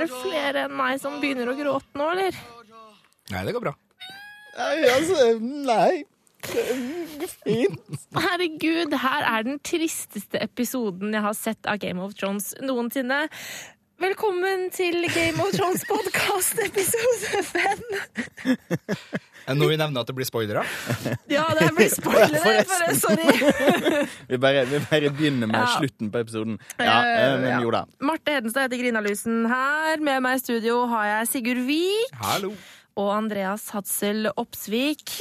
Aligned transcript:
Er 0.00 0.06
det 0.08 0.20
flere 0.22 0.64
enn 0.64 0.76
meg 0.78 1.00
som 1.02 1.18
begynner 1.20 1.50
å 1.52 1.56
gråte 1.58 2.00
nå, 2.00 2.06
eller? 2.14 2.36
Nei, 3.30 3.42
det 3.44 3.52
går 3.52 3.66
bra. 3.66 3.74
Nei, 4.56 4.76
altså 4.94 5.26
Nei. 5.44 6.04
Fint. 7.44 7.98
Herregud, 8.16 8.94
her 9.02 9.26
er 9.28 9.44
den 9.44 9.58
tristeste 9.60 10.40
episoden 10.40 11.12
jeg 11.12 11.24
har 11.26 11.36
sett 11.36 11.68
av 11.68 11.82
Game 11.82 12.00
of 12.00 12.14
Thrones 12.16 12.54
noensinne. 12.64 13.26
Velkommen 14.00 14.70
til 14.72 15.02
Game 15.12 15.42
of 15.44 15.50
Thrones 15.52 15.82
podkast 15.88 16.56
episode 16.64 17.42
fem. 17.44 17.82
Når 19.50 19.68
vi 19.72 19.76
nevner 19.80 20.00
at 20.04 20.08
det 20.08 20.14
blir 20.16 20.28
spoilere. 20.28 20.62
Ja, 21.28 21.44
det 21.58 21.68
blir 21.76 21.90
spoilere, 21.92 22.62
bare 22.70 22.94
sorry. 22.96 23.34
Vi 24.30 24.38
bare, 24.40 24.62
vi 24.70 24.78
bare 24.88 25.10
begynner 25.12 25.50
med 25.50 25.58
Ja. 25.60 25.66
slutten 25.76 26.10
på 26.14 26.20
episoden. 26.22 26.56
Ja, 26.78 26.96
eh, 27.02 27.34
men 27.42 27.48
Ja. 27.50 27.60
jo 27.60 27.70
da. 27.74 27.82
Marte 28.00 28.32
Hedenstad 28.36 28.68
heter 28.68 28.80
Grinalysen. 28.80 29.42
Her. 29.50 30.00
Med 30.00 30.22
meg 30.22 30.38
i 30.38 30.44
studio 30.44 30.86
har 30.86 31.04
jeg 31.10 31.28
Sigurd 31.34 31.64
Vik 31.66 32.14
Hallo. 32.22 32.52
og 32.96 33.10
Andreas 33.16 33.68
Hadsel 33.74 34.30
Opsvik. 34.36 35.18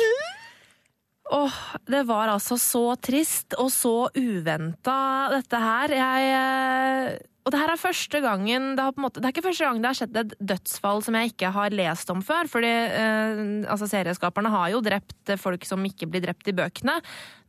Åh, 1.31 1.57
det 1.85 2.05
var 2.07 2.29
altså 2.33 2.55
så 2.57 2.95
trist 3.01 3.53
og 3.59 3.69
så 3.73 4.07
uventa, 4.15 5.29
dette 5.35 5.57
her. 5.61 5.87
Jeg 5.99 6.31
eh, 6.37 7.19
Og 7.47 7.53
det 7.53 7.59
her 7.61 7.71
er 7.71 7.79
første 7.81 8.19
gangen 8.21 8.73
det, 8.77 8.85
måte, 8.99 9.21
det 9.21 9.29
er 9.29 9.33
ikke 9.33 9.45
første 9.47 9.65
gang 9.65 9.79
det 9.81 9.89
har 9.89 9.97
skjedd 9.97 10.17
et 10.21 10.33
dødsfall 10.51 10.99
som 11.05 11.15
jeg 11.17 11.31
ikke 11.31 11.51
har 11.55 11.73
lest 11.73 12.11
om 12.13 12.21
før. 12.25 12.49
Fordi 12.51 12.69
eh, 12.69 13.43
altså 13.71 13.87
serieskaperne 13.89 14.51
har 14.53 14.73
jo 14.73 14.83
drept 14.85 15.33
folk 15.39 15.65
som 15.67 15.85
ikke 15.87 16.09
blir 16.11 16.25
drept 16.27 16.51
i 16.51 16.55
bøkene. 16.57 16.99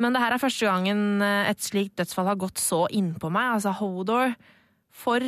Men 0.00 0.16
det 0.16 0.22
her 0.22 0.36
er 0.36 0.42
første 0.42 0.68
gangen 0.70 1.24
eh, 1.26 1.50
et 1.50 1.64
slikt 1.64 1.98
dødsfall 2.00 2.30
har 2.30 2.40
gått 2.40 2.62
så 2.62 2.84
innpå 2.96 3.32
meg. 3.34 3.56
Altså 3.58 3.74
Hodor. 3.80 4.36
For 5.00 5.24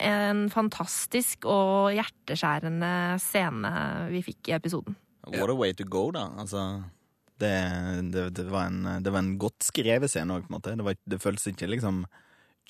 en 0.00 0.46
fantastisk 0.52 1.44
og 1.50 1.92
hjerteskjærende 1.94 3.18
scene 3.20 3.74
vi 4.14 4.24
fikk 4.24 4.50
i 4.50 4.56
episoden. 4.56 4.96
What 5.28 5.52
a 5.52 5.54
way 5.54 5.74
to 5.76 5.84
go, 5.84 6.08
da. 6.14 6.30
Altså 6.40 6.64
det, 7.40 7.52
det, 8.12 8.30
det, 8.36 8.48
var, 8.48 8.70
en, 8.70 9.02
det 9.04 9.12
var 9.12 9.24
en 9.24 9.36
godt 9.40 9.64
skrevet 9.64 10.12
scene 10.12 10.36
òg, 10.36 10.46
på 10.46 10.52
en 10.52 10.56
måte. 10.56 10.74
Det, 10.76 10.86
var, 10.86 10.98
det 11.04 11.20
føltes 11.22 11.50
ikke 11.52 11.68
liksom 11.74 12.04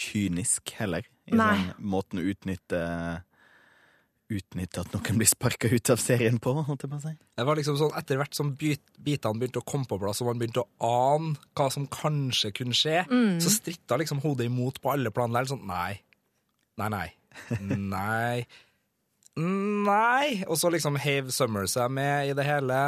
kynisk 0.00 0.72
heller. 0.80 1.04
I 1.30 1.36
Nei. 1.38 1.50
sånn 1.56 1.90
måten 1.92 2.22
å 2.22 2.26
utnytte 2.32 2.80
Utnytte 4.30 4.84
at 4.84 4.92
noen 4.94 5.16
blir 5.18 5.26
sparka 5.26 5.66
ut 5.72 5.91
av 5.91 5.98
serien 5.98 6.36
på, 6.38 6.52
holdt 6.62 6.84
jeg 6.84 6.91
på 6.92 6.98
å 7.00 7.02
si. 7.02 7.10
Det 7.34 7.44
var 7.48 7.58
liksom 7.58 7.75
sånn 7.80 7.97
Etter 7.98 8.20
hvert 8.20 8.36
som 8.38 8.52
byt, 8.54 8.82
bitene 9.02 9.41
begynte 9.41 9.58
å 9.58 9.66
komme 9.66 9.88
på 9.91 9.98
plass, 9.98 10.20
og 10.22 10.28
man 10.30 10.38
begynte 10.38 10.62
å 10.62 10.69
ane 10.86 11.32
hva 11.58 11.66
som 11.75 11.88
kanskje 11.91 12.52
kunne 12.54 12.76
skje, 12.78 13.00
så 13.42 13.50
stritta 13.50 13.98
liksom 13.98 14.22
hodet 14.22 14.47
imot 14.47 14.78
på 14.84 14.92
alle 14.92 15.10
plan. 15.10 15.34
der, 15.34 15.50
Sånn 15.50 15.66
nei. 15.66 15.98
Nei, 16.78 16.88
nei. 16.94 17.08
Nei. 17.91 18.46
Nei. 19.38 20.42
Og 20.50 20.58
så 20.58 20.70
liksom 20.72 20.98
heiv 21.00 21.30
Summer 21.34 21.68
seg 21.70 21.92
med 21.94 22.32
i 22.32 22.34
det 22.36 22.44
hele. 22.44 22.80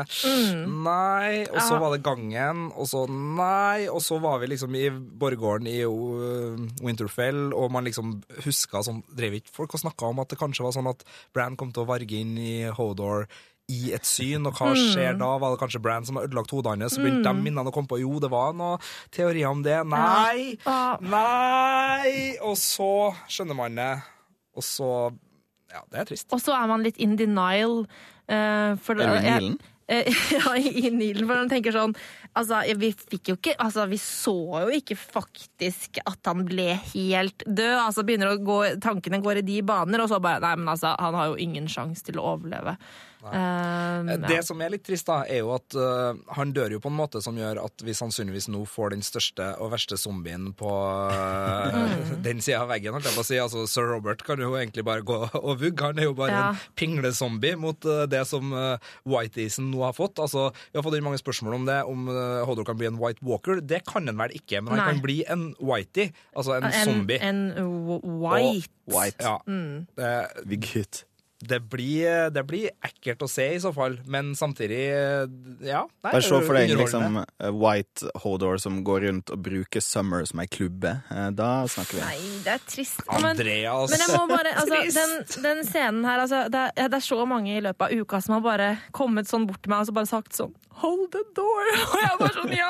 Nei. 0.66 1.44
Og 1.47 1.60
så 1.62 1.78
var 1.80 1.94
det 1.94 2.03
gangen, 2.04 2.66
og 2.75 2.88
så 2.91 3.04
nei. 3.10 3.86
Og 3.92 4.03
så 4.04 4.19
var 4.22 4.42
vi 4.42 4.50
liksom 4.52 4.75
i 4.78 4.88
borggården 4.91 5.70
i 5.70 5.78
uh, 5.86 6.66
Winterfell, 6.82 7.52
og 7.54 7.70
man 7.75 7.86
liksom 7.86 8.19
huska 8.44 8.82
sånn 8.82 9.02
Drev 9.12 9.38
ikke 9.38 9.54
folk 9.54 9.76
og 9.76 9.84
snakka 9.84 10.10
om 10.10 10.20
at 10.22 10.32
det 10.32 10.41
kanskje 10.41 10.66
var 10.66 10.75
sånn 10.75 10.91
at 10.91 11.06
Bran 11.34 11.56
kom 11.60 11.72
til 11.72 11.84
å 11.84 11.91
varge 11.92 12.19
inn 12.19 12.36
i 12.41 12.66
Hodor 12.75 13.28
i 13.70 13.92
et 13.94 14.04
syn, 14.04 14.44
og 14.48 14.58
hva 14.58 14.72
skjer 14.76 15.14
da? 15.20 15.28
Var 15.41 15.54
det 15.54 15.60
kanskje 15.62 15.81
Bran 15.81 16.04
som 16.04 16.19
har 16.19 16.26
ødelagt 16.26 16.50
hodet 16.52 16.75
hans? 16.75 16.97
Så 16.97 17.00
begynte 17.00 17.31
de 17.31 17.44
minnene 17.44 17.70
å 17.70 17.75
komme 17.75 17.88
på. 17.88 18.00
Jo, 18.02 18.19
det 18.20 18.28
var 18.32 18.56
noen 18.58 18.82
teorier 19.14 19.48
om 19.48 19.62
det. 19.64 19.78
Nei! 19.88 20.58
Ja. 20.66 20.98
Nei! 21.00 22.34
Og 22.42 22.58
så 22.60 23.12
skjønner 23.31 23.56
man 23.56 23.78
det. 23.78 23.92
Og 24.58 24.66
så 24.66 24.91
Ja, 25.72 25.84
det 25.91 26.00
er 26.03 26.09
trist. 26.12 26.28
Og 26.34 26.43
så 26.43 26.55
er 26.56 26.69
man 26.71 26.84
litt 26.84 26.99
in 27.00 27.16
denial. 27.21 27.84
Uh, 28.28 28.75
for, 28.83 28.99
Er 29.00 29.09
du 29.09 29.21
i 29.21 29.28
Nilen? 29.28 29.60
Ja, 30.33 30.55
i 30.56 30.88
Nilen. 30.88 31.27
For 31.27 31.34
man 31.34 31.50
tenker 31.53 31.75
sånn 31.75 31.97
Altså, 32.38 32.62
vi 32.81 32.88
fikk 32.97 33.28
jo 33.28 33.37
ikke 33.37 33.53
Altså, 33.60 33.84
vi 33.91 33.98
så 34.00 34.34
jo 34.65 34.70
ikke 34.72 34.97
faktisk 34.97 35.98
at 36.09 36.31
han 36.31 36.47
ble 36.48 36.70
helt 36.94 37.44
død. 37.47 37.76
Altså, 37.82 38.04
begynner 38.09 38.32
å 38.32 38.41
gå 38.41 38.59
Tankene 38.82 39.20
går 39.25 39.43
i 39.43 39.47
de 39.47 39.60
baner, 39.69 40.00
og 40.04 40.09
så 40.12 40.20
bare 40.22 40.41
Nei, 40.44 40.56
men 40.62 40.72
altså, 40.72 40.94
han 40.98 41.19
har 41.19 41.32
jo 41.32 41.41
ingen 41.43 41.69
sjanse 41.70 42.04
til 42.09 42.20
å 42.22 42.31
overleve. 42.34 42.76
Um, 43.22 44.09
ja. 44.10 44.16
Det 44.19 44.41
som 44.43 44.59
er 44.65 44.72
litt 44.75 44.82
trist, 44.82 45.06
da, 45.06 45.20
er 45.31 45.44
jo 45.44 45.53
at 45.54 45.76
uh, 45.78 46.10
han 46.34 46.50
dør 46.56 46.72
jo 46.75 46.81
på 46.82 46.91
en 46.91 46.97
måte 46.98 47.20
som 47.22 47.37
gjør 47.38 47.60
at 47.62 47.84
vi 47.87 47.94
sannsynligvis 47.94 48.49
nå 48.50 48.64
får 48.66 48.97
den 48.97 49.04
største 49.06 49.47
og 49.62 49.70
verste 49.76 49.94
zombien 50.00 50.49
på 50.59 50.66
uh, 50.66 51.87
den 52.25 52.43
sida 52.43 52.64
av 52.64 52.72
veggen. 52.72 52.97
holdt 52.97 53.06
jeg 53.06 53.14
på 53.14 53.22
å 53.22 53.28
si. 53.28 53.38
Altså, 53.38 53.62
Sir 53.70 53.87
Robert 53.93 54.25
kan 54.26 54.43
jo 54.43 54.56
egentlig 54.59 54.82
bare 54.88 55.06
gå 55.06 55.20
og 55.38 55.53
vugge. 55.60 55.87
Han 55.93 56.03
er 56.03 56.09
jo 56.10 56.16
bare 56.19 56.32
Ja. 56.32 56.49
en 56.50 56.75
pinglezombie 56.75 57.54
mot 57.60 57.78
uh, 57.87 58.03
det 58.10 58.25
som 58.26 58.50
uh, 58.56 58.91
Whiteisen 59.06 59.70
nå 59.70 59.84
har 59.87 59.94
fått. 59.94 60.19
Altså, 60.19 60.49
Vi 60.72 60.81
har 60.81 60.87
fått 60.87 60.99
inn 60.99 61.06
mange 61.06 61.22
spørsmål 61.22 61.60
om 61.60 61.70
det, 61.70 61.78
om 61.87 62.10
Hodor 62.49 62.65
kan 62.69 62.77
bli 62.81 62.87
en 62.91 62.99
White 63.00 63.21
Walker. 63.27 63.60
Det 63.60 63.83
kan 63.88 64.06
han 64.10 64.19
vel 64.19 64.34
ikke, 64.38 64.60
men 64.62 64.72
han 64.75 64.81
Nei. 64.83 64.88
kan 64.93 65.03
bli 65.05 65.16
en 65.28 65.44
Whitey, 65.60 66.10
altså 66.37 66.56
en, 66.59 66.65
en, 66.71 66.72
zombie. 66.87 67.19
en 67.22 67.41
white. 68.03 68.06
white. 68.09 68.72
White. 68.93 69.25
Ja, 69.25 69.37
Mm. 69.47 69.87
det, 69.97 70.49
Big 70.49 70.65
hit. 70.75 71.05
Det, 71.42 71.58
blir, 71.72 72.30
det 72.30 72.42
blir 72.47 72.69
ekkelt 72.86 73.22
å 73.26 73.28
se, 73.30 73.48
i 73.56 73.60
så 73.62 73.72
fall, 73.75 73.97
men 74.06 74.32
samtidig 74.38 74.78
Ja. 75.66 75.82
nei, 76.04 76.12
Bare 76.12 76.22
se 76.22 76.38
for 76.47 76.54
deg 76.58 76.70
liksom 76.78 77.19
eh, 77.22 77.50
White 77.50 78.12
Hodor 78.22 78.60
som 78.62 78.80
går 78.86 79.06
rundt 79.08 79.32
og 79.34 79.42
bruker 79.42 79.82
Summer 79.82 80.25
som 80.28 80.41
ei 80.42 80.47
klubbe. 80.47 80.94
Eh, 81.10 81.31
Da 81.34 81.50
snakker 81.66 81.98
vi. 81.98 82.06
Nei, 82.06 82.32
det 82.47 82.54
er 82.56 82.64
trist. 82.69 83.02
Men, 83.10 83.31
Andreas. 83.32 83.91
Men 83.91 84.04
jeg 84.06 84.16
må 84.16 84.25
bare, 84.31 84.54
altså, 84.62 84.81
Trist. 84.82 84.98
den, 84.98 85.44
den 85.48 85.64
scenen 85.66 86.04
her 86.06 86.22
altså, 86.25 86.44
det, 86.52 86.66
er, 86.76 86.88
det 86.92 87.00
er 87.02 87.06
så 87.10 87.22
mange 87.26 87.56
i 87.58 87.62
løpet 87.64 87.88
av 87.88 88.02
uka 88.02 88.20
som 88.22 88.38
har 88.38 88.44
bare 88.47 88.70
kommet 88.94 89.31
sånn 89.31 89.47
bort 89.50 89.62
til 89.64 89.75
meg 89.75 89.82
og 89.84 89.91
så 89.91 89.97
bare 90.00 90.10
sagt 90.14 90.36
sånn 90.38 90.54
Hold 90.82 91.10
the 91.12 91.20
door! 91.36 91.66
Og 91.92 91.98
jeg 92.00 92.14
bare 92.19 92.32
sånn, 92.32 92.52
ja! 92.56 92.69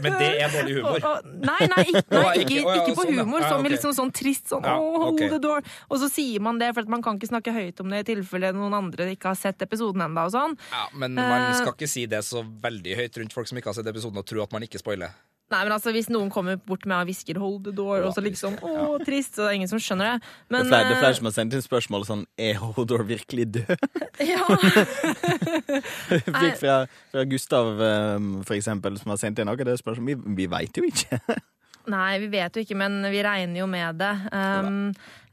Men 0.00 0.14
det 0.14 0.28
er 0.44 0.52
dårlig 0.54 0.76
humor. 0.78 0.94
Og, 0.94 1.06
og, 1.10 1.32
nei, 1.42 1.66
nei, 1.72 1.82
ikke, 1.90 2.02
nei, 2.14 2.30
ikke, 2.38 2.54
ikke- 2.60 2.76
ikke 2.78 2.94
på 2.94 3.02
sånn, 3.02 3.10
ja. 3.18 3.24
humor, 3.26 3.42
Ja, 3.42 3.48
som 3.50 3.66
i 3.66 3.72
liksom 3.74 3.96
sånn 3.98 4.12
trist 4.14 4.46
sånn 4.52 4.68
Ja, 4.68 4.76
«Åh, 4.78 4.94
hold 5.02 5.18
the 5.26 5.40
door. 5.42 5.66
Og 5.90 5.98
så 6.00 6.08
sier 6.14 6.40
man 6.46 6.60
det, 6.62 6.70
for 6.72 6.86
at 6.86 6.92
man 6.94 7.02
kan 7.04 7.18
ikke 7.18 7.28
snakke 7.32 7.52
høyt 7.52 7.82
om 7.82 7.90
det 7.92 8.01
i 8.02 8.08
tilfelle 8.10 8.52
noen 8.56 8.74
andre 8.82 9.10
ikke 9.14 9.32
har 9.32 9.38
sett 9.38 9.62
episoden 9.64 10.04
enda 10.04 10.26
og 10.28 10.34
sånn. 10.34 10.56
Ja, 10.72 10.86
men 10.94 11.14
man 11.16 11.48
Eh. 11.48 11.54
skal 11.62 11.72
ikke 11.76 11.88
si 11.88 12.06
det 12.06 12.22
så 12.26 12.42
veldig 12.44 12.96
høyt 12.98 13.16
rundt 13.22 13.32
folk 13.34 13.48
som 13.48 13.58
ikke 13.58 13.70
har 13.72 13.78
sett 13.78 13.86
episoden, 13.90 14.18
og 14.18 14.26
tro 14.28 14.42
at 14.42 14.52
man 14.52 14.62
ikke 14.66 14.82
spoiler. 14.82 15.14
Nei, 15.52 15.64
men 15.66 15.72
altså, 15.74 15.92
Hvis 15.92 16.08
noen 16.08 16.30
kommer 16.32 16.56
bort 16.56 16.86
med 16.88 16.96
og 16.96 17.06
hvisker 17.10 17.36
'hold 17.36 17.64
the 17.64 17.72
door', 17.76 18.06
og 18.06 18.14
så 18.14 18.22
liksom 18.24 18.56
Å, 18.62 19.04
trist, 19.04 19.34
så 19.36 19.44
det 19.44 19.50
er 19.50 19.56
ingen 19.60 19.68
som 19.68 19.78
skjønner 19.78 20.14
det. 20.16 20.22
Det 20.48 20.60
er 20.60 20.64
flere, 20.64 20.88
det 20.88 20.92
er 20.92 20.96
eh, 20.96 21.02
flere 21.02 21.14
som 21.18 21.24
har 21.28 21.32
sendt 21.36 21.52
inn 21.52 21.60
spørsmål 21.60 22.06
sånn 22.08 22.24
Er 22.38 22.54
Hodor 22.54 23.04
virkelig 23.04 23.44
død? 23.52 23.76
ja, 24.32 24.40
fikk 26.40 26.56
fra, 26.56 26.76
fra 27.12 27.24
Gustav, 27.28 27.68
eh, 27.80 28.18
for 28.48 28.54
eksempel, 28.56 28.98
som 28.98 29.10
har 29.12 29.18
sendt 29.20 29.38
inn 29.42 29.48
akkurat 29.52 29.72
det 29.74 29.78
spørsmålet. 29.82 30.24
Vi, 30.24 30.36
vi 30.36 30.46
veit 30.46 30.76
jo 30.80 30.84
ikke. 30.88 31.20
Nei, 31.90 32.20
vi 32.22 32.28
vet 32.30 32.54
jo 32.54 32.62
ikke, 32.62 32.76
men 32.78 33.00
vi 33.10 33.22
regner 33.26 33.58
jo 33.58 33.66
med 33.66 33.98
det. 33.98 34.12
Um, 34.30 34.92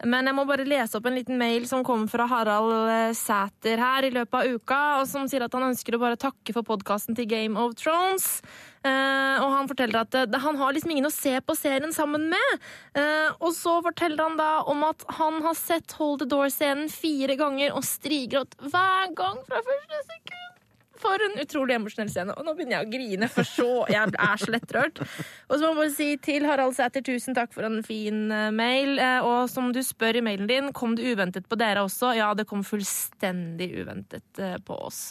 men 0.09 0.29
jeg 0.29 0.33
må 0.33 0.45
bare 0.47 0.65
lese 0.65 0.97
opp 0.97 1.05
en 1.09 1.17
liten 1.17 1.37
mail 1.37 1.67
som 1.69 1.83
kom 1.85 2.07
fra 2.09 2.25
Harald 2.31 2.71
eh, 2.89 3.11
Sæter 3.17 3.81
her 3.83 4.07
i 4.07 4.11
løpet 4.15 4.37
av 4.39 4.55
uka, 4.55 4.79
og 5.01 5.09
som 5.11 5.27
sier 5.29 5.43
at 5.45 5.53
han 5.53 5.67
ønsker 5.67 5.97
å 5.97 6.01
bare 6.01 6.17
takke 6.19 6.55
for 6.55 6.65
podkasten 6.65 7.17
til 7.17 7.27
Game 7.29 7.59
of 7.59 7.75
Thrones. 7.77 8.39
Uh, 8.79 9.35
og 9.43 9.49
han 9.51 9.67
forteller 9.67 10.05
at 10.05 10.15
uh, 10.15 10.39
han 10.39 10.57
har 10.57 10.73
liksom 10.73 10.93
ingen 10.95 11.09
å 11.09 11.13
se 11.13 11.33
på 11.43 11.57
serien 11.59 11.93
sammen 11.93 12.29
med. 12.31 12.67
Uh, 12.95 13.29
og 13.43 13.51
så 13.53 13.75
forteller 13.85 14.23
han 14.23 14.39
da 14.39 14.51
om 14.71 14.85
at 14.87 15.03
han 15.19 15.41
har 15.45 15.57
sett 15.59 15.97
Hold 15.99 16.23
the 16.23 16.29
Door-scenen 16.31 16.87
fire 16.89 17.35
ganger 17.37 17.75
og 17.75 17.83
strigrått 17.85 18.55
hver 18.71 19.11
gang 19.19 19.43
fra 19.45 19.61
første 19.67 20.05
sekund. 20.07 20.58
For 20.99 21.23
en 21.23 21.37
utrolig 21.39 21.77
emosjonell 21.77 22.11
scene. 22.11 22.35
Og 22.35 22.45
nå 22.45 22.53
begynner 22.57 22.79
jeg 22.79 22.87
å 22.87 22.91
grine, 22.91 23.29
for 23.31 23.47
så 23.47 23.69
jeg 23.91 24.11
er 24.11 24.41
så 24.41 24.51
lettrørt. 24.51 25.01
Og 25.47 25.55
så 25.55 25.61
må 25.61 25.69
jeg 25.71 25.79
bare 25.79 25.93
si 25.95 26.09
til 26.25 26.47
Harald 26.49 26.75
Sæter, 26.77 27.03
tusen 27.05 27.37
takk 27.37 27.53
for 27.55 27.67
en 27.67 27.79
fin 27.85 28.27
eh, 28.35 28.49
mail. 28.55 28.99
Eh, 28.99 29.25
og 29.25 29.47
som 29.51 29.71
du 29.75 29.81
spør 29.85 30.19
i 30.19 30.25
mailen 30.25 30.49
din, 30.49 30.71
kom 30.75 30.97
det 30.99 31.07
uventet 31.07 31.47
på 31.49 31.59
dere 31.59 31.85
også? 31.87 32.11
Ja, 32.19 32.33
det 32.37 32.49
kom 32.49 32.65
fullstendig 32.67 33.71
uventet 33.79 34.43
eh, 34.43 34.57
på 34.65 34.79
oss. 34.89 35.01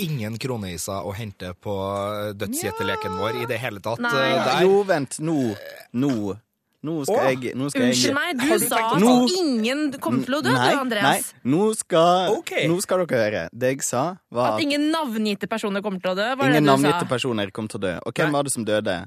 Ingen 0.00 0.36
kroneiser 0.40 1.06
å 1.06 1.14
hente 1.16 1.54
på 1.56 1.74
dødsgjetteleken 2.36 3.18
vår 3.20 3.42
i 3.44 3.48
det 3.50 3.60
hele 3.62 3.82
tatt. 3.84 4.02
Nei. 4.04 4.12
Der. 4.34 4.64
Jo, 4.66 4.82
vent. 4.88 5.20
Nå. 5.24 5.38
Nå. 5.96 6.34
Nå 6.84 6.94
skal 7.08 7.16
Åh, 7.16 7.28
jeg 7.32 7.54
nå 7.56 7.70
skal 7.72 7.86
jeg, 7.86 7.94
Unnskyld 7.94 8.14
meg, 8.18 8.34
du 8.36 8.44
du 8.44 8.66
sa 8.68 8.80
at 8.90 9.00
Nå- 9.00 9.14
ingen 9.40 9.84
kom 10.04 10.18
til 10.26 10.36
å 10.36 10.40
dø, 10.44 10.52
nei, 10.52 10.66
du, 10.68 10.80
Andreas. 10.82 11.30
Nei, 11.32 11.52
nå 11.54 11.68
skal, 11.78 12.34
okay. 12.36 12.66
nå 12.68 12.76
skal 12.84 13.06
dere 13.06 13.22
høre. 13.22 13.44
Det 13.52 13.70
jeg 13.72 13.86
sa, 13.86 14.02
var 14.28 14.50
At 14.52 14.58
at 14.58 14.66
ingen 14.66 14.90
navngitte 14.92 15.48
personer 15.48 15.80
kom 15.84 15.96
til 16.00 16.12
å 16.12 16.16
dø, 16.18 16.28
var 16.36 16.50
ingen 16.50 16.60
det 16.60 16.64
du 16.66 16.70
navngitte 16.70 17.06
sa. 17.06 17.10
personer 17.14 17.54
kom 17.56 17.70
til 17.72 17.80
å 17.80 17.84
dø. 17.86 17.94
Og 18.04 18.12
hvem 18.12 18.28
Nei. 18.28 18.36
var 18.36 18.44
det 18.44 18.52
som 18.52 18.66
døde? 18.68 18.98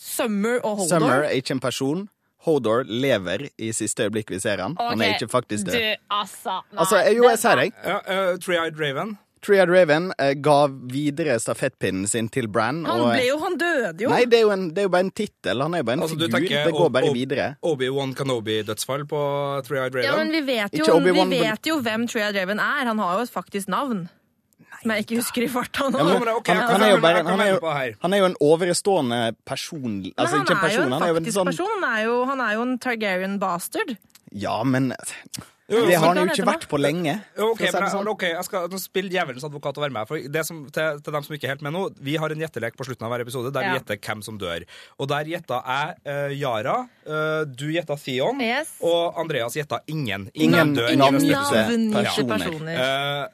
Summer 0.00 0.58
og 0.64 0.80
Holdor. 0.80 0.88
Summer 0.88 1.24
er 1.28 1.36
ikke 1.36 1.54
en 1.58 1.60
person. 1.60 2.08
Hodor 2.46 2.86
lever 2.88 3.50
i 3.60 3.68
siste 3.76 4.06
øyeblikk 4.08 4.30
vi 4.32 4.38
ser 4.40 4.62
han. 4.64 4.74
Han 4.80 5.02
er 5.04 5.18
ikke 5.18 5.28
faktisk 5.28 5.66
død. 5.68 5.74
Du, 5.76 6.06
altså. 6.16 6.54
Nei, 6.72 6.78
Altså, 6.80 7.00
jo, 7.12 7.26
jeg 7.28 7.38
sier 7.42 7.60
deg. 7.60 7.74
Ja, 7.84 7.98
uh, 8.00 8.38
Three-Eyed 8.40 8.80
Raven. 8.80 9.18
Triad 9.46 9.70
Raven 9.72 10.10
eh, 10.18 10.34
ga 10.36 10.58
videre 10.68 11.38
stafettpinnen 11.40 12.08
sin 12.08 12.28
til 12.32 12.48
Bran. 12.52 12.82
Han 12.84 13.00
og, 13.06 13.10
ble 13.14 13.24
jo 13.24 13.38
Han 13.40 13.56
døde 13.60 14.04
jo. 14.04 14.12
Nei, 14.12 14.22
det 14.28 14.40
er 14.40 14.44
jo, 14.44 14.52
en, 14.52 14.68
det 14.76 14.84
er 14.84 14.88
jo 14.88 14.92
bare 14.92 15.06
en 15.08 15.12
tittel. 15.16 15.64
Han 15.64 15.74
er 15.74 15.82
jo 15.82 15.88
bare 15.88 15.98
en 15.98 16.04
Altså, 16.06 16.18
figur. 16.18 16.34
tenker 16.36 16.68
Det 16.68 16.76
går 16.76 16.94
bare 16.98 17.12
videre. 17.16 17.48
Obi-Wan 17.64 18.14
Kenobi-dødsfall 18.18 19.06
på 19.08 19.20
Three-Eyed 19.66 19.96
Raven. 19.96 20.08
Ja, 20.08 20.16
men 20.20 20.32
vi 20.34 20.42
vet 20.44 20.76
jo, 20.76 20.98
vi 21.04 21.40
vet 21.40 21.70
jo 21.72 21.80
hvem 21.84 22.08
Tria 22.10 22.32
Draven 22.36 22.60
er. 22.60 22.88
Han 22.92 23.00
har 23.00 23.20
jo 23.20 23.28
et 23.28 23.32
faktisk 23.32 23.72
navn. 23.72 24.08
Som 24.80 24.92
jeg 24.94 25.04
ikke 25.04 25.16
husker 25.18 25.44
i 25.44 25.48
farta 25.52 25.88
nå. 25.92 25.98
Ja, 26.00 26.16
men, 26.16 26.28
okay, 26.38 26.54
han, 26.56 26.70
han, 26.70 26.82
er 26.86 26.94
jo 26.94 27.00
bare, 27.02 27.24
han, 27.26 27.40
er 27.42 27.50
jo, 27.50 27.58
han 28.00 28.14
er 28.16 28.20
jo 28.22 28.28
en 28.30 28.36
overstående 28.40 29.18
person. 29.44 29.98
Men 30.00 30.14
Altså, 30.14 30.38
han 30.38 30.46
ikke 30.46 30.54
en 30.54 30.56
er 30.56 30.60
jo 30.60 30.68
person, 30.68 30.86
en 30.86 30.94
han 30.94 31.02
er 31.02 31.10
jo 31.10 31.16
en 31.16 31.20
faktisk 31.20 31.36
sånn 31.36 31.50
person. 31.50 31.74
Han 31.74 31.88
er, 31.90 32.04
jo, 32.06 32.14
han 32.30 32.44
er 32.44 32.54
jo 32.54 32.62
en 32.64 32.78
Targaryen 32.80 33.36
bastard. 33.42 33.92
Ja, 34.32 34.56
men 34.64 34.92
Jo, 35.70 35.84
Det 35.86 35.94
har 36.02 36.06
han 36.10 36.18
jo 36.18 36.34
ikke 36.34 36.46
vært 36.48 36.64
på 36.68 36.78
lenge. 36.80 37.14
Jo, 37.38 37.52
ok, 37.52 37.60
si 37.62 37.70
men, 37.76 37.88
sånn. 37.92 38.08
ok, 38.10 38.24
jeg 38.32 38.44
skal 38.48 38.72
spille 38.82 39.12
djevelens 39.12 39.44
advokat 39.46 39.78
og 39.78 39.84
være 39.86 39.94
med. 39.94 40.08
For 40.10 40.18
det 40.34 40.42
som, 40.48 40.64
til, 40.74 40.98
til 41.06 41.14
dem 41.14 41.22
som 41.26 41.36
ikke 41.36 41.46
er 41.46 41.54
helt 41.54 41.62
med 41.62 41.72
nå, 41.76 41.84
Vi 42.00 42.16
har 42.18 42.30
en 42.34 42.42
gjettelek 42.42 42.74
på 42.76 42.84
slutten 42.88 43.06
av 43.06 43.12
hver 43.14 43.22
episode 43.22 43.52
der 43.54 43.62
Ja. 43.62 43.72
vi 43.72 43.78
gjetter 43.78 44.00
hvem 44.02 44.22
som 44.26 44.38
dør. 44.38 44.64
Og 44.98 45.08
Der 45.08 45.24
gjetta 45.30 45.60
jeg 45.62 45.96
uh, 46.10 46.34
Yara, 46.34 46.76
uh, 47.06 47.44
du 47.46 47.68
gjetta 47.70 47.96
Theon, 48.02 48.40
Yes. 48.42 48.74
og 48.82 49.14
Andreas 49.20 49.54
gjetta 49.54 49.78
ingen. 49.86 50.30
Ingen 50.34 50.74
dør 50.74 50.90
i 50.90 50.96
navngitte 50.96 51.92
personer. 51.94 52.36
personer. 52.36 52.80
Eh, 52.80 53.28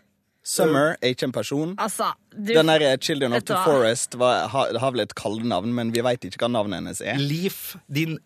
Summer 0.46 0.92
er 1.02 1.10
ikke 1.10 1.24
en 1.26 1.32
person. 1.34 1.74
Altså, 1.82 2.12
du 2.30 2.52
Den 2.54 2.66
der 2.70 2.96
Children 3.02 3.32
of 3.32 3.42
the? 3.44 3.56
Forest 3.64 4.14
var, 4.14 4.46
har, 4.52 4.78
har 4.78 4.92
vel 4.94 5.00
et 5.00 5.14
kallenavn, 5.18 5.72
men 5.74 5.90
vi 5.90 6.04
veit 6.06 6.22
ikke 6.22 6.44
hva 6.44 6.50
navnet 6.52 6.78
hennes 6.84 7.00
er. 7.02 7.18
Leaf, 7.18 7.76
din 7.90 8.18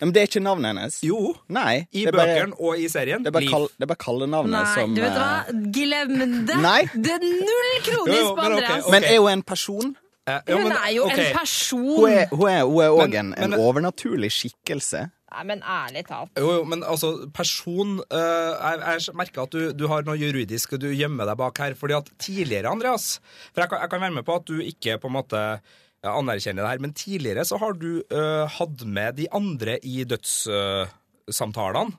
Men 0.00 0.12
det 0.12 0.20
er 0.22 0.28
ikke 0.28 0.40
navnet 0.44 0.70
hennes. 0.74 0.98
Jo, 1.04 1.34
Nei. 1.52 1.86
i 1.92 2.04
det 2.04 2.12
bøkene 2.16 2.56
og 2.60 2.78
i 2.80 2.88
serien. 2.88 3.22
det 3.24 3.30
er 3.32 3.36
bare, 3.36 3.48
kall, 3.48 3.66
det 3.76 3.84
er 3.86 3.90
bare 3.92 4.00
kallenavnet 4.00 4.52
Nei, 4.52 4.74
som 4.74 4.94
du 4.96 5.00
vet 5.00 5.16
hva? 5.16 5.28
eh, 5.48 5.62
Glem 5.76 6.14
det! 6.48 6.56
Nei. 6.60 6.80
Det 6.94 7.14
er 7.16 7.24
null 7.24 7.72
kronis 7.86 8.16
Jo, 8.16 8.26
jo, 8.26 8.34
på 8.36 8.44
Andreas. 8.48 8.84
ok. 8.84 8.90
Men 8.96 9.04
er 9.08 9.18
hun 9.18 9.30
en 9.32 9.42
person? 9.42 9.94
Eh, 10.28 10.40
jo, 10.52 10.58
Hun 10.60 10.72
er 10.72 10.90
jo 10.96 11.04
okay. 11.06 11.24
en 11.30 11.36
person. 11.38 11.86
Hun 11.96 12.10
er 12.10 12.26
hun 12.32 12.48
er, 12.48 12.60
er 12.60 12.96
Men- 12.96 13.14
en, 13.20 13.34
en 13.34 13.50
men- 13.50 13.58
overnaturlig 13.60 14.30
skikkelse. 14.36 15.10
Nei, 15.30 15.44
men 15.46 15.60
ærlig 15.62 16.06
talt. 16.08 16.30
Jo, 16.36 16.52
jo, 16.58 16.64
men 16.66 16.80
altså, 16.82 17.30
person 17.32 18.00
uh, 18.10 18.16
Jeg, 18.18 18.80
jeg 19.06 19.14
merker 19.14 19.42
at 19.44 19.52
du, 19.54 19.72
du 19.78 19.86
har 19.86 20.02
noe 20.02 20.16
juridisk 20.18 20.72
du 20.82 20.88
gjemmer 20.90 21.24
deg 21.24 21.36
bak 21.38 21.58
her. 21.62 21.74
fordi 21.78 21.94
at 21.94 22.10
tidligere, 22.18 22.66
Andreas 22.68 23.20
For 23.54 23.62
jeg 23.62 23.70
kan, 23.70 23.78
jeg 23.80 23.90
kan 23.90 24.00
være 24.00 24.16
med 24.16 24.24
på 24.26 24.34
at 24.40 24.44
du 24.50 24.58
ikke 24.58 24.98
på 24.98 25.06
en 25.06 25.14
måte 25.14 25.38
ja, 25.38 25.60
anerkjenner 26.06 26.64
det 26.64 26.70
her, 26.72 26.82
men 26.82 26.94
tidligere 26.96 27.44
så 27.44 27.58
har 27.60 27.74
du 27.76 28.02
uh, 28.12 28.46
hatt 28.48 28.84
med 28.86 29.18
de 29.20 29.26
andre 29.36 29.78
i 29.84 30.04
dødssamtalene. 30.08 31.98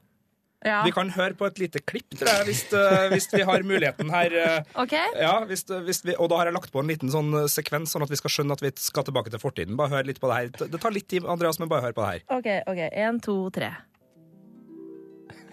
Ja. 0.62 0.84
Vi 0.86 0.92
kan 0.94 1.10
høre 1.10 1.34
på 1.34 1.48
et 1.50 1.58
lite 1.58 1.80
klipp, 1.82 2.12
tror 2.14 2.30
jeg, 2.30 2.46
hvis, 2.52 2.60
eh, 2.78 3.08
hvis 3.10 3.26
vi 3.34 3.42
har 3.50 3.64
muligheten 3.66 4.12
her. 4.14 4.34
eh, 4.38 4.68
OK? 4.84 4.94
ja, 5.18 5.32
hvis, 5.50 5.66
hvis 5.66 6.04
vi, 6.06 6.14
og 6.14 6.30
da 6.30 6.38
har 6.38 6.52
jeg 6.52 6.54
lagt 6.54 6.70
på 6.70 6.84
en 6.84 6.92
liten 6.92 7.10
sånn 7.10 7.34
sekvens, 7.50 7.96
sånn 7.96 8.06
at 8.06 8.14
vi 8.14 8.20
skal 8.20 8.30
skjønne 8.36 8.54
at 8.54 8.62
vi 8.62 8.70
skal 8.78 9.08
tilbake 9.08 9.34
til 9.34 9.42
fortiden. 9.42 9.74
Bare 9.80 9.90
hør 9.96 10.06
litt 10.06 10.22
på 10.22 10.30
det 10.30 10.38
her. 10.38 10.70
Det 10.70 10.82
tar 10.84 10.94
litt 10.94 11.10
tid, 11.10 11.26
Andreas, 11.26 11.58
men 11.58 11.72
bare 11.72 11.88
hør 11.88 11.98
på 11.98 12.06
det 12.06 12.12
her. 12.12 12.26
OK, 12.38 12.52
ok. 12.70 12.82
Én, 12.94 13.18
to, 13.26 13.40
tre. 13.58 13.72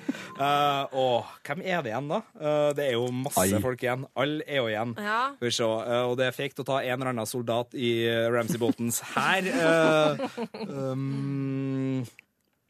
Uh, 0.38 0.84
og 0.94 1.26
hvem 1.43 1.64
er 1.66 1.81
det 1.82 1.90
igjen, 1.90 2.06
da? 2.12 2.19
Uh, 2.38 2.69
det 2.78 2.84
er 2.87 2.93
jo 2.94 3.08
masse 3.10 3.43
Ai. 3.43 3.58
folk 3.60 3.81
igjen. 3.82 4.05
Alle 4.14 4.44
er 4.46 4.60
jo 4.60 4.69
igjen. 4.70 4.93
Ja. 5.02 5.16
Vi 5.43 5.50
se. 5.50 5.66
eh, 5.66 6.02
og 6.06 6.14
det 6.20 6.28
er 6.28 6.37
fake 6.37 6.62
å 6.62 6.66
ta 6.69 6.76
en 6.78 6.94
eller 6.94 7.10
annen 7.10 7.26
soldat 7.26 7.75
i 7.75 7.88
uh, 8.06 8.28
Ramsay 8.31 8.60
Boltons 8.62 9.00
hær. 9.16 9.49
Eh, 9.50 10.22
um, 10.70 12.05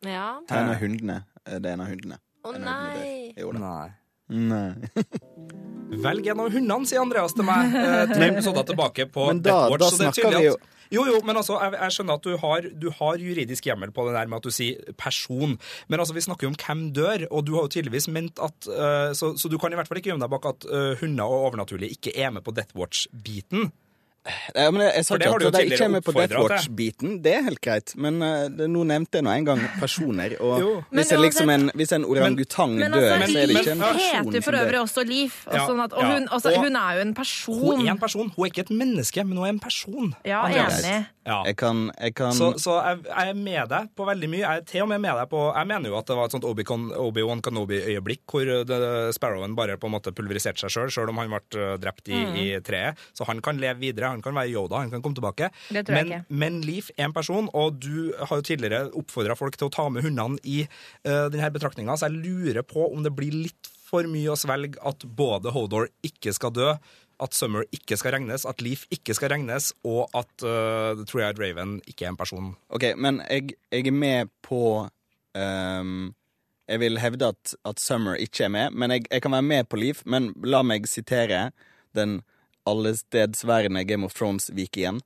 ja. 0.07 0.31
Er 0.49 0.63
en 0.63 0.73
av 0.73 0.81
hundene. 0.81 1.19
Eh, 1.45 1.59
Det 1.61 1.69
er 1.69 1.77
en 1.77 1.85
av 1.85 1.93
hundene. 1.93 2.19
Å 2.47 2.55
oh, 2.55 2.59
nei. 2.63 3.35
Jo 3.37 3.53
nei. 3.53 3.91
Nei. 4.29 4.73
Velg 6.09 6.27
en 6.33 6.41
av 6.45 6.51
hundene, 6.53 6.89
sier 6.89 7.01
Andreas 7.05 7.37
til 7.37 7.47
meg. 7.49 7.73
Uh, 7.77 8.03
tre 8.15 8.31
episoder 8.33 8.67
tilbake 8.73 9.07
på 9.13 9.29
Men 9.31 9.45
da- 9.45 9.67
Watch. 9.73 9.85
da 9.85 9.93
så 9.93 10.01
det 10.03 10.09
er 10.11 10.19
tydelig 10.23 10.45
jo- 10.51 10.57
at- 10.59 10.75
Jo, 10.95 11.05
jo, 11.09 11.19
men 11.27 11.37
altså, 11.37 11.59
jeg, 11.61 11.77
jeg 11.77 11.97
skjønner 11.97 12.19
at 12.19 12.29
du 12.29 12.37
har, 12.41 12.69
du 12.83 12.89
har 13.01 13.21
juridisk 13.21 13.69
hjemmel 13.69 13.93
på 13.95 14.07
det 14.09 14.15
der 14.17 14.31
med 14.31 14.41
at 14.41 14.49
du 14.49 14.55
sier 14.55 14.95
person. 15.01 15.59
Men 15.89 16.01
altså, 16.01 16.17
vi 16.17 16.25
snakker 16.25 16.49
jo 16.49 16.53
om 16.55 16.61
hvem 16.61 16.87
dør, 16.97 17.27
og 17.31 17.45
du 17.47 17.55
har 17.57 17.67
jo 17.67 17.75
tydeligvis 17.77 18.09
ment 18.15 18.41
at 18.45 18.71
uh, 18.71 19.11
så, 19.17 19.35
så 19.37 19.51
du 19.53 19.59
kan 19.61 19.73
i 19.73 19.79
hvert 19.79 19.91
fall 19.91 20.01
ikke 20.01 20.13
gjemme 20.13 20.25
deg 20.25 20.33
bak 20.33 20.49
at 20.49 20.69
uh, 20.71 20.95
hunder 21.03 21.29
og 21.29 21.51
overnaturlige 21.51 21.99
ikke 21.99 22.17
er 22.17 22.33
med 22.35 22.47
på 22.47 22.57
Death 22.57 22.77
Watch-biten. 22.79 23.71
Ja, 24.55 24.69
men 24.75 24.83
jeg, 24.83 24.93
jeg 24.99 25.07
sa 25.07 25.17
ikke 25.17 25.31
at 25.49 25.55
de 25.57 25.63
ikke 25.71 25.85
er 25.87 25.93
med 25.93 26.05
på 26.05 26.13
Death 26.13 26.37
Watch-biten 26.37 27.15
Det 27.25 27.33
er 27.39 27.45
helt 27.47 27.61
greit. 27.65 27.95
Men 27.97 28.19
uh, 28.21 28.49
nå 28.69 28.83
nevnte 28.89 29.21
jeg 29.21 29.25
nå 29.25 29.33
en 29.33 29.47
gang 29.47 29.63
personer. 29.81 30.35
Og. 30.45 30.83
Men 30.91 31.01
hvis, 31.01 31.13
jeg 31.15 31.23
liksom 31.23 31.53
en, 31.55 31.69
hvis 31.79 31.95
en 31.97 32.05
orangutang 32.09 32.75
Men 32.77 32.93
dør, 32.93 33.07
altså, 33.17 33.31
så 33.33 33.43
er 33.43 33.53
det 33.53 33.63
ikke 33.63 33.75
en 33.77 33.81
men- 33.81 33.87
person 33.89 34.19
heter 34.19 34.39
jo 34.39 34.43
for 34.43 34.51
som 34.51 34.59
dør. 34.59 34.67
øvrig 34.67 34.81
også 34.83 35.07
Liv. 35.09 35.39
Og, 35.47 35.59
sånn 35.59 35.85
at, 35.85 35.95
og 35.97 36.03
ja. 36.05 36.11
hun, 36.13 36.29
altså, 36.29 36.53
Og- 36.53 36.65
hun 36.67 36.81
er 36.83 36.99
jo 36.99 37.05
en 37.07 37.15
person. 37.15 37.63
Hun 37.65 37.87
er 37.87 37.93
en 37.95 38.03
person. 38.03 38.33
Hun 38.37 38.45
er 38.45 38.53
ikke 38.53 38.67
et 38.67 38.75
menneske, 38.83 39.25
men 39.25 39.39
hun 39.39 39.47
er 39.47 39.55
en 39.57 39.63
person. 39.63 40.15
Ja, 40.27 40.43
Andreas. 40.45 40.83
enig. 40.85 41.07
Ja. 41.29 41.43
Jeg 41.45 41.57
kan, 41.61 41.81
jeg 42.01 42.15
kan 42.17 42.33
Så, 42.33 42.55
så 42.57 42.79
jeg, 42.81 43.03
jeg 43.05 43.33
er 43.33 43.35
med 43.37 43.69
deg 43.69 43.89
på 43.97 44.05
veldig 44.09 44.29
mye. 44.33 44.41
Jeg 44.45 44.63
er 44.63 44.65
til 44.65 44.85
og 44.87 44.89
med 44.89 45.03
med 45.05 45.13
deg 45.13 45.29
på 45.29 45.43
Jeg 45.53 45.69
mener 45.69 45.91
jo 45.93 45.99
at 45.99 46.07
det 46.09 46.17
var 46.17 46.25
et 46.31 46.33
sånt 46.33 46.47
Obi-Wan 46.49 46.87
Obi 46.97 47.25
Kenobi-øyeblikk 47.45 48.23
hvor 48.33 48.49
eh, 48.49 49.11
Sparrowen 49.13 49.57
bare 49.59 49.77
på 49.77 49.91
en 49.91 49.93
måte 49.93 50.13
pulveriserte 50.17 50.63
seg 50.65 50.73
sjøl, 50.73 50.89
sjøl 50.95 51.13
om 51.13 51.21
han 51.21 51.29
ble 51.29 51.61
eh, 51.61 51.75
drept 51.83 52.09
i, 52.09 52.17
i 52.17 52.47
treet. 52.65 52.97
Så 53.13 53.29
han 53.29 53.43
kan 53.45 53.61
leve 53.61 53.77
videre. 53.83 54.08
Han 54.13 54.25
kan 54.25 54.37
være 54.37 54.53
Yoda, 54.53 54.83
han 54.83 54.93
kan 54.93 55.05
komme 55.05 55.19
tilbake. 55.19 55.51
Det 55.69 55.85
tror 55.87 55.99
jeg 55.99 56.09
men, 56.09 56.13
ikke. 56.13 56.39
men 56.45 56.61
Leaf 56.67 56.93
er 56.97 57.09
en 57.09 57.17
person, 57.17 57.51
og 57.57 57.81
du 57.83 58.13
har 58.19 58.41
jo 58.41 58.47
tidligere 58.51 58.93
oppfordra 58.99 59.37
folk 59.39 59.59
til 59.59 59.69
å 59.69 59.75
ta 59.75 59.89
med 59.93 60.07
hundene 60.07 60.41
i 60.45 60.63
uh, 60.67 61.27
denne 61.33 61.51
betraktninga, 61.55 61.97
så 61.99 62.09
jeg 62.09 62.23
lurer 62.23 62.65
på 62.67 62.89
om 62.91 63.05
det 63.07 63.15
blir 63.17 63.35
litt 63.47 63.73
for 63.89 64.09
mye 64.11 64.33
å 64.33 64.39
svelge 64.39 64.81
at 64.87 65.05
både 65.17 65.53
Hodor 65.55 65.89
ikke 66.05 66.35
skal 66.37 66.53
dø, 66.55 66.73
at 67.19 67.35
Summer 67.35 67.65
ikke 67.75 67.97
skal 67.99 68.15
regnes, 68.15 68.45
at 68.47 68.63
Leaf 68.63 68.85
ikke 68.95 69.17
skal 69.17 69.33
regnes, 69.33 69.73
og 69.87 70.07
at 70.17 70.31
uh, 70.45 70.95
The 70.99 71.07
Three-Eyed 71.09 71.41
Raven 71.41 71.79
ikke 71.91 72.07
er 72.07 72.13
en 72.13 72.21
person. 72.21 72.53
OK, 72.75 72.93
men 72.97 73.23
jeg, 73.27 73.57
jeg 73.75 73.91
er 73.91 73.97
med 73.97 74.31
på 74.47 74.63
um, 75.35 75.97
Jeg 76.69 76.83
vil 76.85 77.01
hevde 77.01 77.33
at, 77.33 77.55
at 77.67 77.81
Summer 77.83 78.19
ikke 78.21 78.47
er 78.47 78.53
med, 78.55 78.77
men 78.77 78.95
jeg, 78.95 79.09
jeg 79.11 79.25
kan 79.25 79.35
være 79.35 79.49
med 79.51 79.69
på 79.69 79.81
Leaf. 79.81 80.05
Men 80.07 80.31
la 80.45 80.63
meg 80.63 80.87
sitere 80.87 81.49
den 81.97 82.21
allestedsværende 82.71 83.85
Game 83.85 84.05
of 84.05 84.15
Thrones 84.15 84.51
vike 84.55 84.81
igjen. 84.81 85.01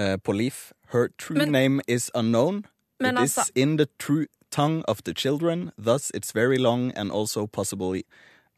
Uh, 0.00 0.16
på 0.24 0.32
Leaf. 0.32 0.70
Her 0.92 1.06
true 1.18 1.38
Men- 1.38 1.52
name 1.52 1.80
is 1.88 2.10
unknown. 2.14 2.58
It 3.00 3.06
is 3.06 3.38
altså- 3.38 3.50
in 3.54 3.78
the 3.78 3.86
true 3.98 4.26
tongue 4.50 4.82
of 4.88 5.02
the 5.04 5.12
children. 5.14 5.70
Thus 5.78 6.10
it's 6.16 6.32
very 6.34 6.56
long 6.58 6.92
and 6.96 7.10
also 7.12 7.46
possibly 7.46 8.02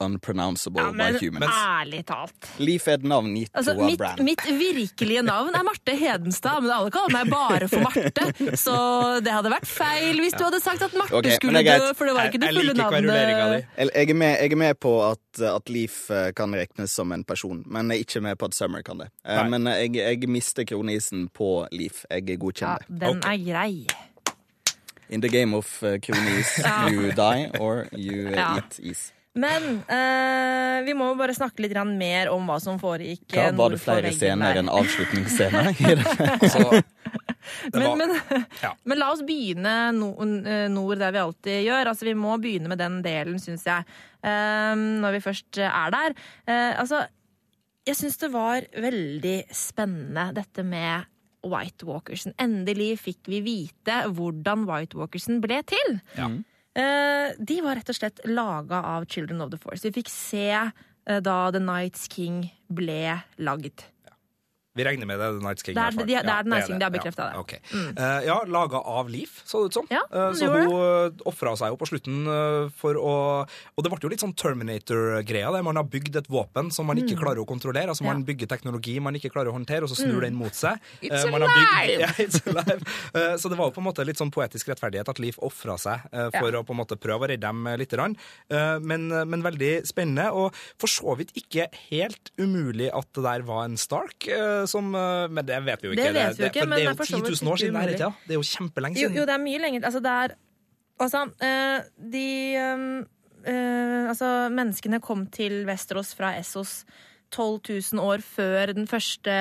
unpronounceable 0.01 0.83
Ja, 0.83 0.93
men 0.93 1.15
by 1.15 1.19
humans. 1.27 1.55
ærlig 1.55 2.05
talt. 2.07 2.49
Leaf 2.63 2.87
er 2.89 2.99
et 2.99 3.05
navn 3.05 3.33
gitt 3.35 3.51
Altså, 3.55 3.75
til 3.75 3.85
mitt, 3.85 3.99
Brand. 3.99 4.23
mitt 4.27 4.45
virkelige 4.47 5.23
navn 5.27 5.55
er 5.59 5.65
Marte 5.67 5.95
Hedenstad, 5.99 6.63
men 6.63 6.71
alle 6.71 6.91
kaller 6.95 7.13
meg 7.17 7.31
bare 7.33 7.69
for 7.69 7.83
Marte. 7.83 8.57
Så 8.57 8.77
det 9.25 9.33
hadde 9.35 9.51
vært 9.53 9.67
feil 9.67 10.21
hvis 10.23 10.37
du 10.39 10.45
hadde 10.47 10.61
sagt 10.63 10.83
at 10.87 10.95
Marte 10.99 11.19
okay, 11.19 11.35
skulle 11.37 11.63
dø, 11.67 11.93
for 11.99 12.07
det 12.11 12.15
var 12.15 12.31
ikke 12.31 12.43
det 12.45 12.53
fulle 12.55 12.75
navnet. 12.79 13.67
Jeg 13.77 13.91
jeg 13.95 14.11
er, 14.11 14.15
med, 14.15 14.37
jeg 14.39 14.53
er 14.53 14.57
med 14.65 14.79
på 14.81 14.95
at, 15.11 15.43
at 15.43 15.69
Leaf 15.75 16.11
eh, 16.15 16.31
kan 16.37 16.55
regnes 16.55 16.93
som 16.95 17.13
en 17.13 17.25
person, 17.25 17.63
men 17.67 17.91
jeg 17.91 17.99
er 18.05 18.07
ikke 18.07 18.21
med 18.25 18.39
på 18.39 18.47
at 18.53 18.55
Summer 18.55 18.83
kan 18.87 18.99
det. 19.03 19.11
Eh, 19.27 19.35
Nei. 19.37 19.49
Men 19.57 19.67
eh, 19.67 19.83
jeg, 19.89 19.97
jeg 20.23 20.29
mister 20.31 20.65
kronisen 20.69 21.29
på 21.35 21.67
Leaf. 21.73 22.05
Jeg 22.11 22.39
godkjenner 22.39 22.87
det. 22.89 23.01
den 23.03 23.19
okay. 23.19 23.35
er 23.35 23.45
grei. 23.51 23.87
In 25.11 25.23
the 25.23 25.29
game 25.29 25.55
of 25.57 25.67
uh, 25.83 25.97
kronis, 26.05 26.59
you 26.93 27.13
die 27.17 27.49
or 27.59 27.87
you 27.97 28.29
uh, 28.29 28.35
Ja. 28.37 28.57
eat 28.57 28.79
is. 28.79 29.13
Men 29.39 29.67
eh, 29.87 30.79
vi 30.87 30.95
må 30.99 31.13
jo 31.13 31.19
bare 31.21 31.37
snakke 31.37 31.63
litt 31.63 31.77
mer 31.95 32.31
om 32.33 32.49
hva 32.49 32.59
som 32.63 32.81
foregikk 32.81 33.37
Hva, 33.37 33.49
eh, 33.49 33.57
var 33.59 33.75
det 33.75 33.81
flere 33.83 34.13
scener 34.15 34.63
enn 34.63 34.71
avslutningsscener? 34.73 35.73
Altså, 36.39 36.83
Men, 37.73 37.99
men, 37.99 38.11
ja. 38.63 38.75
men 38.85 39.01
la 39.01 39.11
oss 39.13 39.23
begynne 39.27 39.75
eh, 39.89 40.67
nord 40.73 41.01
der 41.01 41.15
vi 41.15 41.21
alltid 41.23 41.63
gjør. 41.65 41.91
Altså, 41.93 42.09
vi 42.09 42.17
må 42.19 42.37
begynne 42.43 42.71
med 42.71 42.81
den 42.81 42.99
delen, 43.05 43.39
syns 43.43 43.67
jeg, 43.69 43.87
eh, 44.21 44.75
når 44.77 45.17
vi 45.17 45.23
først 45.25 45.61
er 45.65 45.95
der. 45.95 46.17
Eh, 46.49 46.73
altså, 46.81 47.05
jeg 47.89 47.97
syns 48.03 48.21
det 48.21 48.33
var 48.35 48.67
veldig 48.77 49.39
spennende 49.55 50.29
dette 50.37 50.65
med 50.67 51.09
White 51.49 51.87
Walkersen. 51.89 52.35
Endelig 52.43 52.97
fikk 53.07 53.31
vi 53.31 53.41
vite 53.47 54.03
hvordan 54.13 54.67
White 54.69 54.99
Walkersen 54.99 55.41
ble 55.45 55.63
til. 55.69 55.99
Ja. 56.19 56.29
Eh, 56.79 57.35
de 57.39 57.59
var 57.65 57.79
rett 57.79 57.91
og 57.91 57.97
slett 57.99 58.21
laga 58.29 58.83
av 58.95 59.09
Children 59.11 59.43
of 59.43 59.51
the 59.51 59.59
Force. 59.59 59.83
Vi 59.83 59.95
fikk 59.97 60.11
se 60.13 60.47
eh, 60.55 61.21
da 61.25 61.39
The 61.51 61.63
Nights 61.63 62.07
King 62.13 62.45
ble 62.71 63.19
lagd. 63.43 63.83
Vi 64.79 64.87
regner 64.87 65.09
med 65.11 65.19
det 65.19 65.27
er 65.29 65.37
The 65.39 65.45
Nights 65.49 65.65
King. 65.67 65.75
Det 65.79 65.83
er- 65.85 65.97
de, 65.99 66.05
de- 66.07 66.23
det 66.23 66.33
er 66.35 66.43
The 66.47 66.51
Night 66.55 66.67
King, 66.71 66.79
de 66.79 66.85
har 66.87 66.93
Ja, 66.93 66.97
bekreftet 66.99 67.25
det. 67.25 67.35
Mm. 67.35 67.41
ok. 67.43 67.53
Eh, 67.99 68.21
ja, 68.29 68.37
laga 68.47 68.79
av 68.95 69.11
Leaf, 69.11 69.43
så 69.49 69.63
det 69.65 69.73
ut 69.73 69.79
som. 69.81 69.87
Ja, 69.91 70.03
uh, 70.15 70.31
så 70.39 70.49
hun 70.53 70.73
uh, 70.73 71.27
ofra 71.29 71.57
seg 71.59 71.73
jo 71.75 71.79
på 71.81 71.89
slutten 71.91 72.23
uh, 72.29 72.69
for 72.79 72.95
å 72.99 73.15
Og 73.49 73.83
det 73.85 73.91
ble 73.93 73.99
jo 74.03 74.11
litt 74.13 74.23
sånn 74.23 74.35
Terminator-greia, 74.39 75.51
der 75.53 75.63
man 75.67 75.77
har 75.79 75.87
bygd 75.89 76.17
et 76.21 76.29
våpen 76.31 76.71
som 76.75 76.87
man 76.89 76.99
ikke 77.01 77.17
klarer 77.19 77.43
å 77.43 77.47
kontrollere. 77.49 77.89
Altså 77.93 78.05
Man 78.07 78.19
Mm. 78.19 78.25
Bygger 78.29 78.49
teknologi 78.51 78.97
man 79.01 79.15
ikke 79.15 79.31
klarer 79.31 79.49
å 79.53 79.55
håndtere, 79.55 79.83
og 79.87 79.91
så 79.93 79.97
snur 80.03 80.21
den 80.25 80.35
mot 80.35 80.53
seg. 80.55 80.79
It's 81.03 81.23
alive! 81.25 81.47
bygd- 81.49 81.99
yeah, 82.01 82.13
it's 82.25 82.41
alive. 82.47 82.83
Eh, 83.15 83.37
så 83.41 83.49
det 83.49 83.57
var 83.59 83.69
jo 83.71 83.75
på 83.77 83.81
en 83.83 83.87
måte 83.87 84.05
litt 84.05 84.19
sånn 84.19 84.31
poetisk 84.35 84.69
rettferdighet 84.73 85.09
at 85.09 85.19
Leaf 85.23 85.39
ofra 85.45 85.77
seg 85.81 86.01
eh, 86.13 86.29
for 86.35 86.51
Ja. 86.53 86.61
å 86.61 86.65
på 86.67 86.75
en 86.75 86.81
måte 86.83 86.97
prøve 87.01 87.25
å 87.27 87.29
redde 87.31 87.47
dem 87.47 87.67
eh, 87.67 87.77
litt. 87.81 87.93
Eh, 87.95 88.79
men, 88.85 89.09
men 89.09 89.43
veldig 89.43 89.87
spennende, 89.89 90.29
og 90.35 90.53
for 90.79 90.89
så 90.93 91.15
vidt 91.17 91.33
ikke 91.39 91.69
helt 91.91 92.31
umulig 92.39 92.91
at 92.93 93.09
det 93.17 93.25
der 93.25 93.43
var 93.49 93.65
en 93.65 93.77
Stark. 93.79 94.27
Som, 94.71 94.91
eh, 94.95 95.27
men 95.33 95.47
det 95.49 95.59
vet 95.67 95.83
vi 95.83 95.91
jo 95.91 95.97
ikke. 95.97 96.05
Det 96.05 96.15
vet 96.17 96.39
vi 96.39 96.45
jo 96.45 96.51
ikke, 96.53 96.61
det, 96.61 96.71
det 96.71 96.77
det 96.77 96.85
er 96.85 96.93
jo 96.93 97.09
10 97.09 97.45
000 97.45 97.53
år 97.53 97.63
siden. 97.63 97.79
Det 97.79 97.97
ikke, 97.97 98.09
ja. 98.09 98.27
det 98.27 98.37
er 98.37 98.39
jo 98.39 98.47
kjempelenge 98.51 99.01
siden. 99.01 99.19
jo, 99.19 99.27
det 99.29 99.35
er 99.35 99.43
mye 99.43 99.63
lenger 99.65 99.89
Altså, 99.89 100.03
det 100.05 100.15
er 100.25 100.37
Altså, 100.99 101.21
eh, 101.47 101.81
de 102.13 102.29
eh, 102.57 104.09
Altså, 104.09 104.31
menneskene 104.53 105.01
kom 105.05 105.27
til 105.33 105.63
Vesterås 105.69 106.15
fra 106.19 106.35
Essos 106.39 106.83
12 107.31 107.61
000 107.95 108.03
år 108.03 108.25
før 108.25 108.73
den 108.73 108.89
første 108.89 109.35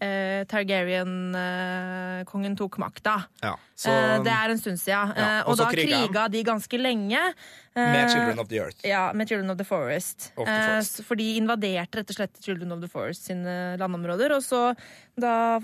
eh, 0.00 0.44
Targaryen-kongen 0.50 2.56
tok 2.58 2.78
makta. 2.78 3.22
Ja, 3.42 3.54
så, 3.74 3.90
Eh, 3.90 4.22
det 4.24 4.32
er 4.32 4.50
en 4.50 4.58
stund 4.58 4.78
siden. 4.80 5.12
Ja, 5.16 5.38
Eh, 5.40 5.46
og 5.46 5.52
og 5.52 5.56
da 5.58 5.64
kriga 5.70 6.06
kriga 6.06 6.28
de 6.30 6.42
ganske 6.44 6.78
lenge. 6.80 7.18
Eh, 7.76 7.92
med 7.92 8.10
Children 8.10 8.38
of 8.38 8.48
the 8.48 8.56
Earth. 8.58 8.84
Ja, 8.86 9.12
med 9.12 9.26
Children 9.28 9.50
of 9.50 9.56
the 9.58 9.64
Forest. 9.64 10.32
Of 10.36 10.46
the 10.46 10.52
Eh, 10.52 10.66
Forest. 10.74 11.04
for 11.04 11.14
de 11.16 11.36
invaderte 11.36 11.96
rett 11.98 12.10
og 12.10 12.16
slett 12.16 12.40
Children 12.42 12.72
of 12.72 12.80
the 12.80 12.88
Forest 12.88 13.24
sine 13.26 13.76
landområder. 13.78 14.30
Og 14.36 14.42
så 14.42 14.74
da 15.18 15.60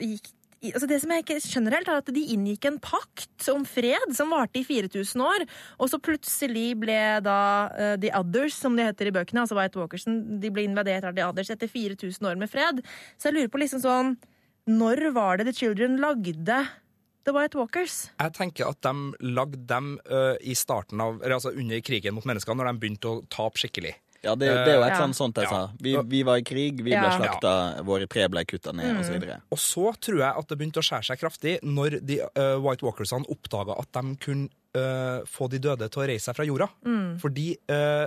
gikk 0.00 0.28
Altså 0.60 0.88
Det 0.88 0.98
som 1.00 1.12
jeg 1.14 1.24
ikke 1.24 1.38
skjønner 1.40 1.78
helt, 1.78 1.88
er 1.88 2.02
at 2.02 2.10
de 2.12 2.22
inngikk 2.34 2.66
en 2.68 2.76
pakt 2.84 3.46
om 3.48 3.62
fred 3.64 4.12
som 4.16 4.32
varte 4.34 4.60
i 4.60 4.64
4000 4.66 5.22
år. 5.24 5.46
Og 5.80 5.88
så 5.88 6.00
plutselig 6.02 6.74
ble 6.82 6.98
da 7.24 7.38
uh, 7.72 7.94
The 8.00 8.12
Others, 8.18 8.58
som 8.60 8.76
de 8.76 8.84
heter 8.84 9.08
i 9.08 9.14
bøkene, 9.16 9.46
altså 9.46 9.56
White 9.56 9.80
Walkersen, 9.80 10.20
de 10.42 10.52
ble 10.52 10.66
invadert 10.68 11.06
av 11.08 11.16
The 11.16 11.24
Others 11.24 11.54
etter 11.56 11.70
4000 11.72 12.28
år 12.28 12.36
med 12.40 12.52
fred. 12.52 12.84
Så 13.16 13.30
jeg 13.30 13.38
lurer 13.38 13.52
på 13.52 13.62
liksom 13.62 13.80
sånn 13.84 14.14
Når 14.68 15.06
var 15.16 15.40
det 15.40 15.48
The 15.48 15.56
Children 15.56 15.96
lagde 16.02 16.60
The 17.24 17.32
White 17.36 17.56
Walkers? 17.56 18.10
Jeg 18.20 18.36
tenker 18.36 18.68
at 18.68 18.84
de 18.84 19.32
lagde 19.32 19.64
dem 19.64 19.94
uh, 20.12 20.36
i 20.44 20.52
starten 20.52 21.00
av, 21.00 21.24
altså 21.24 21.54
under 21.56 21.80
krigen 21.80 22.16
mot 22.16 22.28
mennesker, 22.28 22.56
når 22.56 22.68
de 22.68 22.84
begynte 22.84 23.14
å 23.14 23.24
tape 23.32 23.64
skikkelig. 23.64 23.96
Ja, 24.22 24.34
det, 24.36 24.48
det 24.52 24.68
er 24.68 24.76
jo 24.76 24.82
et 24.84 24.92
Ja. 24.92 24.98
sånt, 25.00 25.16
sånt 25.16 25.36
jeg 25.40 25.48
sa. 25.48 25.60
Vi, 25.80 25.94
vi 26.10 26.22
var 26.28 26.36
i 26.36 26.42
krig, 26.44 26.76
vi 26.84 26.90
ble 26.92 27.08
Ja. 27.08 27.10
slakta, 27.16 27.82
våre 27.88 28.06
tre 28.06 28.26
ble 28.28 28.44
kutta 28.44 28.72
ned, 28.76 28.98
og 28.98 29.04
så 29.06 29.14
videre. 29.16 29.38
Og 29.50 29.58
så 29.58 29.94
tror 29.98 30.18
jeg 30.20 30.34
at 30.42 30.48
det 30.48 30.58
begynte 30.60 30.82
å 30.82 30.84
skjære 30.84 31.06
seg 31.08 31.18
kraftig 31.22 31.54
når 31.64 32.00
de 32.04 32.18
uh, 32.20 32.58
White 32.60 32.84
Walkersene 32.84 33.24
oppdaga 33.32 33.78
at 33.80 33.88
de 33.96 34.16
kunne 34.20 34.50
ø, 34.76 35.24
få 35.26 35.48
de 35.50 35.58
døde 35.58 35.88
til 35.90 36.02
å 36.02 36.06
reise 36.06 36.28
seg 36.30 36.36
fra 36.36 36.44
jorda. 36.46 36.68
Fordi 37.20 37.56
uh, 37.70 38.06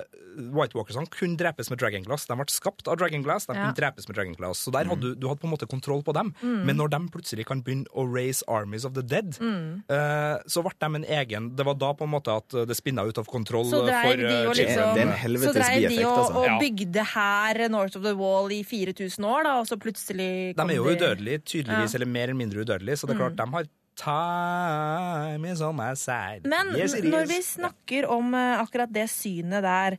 White 0.55 0.73
Walkersene 0.77 1.09
kunne 1.11 1.37
drepes 1.37 1.69
med 1.69 1.79
Dragon 1.81 2.03
Glass. 2.05 2.25
De 2.25 2.35
ble 2.39 2.45
skapt 2.49 2.87
av 2.87 2.97
Dragonglass, 2.97 3.45
de 3.49 3.53
Ja. 3.57 3.65
kunne 3.67 3.75
drepes 3.77 4.07
med 4.07 4.15
Dragonglass. 4.17 4.63
Så 4.63 4.71
der 4.73 4.85
hadde 4.89 5.01
du, 5.01 5.15
du 5.15 5.27
hadde 5.27 5.41
på 5.43 5.47
en 5.49 5.53
måte 5.53 5.67
kontroll 5.69 6.01
på 6.03 6.13
dem. 6.15 6.33
Men 6.41 6.77
når 6.79 6.89
de 6.95 6.99
plutselig 7.13 7.45
kan 7.49 7.61
begynne 7.61 7.85
å 7.93 8.05
raise 8.07 8.43
armies 8.47 8.85
of 8.85 8.93
the 8.95 9.03
dead, 9.03 9.35
uh, 9.43 10.39
så 10.47 10.63
ble 10.63 10.71
de 10.79 10.89
en 11.01 11.05
egen 11.19 11.51
Det 11.55 11.65
var 11.67 11.75
da 11.75 11.91
på 11.93 12.07
en 12.07 12.13
måte 12.15 12.33
at 12.33 12.49
det 12.67 12.75
spinna 12.79 13.03
ut 13.05 13.17
av 13.19 13.27
kontroll 13.29 13.65
Så 13.69 13.83
for 13.83 14.15
de 14.17 14.23
er- 14.23 14.47
liksom 14.53 14.95
det 14.95 15.03
er 15.03 15.07
en 15.07 15.13
Så 15.13 15.21
helvetes 15.25 15.53
dreiv 15.59 15.81
de 15.81 15.87
bieffekt, 15.93 16.07
og, 16.07 16.17
altså. 16.23 16.43
og 16.47 16.63
bygde 16.63 17.03
her 17.13 17.67
North 17.69 17.97
of 17.97 18.03
the 18.03 18.15
Wall 18.15 18.49
i 18.51 18.63
4000 18.63 19.25
år, 19.25 19.43
da, 19.43 19.53
og 19.59 19.67
så 19.67 19.77
plutselig 19.77 20.55
De 20.55 20.61
er 20.63 20.75
jo 20.75 20.83
de- 20.87 20.95
udødelige, 20.97 21.43
tydeligvis, 21.43 21.93
Ja. 21.93 21.97
eller 21.99 22.05
mer 22.07 22.23
eller 22.23 22.39
mindre 22.39 22.63
udødelige, 22.65 22.97
så 22.97 23.07
det 23.07 23.15
er 23.15 23.19
klart 23.21 23.35
de 23.35 23.51
har 23.51 23.65
time 23.99 25.45
is 25.51 25.61
on 25.61 25.75
my 25.77 25.93
side. 25.99 26.45
Men 26.49 26.73
Yes, 26.77 26.95
når 27.03 27.27
vi 27.29 27.39
snakker 27.45 28.07
om 28.11 28.33
eh, 28.37 28.61
akkurat 28.63 28.91
det 28.93 29.07
synet 29.11 29.63
der 29.65 29.97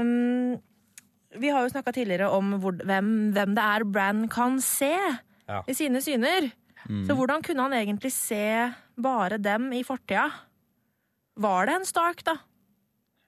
um, 0.00 0.56
Vi 1.36 1.48
har 1.52 1.64
jo 1.66 1.72
snakka 1.72 1.92
tidligere 1.96 2.30
om 2.32 2.54
hvor, 2.62 2.76
hvem, 2.84 3.10
hvem 3.36 3.54
det 3.56 3.64
er 3.64 3.84
Brann 3.84 4.26
kan 4.32 4.60
se 4.64 4.92
Ja. 5.46 5.60
i 5.68 5.74
sine 5.78 6.00
syner. 6.02 6.48
Så 7.06 7.14
hvordan 7.18 7.42
kunne 7.42 7.62
han 7.66 7.72
egentlig 7.74 8.12
se 8.14 8.72
bare 9.02 9.38
dem 9.42 9.68
i 9.74 9.82
fortida? 9.86 10.28
Var 11.36 11.66
det 11.66 11.74
en 11.80 11.84
Stark, 11.86 12.22
da? 12.26 12.36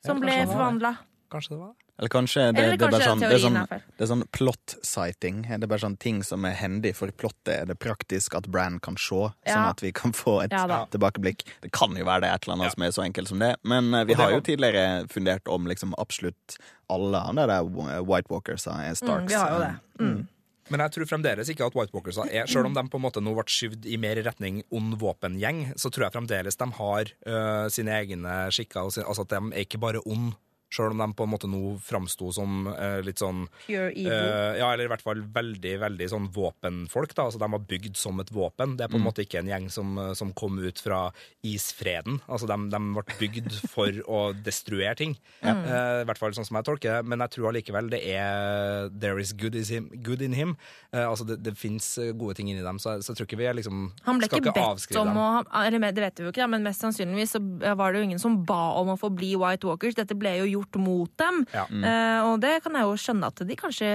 Som 0.07 0.21
ble 0.23 0.37
forvandla? 0.47 0.92
Kanskje 1.30 1.54
det 1.57 1.59
var 1.61 1.73
det? 1.75 1.88
Eller 1.99 2.09
kanskje 2.09 2.52
det, 2.55 2.62
Eller 2.62 2.76
det 2.78 2.87
er 2.87 2.90
bare 2.93 3.07
sånn, 3.09 3.21
det 3.25 3.33
er 3.35 3.40
sånn, 3.43 3.57
er 3.59 3.67
feil. 3.67 3.83
det 3.99 4.05
er 4.05 4.11
sånn 4.12 4.23
plot-sighting. 4.37 5.40
Det 5.49 5.67
er 5.67 5.71
bare 5.73 5.83
sånn 5.83 5.97
ting 5.99 6.21
som 6.23 6.45
er 6.47 6.55
hendig 6.61 6.93
for 6.95 7.11
plottet. 7.11 7.55
Er 7.57 7.67
det 7.67 7.78
praktisk 7.83 8.37
at 8.38 8.47
Brann 8.47 8.78
kan 8.81 8.97
se, 8.97 9.14
sånn 9.14 9.35
Ja. 9.47 9.69
at 9.71 9.81
vi 9.83 9.90
kan 9.93 10.12
få 10.12 10.45
et 10.45 10.52
Ja 10.52 10.87
tilbakeblikk? 10.87 11.43
Det 11.61 11.73
kan 11.73 11.97
jo 11.97 12.05
være 12.05 12.21
det 12.23 12.31
et 12.35 12.47
eller 12.47 12.55
annet 12.55 12.64
Ja. 12.64 12.71
som 12.71 12.83
er 12.83 12.90
så 12.90 13.02
enkelt 13.05 13.28
som 13.28 13.38
det, 13.40 13.57
men 13.64 13.93
eh, 13.95 14.05
vi 14.05 14.14
har 14.14 14.31
jo 14.31 14.40
tidligere 14.40 15.09
fundert 15.09 15.47
om 15.49 15.67
liksom 15.67 15.93
absolutt 15.99 16.59
alle 16.88 17.19
av 17.19 17.35
de 17.35 17.47
der 17.47 18.02
White 18.05 18.28
Walkersa 18.31 18.78
er 18.88 18.95
Starks. 18.95 19.25
Mm, 19.25 19.28
vi 19.28 19.35
har 19.35 19.50
jo 19.50 19.59
det. 19.59 19.75
Mm. 20.00 20.28
Men 20.71 20.81
jeg 20.81 20.90
tror 20.93 21.07
fremdeles 21.09 21.49
ikke 21.49 21.67
at 21.67 21.75
White 21.75 21.95
Walkers 21.95 22.19
er 22.19 22.47
Selv 22.47 22.67
om 22.67 22.75
de 22.75 22.83
på 22.88 22.97
en 22.99 23.02
måte 23.02 23.23
nå 23.25 23.33
ble 23.35 23.45
skyvd 23.49 23.87
i 23.87 23.97
mer 23.97 24.17
retning 24.17 24.62
ond 24.71 24.99
våpengjeng, 25.00 25.73
så 25.76 25.90
tror 25.90 26.05
jeg 26.05 26.12
fremdeles 26.12 26.57
de 26.57 26.71
har 26.71 27.05
øh, 27.26 27.69
sine 27.71 27.88
egne 27.88 28.50
skikker. 28.52 28.85
Altså 28.85 29.21
at 29.23 29.28
de 29.28 29.37
er 29.57 29.64
ikke 29.64 29.81
bare 29.81 30.02
ond, 30.07 30.35
selv 30.75 30.92
om 30.92 30.98
de 31.00 31.06
på 31.16 31.25
en 31.25 31.30
måte 31.32 31.48
nå 31.48 31.78
framsto 31.80 32.28
som 32.37 32.66
eh, 32.75 32.98
litt 33.06 33.18
sånn 33.22 33.46
Pure 33.66 33.88
evil. 33.92 34.10
Eh, 34.12 34.58
Ja, 34.58 34.72
eller 34.72 34.84
i 34.84 34.90
hvert 34.92 35.02
fall 35.04 35.22
veldig 35.22 35.75
veldig 35.80 36.08
sånn 36.12 36.26
våpenfolk. 36.34 37.14
da, 37.14 37.25
altså 37.28 37.38
De 37.40 37.48
var 37.54 37.62
bygd 37.70 37.96
som 37.96 38.20
et 38.20 38.30
våpen. 38.34 38.76
Det 38.76 38.84
er 38.84 38.92
på 38.92 38.98
en 39.00 39.06
måte 39.06 39.25
ikke 39.25 39.40
en 39.40 39.48
gjeng 39.48 39.68
som, 39.72 39.94
øh, 39.98 40.12
som 40.18 40.32
kom 40.37 40.58
ut 40.58 40.78
fra 40.82 41.10
isfreden. 41.44 42.20
Altså 42.28 42.46
De, 42.50 42.56
de 42.72 42.80
ble 42.94 43.16
bygd 43.20 43.56
for 43.72 43.88
å 44.18 44.20
destruere 44.34 44.94
ting. 44.98 45.16
Mm. 45.42 45.62
Eh, 45.64 46.02
I 46.02 46.06
hvert 46.08 46.20
fall 46.20 46.34
sånn 46.37 46.46
som 46.48 46.58
jeg 46.60 46.68
tolker 46.68 46.98
det. 46.98 47.08
Men 47.08 47.22
jeg 47.25 47.37
tror 47.37 47.50
allikevel 47.52 47.90
det 47.92 48.02
er 48.12 48.90
There 48.92 49.18
is 49.22 49.32
good, 49.32 49.54
is 49.58 49.70
him, 49.72 49.88
good 50.04 50.22
in 50.22 50.32
him. 50.37 50.56
Eh, 50.92 51.04
altså 51.06 51.25
Det, 51.28 51.38
det 51.44 51.56
fins 51.58 51.94
gode 52.18 52.34
ting 52.38 52.50
inni 52.52 52.62
dem, 52.64 52.78
så, 52.82 52.98
så 53.02 53.12
jeg 53.12 53.20
tror 53.20 53.28
ikke 53.28 53.38
vi 53.40 53.48
er 53.48 53.56
liksom 53.58 53.88
Han 54.06 54.18
ble 54.20 54.28
skal 54.28 54.42
ikke 54.42 54.52
bedt 54.52 54.64
avskrive 54.64 55.00
om 55.02 55.08
dem. 55.12 55.18
å 55.22 55.64
Eller 55.64 55.92
det 55.92 56.02
vet 56.04 56.20
vi 56.20 56.26
jo 56.28 56.32
ikke, 56.32 56.42
da, 56.44 56.50
men 56.52 56.64
mest 56.66 56.84
sannsynligvis 56.84 57.34
så 57.37 57.40
var 57.78 57.92
det 57.94 58.00
jo 58.02 58.08
ingen 58.10 58.20
som 58.22 58.38
ba 58.48 58.75
om 58.80 58.92
å 58.92 58.98
få 59.00 59.10
bli 59.14 59.32
White 59.38 59.66
Walkers. 59.68 59.96
Dette 59.98 60.16
ble 60.18 60.34
jo 60.40 60.46
gjort 60.48 60.57
mot 60.76 61.10
dem. 61.18 61.44
Ja. 61.52 61.66
Eh, 61.68 62.20
og 62.26 62.40
det 62.40 62.62
kan 62.62 62.72
jeg 62.74 62.82
jo 62.82 62.96
skjønne 62.96 63.26
at 63.26 63.36
de 63.46 63.56
kanskje 63.56 63.92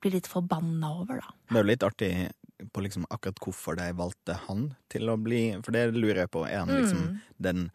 blir 0.00 0.12
litt 0.12 0.26
forbanna 0.28 0.90
over, 1.00 1.20
da. 1.20 1.30
Det 1.48 1.56
er 1.56 1.62
jo 1.62 1.70
litt 1.72 1.82
artig 1.82 2.12
på 2.72 2.80
liksom 2.84 3.04
akkurat 3.10 3.40
hvorfor 3.42 3.76
de 3.76 3.92
valgte 3.98 4.36
han 4.46 4.74
til 4.88 5.08
å 5.10 5.16
bli 5.20 5.56
For 5.64 5.72
det 5.72 5.88
lurer 5.94 6.22
jeg 6.24 6.30
på. 6.30 6.44
Er 6.46 6.58
han 6.62 6.68
liksom 6.68 7.00
Mm. 7.02 7.20
den 7.40 7.70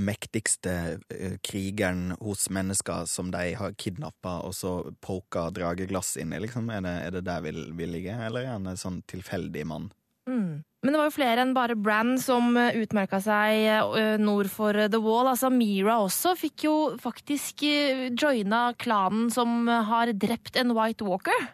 mektigste 0.00 1.00
eh, 1.10 1.36
krigeren 1.42 2.14
hos 2.20 2.48
mennesker 2.50 3.06
som 3.06 3.30
de 3.30 3.54
har 3.54 3.72
kidnappa 3.76 4.38
og 4.46 4.54
så 4.56 4.94
poka 5.04 5.50
drageglass 5.50 6.16
inn 6.16 6.32
i? 6.32 6.38
Liksom? 6.40 6.70
Er, 6.72 6.80
det, 6.80 6.94
er 7.06 7.10
det 7.18 7.24
der 7.24 7.40
vi, 7.44 7.52
vi 7.76 7.86
ligger, 7.86 8.26
eller 8.26 8.40
er 8.46 8.52
han 8.54 8.66
en 8.70 8.76
sånn 8.80 9.02
tilfeldig 9.10 9.66
mann? 9.66 9.90
Mm. 10.30 10.60
Men 10.80 10.94
det 10.94 11.00
var 11.00 11.10
jo 11.10 11.16
flere 11.18 11.42
enn 11.44 11.52
bare 11.52 11.76
Brann 11.76 12.14
som 12.22 12.54
utmerka 12.56 13.18
seg 13.20 13.66
eh, 13.68 14.14
nord 14.22 14.48
for 14.48 14.72
The 14.72 15.00
Wall. 15.02 15.28
Altså 15.28 15.50
Mira 15.52 15.98
også 16.00 16.32
fikk 16.40 16.64
jo 16.64 16.76
faktisk 17.02 17.66
eh, 17.68 18.06
joina 18.14 18.70
klanen 18.80 19.28
som 19.34 19.68
har 19.68 20.14
drept 20.16 20.56
en 20.60 20.72
White 20.78 21.04
Walker. 21.04 21.50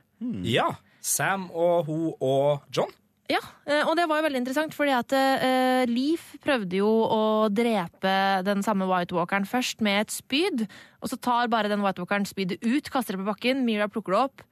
Ja. 0.47 0.71
Sam 1.07 1.49
og 1.55 1.91
hun 1.91 2.07
og 2.21 2.63
John. 2.75 2.95
Ja, 3.31 3.41
eh, 3.67 3.83
og 3.83 3.97
det 3.99 4.07
var 4.07 4.21
jo 4.21 4.27
veldig 4.29 4.41
interessant, 4.45 4.75
fordi 4.77 4.93
at 4.95 5.11
uh, 5.11 5.83
Leaf 5.91 6.29
prøvde 6.45 6.79
jo 6.79 6.87
å 6.87 7.23
drepe 7.51 8.13
den 8.47 8.63
samme 8.63 8.87
White 8.87 9.17
Walkeren 9.17 9.49
først 9.51 9.83
med 9.83 10.05
et 10.05 10.15
spyd, 10.15 10.63
og 11.03 11.11
så 11.11 11.19
tar 11.19 11.51
bare 11.51 11.71
den 11.73 11.83
White 11.83 12.03
Walkeren 12.03 12.29
spydet 12.29 12.63
ut, 12.63 12.91
kaster 12.93 13.17
det 13.17 13.25
på 13.25 13.31
bakken, 13.33 13.65
Mira 13.67 13.91
plukker 13.91 14.15
det 14.15 14.21
opp, 14.29 14.47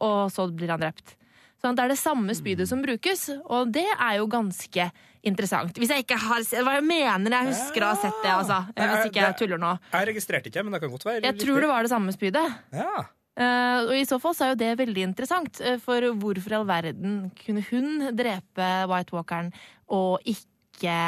og 0.00 0.32
så 0.32 0.48
blir 0.48 0.72
han 0.72 0.80
drept. 0.80 1.16
Så 1.64 1.70
det 1.72 1.80
er 1.80 1.92
det 1.94 1.96
samme 1.96 2.34
spydet 2.36 2.68
som 2.68 2.82
brukes, 2.84 3.22
og 3.48 3.70
det 3.72 3.86
er 3.88 4.18
jo 4.18 4.26
ganske 4.28 4.84
interessant. 5.24 5.78
Hvis 5.80 5.94
jeg 5.94 6.04
ikke 6.04 6.18
har 6.20 6.42
Hva 6.44 6.74
jeg 6.76 6.84
mener 6.84 7.32
jeg 7.38 7.54
husker 7.54 7.86
å 7.86 7.94
ha 7.94 7.96
sett 8.02 8.18
det, 8.20 8.32
altså. 8.34 8.58
Hvis 8.76 9.08
ikke 9.08 9.22
jeg 9.22 9.38
tuller 9.38 9.62
nå. 9.62 9.70
Jeg 9.94 10.08
registrerte 10.10 10.52
ikke, 10.52 10.64
men 10.66 10.76
det 10.76 10.82
kan 10.82 10.92
godt 10.92 11.06
være 11.08 11.22
Jeg 11.24 11.38
tror 11.40 11.64
det 11.64 11.70
var 11.70 11.86
det 11.86 11.92
samme 11.94 12.12
spydet. 12.12 12.44
Ja. 12.76 13.06
Eh, 13.34 13.78
og 13.86 13.94
I 13.96 14.04
så 14.04 14.20
fall 14.20 14.36
så 14.36 14.44
er 14.44 14.52
jo 14.52 14.60
det 14.60 14.74
veldig 14.78 15.06
interessant, 15.08 15.62
eh, 15.64 15.80
for 15.82 16.04
hvorfor 16.20 16.52
i 16.52 16.58
all 16.60 16.68
verden 16.68 17.16
kunne 17.40 17.64
hun 17.70 18.10
drepe 18.12 18.68
White 18.90 19.16
Walkeren 19.16 19.48
og 19.88 20.20
ikke 20.28 21.00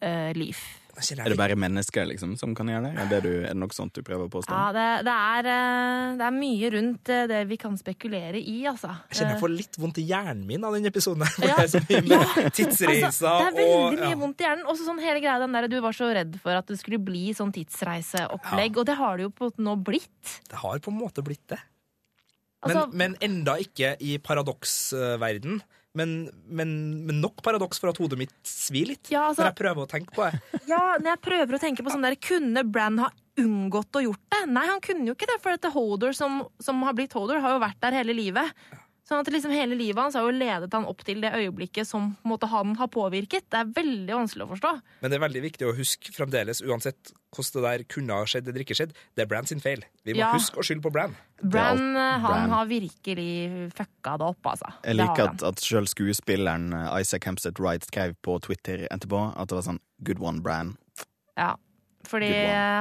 uh, 0.00 0.30
Leaf? 0.38 0.62
Er 0.98 1.30
det 1.30 1.36
bare 1.38 1.54
mennesker 1.56 2.06
liksom 2.10 2.32
som 2.40 2.54
kan 2.58 2.68
gjøre 2.68 2.88
det? 2.88 2.92
Er 2.98 3.08
det, 3.10 3.18
du, 3.24 3.30
er 3.44 3.52
det 3.52 3.58
noe 3.60 3.74
sånt 3.76 3.94
du 3.96 4.02
prøver 4.06 4.26
å 4.26 4.32
påstå? 4.32 4.50
Ja, 4.52 4.72
det, 4.74 4.86
det, 5.06 5.14
er, 5.14 5.48
eh, 5.54 6.16
det 6.20 6.26
er 6.26 6.34
mye 6.36 6.70
rundt 6.74 7.12
eh, 7.14 7.22
det 7.30 7.40
vi 7.50 7.58
kan 7.62 7.76
spekulere 7.80 8.40
i, 8.40 8.56
altså. 8.70 8.90
Jeg 9.10 9.20
kjenner 9.20 9.34
jeg 9.36 9.42
får 9.44 9.54
litt 9.54 9.78
vondt 9.80 10.00
i 10.02 10.06
hjernen 10.10 10.44
min 10.48 10.64
av 10.66 10.74
den 10.76 10.90
episoden. 10.90 11.24
her, 11.28 11.48
Ja. 11.48 11.56
det 11.60 11.66
er 11.68 11.72
så 11.72 11.82
mye 11.86 12.02
med 12.10 12.52
tidsreiser 12.58 13.08
Altså, 13.10 13.34
det 13.38 13.48
er 13.48 13.58
veldig 13.60 13.80
og 13.80 14.04
mye 14.04 14.20
vondt 14.24 14.40
i 14.44 14.48
hjernen. 14.48 14.66
Også 14.74 14.86
sånn 14.90 15.02
hele 15.04 15.22
greia 15.24 15.38
den 15.44 15.56
der, 15.58 15.68
Du 15.72 15.78
var 15.84 15.96
så 15.96 16.10
redd 16.16 16.38
for 16.42 16.58
at 16.58 16.66
det 16.70 16.78
skulle 16.82 17.00
bli 17.02 17.30
sånn 17.36 17.52
tidsreiseopplegg, 17.56 18.78
og 18.80 18.86
det 18.90 18.96
har 19.00 19.16
det 19.20 19.28
jo 19.28 19.34
på 19.40 19.50
nå 19.62 19.76
blitt. 19.86 20.38
Det 20.50 20.58
har 20.62 20.78
på 20.82 20.90
en 20.94 20.98
måte 21.00 21.22
blitt 21.26 21.46
det. 21.52 21.60
Altså- 22.60 22.88
men, 22.92 23.14
men 23.16 23.20
enda 23.24 23.54
ikke 23.62 23.94
i 24.04 24.18
paradoksverden. 24.20 25.62
Men, 25.98 26.30
men, 26.46 26.72
men 27.06 27.16
nok 27.22 27.40
paradoks 27.42 27.80
for 27.82 27.90
at 27.90 27.98
hodet 27.98 28.18
mitt 28.20 28.34
svir 28.46 28.92
litt 28.92 29.08
Ja, 29.10 29.24
altså- 29.30 29.42
når 29.42 29.48
jeg 29.50 29.58
prøver 29.58 29.82
å 29.82 29.90
tenke 29.90 30.14
på 30.14 30.26
det. 30.28 30.60
Ja, 30.70 30.82
når 31.00 31.16
jeg 31.16 31.22
prøver 31.24 31.56
å 31.56 31.62
tenke 31.62 31.82
på 31.82 31.90
sånn 31.90 32.06
der, 32.06 32.14
Kunne 32.22 32.62
Brann 32.62 33.00
ha 33.02 33.08
unngått 33.40 33.98
å 33.98 34.04
gjort 34.04 34.22
det? 34.30 34.44
Nei, 34.52 34.66
han 34.70 34.84
kunne 34.84 35.08
jo 35.10 35.16
ikke 35.16 35.26
det, 35.32 35.40
for 35.42 35.56
dette 35.56 35.72
Holder 35.74 36.14
som, 36.14 36.44
som 36.62 36.82
har 36.86 36.94
blitt 36.94 37.16
Holder, 37.16 37.42
har 37.42 37.56
jo 37.56 37.64
vært 37.64 37.80
der 37.82 37.98
hele 37.98 38.14
livet. 38.14 38.54
Sånn 39.10 39.24
at 39.24 39.30
liksom 39.34 39.50
Hele 39.50 39.74
livet 39.74 39.98
hans 39.98 40.14
har 40.14 40.22
jo 40.22 40.30
ledet 40.30 40.70
han 40.76 40.86
opp 40.86 41.00
til 41.02 41.18
det 41.24 41.32
øyeblikket 41.34 41.88
som 41.88 42.12
måte, 42.22 42.46
han 42.46 42.76
har 42.78 42.86
påvirket. 42.94 43.48
Det 43.50 43.58
er 43.58 43.72
veldig 43.74 44.14
vanskelig 44.20 44.46
å 44.46 44.50
forstå. 44.52 44.70
Men 45.02 45.10
det 45.10 45.18
er 45.18 45.24
veldig 45.26 45.42
viktig 45.48 45.66
å 45.66 45.74
huske 45.74 46.14
fremdeles, 46.14 46.62
uansett 46.62 47.10
hvordan 47.34 47.56
det 47.56 47.62
der 47.70 47.84
kunne 47.94 48.16
ha 48.18 48.24
skjedd 48.26 48.48
eller 48.50 48.64
ikke 48.64 48.74
skjedd, 48.78 48.92
det 49.14 49.22
er 49.24 49.28
Brann 49.30 49.46
sin 49.46 49.60
feil. 49.62 49.84
Vi 50.04 50.14
må 50.16 50.18
Ja. 50.24 50.32
huske 50.34 50.58
å 50.58 50.64
skylde 50.66 50.82
på 50.82 50.90
Brann. 50.92 51.14
Brann 51.42 51.96
eh, 51.96 52.18
han 52.18 52.24
Brann. 52.26 52.50
har 52.50 52.66
virkelig 52.66 53.70
fucka 53.76 54.16
det 54.18 54.26
opp, 54.32 54.42
altså. 54.52 54.72
Jeg 54.84 54.96
liker 54.98 55.28
at, 55.30 55.42
at 55.42 55.62
sjøl 55.64 55.86
skuespilleren 55.86 56.72
eh, 56.74 57.00
Isaac 57.00 57.24
Hempstead 57.30 57.60
Wright 57.62 57.86
skrev 57.86 58.16
på 58.22 58.38
Twitter 58.42 58.86
etterpå 58.90 59.22
at 59.36 59.48
det 59.48 59.54
var 59.60 59.62
sånn 59.70 59.80
Good 60.02 60.18
one, 60.20 60.40
Bran. 60.42 60.74
Ja, 61.38 61.54
fordi 62.08 62.32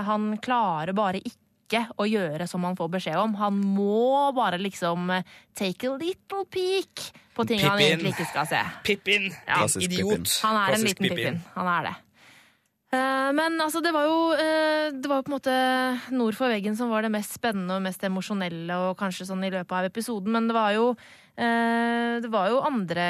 han 0.07 0.31
klarer 0.41 0.93
bare 0.97 1.19
ikke 1.21 1.83
å 2.01 2.07
gjøre 2.09 2.47
som 2.49 2.63
han 2.65 2.73
får 2.75 2.87
beskjed 2.95 3.15
om. 3.21 3.35
Han 3.37 3.59
må 3.61 4.31
bare 4.33 4.57
liksom 4.57 5.09
eh, 5.13 5.23
take 5.53 5.85
a 5.91 5.97
little 6.01 6.45
peek 6.49 7.11
på 7.37 7.45
ting 7.47 7.61
han 7.61 7.77
egentlig 7.79 8.15
ikke 8.15 8.25
skal 8.31 8.47
se. 8.49 8.59
Pippin! 8.83 9.29
Ja. 9.45 9.59
Klassisk 9.61 9.85
idiot! 9.85 10.31
Han 10.43 10.57
er 10.57 10.73
en 10.73 10.81
liten 10.87 11.05
liten 11.05 11.17
Pippin. 11.19 11.37
Han 11.53 11.67
er 11.77 11.91
det. 11.91 11.93
Eh, 12.89 13.29
Men 13.37 13.61
altså, 13.61 13.83
det 13.85 13.91
var 13.93 14.07
jo 14.09 14.33
eh, 14.33 14.89
Det 14.97 15.09
var 15.09 15.21
på 15.21 15.29
en 15.29 15.35
måte 15.35 15.55
Nord 16.09 16.33
for 16.33 16.49
veggen 16.49 16.73
som 16.77 16.89
var 16.89 17.05
det 17.05 17.13
mest 17.13 17.35
spennende 17.37 17.77
og 17.77 17.83
mest 17.85 18.01
emosjonelle 18.05 18.77
og 18.87 18.95
kanskje 18.97 19.27
sånn 19.29 19.45
i 19.45 19.51
løpet 19.53 19.75
av 19.77 19.85
episoden, 19.91 20.33
men 20.33 20.47
det 20.49 20.55
var 20.57 20.71
jo 20.73 20.87
eh, 21.37 22.17
det 22.23 22.31
var 22.33 22.49
jo 22.49 22.63
andre 22.65 23.05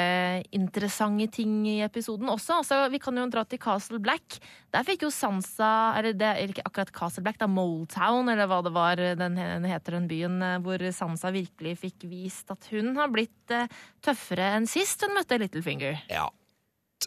interessante 0.52 1.30
ting 1.32 1.62
i 1.66 1.78
episoden 1.86 2.28
også. 2.28 2.58
Altså, 2.60 2.82
vi 2.92 3.00
kan 3.00 3.16
jo 3.16 3.24
dra 3.32 3.46
til 3.48 3.60
Castle 3.62 3.98
Black. 4.04 4.36
Der 4.70 4.84
fikk 4.86 5.06
jo 5.06 5.10
Sansa 5.10 5.70
Eller 5.98 6.12
det 6.12 6.34
ikke 6.52 6.66
akkurat 6.68 6.92
Castle 6.94 7.24
Black, 7.24 7.40
da 7.40 7.48
er 7.48 8.34
eller 8.34 8.50
hva 8.50 8.60
det 8.62 8.74
var 8.76 9.00
den 9.00 9.64
heter 9.64 9.96
den 9.96 10.10
byen, 10.10 10.36
hvor 10.62 10.84
Sansa 10.92 11.32
virkelig 11.32 11.78
fikk 11.80 12.04
vist 12.10 12.52
at 12.52 12.68
hun 12.70 12.92
har 13.00 13.08
blitt 13.08 13.56
tøffere 14.04 14.52
enn 14.58 14.68
sist 14.68 15.02
hun 15.06 15.16
møtte 15.16 15.40
Littlefinger. 15.40 16.04
Ja. 16.12 16.28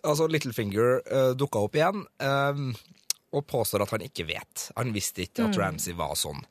Altså, 0.01 0.27
Littlefinger 0.27 1.01
uh, 1.05 1.31
dukka 1.37 1.61
opp 1.67 1.75
igjen 1.77 2.05
eh, 2.23 2.61
og 3.33 3.45
påstår 3.49 3.83
at 3.85 3.93
han 3.95 4.03
ikke 4.05 4.25
vet. 4.29 4.69
Han 4.77 4.93
visste 4.93 5.25
ikke 5.25 5.43
Mm. 5.43 5.49
at 5.49 5.57
Ramsay 5.61 5.93
var 5.97 6.15
sånn. 6.17 6.41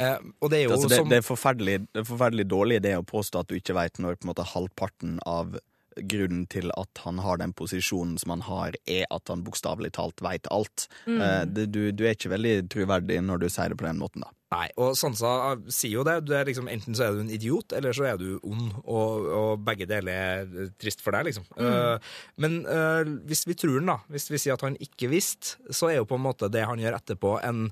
Uh, 0.00 0.18
og 0.44 0.50
det 0.52 0.58
er 0.58 0.64
jo 0.66 0.72
Altså, 0.74 0.88
det, 0.88 0.96
som 1.00 1.08
det, 1.08 1.20
er 1.22 1.24
forferdelig, 1.24 1.76
det 1.92 2.02
er 2.02 2.08
forferdelig 2.08 2.46
dårlig 2.52 2.80
idé 2.82 2.96
å 2.98 3.04
påstå 3.06 3.40
at 3.40 3.48
du 3.48 3.56
ikke 3.56 3.76
veit 3.76 3.98
når 3.98 4.18
på 4.18 4.26
en 4.26 4.32
måte 4.34 4.44
halvparten 4.52 5.18
av 5.24 5.56
grunnen 5.96 6.46
til 6.52 6.72
at 6.76 7.02
han 7.04 7.20
har 7.24 7.40
den 7.40 7.54
posisjonen 7.56 8.16
som 8.20 8.34
han 8.36 8.46
har, 8.46 8.76
er 8.86 9.06
at 9.14 9.32
han 9.32 9.44
bokstavelig 9.46 9.94
talt 9.96 10.22
veit 10.24 10.48
alt. 10.52 10.88
Mm. 11.06 11.20
Eh, 11.20 11.42
du, 11.66 11.82
du 11.92 12.04
er 12.04 12.16
ikke 12.16 12.34
veldig 12.34 12.56
troverdig 12.72 13.22
når 13.24 13.44
du 13.44 13.48
sier 13.50 13.72
det 13.72 13.80
på 13.80 13.88
den 13.88 14.02
måten, 14.02 14.26
da. 14.26 14.32
Nei, 14.54 14.68
og 14.78 14.94
Sansa 14.94 15.30
eh, 15.50 15.70
sier 15.74 15.96
jo 15.98 16.04
det. 16.06 16.20
det 16.28 16.44
liksom, 16.46 16.68
enten 16.70 16.94
så 16.94 17.08
er 17.08 17.16
du 17.16 17.24
en 17.24 17.32
idiot, 17.34 17.74
eller 17.74 17.96
så 17.96 18.06
er 18.12 18.20
du 18.20 18.36
ond, 18.46 18.68
og, 18.84 19.26
og 19.26 19.64
begge 19.66 19.88
deler 19.90 20.12
er 20.12 20.44
eh, 20.46 20.68
trist 20.78 21.02
for 21.02 21.16
deg, 21.16 21.26
liksom. 21.30 21.48
Eh, 21.58 22.12
men 22.42 22.60
uh, 22.68 23.02
hvis 23.26 23.42
vi 23.48 23.56
tror 23.58 23.80
den, 23.80 23.90
da, 23.90 23.98
hvis 24.12 24.30
vi 24.30 24.40
sier 24.40 24.54
at 24.54 24.62
han 24.66 24.78
ikke 24.82 25.10
visste, 25.10 25.58
så 25.66 25.90
er 25.90 25.98
jo 25.98 26.06
på 26.08 26.18
en 26.18 26.26
måte 26.28 26.50
det 26.52 26.62
han 26.68 26.82
gjør 26.82 27.00
etterpå, 27.00 27.38
en 27.42 27.66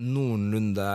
noenlunde 0.00 0.92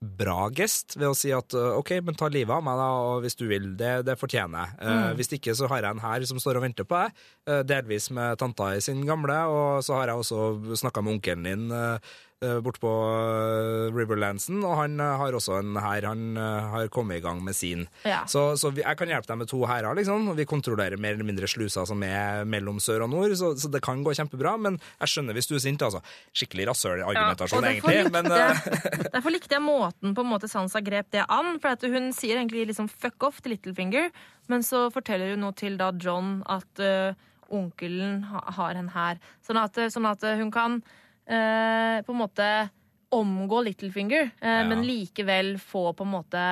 bra 0.00 0.50
gest 0.52 0.96
ved 0.98 1.08
å 1.08 1.16
si 1.16 1.30
at 1.32 1.54
eh, 1.56 1.78
OK, 1.78 1.94
men 2.04 2.16
ta 2.18 2.28
livet 2.28 2.52
av 2.52 2.64
meg, 2.64 2.76
da, 2.78 2.88
og 3.08 3.24
hvis 3.24 3.38
du 3.38 3.46
vil. 3.48 3.70
Det, 3.80 3.92
det 4.06 4.18
fortjener 4.20 4.60
jeg. 4.66 4.76
Eh, 4.84 5.08
Hvis 5.16 5.32
ikke, 5.32 5.54
så 5.56 5.70
har 5.72 5.82
jeg 5.82 5.96
en 5.96 6.04
her 6.04 6.26
som 6.28 6.40
står 6.42 6.60
og 6.60 6.66
venter 6.66 6.88
på 6.88 7.00
deg, 7.00 7.24
uh, 7.48 7.62
delvis 7.66 8.10
med 8.14 8.36
tanta 8.40 8.74
i 8.76 8.82
sin 8.84 9.00
gamle, 9.08 9.38
og 9.48 9.84
så 9.86 9.96
har 9.96 10.12
jeg 10.12 10.20
også 10.20 10.76
snakka 10.82 11.04
med 11.04 11.16
onkelen 11.16 11.48
din 11.48 11.72
eh, 11.72 12.12
eh, 12.44 12.58
bort 12.64 12.78
på 12.82 12.90
eh, 12.90 13.94
Riverlandsen, 13.94 14.58
og 14.66 14.74
han 14.80 14.98
eh, 15.00 15.12
har 15.20 15.36
også 15.36 15.58
en 15.60 15.76
hær. 15.80 16.06
Han 16.10 16.36
har 16.36 16.88
kommet 16.92 17.20
i 17.20 17.24
gang 17.24 17.40
med 17.44 17.56
sin. 17.56 17.86
Ja. 18.04 18.22
Så, 18.30 18.42
så 18.60 18.70
vi, 18.74 18.82
jeg 18.84 18.98
kan 19.00 19.10
hjelpe 19.12 19.30
deg 19.30 19.40
med 19.42 19.50
to 19.50 19.62
hærer, 19.68 19.96
liksom. 19.98 20.28
Vi 20.38 20.46
kontrollerer 20.48 21.00
mer 21.00 21.16
eller 21.16 21.28
mindre 21.28 21.48
sluser 21.50 21.86
som 21.88 22.02
er 22.06 22.44
mellom 22.48 22.80
sør 22.82 23.06
og 23.06 23.12
nord, 23.14 23.34
så, 23.38 23.52
så 23.58 23.70
det 23.72 23.82
kan 23.86 24.02
gå 24.06 24.14
kjempebra. 24.18 24.56
Men 24.60 24.80
jeg 25.00 25.12
skjønner 25.14 25.36
hvis 25.38 25.50
du 25.50 25.56
er 25.58 25.64
sint. 25.64 25.84
altså. 25.86 26.02
Skikkelig 26.36 26.68
rasshøl-argumentasjon, 26.72 27.66
Ja, 27.66 27.74
egentlig. 27.76 28.02
derfor. 28.04 28.16
Men 28.16 28.32
uh... 28.32 28.64
likte- 28.66 29.12
Derfor 29.16 29.32
likte 29.36 29.56
jeg 29.58 29.64
måten 29.64 30.16
på 30.16 30.24
en 30.26 30.30
måte 30.32 30.50
Sansa 30.50 30.82
grep 30.84 31.08
det 31.14 31.24
an. 31.28 31.56
For 31.62 31.72
at 31.76 31.86
hun 31.86 32.10
sier 32.16 32.40
egentlig 32.40 32.66
liksom 32.72 32.90
fuck 32.92 33.28
off 33.30 33.40
til 33.42 33.54
Littlefinger, 33.56 34.10
men 34.52 34.62
så 34.66 34.86
forteller 34.94 35.32
hun 35.34 35.42
noe 35.46 35.56
til 35.56 35.78
da 35.80 35.88
John 36.02 36.40
at 36.52 36.82
uh, 36.84 37.16
onkelen 37.54 38.22
ha, 38.30 38.42
har 38.58 38.78
en 38.78 38.90
hær. 38.94 39.20
Sånn 39.46 39.58
sånn 39.92 40.08
at 40.10 40.24
hun 40.40 40.50
kan 40.54 40.80
øh, 41.30 42.02
på 42.06 42.12
en 42.12 42.18
måte 42.18 42.48
omgå 43.16 43.62
Littlefinger, 43.62 44.30
øh, 44.42 44.66
men 44.68 44.82
likevel 44.84 45.58
få 45.62 45.92
på 45.92 46.04
en 46.04 46.10
måte 46.10 46.42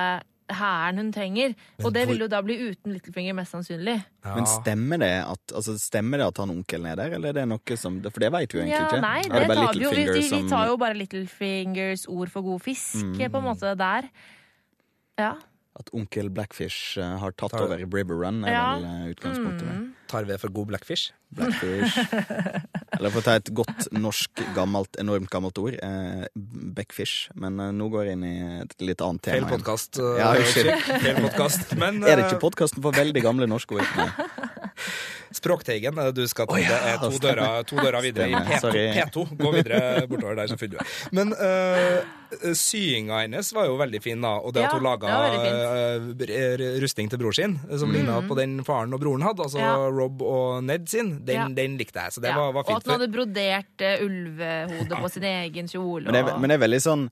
hæren 0.45 0.97
hun 1.01 1.07
trenger. 1.11 1.55
Og 1.83 1.89
det 1.93 2.03
vil 2.07 2.19
jo 2.21 2.27
da 2.29 2.37
bli 2.45 2.55
uten 2.69 2.93
Littlefinger, 2.93 3.33
mest 3.33 3.51
sannsynlig. 3.55 3.95
ja. 4.25 4.35
Men 4.35 4.45
stemmer 4.45 4.97
det 5.01 5.09
at, 5.25 5.53
altså, 5.57 5.73
stemmer 5.81 6.21
det 6.21 6.27
at 6.27 6.37
han 6.37 6.49
onkelen 6.53 6.85
er 6.91 6.95
der, 6.99 7.15
eller 7.17 7.29
er 7.29 7.39
det 7.39 7.47
noe 7.49 7.77
som 7.81 7.97
For 8.03 8.19
det 8.21 8.29
veit 8.31 8.53
vi 8.53 8.59
jo 8.59 8.63
egentlig 8.63 8.77
Ja, 8.77 8.85
ikke. 8.85 9.01
nei, 9.01 9.21
det, 9.23 9.41
det 9.49 9.57
tar 9.57 9.73
vi 9.73 9.83
jo. 9.83 9.89
Vi, 9.89 10.05
vi, 10.13 10.29
vi 10.43 10.49
tar 10.49 10.67
jo 10.69 10.77
bare 10.77 10.93
Littlefingers 10.99 12.05
ord 12.07 12.29
for 12.29 12.41
god 12.45 12.59
fisk, 12.61 12.95
Mm. 13.03 13.31
på 13.31 13.37
en 13.41 13.43
måte, 13.43 13.75
der. 13.75 14.09
Ja. 15.17 15.33
At 15.75 15.89
onkel 15.91 16.29
Blackfish 16.31 16.95
eh, 16.97 17.17
har 17.19 17.33
tatt 17.35 17.51
Tar- 17.51 17.65
over 17.65 17.81
River 17.83 18.15
Run, 18.21 18.43
er 18.47 18.53
Ja. 18.53 18.65
vel 18.77 18.85
eh, 18.87 19.09
utgangspunktet. 19.11 19.67
Mm. 19.67 19.89
Tar 20.07 20.23
vi 20.23 20.37
for 20.39 20.53
god 20.55 20.67
blackfish? 20.69 21.09
Blackfish. 21.35 21.97
Eller 22.95 23.11
for 23.11 23.19
å 23.19 23.23
ta 23.25 23.33
et 23.41 23.49
godt 23.57 23.89
norsk, 23.91 24.39
gammelt, 24.55 24.95
enormt 25.01 25.27
gammelt 25.33 25.57
ord, 25.59 25.75
eh, 25.83 26.23
backfish. 26.77 27.27
Men 27.35 27.59
eh, 27.59 27.73
nå 27.75 27.89
går 27.91 28.05
jeg 28.07 28.15
inn 28.19 28.23
i 28.29 28.33
et 28.61 28.75
litt 28.87 29.03
annet 29.03 29.25
tema. 29.27 29.49
Feil 29.49 29.57
podkast. 29.57 29.99
Ja, 29.99 30.31
unnskyld. 30.39 30.71
Feil. 31.03 31.79
Men 31.81 31.99
Er 32.07 32.15
det 32.15 32.23
eh, 32.23 32.29
ikke 32.29 32.43
podkasten 32.47 32.79
for 32.85 32.95
veldig 32.95 33.25
gamle 33.25 33.49
norske 33.51 33.75
ord? 33.81 33.91
Nei. 33.99 34.09
Språkteigen 35.35 35.97
er 35.99 36.11
det 36.11 36.23
du 36.25 36.29
skal 36.31 36.47
ja, 36.61 36.67
det 36.69 36.91
er 36.93 37.01
to 37.01 37.19
dører, 37.21 37.65
to 37.67 37.79
dører 37.79 38.03
videre 38.05 38.29
i 38.29 38.35
P2. 38.35 38.71
P2. 38.95 39.25
Gå 39.39 39.51
videre 39.55 40.05
bortover 40.07 40.37
der, 40.39 40.51
så 40.51 40.57
finner 40.59 40.77
du 40.77 40.83
det. 40.83 41.09
Men 41.15 41.33
uh, 41.35 42.53
syinga 42.55 43.19
hennes 43.23 43.51
var 43.55 43.67
jo 43.67 43.75
veldig 43.79 44.01
fin, 44.03 44.21
da. 44.23 44.35
Og 44.39 44.55
det 44.55 44.63
Ja, 44.63 44.69
at 44.69 44.77
hun 44.77 44.85
laga 44.85 45.17
uh, 45.35 46.23
eh, 46.25 46.65
rustning 46.83 47.11
til 47.11 47.21
bror 47.21 47.35
sin, 47.35 47.57
som 47.79 47.91
ligna 47.91 48.21
på 48.27 48.37
den 48.39 48.59
faren 48.67 48.95
og 48.95 49.03
broren 49.03 49.25
hadde, 49.25 49.43
altså 49.43 49.55
Mm. 49.55 49.63
Ja. 49.65 49.89
Rob 49.95 50.21
og 50.21 50.63
Ned 50.63 50.89
sin, 50.89 51.25
den, 51.25 51.35
Ja. 51.35 51.47
den 51.47 51.77
likte 51.77 51.99
jeg. 51.99 52.11
Så 52.11 52.21
det 52.21 52.29
Ja, 52.29 52.37
var, 52.37 52.51
var 52.53 52.63
Og 52.67 52.75
at 52.77 52.85
hun 52.85 52.99
hadde 52.99 53.11
brodert 53.11 53.81
eh, 53.81 54.03
ulvehode 54.03 55.01
på 55.01 55.09
sin 55.11 55.23
egen 55.23 55.67
kjole. 55.67 56.05
Men 56.05 56.13
det, 56.13 56.21
er, 56.21 56.37
men 56.39 56.49
det 56.49 56.57
er 56.59 56.63
veldig 56.67 56.81
sånn 56.83 57.05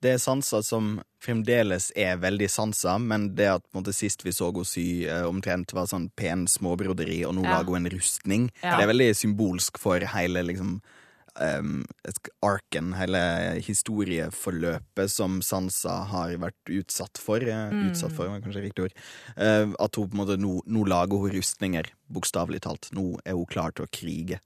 Det 0.00 0.14
er 0.14 0.20
sanser 0.22 0.62
som 0.64 1.02
fremdeles 1.20 1.90
er 1.94 2.16
veldig 2.16 2.48
sansa, 2.48 2.94
men 2.98 3.34
det 3.36 3.48
at 3.52 3.62
på 3.68 3.76
en 3.76 3.82
måte, 3.82 3.92
sist 3.92 4.22
vi 4.24 4.32
så 4.32 4.48
henne 4.48 4.64
sy 4.64 5.04
eh, 5.04 5.26
omtrent 5.28 5.74
var 5.76 5.86
sånn 5.90 6.10
pen 6.16 6.46
småbroderi, 6.48 7.20
og 7.28 7.34
nå 7.36 7.44
Ja. 7.44 7.58
lager 7.58 7.74
hun 7.76 7.84
en 7.86 7.92
rustning, 7.92 8.50
Ja. 8.62 8.76
det 8.78 8.84
er 8.86 8.92
veldig 8.94 9.10
symbolsk 9.14 9.78
for 9.78 10.00
hele 10.00 10.42
liksom 10.42 10.80
um, 11.40 11.84
arken, 12.42 12.92
hele 12.98 13.60
historieforløpet 13.62 15.10
som 15.12 15.38
Sansa 15.44 16.04
har 16.10 16.32
vært 16.42 16.72
utsatt 16.80 17.18
for. 17.18 17.36
eh, 17.40 17.70
Mm. 17.70 17.90
Utsatt 17.90 18.12
for, 18.12 18.28
var 18.28 18.40
kanskje 18.40 18.64
riktig 18.64 18.84
ord. 18.84 18.92
Uh, 19.36 19.72
at 19.78 19.94
hun 19.96 20.08
på 20.08 20.12
en 20.16 20.20
måte 20.26 20.36
nå, 20.40 20.62
nå 20.66 20.84
lager 20.86 21.18
hun 21.18 21.30
rustninger, 21.30 21.86
bokstavelig 22.12 22.60
talt. 22.62 22.90
Nå 22.92 23.20
er 23.24 23.32
hun 23.34 23.46
klar 23.46 23.72
til 23.72 23.86
å 23.86 23.90
krige. 23.90 24.40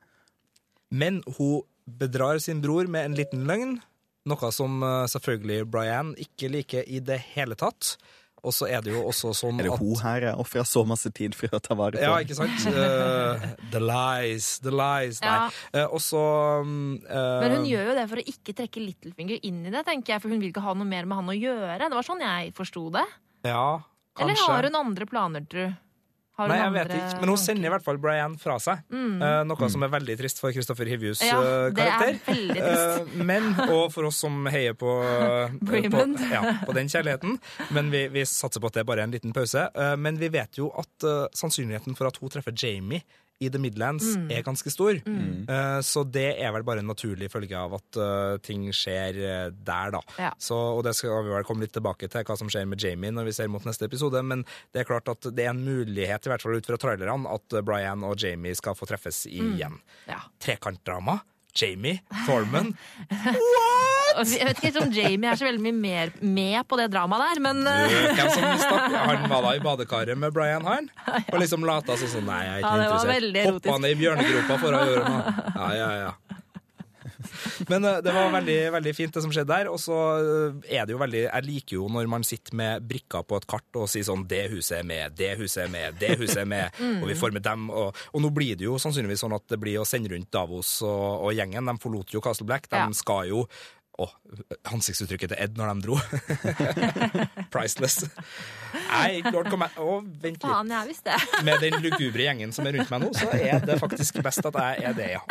Men 0.91 1.23
hun 1.39 1.63
bedrar 1.89 2.39
sin 2.41 2.61
bror 2.61 2.87
med 2.89 3.05
en 3.07 3.15
liten 3.15 3.47
løgn, 3.47 3.81
noe 4.29 4.53
som 4.55 4.83
eh, 4.83 5.07
selvfølgelig 5.13 5.65
Brian 5.71 6.13
ikke 6.21 6.53
liker 6.53 6.87
i 6.89 7.01
det 7.05 7.21
hele 7.35 7.57
tatt. 7.59 7.97
Og 8.45 8.53
så 8.53 8.69
er 8.69 8.83
det 8.85 8.93
jo 8.93 9.01
også 9.09 9.33
sånn 9.37 9.61
at 9.61 9.65
Er 9.65 9.71
det 9.71 9.79
hun 9.81 10.01
her 10.05 10.27
jeg 10.29 10.41
ofra 10.45 10.65
så 10.69 10.85
masse 10.89 11.11
tid 11.17 11.37
for 11.39 11.57
å 11.57 11.61
ta 11.65 11.77
vare 11.79 11.97
på? 11.97 12.05
Ja, 12.05 12.19
ikke 12.21 12.37
sant? 12.37 12.67
Uh, 12.69 13.47
the 13.75 13.81
lies, 13.81 14.59
the 14.65 14.75
lies. 14.75 15.21
Nei. 15.25 15.33
Ja. 15.33 15.47
Eh, 15.73 15.87
og 15.89 16.03
så 16.05 16.25
um, 16.65 16.99
eh, 17.01 17.39
Men 17.45 17.59
hun 17.59 17.69
gjør 17.71 17.91
jo 17.91 17.97
det 17.99 18.07
for 18.13 18.21
å 18.21 18.27
ikke 18.35 18.57
trekke 18.61 18.85
Littlefinger 18.85 19.49
inn 19.49 19.65
i 19.65 19.73
det, 19.73 19.85
tenker 19.89 20.17
jeg, 20.17 20.25
for 20.25 20.35
hun 20.35 20.43
vil 20.43 20.53
ikke 20.53 20.65
ha 20.67 20.77
noe 20.77 20.89
mer 20.89 21.09
med 21.09 21.23
han 21.23 21.33
å 21.33 21.39
gjøre. 21.39 21.81
Det 21.89 21.97
var 21.97 22.09
sånn 22.11 22.25
jeg 22.25 22.53
forsto 22.57 22.87
det. 22.95 23.07
Ja, 23.49 23.81
kanskje. 24.17 24.29
Eller 24.29 24.45
har 24.45 24.69
hun 24.69 24.81
andre 24.83 25.09
planer, 25.09 25.49
tru? 25.49 25.67
Har 26.35 26.51
Nei, 26.51 26.57
jeg 26.59 26.73
vet 26.75 26.93
ikke. 26.97 27.19
Men 27.23 27.31
hun 27.31 27.39
sender 27.39 27.69
i 27.69 27.73
hvert 27.77 27.85
fall 27.87 27.99
Brian 28.03 28.33
fra 28.41 28.57
seg. 28.63 28.81
Mm. 28.91 29.21
Uh, 29.23 29.41
noe 29.47 29.69
som 29.71 29.87
er 29.87 29.93
veldig 29.93 30.17
trist 30.19 30.41
for 30.43 30.55
Christopher 30.55 30.89
Hivjus 30.91 31.23
Ja, 31.23 31.37
det 31.71 31.85
er 31.85 32.01
karakter. 32.01 32.59
Eh, 32.65 33.13
men, 33.23 33.47
og 33.69 33.93
for 33.95 34.09
oss 34.09 34.19
som 34.25 34.49
heier 34.51 34.75
på, 34.79 34.91
på, 35.71 36.03
ja, 36.33 36.43
på 36.65 36.75
den 36.75 36.91
kjærligheten. 36.91 37.39
Men 37.77 37.93
vi, 37.95 38.07
vi 38.15 38.27
satser 38.27 38.63
på 38.63 38.71
at 38.73 38.79
det 38.79 38.83
er 38.83 38.91
bare 38.91 39.07
en 39.07 39.15
liten 39.15 39.35
pause. 39.37 39.69
Men 40.01 40.19
vi 40.19 40.33
vet 40.35 40.59
jo 40.59 40.73
at 40.81 41.07
sannsynligheten 41.39 41.95
for 41.99 42.11
at 42.11 42.19
hun 42.19 42.33
treffer 42.35 42.57
Jamie, 42.59 43.05
i 43.43 43.51
The 43.51 43.59
Midlands 43.59 44.07
er 44.31 44.45
ganske 44.47 44.71
stor. 44.71 44.95
Eh, 44.95 45.81
så 45.85 46.05
det 46.07 46.29
er 46.39 46.53
vel 46.55 46.65
bare 46.67 46.85
en 46.85 46.91
naturlig 46.91 47.31
følge 47.33 47.59
av 47.59 47.77
at 47.79 47.99
eh, 48.01 48.37
ting 48.47 48.69
skjer 48.75 49.19
eh, 49.19 49.49
der, 49.51 49.95
da. 49.97 50.03
Ja. 50.21 50.31
Så, 50.39 50.57
og 50.57 50.85
det 50.87 50.95
skal 50.99 51.25
vi 51.27 51.35
vel 51.35 51.47
komme 51.49 51.67
litt 51.67 51.75
tilbake 51.75 52.09
til, 52.11 52.25
hva 52.27 52.39
som 52.39 52.51
skjer 52.53 52.69
med 52.71 52.83
Jamie 52.83 53.15
når 53.15 53.29
vi 53.31 53.37
ser 53.37 53.51
mot 53.53 53.67
neste 53.67 53.89
episode. 53.91 54.23
Men 54.23 54.47
det 54.73 54.85
er 54.85 54.91
klart 54.91 55.11
at 55.13 55.31
det 55.35 55.49
er 55.49 55.53
en 55.53 55.65
mulighet, 55.67 56.27
i 56.27 56.33
hvert 56.33 56.45
fall 56.45 56.59
ut 56.59 56.71
fra 56.71 56.81
trailerne, 56.81 57.35
at 57.35 57.61
Brian 57.67 58.07
og 58.07 58.19
Jamie 58.21 58.55
skal 58.59 58.79
få 58.79 58.89
treffes 58.91 59.25
igjen. 59.31 59.81
Ja. 60.11 60.23
Trekantdrama. 60.43 61.19
Jamie, 61.55 62.01
Thorman. 62.27 62.73
What?! 63.11 64.27
Jeg 64.31 64.47
vet 64.47 64.61
ikke 64.63 64.83
om 64.85 64.91
Jamie 64.95 65.31
er 65.31 65.39
så 65.39 65.47
veldig 65.47 65.63
mye 65.63 65.75
mer 65.75 66.11
med 66.23 66.61
på 66.71 66.77
det 66.79 66.85
dramaet 66.93 67.23
der, 67.35 67.41
men 67.43 67.63
eh, 67.67 67.95
Hvem 68.15 68.29
som 68.31 68.45
stakk? 68.63 68.93
Han 69.09 69.25
var 69.31 69.43
da 69.47 69.55
i 69.59 69.63
badekaret 69.63 70.19
med 70.19 70.35
Brian, 70.35 70.63
Hine 70.67 71.23
Og 71.33 71.41
liksom 71.43 71.67
lata 71.67 71.97
som 71.99 72.11
sånn 72.13 72.27
Nei, 72.29 72.41
jeg 72.47 72.53
er 72.53 72.63
ikke 72.63 72.71
Ja, 72.71 72.77
det 72.79 72.85
var 72.85 72.95
interessert. 72.95 73.15
veldig 73.17 73.45
Hoppa 73.49 73.79
ned 73.83 73.91
i 73.95 73.99
bjørnegropa 74.03 74.59
for 74.63 74.79
å 74.79 74.83
gjøre 74.91 75.09
noe. 75.11 75.35
Ja, 75.65 75.69
ja, 75.79 75.89
ja. 76.05 76.13
Men 77.71 77.85
eh, 77.89 78.01
det 78.05 78.13
var 78.15 78.31
veldig, 78.35 78.59
veldig 78.75 78.95
fint, 78.97 79.15
det 79.15 79.23
som 79.25 79.33
skjedde 79.35 79.51
der. 79.55 79.71
Og 79.73 79.79
så 79.83 79.99
eh, 80.21 80.79
er 80.79 80.87
det 80.89 80.95
jo 80.95 81.01
veldig 81.03 81.23
Jeg 81.27 81.47
liker 81.49 81.77
jo 81.79 81.89
når 81.93 82.09
man 82.11 82.27
sitter 82.27 82.57
med 82.59 82.87
brikker 82.89 83.25
på 83.29 83.39
et 83.41 83.47
kart 83.51 83.79
og 83.81 83.89
sier 83.91 84.07
sånn 84.07 84.27
Det 84.31 84.43
huset 84.53 84.81
er 84.81 84.89
med, 84.89 85.15
det 85.19 85.35
huset 85.41 85.65
er 85.67 85.73
med, 85.73 85.99
det 86.01 86.15
huset 86.21 86.43
er 86.45 86.51
med, 86.51 86.81
og 87.03 87.09
vi 87.11 87.19
former 87.19 87.45
dem. 87.45 87.69
Og, 87.75 87.95
og 88.13 88.25
nå 88.25 88.33
blir 88.35 88.59
det 88.61 88.69
jo 88.69 88.79
sannsynligvis 88.83 89.25
sånn 89.25 89.37
at 89.37 89.47
det 89.53 89.61
blir 89.63 89.81
å 89.83 89.87
sende 89.89 90.13
rundt 90.15 90.31
Davos 90.35 90.77
og, 90.87 91.29
og 91.29 91.33
gjengen. 91.37 91.71
De 91.71 91.77
forlot 91.83 92.13
jo 92.17 92.23
Castle 92.25 92.47
Black. 92.49 92.69
De 92.73 92.81
Ja. 92.81 92.91
skal 92.97 93.29
jo 93.31 93.47
å, 93.95 94.09
ansiktsuttrykket 94.75 95.31
til 95.33 95.41
Ed 95.45 95.59
når 95.59 95.71
de 95.71 95.85
dro. 95.85 95.99
Priceless. 97.55 98.01
Nei, 98.75 99.21
Lord 99.29 99.53
jeg. 99.53 99.71
Å, 99.79 99.99
vent 100.03 100.25
litt. 100.33 100.43
faen, 100.43 100.73
jeg 100.75 100.91
visste 100.91 101.15
det. 101.15 101.43
Med 101.47 101.63
den 101.63 101.77
lugubre 101.85 102.27
gjengen 102.27 102.55
som 102.57 102.67
er 102.67 102.79
rundt 102.79 102.91
meg 102.91 103.05
nå, 103.05 103.13
så 103.15 103.29
er 103.37 103.63
det 103.63 103.79
faktisk 103.83 104.19
best 104.25 104.51
at 104.51 104.59
jeg 104.59 104.89
er 104.91 104.97
det, 104.99 105.11
ja. 105.15 105.23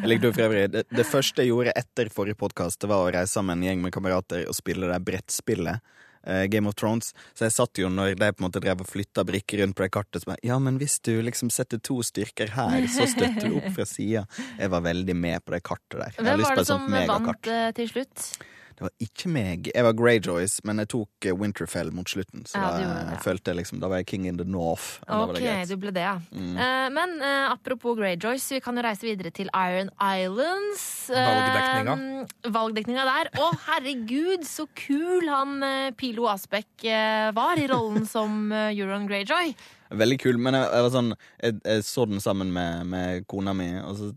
Jeg 0.00 0.12
likte 0.14 0.32
for 0.32 0.46
øvrig 0.46 0.64
det, 0.72 0.86
det 0.88 1.06
første 1.08 1.44
jeg 1.44 1.52
gjorde 1.52 1.76
etter 1.76 2.12
forrige 2.14 2.40
podkast, 2.40 2.88
var 2.88 3.04
å 3.04 3.12
reise 3.12 3.36
sammen 3.36 3.58
med 3.60 3.66
en 3.66 3.70
gjeng 3.70 3.84
med 3.84 3.96
kamerater 3.96 4.48
og 4.48 4.56
spille 4.56 4.88
det 4.88 5.00
brettspillet. 5.04 5.84
Eh, 6.26 6.44
Game 6.52 6.70
of 6.70 6.76
Thrones. 6.80 7.12
Så 7.34 7.46
jeg 7.46 7.54
satt 7.56 7.80
jo 7.80 7.90
når 7.92 8.14
de 8.14 8.30
på 8.32 8.42
en 8.42 8.48
måte 8.48 8.62
drev 8.64 8.84
og 8.84 8.90
flytta 8.90 9.26
brikker 9.28 9.62
rundt 9.62 9.76
på 9.78 9.86
det 9.86 9.92
kartet, 9.94 10.22
så 10.22 10.32
bare 10.32 10.42
Ja, 10.44 10.58
men 10.62 10.78
hvis 10.80 10.98
du 11.04 11.12
liksom 11.24 11.52
setter 11.54 11.80
to 11.82 12.00
styrker 12.06 12.54
her, 12.56 12.88
så 12.90 13.08
støtter 13.10 13.48
du 13.48 13.60
opp 13.60 13.70
fra 13.76 13.86
sida. 13.88 14.26
Jeg 14.58 14.72
var 14.74 14.84
veldig 14.84 15.16
med 15.16 15.44
på 15.44 15.56
det 15.56 15.62
kartet 15.66 16.00
der. 16.00 16.18
Hvem 16.18 16.44
var 16.44 16.58
det 16.60 16.66
som 16.68 16.90
vant 16.90 17.52
eh, 17.52 17.70
til 17.76 17.90
slutt? 17.92 18.28
Det 18.74 18.82
var 18.82 18.92
ikke 19.04 19.30
meg. 19.30 19.68
Jeg 19.70 19.86
var 19.86 19.94
Greyjoys, 19.94 20.56
men 20.66 20.82
jeg 20.82 20.90
tok 20.90 21.28
eh, 21.28 21.34
Winterfell 21.38 21.92
mot 21.94 22.08
slutten. 22.10 22.42
Så 22.48 22.58
Ja, 22.58 22.72
da 22.74 22.80
gjorde 22.82 23.04
jeg 23.14 23.22
følte 23.22 23.52
jeg 23.52 23.58
liksom 23.60 23.82
Da 23.82 23.90
var 23.92 24.02
jeg 24.02 24.08
king 24.10 24.26
in 24.26 24.40
the 24.40 24.46
north. 24.48 24.98
Ok, 25.06 25.38
du 25.70 25.76
ble 25.80 25.92
det, 25.94 26.02
ja. 26.02 26.16
Mm. 26.34 26.56
Uh, 26.58 26.88
men 26.96 27.14
uh, 27.22 27.52
apropos 27.52 27.94
Greyjoys, 27.98 28.48
vi 28.56 28.60
kan 28.64 28.78
jo 28.78 28.84
reise 28.86 29.06
videre 29.06 29.30
til 29.34 29.50
Iron 29.54 29.92
Islands. 29.94 30.84
Valgdekninga. 31.14 31.94
Valgdekninga. 31.94 32.52
valgdekninga 32.58 33.06
der. 33.10 33.32
Å, 33.38 33.52
herregud, 33.68 34.44
så 34.48 34.66
kul 34.78 35.30
han 35.30 35.56
Pilo 35.98 36.26
Asbæk 36.32 36.86
eh, 36.88 37.30
var 37.36 37.60
i 37.60 37.68
rollen 37.70 38.08
som 38.14 38.52
Euron 38.52 39.08
Greyjoy. 39.10 39.54
Veldig 39.94 40.18
kul, 40.18 40.38
men 40.42 40.58
jeg, 40.58 40.70
jeg 40.72 40.86
var 40.86 40.94
sånn 40.94 41.12
jeg, 41.14 41.58
jeg 41.62 41.86
så 41.86 42.06
den 42.10 42.22
sammen 42.24 42.50
med, 42.54 42.86
med 42.90 43.26
kona 43.30 43.54
mi, 43.54 43.70
og 43.84 43.98
så 44.00 44.10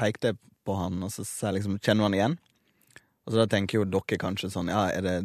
pekte 0.00 0.32
jeg 0.32 0.40
på 0.66 0.76
han, 0.78 1.00
og 1.04 1.12
så 1.12 1.24
sa 1.26 1.50
jeg 1.50 1.60
liksom 1.60 1.78
Kjenner 1.80 2.02
du 2.02 2.08
han 2.08 2.18
igjen? 2.18 2.38
Og 3.30 3.36
så 3.36 3.44
da 3.44 3.46
tenker 3.46 3.78
jo 3.78 3.84
dere 3.86 4.16
kanskje 4.18 4.48
sånn 4.50 4.72
Ja, 4.72 4.88
det 4.98 5.20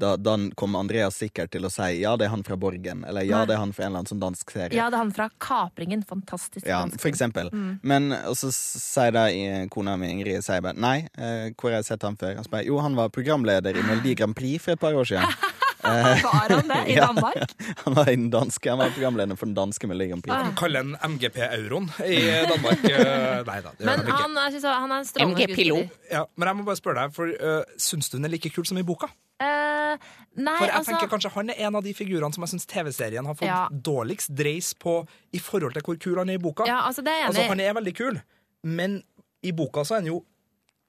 Da, 0.00 0.14
da 0.16 0.36
kommer 0.56 0.80
Andreas 0.80 1.18
sikkert 1.20 1.50
til 1.52 1.66
å 1.68 1.70
si 1.72 1.98
ja, 2.00 2.14
det 2.16 2.24
er 2.24 2.32
han 2.32 2.44
fra 2.46 2.56
Borgen, 2.56 3.02
eller 3.04 3.26
ja, 3.26 3.42
det 3.44 3.52
er 3.52 3.60
han 3.60 3.74
fra 3.76 3.84
en 3.84 3.90
eller 3.90 4.00
annen 4.00 4.08
sånn 4.08 4.22
dansk 4.22 4.54
serie. 4.54 4.72
Ja, 4.78 4.86
det 4.88 4.96
er 4.96 5.02
han 5.02 5.10
fra 5.12 5.26
Kapringen. 5.42 6.00
Fantastisk. 6.08 6.64
Ja, 6.64 6.78
dansk 6.86 7.02
for 7.02 7.10
eksempel. 7.10 7.50
Mm. 7.52 7.74
Men 7.84 8.14
så 8.38 8.48
sier 8.54 9.12
da 9.12 9.26
kona 9.74 9.98
mi 10.00 10.08
Ingrid 10.14 10.46
sier 10.46 10.64
bare 10.64 10.80
nei, 10.80 11.02
eh, 11.18 11.50
hvor 11.52 11.74
har 11.74 11.82
jeg 11.82 11.90
sett 11.90 12.06
han 12.06 12.16
før? 12.16 12.38
Han 12.38 12.48
spør, 12.48 12.64
jo, 12.70 12.80
han 12.80 12.96
var 12.96 13.12
programleder 13.12 13.76
i 13.76 13.84
Melodi 13.84 14.16
Grand 14.16 14.38
Prix 14.38 14.64
for 14.64 14.78
et 14.78 14.80
par 14.80 14.96
år 14.96 15.10
siden. 15.12 15.36
Var 16.24 16.48
han 16.50 16.68
det 16.68 16.78
i 16.92 16.94
Ja. 16.96 17.06
Danmark? 17.06 17.54
Han 17.84 17.94
var, 17.96 18.08
en 18.12 18.26
dansk, 18.30 18.66
han 18.68 18.78
var 18.78 18.90
programleder 18.94 19.36
for 19.40 19.46
den 19.48 19.54
danske 19.56 19.88
Melodi 19.88 20.10
Grand 20.10 20.22
Prix. 20.22 20.34
Ah. 20.36 20.48
De 20.50 20.56
kaller 20.58 20.82
den 20.84 20.96
MGP-euroen 21.14 21.88
i 22.06 22.18
Danmark. 22.50 22.84
Eh, 22.90 23.40
Nei 23.46 23.60
da, 23.64 23.70
det 23.72 23.84
gjør 23.84 23.88
Men 23.88 24.02
de 24.04 24.10
ikke. 24.10 24.18
han, 24.20 24.36
jeg 24.44 24.52
synes 24.58 24.64
han 24.68 24.92
er 24.92 24.98
en 25.00 25.08
strålende 25.08 25.42
skuespiller. 25.46 25.88
Ja, 26.12 26.22
men 26.36 26.48
jeg 26.50 26.56
må 26.58 26.64
bare 26.68 26.80
spørre 26.80 27.04
deg, 27.06 27.14
for 27.16 27.32
uh, 27.40 27.74
syns 27.80 28.10
du 28.12 28.16
den 28.18 28.28
er 28.28 28.32
like 28.34 28.50
kul 28.52 28.66
som 28.68 28.78
i 28.80 28.84
boka? 28.86 29.08
Eh, 29.40 29.94
nei, 30.36 30.56
For 30.58 30.66
jeg 30.68 30.74
altså 30.76 30.92
tenker 30.92 31.08
kanskje 31.14 31.30
Han 31.32 31.48
er 31.54 31.62
en 31.64 31.78
av 31.78 31.84
de 31.86 31.94
figurene 31.96 32.34
som 32.36 32.44
jeg 32.44 32.52
syns 32.52 32.66
TV-serien 32.68 33.24
har 33.24 33.38
fått 33.38 33.48
Ja. 33.48 33.62
dårligst 33.72 34.34
dreis 34.36 34.74
på 34.76 34.98
i 35.32 35.40
forhold 35.40 35.72
til 35.78 35.86
hvor 35.86 35.96
kul 36.02 36.18
han 36.20 36.28
er 36.28 36.36
i 36.36 36.42
boka. 36.44 36.66
Ja, 36.68 36.82
altså, 36.90 37.00
det 37.06 37.14
er 37.14 37.22
jeg 37.24 37.30
altså, 37.30 37.46
i. 37.46 37.48
han 37.54 37.60
er 37.64 37.72
veldig 37.80 37.94
kul, 37.96 38.20
men 38.68 39.00
i 39.42 39.54
boka 39.56 39.86
så 39.88 39.96
er 39.96 40.02
han 40.04 40.10
jo 40.12 40.18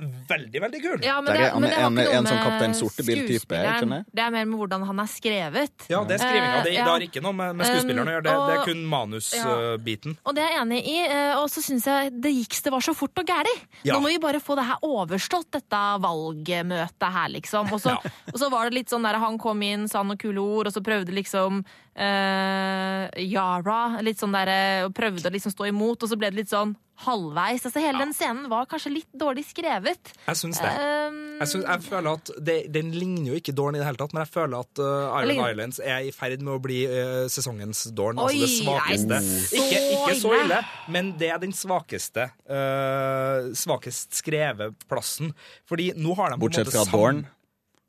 veldig, 0.01 0.61
veldig 0.63 0.81
kul. 0.81 0.99
Ja, 1.05 1.15
men 1.21 1.31
Der 1.33 1.37
det, 1.37 1.47
er 1.51 1.59
men 1.59 1.69
det 1.69 1.77
har 1.77 1.85
en- 1.85 1.97
ikke 1.97 2.11
noe 2.11 2.17
en 2.17 2.25
sånn 2.31 2.41
Kaptein 2.45 2.73
Sortebil-type, 2.75 3.39
skuespilleren. 3.45 4.05
Det 4.13 4.23
er 4.25 4.31
mer 4.31 4.45
med 4.45 4.57
hvordan 4.59 4.85
han 4.89 4.99
er 4.99 5.09
skrevet. 5.11 5.85
Ja, 5.89 6.03
det 6.03 6.15
er 6.17 6.23
skrivinga. 6.25 6.63
Det, 6.63 6.71
Eh, 6.71 6.75
ja. 6.77 6.85
det 6.85 6.91
har 6.91 6.99
ikke 7.07 7.21
noe 7.23 7.33
med, 7.33 7.55
med 7.55 7.65
skuespilleren 7.67 8.07
å 8.07 8.13
gjøre. 8.17 8.23
Det, 8.23 8.35
og, 8.35 8.47
det 8.49 8.55
er 8.57 8.65
kun 8.65 8.83
manusbiten. 8.89 10.17
Og 10.25 10.35
det 10.35 10.43
er 10.43 10.49
jeg 10.55 10.61
enig 10.65 10.81
i. 10.85 10.97
eh, 11.05 11.35
Og 11.41 11.47
så 11.49 11.61
syns 11.63 11.85
jeg 11.85 12.11
det 12.21 12.31
gikk 12.35 12.61
det 12.63 12.71
var 12.71 12.81
så 12.81 12.93
fort 12.95 13.17
og 13.17 13.25
gæli. 13.25 13.55
Ja. 13.83 13.93
Nå 13.95 14.01
må 14.01 14.07
vi 14.11 14.17
bare 14.19 14.39
få 14.39 14.55
det 14.55 14.65
her 14.65 14.77
overstått, 14.83 15.49
dette 15.51 15.81
valgmøtet 16.01 17.11
her, 17.13 17.29
liksom. 17.29 17.71
Og 17.73 17.79
så, 17.81 17.95
og 18.33 18.37
så 18.39 18.49
var 18.51 18.69
det 18.69 18.73
litt 18.79 18.89
sånn 18.89 19.03
der 19.03 19.17
han 19.19 19.37
kom 19.37 19.61
inn, 19.63 19.87
sa 19.87 20.03
noen 20.03 20.17
kule 20.19 20.37
ord, 20.41 20.67
og 20.67 20.73
så 20.73 20.81
prøvde 20.83 21.13
liksom 21.15 21.63
uh, 21.97 23.07
Yara 23.17 24.01
litt 24.01 24.19
sånn 24.21 24.33
der, 24.35 24.85
og 24.85 24.93
prøvde 24.97 25.27
å 25.29 25.33
liksom 25.33 25.53
stå 25.53 25.67
imot, 25.71 26.03
og 26.03 26.09
så 26.11 26.17
ble 26.19 26.29
det 26.31 26.41
litt 26.43 26.51
sånn 26.51 26.75
halvveis. 27.05 27.65
Altså 27.67 27.81
Hele 27.83 27.99
den 28.03 28.13
scenen 28.15 28.45
var 28.51 28.67
kanskje 28.71 28.91
litt 28.93 29.09
dårlig 29.17 29.43
skrevet. 29.47 30.11
Jeg 30.27 30.39
syns 30.39 30.59
det. 30.61 30.71
Um, 30.77 31.17
Jeg, 31.41 31.47
synes, 31.51 31.65
jeg 31.67 31.83
føler 31.87 32.09
at 32.19 32.31
det, 32.37 32.55
Den 32.73 32.91
ligner 32.95 33.31
jo 33.33 33.39
ikke 33.41 33.55
Dorn 33.57 33.75
i 33.75 33.81
det 33.81 33.87
hele 33.87 33.99
tatt, 34.01 34.13
men 34.15 34.23
jeg 34.25 34.31
føler 34.33 34.61
at 34.65 34.81
uh, 34.83 34.87
Iron 35.21 35.31
Ligner- 35.31 35.51
Islands 35.55 35.81
er 35.83 36.07
i 36.07 36.13
ferd 36.15 36.45
med 36.45 36.53
å 36.55 36.61
bli 36.63 36.79
uh, 36.87 37.25
sesongens 37.31 37.83
Dorn. 37.97 38.21
Oi, 38.21 38.31
altså 38.31 38.45
det 38.45 38.53
svakeste. 38.61 39.19
nei, 39.19 39.41
så 39.49 39.61
Ikke, 39.65 39.83
ikke 39.97 40.15
så 40.21 40.33
ille. 40.43 40.61
men 40.97 41.13
det 41.21 41.31
er 41.33 41.41
den 41.43 41.53
svakeste 41.57 42.29
uh, 42.49 43.51
svakest 43.57 44.17
skrevet 44.21 44.87
plassen. 44.91 45.33
Fordi 45.69 45.91
nå 45.97 46.15
har 46.19 46.33
de 46.35 46.41
Bortsett 46.41 46.71
fra 46.73 46.85
Dorn. 46.91 47.23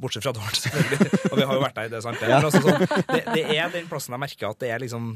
Bortsett 0.02 0.24
fra 0.26 0.32
Dorn, 0.34 0.54
selvfølgelig. 0.58 1.10
Og 1.30 1.36
vi 1.38 1.44
har 1.46 1.54
jo 1.58 1.62
vært 1.62 1.76
der, 1.78 1.90
det 1.92 1.98
er 2.00 2.06
sant. 2.08 2.18
det. 2.18 2.26
Men 2.32 2.48
altså, 2.48 2.62
sånn, 2.64 3.06
det, 3.12 3.20
det 3.36 3.44
er 3.58 3.68
den 3.76 3.86
plassen 3.90 4.16
jeg 4.16 4.22
merker 4.24 4.48
at 4.50 4.58
det 4.64 4.72
er 4.74 4.82
liksom 4.82 5.12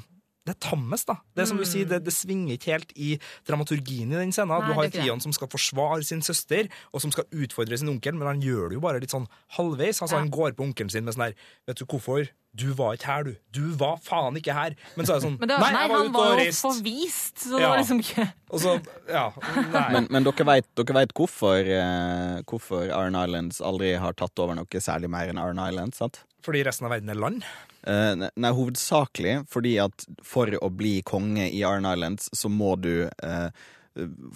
det 0.46 0.54
er 0.54 0.60
tammest, 0.62 1.08
da. 1.10 1.16
Det 1.34 1.42
er 1.42 1.48
som 1.50 1.58
du 1.58 1.64
sier, 1.66 1.88
det, 1.90 1.98
det 2.06 2.14
svinger 2.14 2.54
ikke 2.56 2.72
helt 2.76 2.92
i 2.96 3.16
dramaturgien 3.48 4.12
i 4.14 4.20
den 4.20 4.32
scenen. 4.34 4.54
Nei, 4.54 4.68
Du 4.70 4.78
har 4.78 4.88
Tion 4.94 5.20
som 5.24 5.34
skal 5.34 5.50
forsvare 5.52 6.06
sin 6.06 6.22
søster, 6.22 6.68
og 6.94 7.02
som 7.02 7.10
skal 7.14 7.26
utfordre 7.34 7.76
sin 7.80 7.90
onkel, 7.92 8.14
men 8.14 8.30
han 8.30 8.42
gjør 8.44 8.70
det 8.70 8.78
jo 8.78 8.84
bare 8.84 9.02
litt 9.02 9.12
sånn 9.14 9.26
halvveis. 9.58 10.00
Altså, 10.00 10.16
Ja. 10.16 10.22
Han 10.24 10.30
går 10.32 10.54
på 10.56 10.64
onkelen 10.68 10.90
sin 10.90 11.04
med 11.04 11.14
sånn 11.16 11.26
her 11.28 11.34
Vet 11.66 11.80
du 11.82 11.84
hvorfor? 11.84 12.28
Du 12.56 12.70
var 12.72 12.94
ikke 12.96 13.10
her, 13.10 13.24
du. 13.26 13.34
Du 13.52 13.74
var 13.76 13.98
faen 14.00 14.38
ikke 14.38 14.54
her. 14.56 14.76
Men 14.96 15.04
så 15.04 15.16
er 15.16 15.18
det 15.20 15.24
sånn 15.26 15.34
det 15.42 15.48
var, 15.50 15.58
Nei, 15.60 15.72
nei, 15.74 15.82
jeg 15.82 15.90
var 15.90 15.98
han 15.98 16.12
var 16.14 16.38
jo 16.40 16.52
forvist, 16.56 17.42
så 17.42 17.50
det 17.52 17.60
Ja. 17.60 17.68
var 17.68 17.78
liksom 17.82 18.00
ikke 18.00 18.32
Og 18.50 18.60
så 18.62 18.72
Ja. 19.10 19.26
Nei. 19.74 19.92
Men, 19.92 20.06
men 20.10 20.24
dere 20.24 20.46
vet, 20.46 21.12
hvorfor, 21.12 21.58
eh, 21.60 22.40
hvorfor 22.48 22.86
Iron 22.88 23.18
Islands 23.18 23.60
aldri 23.60 23.92
har 23.98 24.12
tatt 24.14 24.38
over 24.38 24.54
noe 24.54 24.80
særlig 24.80 25.10
mer 25.10 25.28
enn 25.28 25.36
Iron 25.42 25.58
Islands? 25.58 25.98
sant? 25.98 26.22
Fordi 26.46 26.62
resten 26.64 26.86
av 26.86 26.92
verden 26.94 27.10
er 27.10 27.18
land. 27.18 27.42
Eh, 27.86 28.26
nei, 28.34 28.50
hovedsakelig 28.52 29.44
fordi 29.52 29.76
at 29.84 30.06
for 30.26 30.50
å 30.60 30.68
bli 30.74 30.98
konge 31.06 31.46
i 31.50 31.60
Iron 31.62 31.86
Islands, 31.86 32.28
så 32.34 32.50
må 32.50 32.74
du 32.82 33.06
eh, 33.06 33.48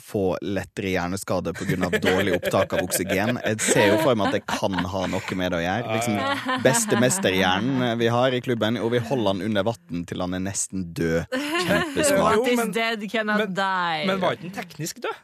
få 0.00 0.38
lettere 0.40 0.88
hjerneskade 0.94 1.52
pga. 1.52 1.90
dårlig 2.00 2.32
opptak 2.38 2.72
av 2.72 2.80
oksygen. 2.86 3.36
Jeg 3.44 3.58
ser 3.60 3.90
jo 3.90 3.98
for 4.00 4.16
meg 4.16 4.30
at 4.30 4.36
det 4.38 4.44
kan 4.48 4.72
ha 4.72 5.02
noe 5.12 5.36
med 5.36 5.52
det 5.52 5.58
å 5.58 5.64
gjøre. 5.66 5.96
Liksom 5.98 6.62
Beste 6.64 6.96
mesterhjernen 7.02 7.98
vi 8.00 8.08
har 8.08 8.32
i 8.32 8.40
klubben, 8.40 8.78
og 8.80 8.94
vi 8.94 9.02
holder 9.04 9.34
han 9.34 9.42
under 9.50 9.66
vann 9.68 10.06
til 10.08 10.24
han 10.24 10.38
er 10.38 10.44
nesten 10.46 10.86
død. 10.96 11.26
Kjempesmart. 11.66 12.38
Men- 12.56 12.72
men- 13.42 13.54
Men 14.06 14.20
var 14.22 14.38
ikke 14.38 14.48
han 14.48 14.56
teknisk 14.62 15.02
død? 15.04 15.18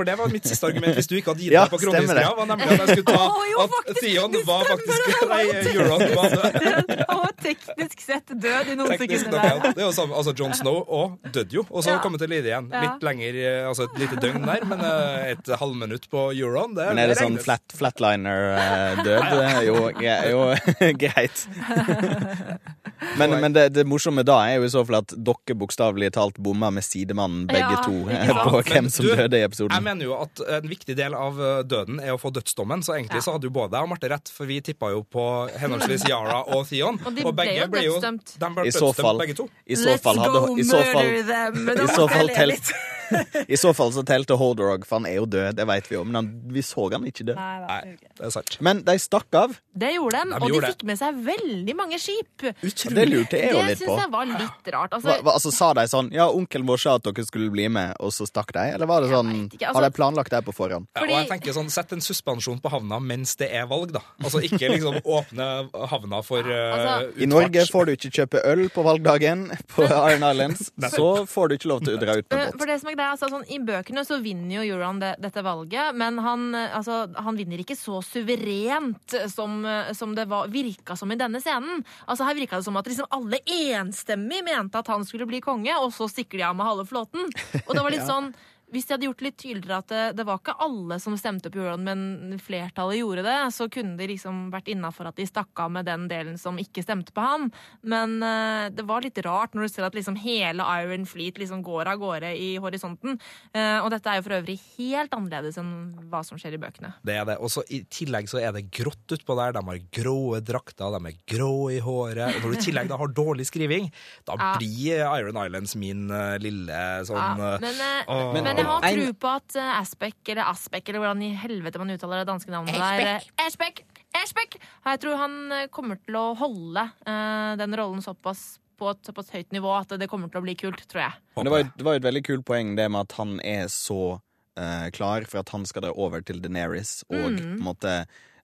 For 0.00 0.08
det 0.08 0.14
var 0.16 0.30
mitt 0.32 0.46
siste 0.48 0.64
argument 0.70 0.96
hvis 0.96 1.08
du 1.10 1.14
ikke 1.18 1.34
hadde 1.34 1.44
gitt 1.44 1.52
Ja, 1.58 1.66
deg 1.66 1.74
på 1.74 1.80
kronhistoria. 1.82 2.30
Var 2.38 2.46
nemlig 2.48 2.68
at 2.72 2.80
jeg 2.80 2.88
skulle 2.96 3.12
ta 3.12 3.24
oh, 3.28 3.42
jo, 3.50 3.64
at 3.68 3.98
Theon 4.00 4.36
var 4.48 4.62
faktisk 4.70 5.00
han 5.20 5.28
Nei, 5.28 5.42
Euron 5.74 6.04
var 6.16 6.28
død. 6.56 6.94
Han 7.10 7.20
var 7.26 7.34
teknisk 7.44 8.04
sett 8.06 8.32
død 8.46 8.70
i 8.72 8.76
noen 8.80 8.94
Teknisk 8.94 9.26
sekunder 9.26 9.44
ja. 9.44 9.58
Det 9.66 9.82
er 9.82 9.86
jo 9.86 9.92
samme, 9.98 10.16
altså 10.16 10.32
Jon 10.40 10.54
Snow 10.56 10.78
og 11.00 11.18
døde 11.34 11.58
jo, 11.60 11.66
og 11.68 11.84
så 11.84 11.90
Ja. 11.92 11.98
kommet 12.04 12.22
til 12.24 12.30
live 12.32 12.48
igjen. 12.48 12.70
Litt 12.72 13.04
lenger, 13.04 13.38
eh, 13.44 13.68
altså 13.68 13.86
et 13.90 13.98
lite 14.00 14.16
døgn 14.22 14.44
der, 14.48 14.64
men 14.70 14.80
eh, 14.88 15.32
et 15.34 15.52
halvminutt 15.60 16.08
på 16.12 16.24
Euron, 16.38 16.72
det, 16.78 16.86
Men 16.94 17.02
er 17.04 17.12
det 17.12 17.18
sånn 17.20 17.36
flat, 17.42 17.64
flatliner-død? 17.76 19.36
Jo, 19.68 19.76
gre- 20.00 20.30
jo, 20.30 20.40
greit. 21.04 21.44
Men, 23.18 23.34
men 23.40 23.52
det, 23.56 23.64
det 23.74 23.84
morsomme 23.88 24.22
da 24.26 24.36
er 24.48 24.58
jo 24.60 24.66
i 24.68 24.72
så 24.72 24.82
fall 24.86 25.00
at 25.00 25.14
dere 25.16 25.56
bokstavelig 25.60 26.10
talt 26.16 26.38
bomma 26.42 26.68
med 26.74 26.84
sidemannen 26.84 27.46
begge 27.50 27.72
Ja, 27.76 27.80
to 27.84 27.94
eh, 28.12 28.32
på 28.44 28.52
Men 28.60 28.68
hvem 28.70 28.90
som 28.92 29.06
du, 29.06 29.14
døde 29.16 29.40
i 29.40 29.44
episoden. 29.46 29.72
Jeg 29.76 29.86
mener 29.86 30.04
jo 30.08 30.16
at 30.20 30.42
en 30.60 30.68
viktig 30.70 30.96
del 30.98 31.16
av 31.16 31.40
eh, 31.40 31.62
døden 31.70 32.00
er 32.04 32.12
å 32.14 32.20
få 32.20 32.32
dødsdommen, 32.36 32.84
så 32.86 32.96
egentlig 32.98 33.20
Ja. 33.20 33.26
så 33.28 33.36
hadde 33.36 33.48
jo 33.50 33.54
både 33.56 33.76
jeg 33.78 33.88
og 33.88 33.92
Marte 33.94 34.10
rett, 34.12 34.28
for 34.34 34.46
vi 34.50 34.60
tippa 34.64 34.90
jo 34.92 35.02
på 35.08 35.24
henholdsvis 35.60 36.06
Yara 36.10 36.42
og 36.54 36.66
Theon. 36.68 37.00
Og 37.06 37.16
de 37.16 37.24
Og 37.26 37.34
begge 37.36 37.66
ble 37.72 37.84
jo 37.86 37.96
dødsdømt. 37.98 38.36
de 38.40 38.52
ble 38.56 38.66
I 38.68 38.72
så 38.76 38.86
dødsdømt, 38.90 39.04
fall, 39.06 39.18
begge 39.24 39.36
to. 39.40 39.48
i 39.66 39.76
så 39.80 39.96
fall 40.04 40.18
hadde 40.24 40.46
i 40.60 40.64
så 40.68 40.80
fall, 40.92 41.12
them. 41.32 41.68
i 41.74 41.90
så 41.96 42.08
fall 42.10 42.28
telt, 42.36 42.72
I 43.50 43.56
så 43.58 43.72
fall 43.74 43.90
så 43.90 44.04
telte 44.06 44.36
Hordorog, 44.38 44.84
for 44.86 45.00
han 45.00 45.06
er 45.10 45.16
jo 45.18 45.24
død, 45.26 45.56
det 45.58 45.64
vet 45.66 45.88
vi 45.90 45.96
jo, 45.96 46.04
men 46.06 46.14
han, 46.20 46.28
vi 46.54 46.62
så 46.62 46.84
han 46.92 47.02
ikke 47.08 47.24
dø. 47.26 47.34
Nei, 47.34 47.96
det 48.18 48.28
er 48.28 48.30
sant. 48.34 48.54
Men 48.62 48.84
de 48.86 48.94
stakk 49.02 49.34
av. 49.34 49.56
Det 49.74 49.90
gjorde 49.96 50.20
de, 50.22 50.30
De 50.30 50.38
og 50.46 50.54
de 50.54 50.60
fikk 50.70 50.84
med 50.86 51.00
seg 51.00 51.18
veldig 51.26 51.74
mange 51.78 51.98
skip. 51.98 52.46
Det 52.94 53.06
lurte 53.08 53.38
jeg 53.40 53.52
jo 53.52 53.60
litt 53.62 53.78
på. 53.78 53.84
Det 53.84 53.88
syns 53.88 54.00
jeg 54.04 54.10
var 54.12 54.26
litt 54.30 54.70
rart. 54.74 54.92
Altså, 54.98 55.16
hva, 55.22 55.32
altså, 55.36 55.52
Sa 55.52 55.72
de 55.74 55.84
sånn 55.90 56.10
Ja, 56.12 56.28
onkelen 56.30 56.66
vår 56.66 56.78
sa 56.80 56.94
at 56.98 57.02
dere 57.06 57.24
skulle 57.26 57.50
bli 57.52 57.68
med, 57.68 57.94
og 58.00 58.10
så 58.12 58.26
stakk 58.28 58.52
de? 58.56 58.64
Eller 58.74 58.86
var 58.86 59.00
det 59.04 59.10
sånn 59.10 59.32
altså- 59.50 59.74
Har 59.74 59.82
de 59.82 59.90
planlagt 59.90 60.30
det 60.30 60.42
på 60.44 60.52
forhånd? 60.54 60.86
Ja, 60.96 61.02
og 61.02 61.08
jeg 61.08 61.28
tenker 61.28 61.52
sånn, 61.52 61.70
Sett 61.70 61.92
en 61.92 62.00
suspensjon 62.00 62.60
på 62.60 62.70
havna 62.70 62.98
mens 63.00 63.36
det 63.36 63.50
er 63.52 63.66
valg, 63.66 63.92
da. 63.92 64.00
Altså 64.22 64.40
Ikke 64.42 64.68
liksom 64.72 65.00
åpne 65.04 65.70
havna 65.88 66.22
for 66.24 66.40
uh, 66.40 66.74
Altså- 66.74 67.22
I 67.22 67.26
Norge 67.26 67.66
får 67.70 67.86
du 67.86 67.92
ikke 67.96 68.10
kjøpe 68.20 68.44
øl 68.44 68.68
på 68.70 68.82
valgdagen 68.84 69.46
på 69.74 69.84
Iron 69.84 70.24
Islands. 70.30 70.70
Så 70.96 71.26
får 71.26 71.48
du 71.48 71.54
ikke 71.56 71.68
lov 71.70 71.80
til 71.84 71.96
å 71.96 72.00
dra 72.00 72.16
ut 72.18 72.26
med 72.30 72.38
Eh, 72.40 72.46
båt. 72.50 72.58
For 72.58 72.66
det 72.66 72.80
som 72.80 72.88
er 72.90 72.94
greia, 72.96 73.10
altså, 73.14 73.28
sånn, 73.30 73.44
I 73.50 73.58
bøkene 73.58 74.04
så 74.06 74.20
vinner 74.22 74.64
jo 74.64 74.74
Euron 74.76 74.98
det, 75.00 75.16
dette 75.20 75.42
valget, 75.44 75.94
men 75.94 76.18
han, 76.18 76.54
eh, 76.54 76.76
altså, 76.76 77.14
han 77.16 77.36
vinner 77.36 77.58
ikke 77.62 77.76
så 77.78 78.00
suverent 78.02 79.14
som, 79.30 79.64
eh, 79.64 79.92
som 79.92 80.14
det 80.14 80.26
var, 80.28 80.48
virka 80.48 80.96
som 80.96 81.10
i 81.12 81.16
denne 81.16 81.40
scenen. 81.42 81.84
Altså 82.08 82.24
Her 82.26 82.34
virka 82.34 82.56
det 82.56 82.64
som 82.64 82.76
at 82.76 82.79
liksom 82.88 83.10
alle 83.10 83.40
enstemmig 83.44 84.44
mente 84.46 84.80
at 84.80 84.88
han 84.88 85.04
skulle 85.04 85.26
bli 85.28 85.42
konge, 85.44 85.74
og 85.76 85.92
så 85.92 86.08
stikker 86.08 86.38
de 86.38 86.46
av 86.48 86.56
med 86.56 86.66
halve 86.66 86.86
flåten. 86.88 87.28
Og 87.66 87.74
det 87.74 87.84
var 87.84 87.94
litt 87.94 88.08
sånn 88.12 88.32
hvis 88.70 88.86
de 88.86 88.94
hadde 88.94 89.06
gjort 89.08 89.22
litt 89.24 89.36
tydeligere 89.40 89.78
at 89.82 89.88
det, 89.90 90.02
det 90.18 90.24
var 90.28 90.38
ikke 90.40 90.54
alle 90.62 90.98
som 91.02 91.16
stemte 91.18 91.50
på 91.50 91.58
Euron, 91.62 91.82
men 91.86 92.38
flertallet 92.42 93.00
gjorde 93.00 93.24
det, 93.26 93.36
så 93.56 93.66
kunne 93.72 93.96
de 93.98 94.06
liksom 94.12 94.46
vært 94.52 94.70
innafor 94.70 95.08
at 95.10 95.18
de 95.18 95.26
stakk 95.26 95.58
av 95.64 95.72
med 95.74 95.88
den 95.88 96.04
delen 96.10 96.36
som 96.38 96.58
ikke 96.60 96.84
stemte 96.84 97.14
på 97.16 97.24
han. 97.24 97.48
Men 97.82 98.18
uh, 98.22 98.68
det 98.70 98.84
var 98.86 99.02
litt 99.02 99.18
rart 99.26 99.56
når 99.56 99.66
du 99.66 99.72
ser 99.72 99.86
at 99.88 99.96
liksom 99.98 100.18
hele 100.22 100.62
Iron 100.82 101.06
Fleet 101.10 101.40
liksom 101.42 101.64
går 101.66 101.90
av 101.92 101.98
gårde 102.02 102.30
i 102.38 102.52
horisonten. 102.62 103.18
Uh, 103.56 103.80
og 103.82 103.90
dette 103.94 104.10
er 104.12 104.20
jo 104.20 104.26
for 104.28 104.36
øvrig 104.38 104.58
helt 104.78 105.14
annerledes 105.16 105.58
enn 105.60 105.72
hva 106.12 106.22
som 106.26 106.38
skjer 106.40 106.54
i 106.56 106.62
bøkene. 106.62 106.92
Det 107.06 107.16
er 107.18 107.26
det. 107.32 107.38
Og 107.42 107.50
så 107.52 107.64
I 107.74 107.82
tillegg 107.90 108.30
så 108.30 108.38
er 108.42 108.54
det 108.56 108.68
grått 108.74 109.16
utpå 109.18 109.36
der. 109.40 109.56
De 109.58 109.64
har 109.66 109.82
gråe 110.00 110.42
drakter, 110.44 110.94
de 110.94 111.10
er 111.10 111.18
grå 111.34 111.52
i 111.74 111.80
håret. 111.82 112.36
Og 112.38 112.46
når 112.46 112.54
du 112.54 112.60
i 112.60 112.64
tillegg 112.68 112.90
da 112.90 113.00
har 113.00 113.14
dårlig 113.18 113.48
skriving, 113.50 113.90
da 114.28 114.38
Ja. 114.38 114.52
blir 114.60 115.02
Iron 115.18 115.38
Islands 115.42 115.74
min 115.76 116.06
uh, 116.10 116.38
lille 116.40 116.80
sånn 117.08 117.18
Ja, 117.20 117.58
men, 117.60 117.82
åh. 118.06 118.59
Men 118.60 118.70
jeg 118.70 118.96
har 118.98 119.00
tro 119.00 119.18
på 119.24 119.32
at 119.40 119.58
eh, 119.60 119.74
Aspek, 119.80 120.16
eller 120.28 120.50
Aspek, 120.50 120.88
eller 120.88 121.04
hvordan 121.04 121.24
i 121.26 121.30
helvete 121.42 121.82
man 121.82 121.92
uttaler 121.94 122.22
det 122.22 122.30
danske 122.30 122.52
navnet 122.52 122.76
der 122.76 123.04
eh, 123.16 123.28
Aspek! 123.46 123.84
Aspek! 124.20 124.56
Jeg 124.86 125.02
tror 125.02 125.20
han 125.20 125.36
eh, 125.54 125.68
kommer 125.72 126.00
til 126.02 126.18
å 126.18 126.26
holde 126.38 126.86
eh, 127.06 127.52
den 127.60 127.76
rollen 127.78 128.02
såpass 128.04 128.58
på 128.80 128.88
et 128.94 129.10
såpass 129.10 129.30
høyt 129.34 129.52
nivå 129.52 129.70
at 129.76 129.92
det 130.00 130.08
kommer 130.10 130.30
til 130.32 130.40
å 130.40 130.46
bli 130.46 130.56
kult, 130.58 130.82
tror 130.88 131.04
jeg. 131.04 131.20
Men 131.36 131.48
det 131.48 131.52
var, 131.52 131.68
det 131.76 131.86
var 131.86 131.98
et 131.98 132.06
veldig 132.06 132.24
kult 132.26 132.46
poeng 132.48 132.74
det 132.78 132.88
med 132.88 133.04
at 133.04 133.16
han 133.18 133.36
er 133.44 133.68
så 133.72 134.16
uh, 134.16 134.86
klar 134.96 135.26
for 135.28 135.42
at 135.42 135.52
han 135.52 135.66
skal 135.68 135.84
da 135.84 135.92
over 135.92 136.24
til 136.24 136.40
Deneris, 136.40 137.02
og 137.12 137.18
på 137.36 137.44
en 137.44 137.60
måte 137.66 137.92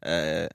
eh, 0.04 0.46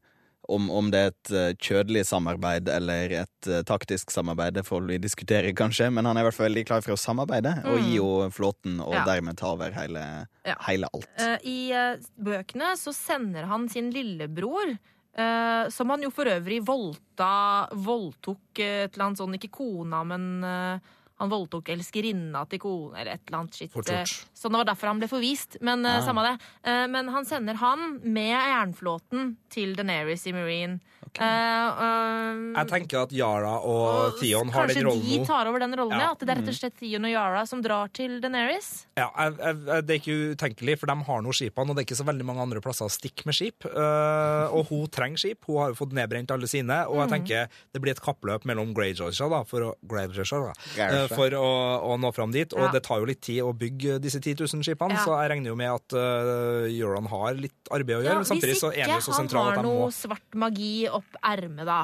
om, 0.56 0.70
om 0.70 0.92
det 0.94 1.00
er 1.02 1.12
et 1.14 1.32
eh, 1.32 1.52
kjødelig 1.64 2.04
samarbeid 2.10 2.70
eller 2.70 3.16
et 3.24 3.48
eh, 3.50 3.64
taktisk 3.68 4.12
samarbeid, 4.14 4.54
det 4.60 4.66
får 4.68 4.86
vi 4.90 5.00
diskutere, 5.02 5.54
kanskje, 5.58 5.90
men 5.94 6.06
han 6.10 6.18
er 6.20 6.26
i 6.26 6.30
hvert 6.30 6.38
fall 6.38 6.50
veldig 6.50 6.66
klar 6.70 6.86
for 6.86 6.96
å 6.96 7.00
samarbeide 7.00 7.56
og 7.72 7.80
gi 7.82 7.98
jo 7.98 8.08
flåten, 8.36 8.80
og 8.84 8.94
Ja. 9.00 9.04
dermed 9.08 9.38
ta 9.40 9.52
over 9.56 9.72
hele, 9.76 10.06
Ja. 10.46 10.56
hele 10.68 10.88
alt. 10.94 11.10
Uh, 11.20 11.38
I 11.48 11.58
uh, 11.74 11.98
bøkene 12.20 12.74
så 12.78 12.94
sender 12.96 13.48
han 13.52 13.70
sin 13.70 13.92
lillebror, 13.92 14.78
Uh, 15.12 15.68
som 15.68 15.90
han 15.92 16.00
jo 16.06 16.08
for 16.10 16.24
øvrig 16.24 16.62
voldta, 16.64 17.68
voldtok 17.76 18.62
et 18.64 18.94
eller 18.96 19.10
annet 19.10 19.20
sånn, 19.20 19.34
ikke 19.36 19.50
kona, 19.58 20.06
men 20.08 20.24
eh, 20.48 20.80
han 21.22 21.30
voldtok 21.32 21.70
elskerinna 21.70 22.44
til 22.50 22.62
kona, 22.64 22.98
eller 23.02 23.16
et 23.16 23.28
eller 23.28 23.44
annet 23.44 23.58
skitt. 23.58 23.76
Eh, 23.94 24.04
Så 24.34 24.50
det 24.50 24.58
var 24.58 24.66
derfor 24.72 24.90
han 24.90 25.02
ble 25.02 25.10
forvist. 25.12 25.60
Men 25.62 25.86
ja. 25.86 26.00
Ah. 26.00 26.06
samme 26.06 26.24
det. 26.26 26.34
Eh, 26.66 26.88
men 26.90 27.12
han 27.14 27.28
sender 27.30 27.60
han 27.62 28.00
med 28.02 28.34
jernflåten 28.34 29.36
til 29.54 29.76
Deneris 29.78 30.26
i 30.28 30.34
Marine. 30.34 30.80
Eh, 31.20 31.24
eh, 31.26 32.38
Jeg 32.56 32.68
tenker 32.70 33.02
at 33.04 33.12
Yara 33.12 33.58
og 33.68 34.16
Theon 34.22 34.48
har 34.54 34.70
den 34.70 34.78
Kanskje 34.80 35.02
de 35.04 35.26
tar 35.28 35.50
over 35.50 35.60
den 35.60 35.76
rollen, 35.76 35.92
Ja. 35.98 36.06
ja. 36.06 36.12
At 36.16 36.20
det 36.24 36.30
er 36.30 36.40
rett 36.40 36.48
og 36.48 36.56
slett 36.56 36.78
Theon 36.80 37.04
og 37.04 37.12
Yara 37.12 37.46
som 37.46 37.62
drar 37.62 37.92
til 37.92 38.22
Deneris. 38.24 38.86
Ja, 38.96 39.10
jeg, 39.18 39.36
jeg, 39.38 39.86
Det 39.86 39.96
er 39.96 40.00
ikke 40.00 40.16
utenkelig, 40.36 40.78
for 40.80 40.88
de 40.88 40.96
har 41.10 41.22
nå 41.22 41.34
skipene, 41.36 41.70
og 41.70 41.76
det 41.76 41.84
er 41.84 41.88
ikke 41.90 42.00
så 42.00 42.08
veldig 42.08 42.26
mange 42.26 42.42
andre 42.46 42.62
plasser 42.64 42.88
å 42.88 42.92
stikke 42.94 43.26
med 43.28 43.36
skip. 43.36 43.66
Uh, 43.66 44.48
og 44.56 44.70
hun 44.72 44.88
trenger 44.88 45.18
skip. 45.20 45.44
Hun 45.48 45.60
har 45.60 45.74
jo 45.74 45.80
fått 45.82 45.92
nedbrent 45.98 46.32
alle 46.32 46.48
sine, 46.48 46.80
og 46.88 47.02
jeg 47.04 47.12
tenker 47.16 47.50
det 47.74 47.82
blir 47.84 47.92
et 47.92 48.02
kappløp 48.02 48.46
mellom 48.48 48.72
Greyjoysha 48.78 49.28
da, 49.30 49.44
for 49.44 49.68
å, 49.68 49.76
Greyjoysha, 49.84 50.40
da, 50.48 50.54
eh, 50.88 51.08
for 51.12 51.36
å, 51.36 51.48
å 51.92 51.98
nå 52.00 52.14
fram 52.16 52.32
dit. 52.32 52.54
Og 52.54 52.62
Ja. 52.62 52.72
det 52.72 52.84
tar 52.88 53.00
jo 53.00 53.06
litt 53.06 53.22
tid 53.22 53.42
å 53.44 53.52
bygge 53.52 54.00
disse 54.00 54.20
10 54.22 54.36
000 54.48 54.64
skipene, 54.64 54.96
Ja. 54.96 55.04
så 55.04 55.20
jeg 55.22 55.32
regner 55.36 55.52
jo 55.52 55.56
med 55.60 55.72
at 55.72 55.94
uh, 55.98 56.70
Euron 56.72 57.08
har 57.12 57.34
litt 57.36 57.72
arbeid 57.72 57.98
å 57.98 58.02
gjøre. 58.02 58.16
Ja, 58.16 58.16
men 58.22 58.26
samtidig 58.30 58.58
så 58.62 58.72
er 58.72 58.88
han 58.88 58.96
jo 59.00 59.12
så 59.12 59.18
sentral 59.18 59.44
har 59.52 59.58
at 59.58 59.64
de 59.64 59.68
noe 59.68 59.92
svart 59.92 60.36
magi 60.36 60.88
opp 60.88 61.01
ermet, 61.24 61.66
da. 61.68 61.82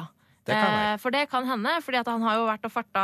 Det. 0.48 0.56
Eh, 0.56 0.94
for 0.96 1.12
det 1.12 1.26
kan 1.28 1.44
hende, 1.44 1.74
for 1.84 1.92
han 1.92 2.22
har 2.24 2.38
jo 2.38 2.46
vært 2.48 2.64
og 2.64 2.72
farta 2.72 3.02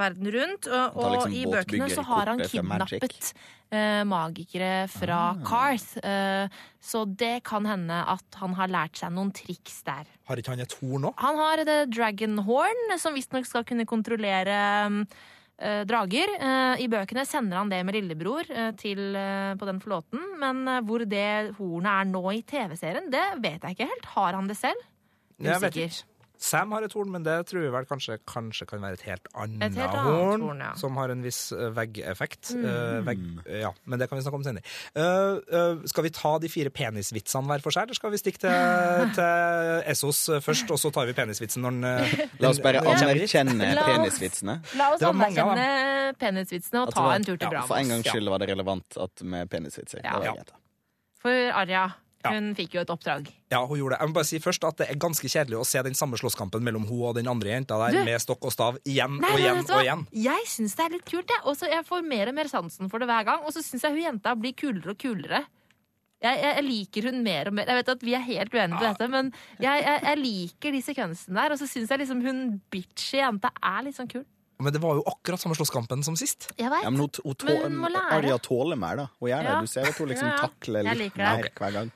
verden 0.00 0.30
rundt. 0.32 0.66
Og, 0.70 0.96
liksom 1.12 1.34
og 1.34 1.36
i 1.36 1.44
bøkene 1.52 1.90
så 1.92 2.04
har 2.08 2.30
han 2.32 2.40
kidnappet 2.40 3.34
eh, 3.68 4.00
magikere 4.08 4.88
fra 4.88 5.18
Ah. 5.34 5.42
Carth. 5.44 5.98
Eh, 6.00 6.48
så 6.80 7.04
det 7.04 7.42
kan 7.44 7.66
hende 7.68 8.00
at 8.16 8.40
han 8.40 8.56
har 8.56 8.72
lært 8.72 8.96
seg 8.96 9.12
noen 9.12 9.32
triks 9.36 9.82
der. 9.84 10.08
Har 10.26 10.40
ikke 10.40 10.54
han 10.54 10.64
et 10.64 10.76
horn 10.80 11.04
nå? 11.04 11.12
Han 11.20 11.36
har 11.36 11.64
det 11.68 11.78
Dragon 11.92 12.38
Horn, 12.48 12.96
som 12.98 13.12
visstnok 13.14 13.44
skal 13.44 13.64
kunne 13.68 13.84
kontrollere 13.84 14.56
eh, 15.60 15.84
drager. 15.84 16.32
Eh, 16.40 16.80
I 16.80 16.88
bøkene 16.88 17.26
sender 17.28 17.60
han 17.60 17.68
det 17.72 17.84
med 17.84 18.00
lillebror 18.00 18.48
eh, 18.48 18.72
til, 18.80 19.12
eh, 19.20 19.52
på 19.60 19.68
den 19.68 19.84
flåten, 19.84 20.22
men 20.40 20.64
eh, 20.68 20.80
hvor 20.80 21.04
det 21.04 21.54
hornet 21.60 21.92
er 21.92 22.12
nå 22.12 22.24
i 22.32 22.40
TV-serien, 22.40 23.10
det 23.12 23.26
vet 23.44 23.60
jeg 23.68 23.76
ikke 23.76 23.92
helt. 23.92 24.12
Har 24.16 24.32
han 24.40 24.48
det 24.48 24.56
selv? 24.56 24.80
Usikker. 25.42 26.02
Sam 26.36 26.72
har 26.76 26.84
et 26.84 26.92
horn, 26.92 27.08
men 27.14 27.22
det 27.24 27.34
tror 27.48 27.62
vi 27.64 27.68
vel 27.72 27.86
kanskje, 27.88 28.18
kanskje 28.28 28.66
kan 28.68 28.82
være 28.84 28.98
et 28.98 29.04
helt 29.08 29.28
annet, 29.40 29.62
Et 29.70 29.78
helt 29.80 29.88
annet 29.88 30.04
horn, 30.04 30.42
horn, 30.44 30.58
ja. 30.60 30.72
Mm. 30.74 30.80
som 30.82 30.98
har 31.00 31.08
en 31.14 31.22
viss 31.24 31.38
veggeffekt. 31.72 32.50
Mm. 32.52 32.66
Uh, 32.66 32.98
vegg, 33.06 33.22
ja, 33.62 33.70
men 33.88 34.02
det 34.02 34.08
kan 34.10 34.18
vi 34.18 34.24
snakke 34.26 34.36
om 34.36 34.44
senere. 34.44 34.60
Uh, 34.92 35.40
uh, 35.48 35.80
skal 35.88 36.04
vi 36.04 36.12
ta 36.12 36.34
de 36.44 36.50
fire 36.52 36.68
penisvitsene 36.76 37.48
hver 37.48 37.64
for 37.64 37.72
seg, 37.72 37.88
eller 37.88 37.96
skal 37.96 38.12
vi 38.12 38.20
stikke 38.20 38.42
til, 38.44 38.52
til 39.16 39.82
Essos 39.94 40.20
eh, 40.28 40.44
først, 40.44 40.68
og 40.76 40.80
så 40.84 40.92
tar 40.92 41.08
vi 41.08 41.16
penisvitsen 41.16 41.64
når 41.64 41.78
den 41.78 41.88
eh, 41.88 42.24
La 42.44 42.52
oss 42.52 42.60
bare 42.60 42.84
anerkjenne 42.84 43.72
ja. 43.72 43.80
penisvitsene. 43.80 43.80
La 43.80 43.80
oss- 43.80 43.92
penisvitsene. 43.96 44.60
La 44.76 44.92
oss 44.92 45.08
anerkjenne 45.08 45.50
mange 45.56 46.16
penisvitsene 46.20 46.82
og 46.84 46.90
At 46.92 46.98
ta 47.00 47.06
var- 47.08 47.16
en 47.16 47.24
tur 47.32 47.36
til 47.40 47.56
ja, 47.56 47.64
For 47.72 47.80
en 47.80 47.94
gangs 47.96 48.12
skyld 48.12 48.28
var 48.36 48.44
det 48.44 48.52
relevant 48.52 49.00
at 49.08 49.24
med 49.24 49.48
penisvitser. 49.56 50.04
Ja. 50.04 50.18
Det 50.20 50.34
var 50.36 50.44
Ja. 50.44 50.64
For 51.24 51.32
Arja, 51.64 51.86
Ja. 52.26 52.32
hun 52.34 52.50
fikk 52.58 52.74
jo 52.76 52.82
et 52.82 52.90
oppdrag. 52.92 53.30
Ja, 53.54 53.60
hun 53.66 53.78
gjorde 53.78 53.94
det. 53.96 54.00
Jeg 54.02 54.10
må 54.10 54.14
bare 54.18 54.28
si 54.28 54.38
først 54.42 54.66
at 54.68 54.76
det 54.82 54.88
er 54.90 54.98
ganske 55.00 55.30
kjedelig 55.30 55.58
å 55.60 55.66
se 55.66 55.82
den 55.86 55.94
samme 55.94 56.18
slåsskampen 56.20 56.62
mellom 56.66 56.86
hun 56.90 57.02
og 57.10 57.14
den 57.18 57.28
andre 57.30 57.54
jenta 57.54 57.78
der, 57.86 57.96
Du- 58.00 58.04
med 58.04 58.20
stokk 58.20 58.44
og 58.48 58.52
stav, 58.52 58.78
igjen 58.84 59.20
Nei, 59.20 59.32
og 59.32 59.38
igjen 59.42 59.62
og 59.70 59.82
igjen. 59.84 60.06
Jeg 60.12 60.46
syns 60.52 60.74
det 60.76 60.84
er 60.86 60.94
litt 60.98 61.04
kult, 61.08 61.28
jeg. 61.30 61.40
Og 61.46 61.56
jeg 61.70 61.84
får 61.86 62.02
mer 62.06 62.28
og 62.28 62.34
mer 62.34 62.48
sansen 62.52 62.90
for 62.90 62.98
det 62.98 63.08
hver 63.08 63.24
gang. 63.24 63.44
Og 63.46 63.52
så 63.54 63.62
syns 63.62 63.82
jeg 63.82 63.92
hun 63.92 64.02
jenta 64.02 64.34
blir 64.36 64.52
kulere 64.58 64.90
og 64.90 64.98
kulere. 64.98 65.44
Jeg, 66.22 66.38
jeg, 66.40 66.54
jeg 66.56 66.64
liker 66.64 67.10
hun 67.10 67.18
mer 67.22 67.48
og 67.50 67.52
mer. 67.58 67.66
Jeg 67.68 67.76
vet 67.76 67.88
at 67.92 68.00
vi 68.02 68.14
er 68.16 68.22
helt 68.24 68.54
uenige 68.56 68.78
på 68.80 68.86
dette, 68.88 69.08
men 69.12 69.32
jeg, 69.60 69.82
jeg, 69.84 70.00
jeg 70.02 70.18
liker 70.22 70.72
de 70.72 70.80
sekvensene 70.82 71.34
der. 71.36 71.52
Og 71.52 71.58
så 71.60 71.68
syns 71.68 71.92
jeg 71.92 72.00
liksom 72.02 72.22
hun 72.24 72.40
bitchy 72.72 73.20
jenta 73.20 73.50
er 73.62 73.82
litt 73.84 73.98
sånn 73.98 74.08
kul. 74.10 74.24
Men 74.58 74.72
det 74.72 74.80
var 74.80 74.94
jo 74.96 75.02
akkurat 75.04 75.36
samme 75.42 75.52
slåsskampen 75.58 76.00
som 76.02 76.16
sist. 76.16 76.46
Jeg 76.56 76.70
vet. 76.72 76.82
Ja, 76.86 76.88
men 76.88 77.02
hun, 77.04 77.10
Men 77.44 77.58
hun 77.60 77.74
må 77.82 77.90
lære. 77.92 78.16
Arja 78.16 78.38
tåler 78.40 78.78
mer, 78.80 78.96
da. 78.96 79.04
Hun 79.20 79.28
gjør 79.28 79.42
det. 79.44 79.52
Ja. 79.52 79.60
Du 79.60 79.66
ser 79.68 79.90
at 79.90 79.98
hun 80.00 80.08
liksom 80.08 80.30
Ja, 80.30 80.38
takler 80.40 80.88
litt 80.96 81.16
mer 81.20 81.50
hver 81.52 81.72
gang. 81.76 81.90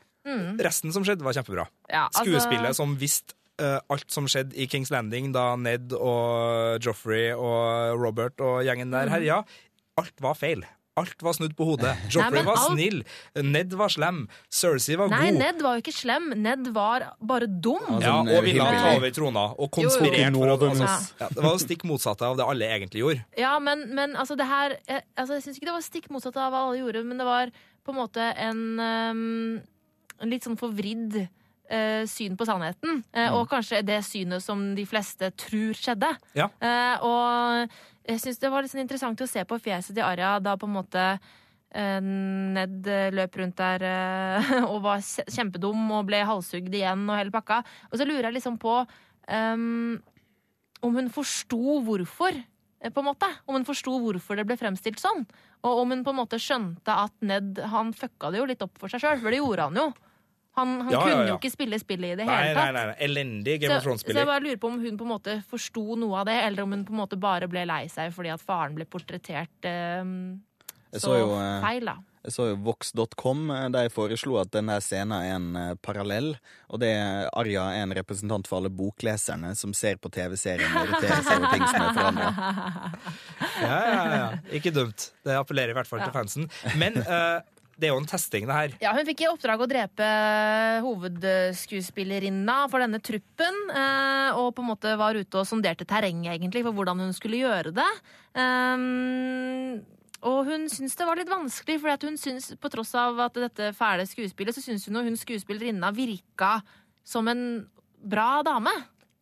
Resten 0.61 0.93
som 0.93 1.05
skjedde, 1.07 1.25
var 1.25 1.33
kjempebra. 1.37 1.67
Ja, 1.89 2.09
altså- 2.09 2.25
Skuespillet 2.27 2.77
som 2.77 2.97
visste 3.01 3.35
uh, 3.61 3.79
alt 3.93 4.11
som 4.11 4.27
skjedde 4.31 4.55
i 4.57 4.67
Kings 4.71 4.91
Landing 4.91 5.33
da 5.33 5.55
Ned 5.57 5.93
og 5.93 6.81
Joffrey 6.85 7.31
og 7.37 7.97
Robert 8.01 8.41
og 8.41 8.63
gjengen 8.65 8.91
der 8.93 9.09
herja, 9.13 9.43
alt 10.01 10.21
var 10.21 10.35
feil. 10.35 10.63
Alt 10.99 11.23
var 11.23 11.33
snudd 11.33 11.53
på 11.57 11.65
hodet. 11.65 11.93
Joffrey 12.13 12.41
Nei, 12.43 12.45
var 12.45 12.57
alt- 12.59 12.73
snill, 12.75 13.03
Ned 13.47 13.73
var 13.79 13.89
slem, 13.89 14.25
Cersei 14.53 14.97
var 15.01 15.09
Nei, 15.09 15.31
god. 15.31 15.39
Ned 15.41 15.63
var 15.65 15.77
jo 15.79 15.85
ikke 15.85 15.95
slem. 15.97 16.27
Ned 16.37 16.67
var 16.77 17.05
bare 17.23 17.47
dum. 17.49 17.79
Altså, 17.87 18.01
ja, 18.05 18.17
sånn, 18.19 18.31
og 18.37 18.45
ville 18.45 18.67
ta 18.75 18.91
over 18.99 19.15
trona, 19.17 19.45
og 19.57 19.71
konspirert 19.77 20.33
Nådenes. 20.35 20.83
altså, 20.85 21.15
ja, 21.23 21.29
Det 21.33 21.45
var 21.47 21.55
jo 21.55 21.63
stikk 21.63 21.85
motsatte 21.89 22.27
av 22.27 22.37
det 22.41 22.45
alle 22.53 22.69
egentlig 22.77 23.05
gjorde. 23.05 23.25
Ja, 23.39 23.55
men, 23.63 23.87
men 23.97 24.17
altså 24.19 24.37
det 24.37 24.49
her 24.51 24.77
Jeg, 24.89 25.05
altså, 25.17 25.35
Jeg 25.39 25.43
syns 25.47 25.61
ikke 25.61 25.71
det 25.71 25.77
var 25.79 25.87
stikk 25.87 26.11
motsatt 26.11 26.37
av 26.37 26.53
hva 26.53 26.65
alle 26.67 26.81
gjorde, 26.83 27.05
men 27.07 27.23
det 27.23 27.29
var 27.29 27.53
på 27.87 27.95
en 27.95 27.97
måte 27.97 28.27
en, 28.37 28.59
um, 28.77 29.23
en 29.57 29.70
litt 30.29 30.45
sånn 30.45 30.59
forvridd 30.61 31.17
eh, 31.71 32.05
syn 32.11 32.37
på 32.37 32.45
sannheten. 32.49 33.03
Eh, 33.13 33.33
Og 33.33 33.49
kanskje 33.49 33.83
det 33.87 34.01
synet 34.05 34.43
som 34.45 34.75
de 34.75 34.85
fleste 34.87 35.31
tror 35.39 35.73
skjedde. 35.79 36.11
Ja. 36.37 36.49
Eh, 36.61 36.97
og 37.07 37.77
jeg 38.11 38.21
syns 38.21 38.39
det 38.43 38.51
var 38.51 38.63
litt 38.65 38.73
sånn 38.73 38.83
interessant 38.85 39.21
å 39.23 39.29
se 39.31 39.45
på 39.47 39.61
fjeset 39.63 39.95
til 39.95 40.05
Arja 40.05 40.39
da 40.43 40.57
på 40.61 40.67
en 40.69 40.77
måte 40.81 41.05
Ned 41.71 42.89
løp 43.15 43.37
rundt 43.39 43.61
der 43.61 43.85
og 44.73 44.81
var 44.83 45.03
kje- 45.07 45.27
kjempedum 45.31 45.85
og 45.95 46.09
ble 46.09 46.19
halshugd 46.27 46.75
igjen 46.75 47.05
og 47.07 47.15
hele 47.19 47.31
pakka. 47.35 47.61
Og 47.93 48.01
så 48.01 48.07
lurer 48.09 48.27
jeg 48.31 48.41
liksom 48.41 48.57
på 48.59 48.73
um, 49.31 49.95
om 50.83 50.97
hun 50.99 51.11
forsto 51.15 51.79
hvorfor. 51.87 52.41
På 52.81 53.03
en 53.03 53.09
måte. 53.11 53.29
Om 53.47 53.59
hun 53.61 53.67
forsto 53.69 53.93
hvorfor 54.01 54.39
det 54.41 54.47
ble 54.49 54.57
fremstilt 54.59 54.99
sånn. 55.03 55.27
Og 55.69 55.83
om 55.83 55.91
hun 55.93 56.03
på 56.07 56.15
en 56.15 56.19
måte 56.23 56.39
skjønte 56.41 56.95
at 57.07 57.13
Ned 57.23 57.61
han 57.71 57.93
fucka 57.95 58.31
det 58.33 58.41
jo 58.41 58.47
litt 58.49 58.63
opp 58.65 58.79
for 58.81 58.89
seg 58.91 59.03
sjøl, 59.05 59.19
for 59.21 59.31
det 59.31 59.43
gjorde 59.43 59.67
han 59.69 59.77
jo. 59.83 59.89
Han, 60.61 60.75
han 60.87 60.93
Ja, 60.95 61.01
ja, 61.01 61.07
kunne 61.09 61.25
ja. 61.25 61.31
jo 61.33 61.39
ikke 61.41 61.53
spille 61.55 61.81
spillet 61.83 62.13
i 62.15 62.19
det 62.21 62.29
Nei, 62.29 62.37
hele 62.43 62.55
tatt. 62.55 62.69
nei, 62.69 62.77
nei. 62.77 62.85
nei. 62.93 62.99
Elendig 63.09 63.57
Game 63.65 63.81
Så, 63.81 63.95
of 63.97 64.05
så 64.05 64.15
jeg 64.15 64.29
bare 64.29 64.45
lurer 64.45 64.61
på 64.63 64.71
om 64.71 64.79
hun 64.85 65.01
på 65.01 65.09
en 65.09 65.13
måte 65.17 65.39
forsto 65.51 65.97
noe 66.01 66.21
av 66.23 66.29
det, 66.31 66.37
eller 66.47 66.67
om 66.69 66.77
hun 66.77 66.85
på 66.89 66.95
en 66.95 67.03
måte 67.03 67.19
bare 67.21 67.49
ble 67.51 67.65
lei 67.69 67.83
seg 67.93 68.13
fordi 68.15 68.33
at 68.37 68.45
faren 68.45 68.77
ble 68.79 68.87
portrettert 68.91 69.69
eh, 69.69 70.05
så, 70.93 71.03
så 71.07 71.19
jo, 71.21 71.35
eh, 71.39 71.59
feil, 71.63 71.87
da. 71.87 71.97
Jeg 72.21 72.35
så 72.35 72.47
jo 72.51 72.57
Vox.com, 72.67 73.47
De 73.49 73.69
der 73.73 73.87
jeg 73.87 73.93
foreslo 73.95 74.35
at 74.43 74.51
denne 74.53 74.75
scenen 74.85 75.15
er 75.17 75.37
en 75.39 75.47
eh, 75.57 75.71
parallell. 75.81 76.35
Og 76.69 76.83
det 76.83 76.91
er 76.93 77.31
Arja 77.33 77.63
er 77.73 77.87
en 77.87 77.95
representant 77.97 78.45
for 78.51 78.59
alle 78.59 78.69
bokleserne 78.69 79.55
som 79.57 79.73
ser 79.73 79.97
på 80.03 80.11
TV-serien 80.13 80.75
og 80.77 80.91
irriterer 80.91 81.23
seg 81.25 81.39
over 81.39 81.55
ting 81.55 81.65
som 81.71 81.87
er 81.87 81.95
forandra. 81.97 82.29
Ja, 83.61 83.79
ja, 83.87 84.03
ja. 84.17 84.29
Ikke 84.57 84.73
dumt. 84.75 85.11
Det 85.25 85.35
appellerer 85.37 85.73
i 85.73 85.79
hvert 85.79 85.89
fall 85.89 86.03
til 86.05 86.13
fansen. 86.15 86.51
Men 86.81 86.97
eh, 87.01 87.41
det 87.81 87.89
er 87.89 87.95
jo 87.95 88.01
en 88.03 88.09
testing, 88.09 88.45
det 88.49 88.57
her. 88.57 88.75
Ja, 88.83 88.93
Hun 88.97 89.07
fikk 89.09 89.23
i 89.25 89.29
oppdrag 89.31 89.63
å 89.65 89.69
drepe 89.71 90.09
hovedskuespillerinna 90.85 92.59
for 92.71 92.85
denne 92.85 93.01
truppen. 93.01 93.57
eh, 93.73 94.31
Og 94.37 94.53
på 94.55 94.63
en 94.63 94.71
måte 94.71 94.97
var 95.01 95.17
ute 95.17 95.41
og 95.41 95.49
sonderte 95.49 95.87
terrenget 95.89 96.35
egentlig 96.37 96.63
for 96.67 96.77
hvordan 96.77 97.01
hun 97.01 97.15
skulle 97.17 97.41
gjøre 97.41 97.73
det. 97.75 97.89
Um, 98.37 99.81
og 100.21 100.45
hun 100.51 100.69
syntes 100.69 100.97
det 100.99 101.07
var 101.09 101.17
litt 101.17 101.33
vanskelig, 101.33 101.81
for 101.81 102.07
hun 102.07 102.19
syns, 102.21 102.53
på 102.61 102.71
tross 102.71 102.95
av 102.95 103.19
at 103.25 103.35
dette 103.41 103.73
fæle 103.77 104.05
skuespillet, 104.07 104.55
så 104.55 104.61
syns 104.63 104.85
hun 104.87 105.01
at 105.01 105.09
hun 105.09 105.17
skuespillerinna 105.17 105.91
virka 105.97 106.59
som 107.05 107.27
en 107.29 107.67
bra 108.01 108.43
dame. 108.45 108.71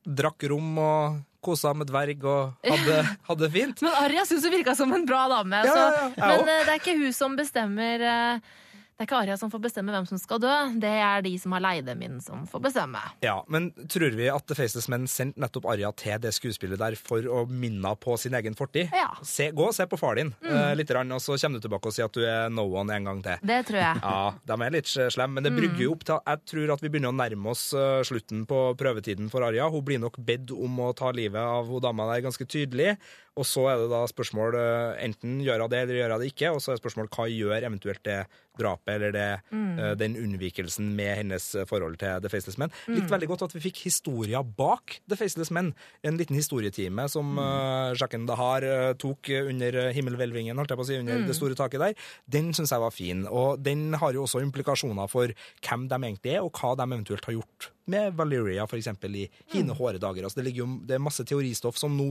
Drakk 0.03 0.49
rom 0.51 0.79
og 0.83 1.21
kosa 1.45 1.73
med 1.77 1.89
dverg 1.91 2.25
og 2.27 2.55
hadde, 2.67 3.03
det 3.43 3.51
fint. 3.55 3.83
Men 3.85 3.99
Arja 4.03 4.25
syns 4.29 4.47
hun 4.47 4.55
virka 4.55 4.75
som 4.79 4.93
en 4.95 5.07
bra 5.09 5.27
dame. 5.31 5.63
Ja, 5.65 5.75
så, 5.75 5.85
ja, 5.85 6.09
ja, 6.17 6.31
men 6.33 6.49
eh, 6.49 6.65
det 6.67 6.75
er 6.75 6.81
ikke 6.81 6.97
hun 6.99 7.15
som 7.17 7.37
bestemmer 7.39 8.07
eh, 8.13 8.57
Det 8.99 9.05
er 9.05 9.07
ikke 9.13 9.19
Arja 9.23 9.35
som 9.39 9.51
får 9.53 9.61
bestemme 9.63 9.93
hvem 9.95 10.07
som 10.11 10.19
skal 10.19 10.41
dø. 10.43 10.55
Det 10.83 10.91
er 10.91 11.21
de 11.23 11.31
som 11.39 11.53
har 11.55 11.63
leid 11.63 11.85
dem 11.87 12.01
inn, 12.03 12.17
som 12.19 12.41
får 12.51 12.65
bestemme. 12.65 12.99
Ja, 13.23 13.37
Men 13.47 13.69
tror 13.87 14.11
vi 14.19 14.27
at 14.27 14.43
The 14.51 14.57
Faceless 14.59 14.89
Men 14.91 15.05
sendte 15.07 15.39
nettopp 15.39 15.69
Arja 15.71 15.93
til 15.95 16.19
det 16.25 16.33
skuespillet 16.35 16.81
der 16.81 16.97
for 16.99 17.23
å 17.23 17.45
minne 17.47 17.93
på 18.03 18.17
sin 18.19 18.35
egen 18.35 18.59
fortid? 18.59 18.91
Ja. 18.91 19.13
Mm. 19.15 19.29
Se, 19.31 19.47
gå 19.55 19.69
og 19.69 19.77
se 19.77 19.87
på 19.87 20.01
far 20.01 20.19
din, 20.19 20.33
eh, 20.43 20.73
litt, 20.75 20.91
grann, 20.91 21.15
og 21.15 21.23
så 21.23 21.37
kommer 21.39 21.63
du 21.63 21.69
tilbake 21.69 21.93
og 21.93 21.95
sier 21.95 22.11
at 22.11 22.19
du 22.19 22.25
er 22.27 22.51
no 22.51 22.65
one 22.75 22.91
en 22.97 23.07
gang 23.07 23.23
til. 23.23 23.39
Det 23.47 23.61
tror 23.71 23.79
jeg. 23.85 24.03
Ja, 24.03 24.19
de 24.51 24.59
er 24.67 24.75
litt 24.75 24.91
slemme, 24.91 25.39
men 25.39 25.47
det 25.47 25.55
brygger 25.55 25.85
jo 25.85 25.95
opp 25.95 26.03
til 26.09 26.19
Jeg 26.19 26.43
tror 26.51 26.75
at 26.75 26.83
vi 26.83 26.91
begynner 26.91 27.15
å 27.15 27.19
nærme 27.21 27.55
oss 27.55 27.69
eh, 27.79 28.03
slutten 28.03 28.49
på 28.51 28.65
prøvetiden 28.83 29.31
for 29.31 29.47
Arja. 29.47 29.71
Hun 29.71 29.87
blir 29.87 30.03
nok 30.03 30.19
bedt 30.19 30.51
om 30.51 30.83
å 30.83 30.91
ta 30.99 31.15
livet 31.15 31.39
av 31.39 31.71
hun 31.71 31.87
dama 31.87 32.11
der 32.11 32.27
ganske 32.27 32.51
tydelig. 32.51 32.97
Og 33.39 33.47
så 33.49 33.69
er 33.71 33.83
det 33.83 33.89
da 33.93 34.03
spørsmål 34.11 34.59
eh, 34.59 34.99
enten 35.07 35.39
gjør 35.45 35.65
hun 35.65 35.73
det 35.73 35.85
eller 35.85 36.03
gjør 36.03 36.17
hun 36.17 36.25
det 36.25 36.33
ikke. 36.35 36.53
Og 36.53 36.61
så 36.63 36.73
er 36.73 36.79
det 36.79 36.85
spørsmål 36.85 37.11
hva 37.15 37.31
gjør 37.33 37.69
eventuelt 37.71 38.05
det 38.09 38.21
drapet 38.59 38.97
eller 38.97 39.13
det, 39.15 39.27
mm. 39.55 39.75
den 40.01 40.17
unnvikelsen 40.19 40.89
med 40.99 41.13
hennes 41.21 41.45
forhold 41.71 41.95
til 42.01 42.19
The 42.25 42.31
Faceless 42.33 42.59
Men. 42.59 42.73
Likte 42.91 43.13
veldig 43.13 43.29
godt 43.31 43.45
at 43.47 43.55
vi 43.55 43.63
fikk 43.69 43.85
historia 43.85 44.43
bak 44.43 44.99
The 45.07 45.15
Faceless 45.21 45.53
Men. 45.55 45.71
En 46.03 46.19
liten 46.19 46.35
historietime 46.35 47.07
som 47.13 47.39
uh, 47.39 47.95
Jacques 47.95 48.27
Dahar 48.29 48.67
eh, 48.67 48.93
tok 48.99 49.31
under 49.39 49.79
eh, 49.85 49.93
himmelhvelvingen, 49.97 50.59
holdt 50.59 50.75
jeg 50.75 50.81
på 50.81 50.87
å 50.87 50.89
si, 50.89 50.99
under 51.01 51.25
det 51.29 51.37
store 51.37 51.57
taket 51.59 51.83
der. 51.83 52.07
Den 52.27 52.53
syns 52.57 52.73
jeg 52.75 52.83
var 52.83 52.95
fin. 52.95 53.25
Og 53.31 53.63
den 53.63 53.93
har 54.01 54.17
jo 54.17 54.25
også 54.27 54.43
implikasjoner 54.45 55.11
for 55.11 55.33
hvem 55.65 55.89
de 55.91 55.99
egentlig 55.99 56.37
er, 56.37 56.45
og 56.45 56.53
hva 56.59 56.75
de 56.79 56.87
eventuelt 56.89 57.29
har 57.29 57.39
gjort 57.39 57.71
med 57.89 58.13
Valeria, 58.19 58.67
eksempel, 58.69 59.15
i 59.17 59.25
hine 59.55 59.73
hårde 59.77 60.01
dager. 60.03 60.27
Altså, 60.27 60.41
det, 60.41 60.49
ligger 60.49 60.65
jo, 60.65 60.69
det 60.85 60.99
er 60.99 61.05
masse 61.05 61.25
teoristoff 61.25 61.79
som 61.81 61.95
nå 61.97 62.11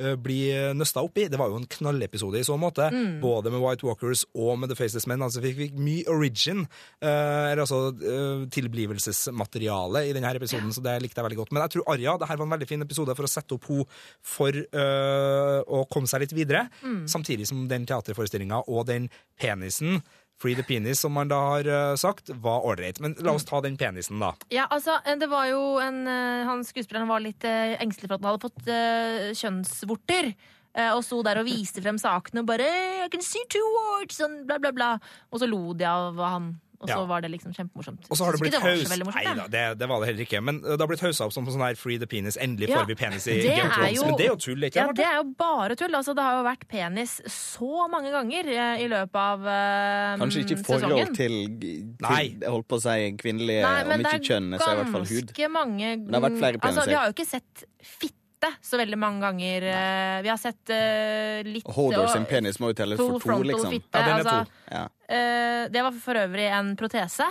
eh, 0.00 0.14
blir 0.20 0.74
nøsta 0.76 1.02
opp 1.04 1.18
i. 1.20 1.26
Det 1.32 1.38
var 1.40 1.52
jo 1.52 1.60
en 1.60 1.68
knallepisode 1.70 2.40
i 2.40 2.46
så 2.46 2.56
måte, 2.60 2.88
både 3.22 3.52
med 3.54 3.62
White 3.62 3.86
Walkers 3.86 4.24
og 4.34 4.58
med 4.60 4.72
The 4.72 4.78
Faceless 4.78 5.08
Men. 5.10 5.24
Altså, 5.26 5.42
vi 5.44 5.54
fikk 5.56 5.78
mye 5.78 6.06
origin, 6.12 6.64
eh, 7.00 7.52
eller 7.52 7.64
altså 7.64 7.80
eh, 7.94 8.44
tilblivelsesmateriale 8.56 10.06
i 10.08 10.14
denne 10.16 10.34
episoden, 10.36 10.72
så 10.74 10.84
det 10.84 10.98
likte 11.04 11.20
jeg 11.20 11.28
veldig 11.28 11.40
godt. 11.42 11.54
Men 11.54 11.66
jeg 11.66 11.76
tror 11.76 11.88
Arja, 11.94 12.18
det 12.20 12.30
her 12.30 12.40
var 12.40 12.48
en 12.48 12.56
veldig 12.56 12.70
fin 12.70 12.86
episode 12.86 13.16
for 13.16 13.28
å 13.28 13.32
sette 13.32 13.56
opp 13.56 13.70
henne 13.70 13.88
for 14.26 14.54
øh, 14.54 15.58
å 15.66 15.82
komme 15.90 16.08
seg 16.10 16.22
litt 16.22 16.36
videre, 16.36 16.66
samtidig 17.10 17.48
som 17.48 17.66
den 17.70 17.86
teaterforestillinga 17.88 18.62
og 18.70 18.86
den 18.88 19.08
penisen 19.40 20.00
Free 20.36 20.54
the 20.54 20.62
penis, 20.62 21.00
som 21.00 21.14
man 21.16 21.30
da 21.32 21.38
har 21.54 21.68
eh, 21.68 21.94
sagt, 21.96 22.28
var 22.44 22.66
ålreit. 22.68 23.00
Men 23.00 23.14
la 23.24 23.32
oss 23.38 23.46
ta 23.48 23.62
den 23.64 23.78
penisen, 23.80 24.20
da. 24.20 24.34
Ja, 24.52 24.66
altså, 24.68 24.98
det 25.06 25.30
var 25.32 25.46
jo 25.48 25.78
en 25.80 26.02
eh, 26.06 26.44
Han 26.44 26.60
skuespilleren 26.64 27.08
var 27.08 27.24
litt 27.24 27.44
eh, 27.48 27.72
engstelig 27.80 28.10
for 28.10 28.18
at 28.18 28.26
han 28.26 28.34
hadde 28.34 28.44
fått 28.44 28.68
uh, 28.68 29.32
kjønnsvorter. 29.32 30.34
eh, 30.76 30.92
og 30.92 31.00
sto 31.06 31.22
der 31.24 31.40
og 31.40 31.48
viste 31.48 31.80
frem 31.80 31.96
sakene 32.00 32.42
og 32.44 32.50
bare 32.50 32.68
I 33.06 33.08
can 33.12 33.24
see 33.24 33.44
two 33.48 33.64
words, 33.78 34.18
sånn 34.20 34.42
bla, 34.48 34.60
bla, 34.60 34.74
bla. 34.76 34.90
Og 35.32 35.40
så 35.40 35.48
lo 35.48 35.72
de 35.72 35.88
av 35.88 36.20
han. 36.20 36.52
Og 36.80 36.88
så 36.88 36.96
Ja. 36.96 37.04
var 37.08 37.20
det 37.24 37.30
liksom 37.32 37.54
kjempemorsomt. 37.56 38.06
Og 38.10 38.16
så 38.18 38.24
har 38.26 38.32
det 38.36 38.40
blitt 38.40 38.54
var 38.54 38.66
haus... 38.68 38.90
Nei 39.16 39.24
da, 39.38 39.46
det, 39.48 39.62
det 39.80 39.88
var 39.88 40.00
det 40.02 40.08
heller 40.10 40.24
ikke. 40.26 40.40
Men 40.44 40.60
det 40.60 40.78
har 40.80 40.90
blitt 40.90 41.04
hausa 41.06 41.26
opp 41.26 41.32
som 41.32 41.46
på 41.46 41.54
sånn 41.54 41.64
her 41.64 41.78
Free 41.80 41.98
the 41.98 42.06
penis. 42.10 42.36
Endelig 42.36 42.68
Ja, 42.70 42.80
får 42.82 42.90
vi 42.90 42.96
penis 43.00 43.26
i 43.32 43.36
Game 43.42 43.66
of 43.68 43.76
Thrones. 43.76 44.02
Men 44.04 44.18
det 44.20 44.26
er 44.26 44.32
jo 44.32 44.38
tull, 44.46 44.66
ikke 44.68 44.82
Ja, 44.82 44.92
det 44.92 45.06
er 45.08 45.16
jo 45.20 45.24
bare 45.38 45.78
tull. 45.78 45.94
Altså, 45.96 46.14
det 46.16 46.26
har 46.26 46.36
jo 46.40 46.44
vært 46.46 46.66
penis 46.68 47.16
så 47.32 47.88
mange 47.92 48.12
ganger 48.14 48.52
eh, 48.52 48.84
i 48.84 48.90
løpet 48.92 49.22
av 49.22 49.48
eh, 49.54 50.18
Kanskje 50.22 50.44
ikke 50.44 50.58
i 50.58 50.66
forhold 50.66 51.16
til, 51.16 51.16
til 51.16 51.80
jeg 52.06 52.36
holdt 52.44 52.68
på 52.68 52.78
å 52.78 52.84
si 52.84 52.98
kvinnelige, 53.20 53.64
Nei, 53.64 53.80
om 53.96 54.06
ikke 54.06 54.22
kjønn, 54.30 54.52
så 54.60 54.70
i 54.72 54.78
hvert 54.82 54.94
fall 54.94 55.08
hud. 55.10 55.34
mange 55.56 55.96
det 56.06 56.14
har 56.14 56.24
vært 56.28 56.38
flere 56.42 56.62
Altså, 56.66 56.86
vi 56.90 56.96
har 56.98 57.10
jo 57.10 57.16
ikke 57.16 57.28
sett 57.28 57.66
fitte 57.82 58.25
så 58.62 58.80
veldig 58.80 58.98
mange 58.98 59.24
ganger. 59.24 59.66
Eh, 59.72 60.18
Vi 60.22 60.30
har 60.32 60.40
sett 60.40 60.72
uh, 60.72 61.46
litt 61.46 61.66
Hodor 61.76 62.08
sin 62.12 62.26
penis 62.28 62.60
må 62.62 62.72
jo 62.72 62.78
telles 62.78 63.00
for 63.00 63.20
to, 63.20 63.40
liksom. 63.46 63.72
fitte. 63.74 63.98
Ja, 63.98 64.04
den 64.06 64.14
er 64.14 64.22
altså, 64.22 64.38
to. 64.44 64.76
Ja. 64.76 64.84
uh, 64.86 65.64
det 65.72 65.84
var 65.88 65.98
for 66.04 66.22
øvrig 66.26 66.46
en 66.58 66.72
protese. 66.78 67.28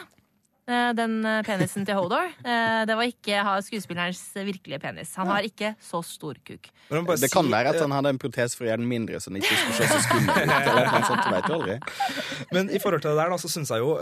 Eh, 0.68 0.92
Den 0.98 1.26
eh, 1.26 1.42
penisen 1.48 1.86
til 1.86 1.96
Hodor. 2.00 2.32
Eh, 2.46 2.86
Det 2.86 2.96
var 2.96 3.04
ikke 3.10 3.40
ha- 3.44 3.62
skuespillerens 3.62 4.22
virkelige 4.36 4.80
penis. 4.82 5.16
Han 5.18 5.28
har 5.28 5.42
ikke 5.48 5.74
så 5.82 6.04
stor 6.06 6.36
kuk. 6.46 6.70
Det 6.90 7.32
kan 7.34 7.48
være 7.50 7.72
at 7.74 7.80
han 7.82 7.92
hadde 7.92 8.10
en 8.14 8.20
protesfri 8.22 8.58
for 8.60 8.66
å 8.66 8.70
gjøre 8.70 8.82
den 8.84 8.90
mindre, 8.90 9.18
så 9.20 9.32
den 9.34 9.42
ikke 9.42 9.56
skulle 9.58 9.78
se 9.80 9.88
så 9.90 10.02
skummel 10.06 10.30
ut. 11.66 11.82
Men 12.54 12.70
i 12.70 12.80
forhold 12.80 13.02
til 13.02 13.16
det 13.16 13.18
der, 13.24 13.34
så 13.42 13.50
syns 13.50 13.72
jeg 13.74 13.82
jo 13.82 13.96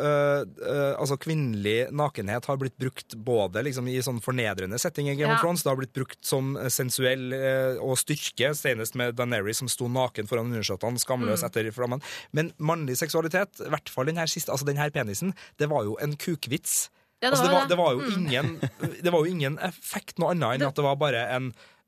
altså 0.99 1.17
kvinnelig 1.21 1.87
nakenhet 1.95 2.45
har 2.49 2.59
blitt 2.59 2.75
brukt 2.81 3.15
både 3.23 3.63
liksom 3.65 3.87
i 3.91 3.97
sånn 4.03 4.19
fornedrende 4.23 4.79
setting 4.81 5.07
i 5.09 5.15
Game 5.15 5.29
Ja. 5.31 5.35
of 5.37 5.41
Thrones, 5.43 5.63
det 5.63 5.71
har 5.71 5.79
blitt 5.79 5.93
brukt 5.95 6.19
som 6.27 6.53
sensuell 6.67 7.31
og 7.79 7.95
styrke, 8.01 8.51
senest 8.57 8.95
med 8.99 9.15
Daenerys 9.15 9.57
som 9.63 9.67
sto 9.71 9.87
naken 9.87 10.27
foran 10.27 10.51
undersåttene, 10.51 10.99
skamløs 10.99 11.41
Mm. 11.43 11.47
etter 11.49 11.71
flammen. 11.71 12.01
Men 12.33 12.51
mannlig 12.59 12.97
seksualitet, 12.99 13.61
i 13.65 13.69
hvert 13.71 13.89
fall 13.89 14.05
den 14.05 14.17
her 14.17 14.27
siste, 14.27 14.51
altså 14.51 14.65
den 14.65 14.77
her 14.77 14.89
penisen, 14.91 15.33
det 15.57 15.69
var 15.69 15.83
jo 15.87 15.95
en 16.01 16.15
kukvits. 16.17 16.52
Ja, 17.23 17.29
det 17.31 17.37
altså, 17.37 17.47
det, 17.47 17.53
var 17.55 17.67
det 17.71 17.75
var 17.79 17.91
jo 17.95 18.07
ingen 18.11 18.47
Det 18.99 19.11
var 19.13 19.23
jo 19.23 19.31
ingen 19.31 19.55
effekt 19.63 20.17
noe 20.19 20.33
annet 20.33 20.57
enn 20.57 20.65
at 20.67 20.75
det 20.75 20.83
var 20.83 20.97
bare 20.99 21.21
en 21.31 21.45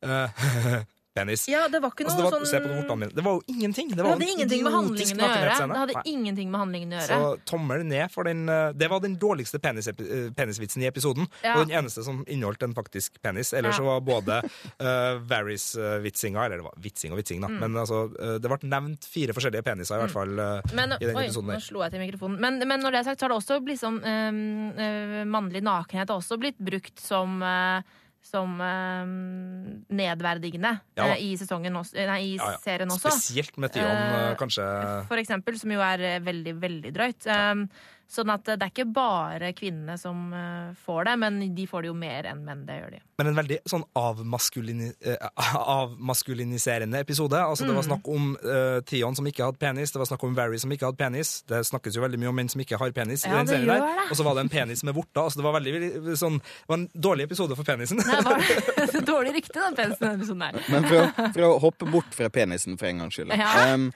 uh, 0.08 0.45
penis. 1.15 1.45
Ja, 1.49 1.65
det 1.71 1.80
var 1.84 1.93
ikke 1.93 2.06
Altså, 2.06 2.17
noe 2.19 2.25
det, 2.28 2.60
var, 2.62 2.86
sånn 2.86 3.04
det 3.15 3.23
var 3.25 3.38
jo 3.38 3.43
ingenting. 3.51 3.89
Det 3.91 4.01
Det 4.01 4.08
hadde 4.10 4.28
ingenting 4.36 4.63
med 4.65 4.75
handlingen 4.75 5.21
å 5.21 5.30
gjøre. 5.30 5.56
Det 5.56 5.80
hadde 5.82 5.97
Nei. 5.97 6.04
ingenting 6.12 6.51
med 6.51 6.62
handlingen 6.62 6.93
å 6.93 6.99
gjøre. 6.99 7.19
Så 7.21 7.49
tommel 7.51 7.86
ned 7.88 8.12
for 8.13 8.28
den 8.28 8.43
eh, 8.51 8.73
Det 8.75 8.89
var 8.91 9.04
den 9.04 9.15
dårligste 9.21 9.62
penis, 9.63 9.88
eh, 9.88 9.95
penisvitsen 10.36 10.84
i 10.84 10.89
episoden. 10.89 11.28
Ja. 11.41 11.56
Og 11.56 11.65
den 11.67 11.75
eneste 11.80 12.04
som 12.06 12.23
inneholdt 12.28 12.63
en 12.67 12.75
faktisk 12.78 13.21
penis. 13.23 13.54
Ellers 13.54 13.80
Ja. 13.80 13.84
så 13.84 13.88
var 13.88 14.04
både 14.06 14.41
uh, 14.43 15.19
Varys-vitsinga 15.30 16.45
Eller 16.45 16.62
det 16.62 16.67
var 16.67 16.78
vitsing 16.82 17.15
og 17.15 17.21
vitsing, 17.21 17.41
da. 17.41 17.49
Mm. 17.51 17.60
Men 17.63 17.82
altså, 17.84 18.06
eh, 18.19 18.38
det 18.41 18.51
ble 18.51 18.71
nevnt 18.75 19.08
fire 19.10 19.36
forskjellige 19.36 19.65
peniser, 19.65 19.97
i 19.97 20.06
hvert 20.06 20.15
fall. 20.15 20.36
Uh, 20.39 20.75
Men, 20.75 20.95
i 20.99 21.06
den 21.06 21.15
oi, 21.17 21.25
episoden 21.28 21.54
nå 21.56 21.60
slo 21.63 21.84
jeg 21.86 21.95
til 21.95 22.04
mikrofonen. 22.04 22.39
Men, 22.41 22.60
men 22.67 22.84
når 22.84 22.95
det 22.95 23.01
er 23.01 23.10
sagt, 23.10 23.21
så 23.21 23.28
har 23.28 23.36
det 23.36 23.39
også 23.41 23.60
blitt 23.65 23.82
sånn 23.82 24.01
øhm, 24.04 24.41
uh, 24.78 25.21
Mannlig 25.36 25.63
nakenhet 25.65 26.12
har 26.12 26.19
også 26.19 26.38
blitt 26.39 26.60
brukt 26.62 27.01
som 27.01 27.41
øh, 27.43 27.82
som 28.25 28.55
øhm, 28.61 29.85
nedverdigende 29.93 30.71
Ja 30.97 31.11
øh, 31.11 31.19
i 31.21 31.36
sesongen 31.38 31.76
også, 31.78 31.93
nei, 32.09 32.19
i 32.23 32.32
Ja, 32.39 32.51
ja. 32.55 32.61
serien 32.63 32.89
også. 32.91 33.11
Spesielt 33.13 33.57
med 33.61 33.69
Tion, 33.76 33.86
eh, 33.86 34.32
Eh, 34.32 34.36
kanskje. 34.39 34.65
For 35.09 35.21
eksempel, 35.21 35.59
som 35.61 35.71
jo 35.71 35.84
er 35.86 36.19
veldig, 36.26 36.55
veldig 36.61 36.93
drøyt. 36.95 37.28
Um, 37.30 37.67
sånn 38.08 38.30
at 38.30 38.43
det 38.45 38.62
er 38.62 38.70
ikke 38.72 38.86
bare 38.93 39.49
kvinnene 39.58 39.97
som 39.99 40.32
øh, 40.34 40.74
får 40.86 41.08
det, 41.10 41.16
men 41.20 41.39
de 41.56 41.66
får 41.68 41.82
det 41.86 41.89
jo 41.89 41.95
mer 41.97 42.28
enn 42.30 42.43
menn. 42.45 42.66
Det 42.68 42.76
gjør 42.80 42.91
de. 42.95 42.99
Men 43.18 43.28
en 43.32 43.38
veldig 43.39 43.58
sånn 43.72 43.84
avmaskulini, 43.97 44.89
eh, 45.08 45.28
avmaskuliniserende 45.80 46.99
episode. 46.99 47.38
Altså, 47.39 47.66
Det 47.66 47.72
Mm. 47.72 47.76
var 47.76 47.84
snakk 47.84 48.08
om 48.08 48.38
uh, 48.45 48.80
Tion 48.86 49.16
som 49.16 49.26
ikke 49.28 49.43
hadde 49.45 49.58
penis, 49.58 49.91
det 49.91 49.99
var 49.99 50.06
snakk 50.06 50.24
om 50.24 50.36
Varys 50.36 50.62
som 50.62 50.72
ikke 50.72 50.86
hadde 50.86 50.97
penis. 50.97 51.41
Det 51.47 51.64
snakkes 51.66 51.95
jo 51.95 52.01
veldig 52.03 52.20
mye 52.20 52.30
om 52.30 52.36
menn 52.36 52.49
som 52.49 52.62
ikke 52.62 52.78
har 52.78 52.91
penis. 52.91 53.26
i 53.26 53.30
Ja, 53.30 53.38
den 53.38 53.45
det 53.45 53.56
serien 53.56 53.68
der. 53.68 53.80
det. 53.80 54.12
Og 54.12 54.18
så 54.18 54.24
var 54.24 54.36
det 54.36 54.41
en 54.45 54.49
penis 54.49 54.84
med 54.84 54.93
vorter. 54.95 55.22
Altså, 55.24 55.39
det, 55.39 55.45
var 55.45 55.53
veldig, 55.60 56.16
sånn, 56.18 56.38
det 56.39 56.70
var 56.70 56.78
en 56.78 56.88
dårlig 56.93 57.24
episode 57.26 57.56
for 57.56 57.64
penisen. 57.64 57.97
Det 57.97 58.06
var 58.93 59.06
dårlig 59.10 59.34
rykte, 59.39 59.60
den 59.60 59.76
penisen 59.76 59.97
i 59.97 60.08
denne 60.08 60.20
episoden 60.20 60.41
her. 60.41 60.62
Men 60.70 60.84
for 60.89 60.95
å, 61.01 61.30
for 61.34 61.41
å 61.47 61.60
hoppe 61.66 61.89
bort 61.91 62.14
fra 62.16 62.30
penisen 62.30 62.78
for 62.78 62.88
en 62.91 62.99
gangs 63.06 63.16
skyld 63.18 63.34
Ja. 63.36 63.74
um, 63.74 63.91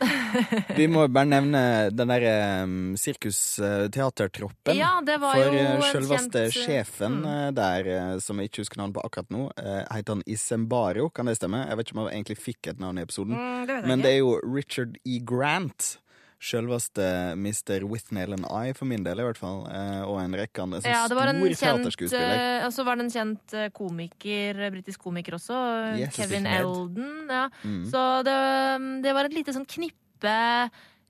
Vi 0.76 0.88
må 0.88 1.08
bare 1.12 1.26
nevne 1.30 1.64
den 1.94 2.08
derre 2.12 2.64
um, 2.64 2.96
sirkus, 3.00 3.60
uh, 3.62 3.88
teatertroppen. 4.00 4.78
Ja, 4.78 5.02
det 5.06 5.20
var 5.22 5.36
For 5.36 5.54
jo 5.56 5.62
eh, 5.62 5.86
selveste 5.92 6.18
kjent, 6.24 6.36
eh, 6.40 6.58
sjefen 6.66 7.22
mm. 7.22 7.30
eh, 7.36 7.48
der, 7.58 7.94
som 8.24 8.40
jeg 8.40 8.52
ikke 8.52 8.64
husker 8.64 8.82
navnet 8.82 8.98
på 8.98 9.06
akkurat 9.06 9.32
nå, 9.36 9.46
heter 9.60 10.18
han 10.18 10.28
Isembaro, 10.30 11.10
kan 11.14 11.30
det 11.30 11.40
stemme? 11.40 11.66
Jeg 11.68 11.80
vet 11.80 11.90
ikke 11.90 11.98
om 11.98 12.04
han 12.06 12.14
egentlig 12.14 12.38
fikk 12.40 12.74
et 12.74 12.84
navn 12.84 13.00
i 13.00 13.08
episoden. 13.08 13.36
Mm, 13.36 13.66
det 13.70 13.80
Men 13.90 14.06
det 14.06 14.14
er 14.16 14.22
jo 14.22 14.38
Richard 14.44 15.02
E. 15.04 15.20
Grant. 15.20 15.96
Selveste 16.40 17.04
Mr. 17.36 17.84
Withnail 17.84 18.38
and 18.38 18.46
I, 18.48 18.72
for 18.72 18.88
min 18.88 19.04
del 19.04 19.20
i 19.20 19.26
hvert 19.28 19.36
fall. 19.36 19.66
Og 20.08 20.22
en 20.22 20.38
rekke 20.40 20.64
andre. 20.64 20.80
Ja, 20.88 21.02
det 21.12 21.18
var 21.18 21.34
en 21.34 21.42
kjent 21.44 21.90
Og 21.90 22.72
så 22.72 22.86
var 22.88 22.96
det 22.96 23.10
en 23.10 23.12
kjent 23.12 23.56
komiker, 23.76 24.62
britisk 24.72 25.04
komiker 25.04 25.36
også. 25.36 25.58
Yes, 26.00 26.16
Kevin 26.16 26.48
Elden 26.48 26.56
Eldon. 26.56 27.12
Ja. 27.28 27.50
Mm. 27.68 27.84
Så 27.92 28.06
det, 28.24 28.38
det 29.04 29.18
var 29.18 29.28
et 29.28 29.36
lite 29.36 29.58
sånn 29.58 29.68
knippe 29.68 30.38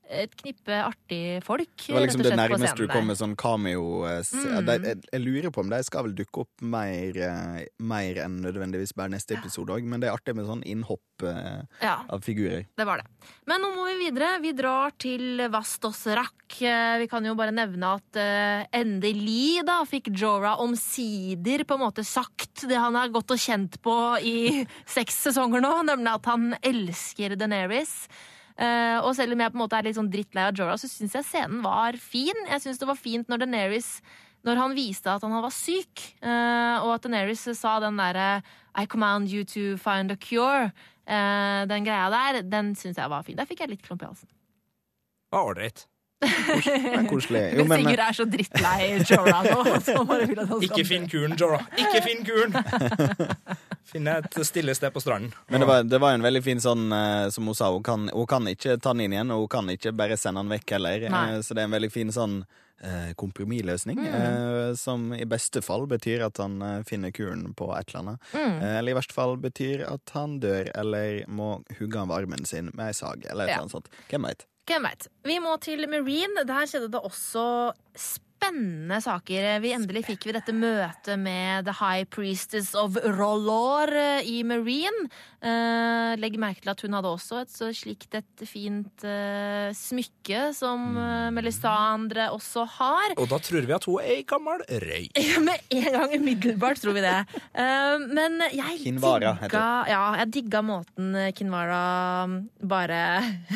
Et 0.09 0.31
knippe 0.41 0.73
artige 0.73 1.35
folk. 1.45 1.69
Det 1.85 1.93
var 1.93 2.01
liksom 2.01 2.23
det 2.25 2.31
nærmeste 2.39 2.75
du 2.81 2.87
kom 2.89 3.05
med 3.11 3.17
sånn 3.19 3.35
cameo. 3.37 4.05
eh, 4.09 4.23
Mm. 4.29 4.65
de, 4.65 4.73
jeg, 4.87 4.97
jeg 5.13 5.21
lurer 5.21 5.51
på 5.53 5.61
om 5.61 5.69
de 5.69 5.83
skal 5.85 6.03
vel 6.07 6.15
dukke 6.17 6.41
opp 6.41 6.61
mer, 6.65 7.13
eh, 7.17 7.65
mer 7.79 8.15
enn 8.25 8.39
nødvendigvis 8.41 8.95
bare 8.97 9.09
neste 9.13 9.37
episode 9.37 9.69
òg, 9.75 9.83
men 9.85 9.99
det 10.01 10.09
er 10.09 10.15
artig 10.17 10.33
med 10.35 10.45
sånn 10.49 10.63
innhopp 10.65 11.23
eh, 11.29 11.61
Ja, 11.83 11.99
av 12.09 12.21
figurer. 12.25 12.65
det 12.75 12.85
var 12.89 12.97
det. 13.03 13.05
Men 13.45 13.61
nå 13.61 13.69
må 13.75 13.85
vi 13.85 14.09
videre. 14.09 14.39
Vi 14.41 14.51
drar 14.57 14.91
til 14.97 15.45
Vastos 15.53 16.05
Rakk. 16.07 16.57
Eh, 16.61 16.97
Vi 16.99 17.07
kan 17.07 17.23
jo 17.25 17.35
bare 17.35 17.51
nevne 17.53 17.93
at 17.99 18.15
eh, 18.17 18.65
endelig 18.73 19.63
da 19.65 19.83
fikk 19.85 20.09
Jorah 20.17 20.57
omsider 20.59 21.63
på 21.69 21.77
en 21.77 21.85
måte 21.85 22.03
sagt 22.03 22.65
det 22.67 22.77
han 22.81 22.95
har 22.97 23.09
gått 23.13 23.29
og 23.31 23.37
kjent 23.37 23.77
på 23.85 23.95
i 24.25 24.65
seks 24.89 25.21
sesonger 25.29 25.61
nå, 25.61 25.75
nemlig 25.85 26.15
at 26.17 26.25
han 26.25 26.55
elsker 26.63 27.37
Daenerys. 27.37 28.07
Eh, 28.59 28.97
og 28.99 29.13
selv 29.15 29.35
om 29.35 29.43
jeg 29.43 29.53
på 29.53 29.55
en 29.55 29.63
måte 29.63 29.77
er 29.77 29.87
litt 29.87 29.95
sånn 29.95 30.11
drittlei 30.11 30.49
av 30.49 30.57
Jorah, 30.57 30.79
så 30.79 30.89
syns 30.91 31.15
jeg 31.15 31.27
scenen 31.27 31.61
var 31.63 31.95
fin. 32.01 32.45
Jeg 32.49 32.63
syns 32.65 32.81
det 32.81 32.89
var 32.89 32.99
fint 32.99 33.31
når 33.31 33.45
Daenerys 33.45 33.99
når 34.47 34.55
han 34.55 34.75
viste 34.75 35.11
at 35.11 35.23
han 35.25 35.35
var 35.35 35.51
syk, 35.51 36.03
eh, 36.23 36.77
og 36.79 36.93
at 36.93 37.03
Daenerys 37.03 37.43
sa 37.59 37.75
den 37.83 37.99
derre 37.99 38.41
I 38.79 38.85
command 38.87 39.31
you 39.31 39.43
to 39.43 39.75
find 39.81 40.11
a 40.11 40.15
cure. 40.15 40.71
Eh, 41.03 41.65
den 41.67 41.87
greia 41.87 42.07
der, 42.13 42.41
den 42.47 42.75
syns 42.79 42.99
jeg 43.01 43.11
var 43.11 43.25
fin. 43.27 43.39
Der 43.39 43.47
fikk 43.49 43.65
jeg 43.65 43.73
litt 43.73 43.83
klump 43.83 44.03
i 44.03 44.11
halsen. 44.11 44.29
Ålreit. 45.35 45.88
Det 46.19 46.73
er 46.99 47.05
koselig. 47.07 47.41
Jo, 47.55 47.63
Men 47.69 47.79
Sigurd 47.83 48.01
er 48.03 48.15
så 48.17 48.25
drittlei 48.27 48.87
Jorah 49.07 49.43
nå. 49.47 50.59
Ikke 50.67 50.83
finn 50.87 51.05
kuren, 51.11 51.35
Jorah. 51.39 51.63
Ikke 51.79 52.01
finn 52.03 52.25
kuren! 52.27 52.57
Finn 53.89 54.07
et 54.11 54.35
stille 54.45 54.75
sted 54.77 54.91
på 54.93 55.01
stranden. 55.01 55.31
men 55.49 55.63
det, 55.63 55.67
var, 55.69 55.83
det 55.87 55.99
var 56.03 56.13
en 56.13 56.21
veldig 56.25 56.41
fin 56.45 56.59
sånn, 56.61 56.89
eh, 56.93 57.29
som 57.33 57.47
hun 57.49 57.55
sa, 57.57 57.71
hun 57.73 57.81
kan, 57.87 58.03
hun 58.13 58.27
kan 58.29 58.45
ikke 58.51 58.75
ta 58.77 58.91
den 58.93 59.07
inn 59.07 59.15
igjen, 59.15 59.31
og 59.33 59.45
hun 59.47 59.51
kan 59.55 59.71
ikke 59.73 59.95
bare 59.97 60.17
sende 60.19 60.43
den 60.43 60.51
vekk 60.53 60.75
heller. 60.77 61.07
Nei. 61.09 61.23
Eh, 61.37 61.39
Så 61.45 61.55
det 61.57 61.63
er 61.63 61.69
en 61.71 61.73
veldig 61.73 61.89
fin 61.95 62.11
sånn 62.13 62.35
eh, 62.83 63.09
kompromissløsning, 63.17 63.97
Mm. 63.99 64.13
eh, 64.19 64.75
som 64.77 65.09
i 65.17 65.25
beste 65.25 65.63
fall 65.65 65.87
betyr 65.89 66.21
at 66.27 66.37
han 66.43 66.61
eh, 66.61 66.83
finner 66.87 67.11
kuren 67.15 67.47
på 67.57 67.71
et 67.79 67.89
eller 67.89 68.03
annet. 68.03 68.29
Mm. 68.35 68.61
Eh, 68.61 68.75
Eller 68.77 68.93
i 68.93 68.99
verste 68.99 69.15
fall 69.17 69.37
betyr 69.41 69.87
at 69.89 70.13
han 70.13 70.37
dør, 70.43 70.69
eller 70.77 71.23
må 71.27 71.49
hugge 71.79 71.97
av 72.03 72.11
armen 72.19 72.45
sin 72.45 72.69
med 72.75 72.91
ei 72.91 72.93
sag, 72.93 73.25
eller 73.25 73.47
et 73.49 73.55
Ja. 73.55 73.57
eller 73.57 73.65
annet 73.65 73.77
sånt. 73.79 73.89
Hvem 74.11 74.29
veit? 74.29 74.45
Hvem 74.69 74.85
veit. 74.85 75.07
Vi 75.25 75.39
må 75.41 75.55
til 75.65 75.81
Marine. 75.89 76.45
Der 76.45 76.67
skjedde 76.69 76.91
det 76.93 76.99
også 77.01 77.45
spennende 77.97 78.99
saker. 79.01 79.47
Vi 79.63 79.71
Endelig 79.73 80.03
fikk 80.07 80.27
vi 80.27 80.33
dette 80.35 80.53
møtet 80.53 81.17
med 81.17 81.65
The 81.65 81.73
High 81.79 82.05
Priestess 82.13 82.75
of 82.77 82.93
Rollor 83.17 83.89
eh, 83.89 84.27
i 84.29 84.43
Marine. 84.45 85.09
Eh, 85.41 86.13
legg 86.21 86.37
merke 86.37 86.61
til 86.61 86.71
at 86.71 86.83
hun 86.85 86.95
hadde 86.95 87.09
også 87.09 87.41
et 87.41 87.51
så 87.51 87.71
slikt 87.73 88.13
et 88.19 88.43
fint 88.47 89.05
eh, 89.07 89.71
smykke 89.75 90.51
som 90.53 90.85
uh, 90.99 91.29
Melisandre 91.33 92.29
også 92.35 92.67
har. 92.77 93.15
Og 93.17 93.25
da 93.31 93.39
tror 93.41 93.65
vi 93.65 93.75
at 93.75 93.87
hun 93.89 94.03
er 94.03 94.19
ei 94.19 94.25
gammel 94.29 94.61
røy. 94.69 95.09
Med 95.47 95.65
en 95.79 95.89
gang 95.97 96.13
umiddelbart 96.13 96.83
tror 96.83 96.93
vi 96.99 97.07
det. 97.07 97.17
Eh, 97.57 98.05
men 98.05 98.37
jeg 98.53 98.83
Kinvara 98.83 99.33
digga, 99.41 99.65
ja, 99.89 100.03
jeg 100.21 100.35
digga 100.37 100.61
måten 100.65 101.17
Kinvara 101.33 101.81
bare 102.61 103.01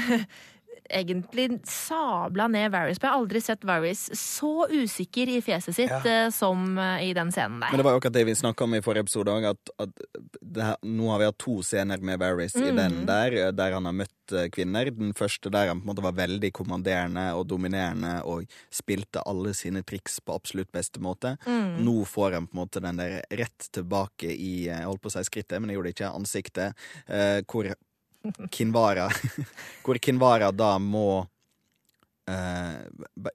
egentlig 0.89 1.61
sabla 1.69 2.47
ned 2.51 2.71
Varys. 2.73 2.97
Jeg 3.01 3.09
har 3.09 3.17
aldri 3.19 3.41
sett 3.41 3.63
Varys 3.67 4.09
så 4.19 4.67
usikker 4.71 5.29
i 5.29 5.41
fjeset 5.41 5.75
sitt 5.75 5.89
Ja. 5.89 6.01
eh, 6.05 6.29
som 6.29 6.77
eh, 6.77 7.09
i 7.09 7.13
den 7.13 7.31
scenen 7.31 7.59
der. 7.61 7.71
Men 7.71 7.77
det 7.77 7.85
var 7.85 7.93
jo 7.95 7.99
akkurat 8.01 8.13
det 8.13 8.25
vi 8.25 8.35
snakka 8.35 8.63
om 8.63 8.75
i 8.75 8.81
forrige 8.81 9.05
episode 9.07 9.31
òg, 9.31 9.45
at, 9.53 9.69
at 9.79 9.89
her, 10.57 10.75
nå 10.83 11.09
har 11.11 11.19
vi 11.19 11.25
hatt 11.31 11.37
to 11.41 11.61
scener 11.63 12.01
med 12.01 12.19
Varys 12.19 12.55
i 12.55 12.63
Mm. 12.73 12.75
den 12.75 13.05
der, 13.05 13.51
der 13.51 13.71
han 13.73 13.85
har 13.85 13.93
møtt 13.93 14.31
eh, 14.33 14.49
kvinner. 14.49 14.89
Den 14.91 15.13
første 15.13 15.51
der 15.51 15.67
han 15.67 15.81
på 15.81 15.87
en 15.89 15.95
måte 15.95 16.03
var 16.03 16.13
veldig 16.17 16.51
kommanderende 16.53 17.33
og 17.35 17.47
dominerende 17.47 18.23
og 18.25 18.45
spilte 18.71 19.21
alle 19.25 19.53
sine 19.53 19.83
triks 19.83 20.19
på 20.21 20.33
absolutt 20.35 20.71
beste 20.71 20.99
måte. 20.99 21.37
Mm. 21.45 21.83
Nå 21.83 22.05
får 22.05 22.33
han 22.33 22.47
på 22.47 22.55
en 22.57 22.61
måte 22.65 22.81
den 22.83 22.97
der 22.97 23.21
rett 23.31 23.69
tilbake 23.71 24.31
i 24.31 24.65
jeg 24.67 24.83
holdt 24.85 25.01
på 25.01 25.11
å 25.11 25.15
si 25.17 25.23
skrittet, 25.27 25.59
men 25.59 25.69
jeg 25.69 25.77
gjorde 25.79 25.89
det 25.91 25.95
ikke, 25.97 26.13
ansiktet, 26.15 26.73
eh, 27.07 27.41
hvor 27.49 27.73
Kinvara 28.51 29.09
Hvor 29.83 29.99
Kinvara 29.99 30.51
da 30.55 30.77
må 30.79 31.27
eh, 32.29 32.79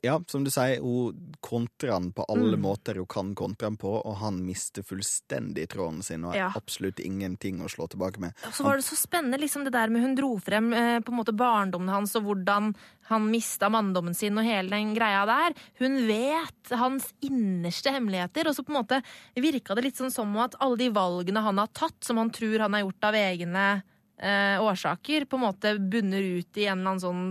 ja, 0.03 0.14
som 0.32 0.45
du 0.47 0.51
sier, 0.51 0.80
hun 0.80 1.34
kontrer 1.45 1.93
han 1.93 2.07
på 2.16 2.24
alle 2.32 2.57
Mm. 2.57 2.62
måter 2.64 2.97
hun 2.97 3.07
kan 3.07 3.34
kontre 3.36 3.66
han 3.68 3.76
på, 3.76 3.91
og 4.01 4.14
han 4.22 4.39
mister 4.47 4.82
fullstendig 4.82 5.66
tråden 5.68 6.03
sin 6.03 6.24
og 6.24 6.32
har 6.32 6.39
Ja. 6.39 6.53
absolutt 6.57 6.99
ingenting 7.05 7.61
å 7.61 7.68
slå 7.68 7.84
tilbake 7.93 8.18
med. 8.18 8.32
Og 8.47 8.53
så 8.57 8.64
var 8.64 8.76
det 8.76 8.84
så 8.86 8.97
spennende 8.97 9.39
liksom 9.39 9.64
det 9.64 9.72
der 9.72 9.89
med 9.93 10.01
hun 10.03 10.14
dro 10.16 10.39
frem 10.41 10.72
eh, 10.72 11.01
på 11.01 11.12
en 11.12 11.18
måte 11.20 11.36
barndommen 11.36 11.89
hans 11.93 12.16
og 12.16 12.24
hvordan 12.24 12.74
han 13.11 13.30
mista 13.30 13.68
manndommen 13.68 14.16
sin 14.16 14.39
og 14.39 14.45
hele 14.49 14.70
den 14.70 14.95
greia 14.97 15.26
der. 15.26 15.53
Hun 15.78 16.07
vet 16.09 16.72
hans 16.72 17.12
innerste 17.20 17.93
hemmeligheter, 17.93 18.49
og 18.49 18.57
så 18.57 18.64
på 18.64 18.72
en 18.72 18.80
måte 18.80 19.03
virka 19.36 19.74
det 19.76 19.84
litt 19.84 19.97
sånn 20.01 20.11
som 20.12 20.34
at 20.39 20.55
alle 20.61 20.76
de 20.80 20.89
valgene 20.89 21.43
han 21.45 21.59
har 21.59 21.68
tatt, 21.76 22.01
som 22.01 22.16
han 22.16 22.30
tror 22.30 22.59
han 22.64 22.72
har 22.72 22.86
gjort 22.89 23.05
av 23.05 23.14
egne 23.14 23.82
eh, 24.19 24.57
årsaker, 24.62 25.27
på 25.29 25.39
en 25.39 25.47
måte 25.47 25.75
bunner 25.79 26.23
ut 26.39 26.61
i 26.61 26.66
en 26.66 26.81
eller 26.81 26.95
annen 26.95 27.05
sånn 27.05 27.25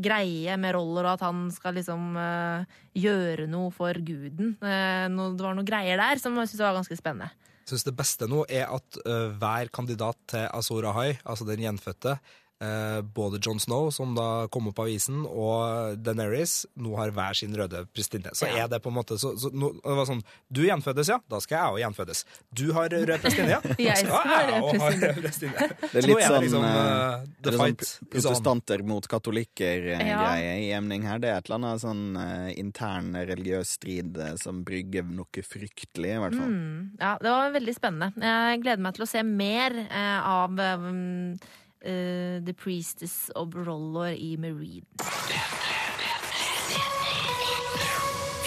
greie 0.00 0.54
med 0.60 0.74
roller, 0.76 1.06
og 1.06 1.16
at 1.16 1.24
han 1.26 1.48
skal 1.54 1.76
liksom 1.78 2.14
eh, 2.20 2.80
gjøre 3.00 3.48
noe 3.50 3.72
for 3.74 3.96
guden. 4.06 4.54
Eh, 4.62 5.06
no, 5.12 5.30
det 5.34 5.46
var 5.46 5.56
noen 5.56 5.68
greier 5.68 6.00
der 6.00 6.22
som 6.22 6.36
jeg 6.38 6.52
syntes 6.52 6.66
var 6.66 6.78
ganske 6.78 6.98
spennende. 6.98 7.32
Jeg 7.60 7.74
synes 7.74 7.86
det 7.86 7.96
beste 7.98 8.26
nå 8.26 8.44
er 8.50 8.66
at 8.66 8.96
uh, 9.04 9.30
hver 9.38 9.68
kandidat 9.70 10.16
til 10.32 10.46
Azor 10.48 10.88
Ahai, 10.90 11.12
altså 11.22 11.44
den 11.46 11.60
gjenfødte, 11.62 12.16
øh, 12.62 13.00
både 13.16 13.38
Jon 13.42 13.58
Snow, 13.60 13.90
som 13.90 14.14
da 14.14 14.46
kom 14.52 14.68
opp 14.68 14.78
av 14.82 14.86
avisen, 14.88 15.22
og 15.26 15.96
Daenerys, 16.04 16.66
nå 16.76 16.94
har 16.98 17.10
hver 17.16 17.34
sin 17.38 17.54
røde 17.56 17.84
prestinne. 17.94 18.32
Så 18.36 18.46
Ja. 18.48 18.64
er 18.64 18.68
det 18.68 18.82
på 18.82 18.88
en 18.92 18.96
måte 18.98 19.18
så, 19.18 19.32
så 19.40 19.50
nå, 19.52 19.72
det 19.80 19.96
var 19.96 20.06
sånn 20.08 20.22
Du 20.52 20.62
gjenfødes, 20.66 21.08
ja. 21.08 21.18
Da 21.30 21.40
skal 21.40 21.56
jeg 21.58 21.72
òg 21.74 21.80
gjenfødes. 21.84 22.24
Du 22.52 22.72
har 22.76 22.88
rød 22.90 23.20
prestinne, 23.22 23.48
ja. 23.56 23.60
Da 23.60 23.74
Jeg 23.90 23.96
skal 24.02 24.10
rød 24.10 24.54
også 24.60 24.80
ha 24.80 24.90
rød 24.90 25.22
prestinne. 25.22 25.68
Det 25.92 26.02
er 26.02 26.08
litt 26.08 26.24
sånn, 26.26 26.42
liksom, 26.44 26.64
uh, 26.64 27.24
Er 27.50 27.56
sånn 27.56 28.10
protestanter 28.10 28.82
mot 28.86 29.06
katolikker-greie 29.08 30.10
Ja. 30.10 30.34
i 30.60 30.70
emning 30.76 31.02
her? 31.08 31.18
Det 31.22 31.30
er 31.30 31.38
et 31.40 31.48
eller 31.50 31.60
annet 31.60 31.82
sånn 31.84 32.04
uh, 32.18 32.50
intern 32.60 33.14
religiøs 33.14 33.76
strid 33.78 34.16
uh, 34.20 34.34
som 34.40 34.62
brygger 34.66 35.04
noe 35.08 35.42
fryktelig, 35.46 36.14
i 36.16 36.20
hvert 36.20 36.34
fall. 36.36 36.50
Mm, 36.50 36.90
ja, 37.00 37.14
det 37.22 37.30
var 37.32 37.52
veldig 37.54 37.74
spennende. 37.76 38.12
Jeg 38.20 38.62
gleder 38.62 38.82
meg 38.84 38.94
til 38.96 39.04
å 39.06 39.08
se 39.10 39.22
mer 39.26 39.74
eh, 39.86 40.28
av 40.30 40.58
um, 40.58 41.34
eh, 41.80 42.40
The 42.44 42.54
Priestess 42.54 43.30
of 43.34 43.54
Rollor 43.54 44.12
i 44.12 44.36
Marine. 44.36 44.86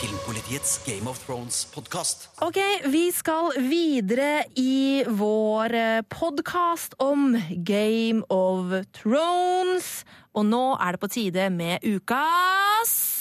Filmpolitiets 0.02 0.82
Game 0.86 1.10
of 1.10 1.20
Thrones-podkast. 1.26 2.30
Ok, 2.42 2.60
vi 2.92 3.06
skal 3.12 3.54
videre 3.70 4.44
i 4.60 5.04
vår 5.08 6.04
podkast 6.12 6.98
om 7.00 7.38
Game 7.64 8.26
of 8.30 8.74
Thrones. 8.92 10.04
Og 10.34 10.46
nå 10.50 10.66
er 10.76 10.96
det 10.96 11.04
på 11.04 11.12
tide 11.14 11.50
med 11.54 11.86
ukas 11.86 13.14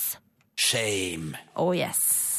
Shame. 0.57 1.37
Oh 1.55 1.77
yes. 1.77 2.32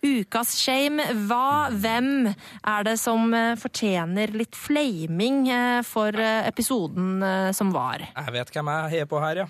Ukas 0.00 0.54
shame. 0.56 1.04
Hva, 1.28 1.68
hvem 1.76 2.30
er 2.30 2.84
det 2.86 2.96
som 3.00 3.34
eh, 3.36 3.52
fortjener 3.60 4.32
litt 4.32 4.56
flaming 4.56 5.42
eh, 5.52 5.80
for 5.84 6.16
eh, 6.16 6.46
episoden 6.48 7.20
som 7.56 7.72
var? 7.74 8.06
Jeg 8.08 8.36
vet 8.36 8.52
hvem 8.54 8.70
jeg 8.72 8.92
heier 8.94 9.10
på 9.10 9.20
her, 9.20 9.42
ja. 9.44 9.48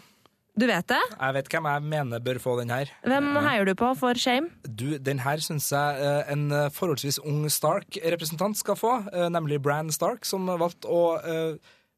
Du 0.59 0.67
vet 0.67 0.85
det? 0.91 0.99
Jeg 1.15 1.35
vet 1.37 1.49
hvem 1.55 1.69
jeg 1.71 1.83
mener 1.93 2.23
bør 2.25 2.41
få 2.43 2.57
den 2.59 2.73
her. 2.75 2.91
Hvem 3.07 3.29
heier 3.47 3.65
du 3.65 3.73
på 3.79 3.93
for 3.97 4.19
shame? 4.19 4.51
Du, 4.67 4.99
den 4.99 5.23
her 5.23 5.41
syns 5.41 5.71
jeg 5.73 6.25
en 6.29 6.51
forholdsvis 6.75 7.21
ung 7.23 7.47
Stark-representant 7.49 8.59
skal 8.59 8.77
få, 8.77 8.97
nemlig 9.31 9.61
Bran 9.63 9.95
Stark, 9.95 10.27
som 10.29 10.51
valgte 10.51 10.91
å 10.91 11.15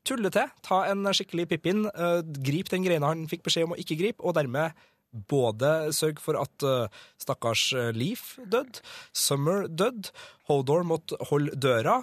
tulle 0.06 0.30
til, 0.34 0.52
ta 0.62 0.82
en 0.92 1.08
skikkelig 1.16 1.48
Pippin, 1.50 1.88
gripe 2.44 2.70
den 2.76 2.84
greina 2.86 3.10
han 3.10 3.24
fikk 3.30 3.48
beskjed 3.48 3.66
om 3.66 3.74
å 3.74 3.80
ikke 3.80 3.98
gripe, 3.98 4.22
og 4.22 4.36
dermed 4.36 4.76
både 5.12 5.92
sørge 5.94 6.22
for 6.24 6.38
at 6.40 6.66
uh, 6.66 7.02
stakkars 7.20 7.70
Leif 7.72 7.92
Leaf 7.96 8.36
døde, 8.48 8.80
Summer 9.12 9.66
døde, 9.68 10.12
Hodor 10.50 10.82
måtte 10.84 11.16
holde 11.30 11.54
døra, 11.54 12.00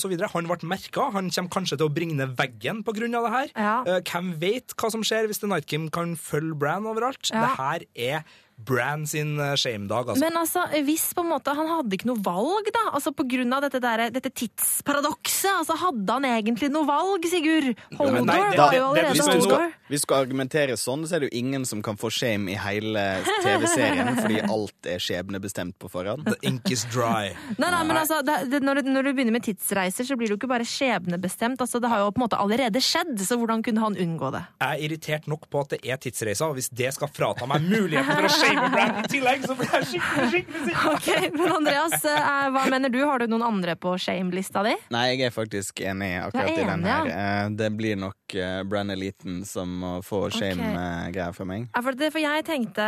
så 0.00 0.08
videre. 0.10 0.30
Han 0.32 0.48
ble 0.48 0.70
merka. 0.70 1.10
Han 1.14 1.28
kommer 1.28 1.52
kanskje 1.52 1.78
til 1.78 1.90
å 1.90 1.92
bringe 1.92 2.16
ned 2.16 2.32
veggen 2.38 2.80
av 3.18 3.28
det 3.28 3.34
her. 3.34 3.50
Ja. 3.52 3.74
Uh, 3.84 3.98
hvem 4.00 4.32
vet 4.40 4.74
hva 4.80 4.90
som 4.94 5.04
skjer 5.06 5.28
hvis 5.28 5.42
The 5.42 5.50
Night 5.50 5.68
Kim 5.70 5.90
kan 5.92 6.16
følge 6.16 6.56
Bran 6.58 6.88
overalt? 6.88 7.28
Ja. 7.30 7.44
Det 7.44 7.52
her 7.60 7.86
er 7.94 8.40
Bran 8.56 9.06
sin 9.06 9.40
eh, 9.40 9.54
shame-dag, 9.58 10.08
altså. 10.08 10.22
Men 10.22 10.36
altså, 10.38 10.62
hvis 10.86 11.08
på 11.16 11.24
en 11.24 11.30
måte 11.32 11.52
han 11.58 11.66
hadde 11.68 11.96
ikke 11.96 12.06
noe 12.06 12.22
valg, 12.22 12.68
da, 12.72 12.84
altså 12.94 13.10
på 13.16 13.26
grunn 13.26 13.50
av 13.52 13.64
dette, 13.66 13.80
der, 13.82 14.04
dette 14.14 14.30
tidsparadokset, 14.30 15.50
altså 15.50 15.74
hadde 15.80 16.16
han 16.16 16.26
egentlig 16.28 16.70
noe 16.72 16.86
valg, 16.86 17.26
Sigurd? 17.28 17.72
Holdor 17.98 18.28
var 18.30 18.76
jo 18.76 18.84
allerede 18.92 19.10
Hvis 19.16 19.26
du, 19.26 19.42
skal, 19.48 19.74
hvis 19.90 20.04
du 20.04 20.06
skal 20.06 20.22
argumentere 20.22 20.76
sånn, 20.78 21.02
så 21.02 21.16
er 21.16 21.24
det 21.24 21.32
jo 21.32 21.40
ingen 21.42 21.66
som 21.66 21.82
kan 21.84 21.98
få 21.98 22.12
shame 22.14 22.54
i 22.54 22.58
hele 22.62 23.02
TV-serien, 23.42 24.12
fordi 24.22 24.38
alt 24.46 24.90
er 24.94 25.02
skjebnebestemt 25.02 25.76
på 25.82 25.90
forhånd. 25.90 26.30
The 26.30 26.38
ink 26.46 26.70
is 26.70 26.86
dry. 26.94 27.34
Nei, 27.60 27.72
nei, 27.74 27.82
men 27.90 27.98
altså, 28.04 28.20
det, 28.22 28.38
det, 28.52 28.62
når, 28.62 28.84
du, 28.84 28.92
når 28.94 29.08
du 29.08 29.12
begynner 29.18 29.34
med 29.34 29.48
tidsreiser, 29.48 30.06
så 30.06 30.16
blir 30.18 30.30
det 30.30 30.36
jo 30.36 30.40
ikke 30.40 30.52
bare 30.54 30.68
skjebnebestemt. 30.68 31.58
Altså, 31.58 31.82
det 31.82 31.90
har 31.90 32.04
jo 32.06 32.14
på 32.14 32.22
en 32.22 32.26
måte 32.28 32.38
allerede 32.38 32.82
skjedd, 32.84 33.18
så 33.26 33.38
hvordan 33.40 33.66
kunne 33.66 33.82
han 33.82 33.98
unngå 33.98 34.30
det? 34.38 34.46
Jeg 34.62 34.78
er 34.78 34.88
irritert 34.88 35.28
nok 35.30 35.50
på 35.50 35.66
at 35.66 35.74
det 35.74 35.82
er 35.82 36.00
tidsreiser, 36.00 36.46
og 36.54 36.60
hvis 36.60 36.70
det 36.70 36.94
skal 36.94 37.10
frata 37.10 37.50
meg 37.50 37.66
muligheten 37.66 38.14
for 38.14 38.30
å 38.30 38.32
shame 38.32 38.43
Bran 38.74 38.98
i 39.00 39.04
tillegg, 39.10 39.44
så 39.48 39.54
blir 39.58 39.70
jeg 39.74 39.86
skikkelig, 39.92 40.28
skikkelig 40.34 40.62
sinna. 40.66 40.92
Ok, 40.94 41.08
Men 41.38 41.52
Andreas, 41.58 41.96
eh, 42.04 42.48
hva 42.54 42.64
mener 42.72 42.92
du? 42.92 42.98
Har 43.04 43.18
du 43.24 43.26
noen 43.32 43.44
andre 43.46 43.74
på 43.80 43.94
shame-lista 44.00 44.62
di? 44.66 44.74
Nei, 44.94 45.04
jeg 45.14 45.28
er 45.28 45.34
faktisk 45.34 45.80
enig 45.84 46.10
akkurat 46.22 46.50
er 46.50 46.60
i 46.62 46.66
den 46.68 46.84
her. 46.88 47.08
Ja. 47.10 47.48
Det 47.54 47.70
blir 47.78 47.96
nok 48.00 48.36
uh, 48.38 48.62
Brann 48.68 48.90
Eliten 48.94 49.42
som 49.48 49.70
må 49.82 49.92
få 50.06 50.24
shame-greier 50.34 51.34
fra 51.36 51.46
meg. 51.48 51.68
Ja, 51.74 51.82
for, 51.86 51.96
det, 51.98 52.10
for 52.14 52.22
jeg 52.22 52.44
tenkte 52.48 52.84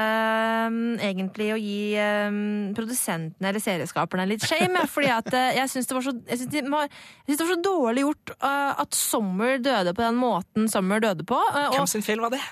um, 0.68 0.78
egentlig 1.02 1.50
å 1.54 1.59
gi 1.61 1.78
um, 2.00 2.40
produsentene 2.76 3.50
eller 3.52 3.62
serieskaperne 3.62 4.28
litt 4.30 4.44
shame. 4.46 4.84
Fordi 4.90 5.11
at 5.14 5.32
jeg 5.61 5.72
syns 5.72 5.88
det, 5.90 5.96
var 5.98 6.07
så- 6.07 6.16
det, 6.20 6.62
det 6.62 7.38
var 7.40 7.52
så 7.52 7.59
dårlig 7.62 8.07
gjort 8.07 8.36
uh, 8.40 8.74
at 8.82 8.94
Sommer 8.96 9.59
døde 9.62 9.92
på 9.96 10.02
den 10.04 10.16
måten 10.20 10.68
Sommer 10.72 11.00
døde 11.02 11.24
på. 11.26 11.38
uh, 11.38 11.66
og 11.70 11.80
Hvem 11.80 11.90
sin 11.96 12.02
feil 12.07 12.22
var 12.24 12.34
det? 12.34 12.42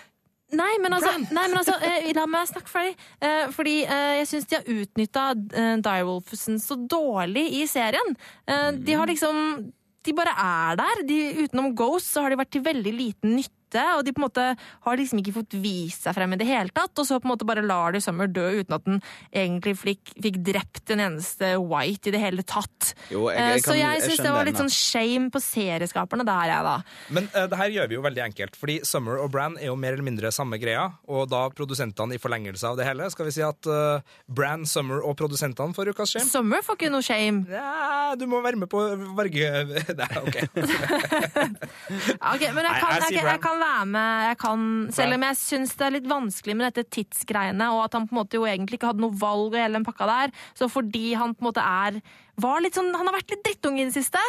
Nei, 0.52 0.74
men 0.82 0.92
altså, 0.92 1.12
nei, 1.32 1.46
men 1.48 1.56
altså 1.58 1.74
eh, 1.82 2.10
la 2.14 2.26
meg 2.30 2.48
snakke 2.50 2.70
ferdig. 2.70 2.92
Eh, 3.24 3.46
fordi 3.54 3.78
eh, 3.86 4.10
jeg 4.20 4.28
syns 4.30 4.50
de 4.50 4.58
har 4.58 4.68
utnytta 4.74 5.22
uh, 5.34 5.76
Direwolfsen 5.82 6.60
så 6.62 6.76
dårlig 6.76 7.46
i 7.62 7.64
serien. 7.70 8.14
Eh, 8.46 8.70
De 8.76 8.94
har 8.94 9.08
liksom 9.10 9.72
De 10.04 10.12
bare 10.12 10.34
er 10.36 10.76
der. 10.76 11.02
De, 11.08 11.18
utenom 11.46 11.72
Ghost 11.74 12.12
så 12.12 12.22
har 12.22 12.30
de 12.34 12.38
vært 12.42 12.52
til 12.52 12.64
veldig 12.66 12.92
liten 12.92 13.38
nytte. 13.38 13.63
Og 13.98 14.04
de 14.06 14.12
på 14.14 14.20
en 14.22 14.26
måte 14.28 14.44
har 14.86 14.96
liksom 15.00 15.18
ikke 15.22 15.34
fått 15.38 15.56
vist 15.62 16.04
seg 16.06 16.14
frem 16.16 16.32
i 16.34 16.40
det 16.40 16.46
hele 16.48 16.70
tatt. 16.74 16.92
Og 16.98 17.06
så 17.08 17.18
på 17.20 17.26
en 17.28 17.32
måte 17.34 17.46
bare 17.48 17.64
lar 17.64 17.92
de 17.94 18.00
Summer 18.04 18.26
dø 18.30 18.46
uten 18.60 18.74
at 18.76 18.84
den 18.86 19.00
egentlig 19.34 19.74
fikk, 19.80 20.14
fikk 20.22 20.38
drept 20.44 20.90
en 20.94 21.00
eneste 21.08 21.54
White 21.62 22.10
i 22.10 22.14
det 22.14 22.20
hele 22.22 22.42
tatt. 22.46 22.94
Jo, 23.10 23.28
jeg- 23.30 23.40
Eh, 23.44 23.50
jeg 23.54 23.62
så 23.64 23.74
jeg 23.74 24.00
jeg 24.00 24.02
syns 24.10 24.22
det 24.22 24.32
var 24.32 24.44
litt 24.44 24.56
sånn 24.56 24.70
shame 24.72 25.30
på 25.30 25.40
serieskaperne 25.42 26.24
der, 26.26 26.46
jeg, 26.50 26.62
da. 26.64 26.76
Men 27.10 27.28
uh, 27.34 27.46
det 27.50 27.58
her 27.58 27.68
gjør 27.74 27.88
vi 27.88 27.94
jo 27.98 28.02
veldig 28.04 28.22
enkelt, 28.24 28.56
fordi 28.56 28.76
Summer 28.84 29.18
og 29.22 29.30
Bran 29.34 29.56
er 29.58 29.66
jo 29.66 29.76
mer 29.76 29.92
eller 29.96 30.06
mindre 30.06 30.30
samme 30.34 30.58
greia, 30.60 30.86
og 31.08 31.28
da 31.30 31.48
produsentene 31.50 32.14
i 32.14 32.18
forlengelse 32.22 32.64
av 32.68 32.76
det 32.76 32.86
hele, 32.86 33.08
skal 33.10 33.26
vi 33.26 33.34
si 33.36 33.42
at 33.44 33.66
uh, 33.66 34.00
Bran, 34.28 34.64
Summer 34.66 35.02
og 35.04 35.16
produsentene 35.16 35.74
får 35.76 35.92
ukas 35.94 36.14
shame? 36.14 36.28
Summer 36.30 36.62
får 36.62 36.78
ikke 36.78 36.90
noe 36.94 37.02
shame. 37.04 37.44
Ja, 37.50 38.14
du 38.18 38.26
må 38.30 38.42
være 38.44 38.56
med 38.60 38.70
på 38.72 38.82
varge... 39.16 39.50
Nei, 40.00 40.10
ok. 40.22 40.28
okay 40.28 40.46
Ok, 42.34 42.42
men 42.54 42.64
jeg 42.66 42.80
kan, 42.80 42.94
jeg 42.94 43.14
jeg, 43.14 43.24
jeg, 43.24 43.40
kan 43.42 43.60
være 43.64 43.86
med, 43.90 44.26
jeg 44.28 44.38
kan, 44.44 44.66
selv 44.94 45.16
om 45.16 45.24
jeg 45.26 45.38
syns 45.40 45.72
det 45.80 45.86
er 45.88 45.94
litt 45.96 46.10
vanskelig 46.10 46.56
med 46.56 46.68
dette 46.68 46.84
tidsgreiene, 46.98 47.70
og 47.74 47.84
at 47.86 47.96
han 47.98 48.06
på 48.10 48.14
en 48.14 48.20
måte 48.20 48.38
jo 48.38 48.46
egentlig 48.48 48.78
ikke 48.78 48.92
hadde 48.92 49.04
noe 49.04 49.16
valg 49.20 49.50
og 49.54 49.58
hele 49.58 49.78
den 49.80 49.86
pakka 49.88 50.08
der, 50.10 50.34
så 50.58 50.68
fordi 50.72 51.14
han 51.18 51.34
på 51.34 51.44
en 51.44 51.48
måte 51.50 51.64
er 51.64 51.98
var 52.44 52.62
litt 52.64 52.74
sånn, 52.78 52.92
Han 52.94 53.06
har 53.08 53.14
vært 53.18 53.30
litt 53.34 53.44
drittunge 53.46 53.82
i 53.82 53.88
det 53.88 53.94
siste. 53.96 54.22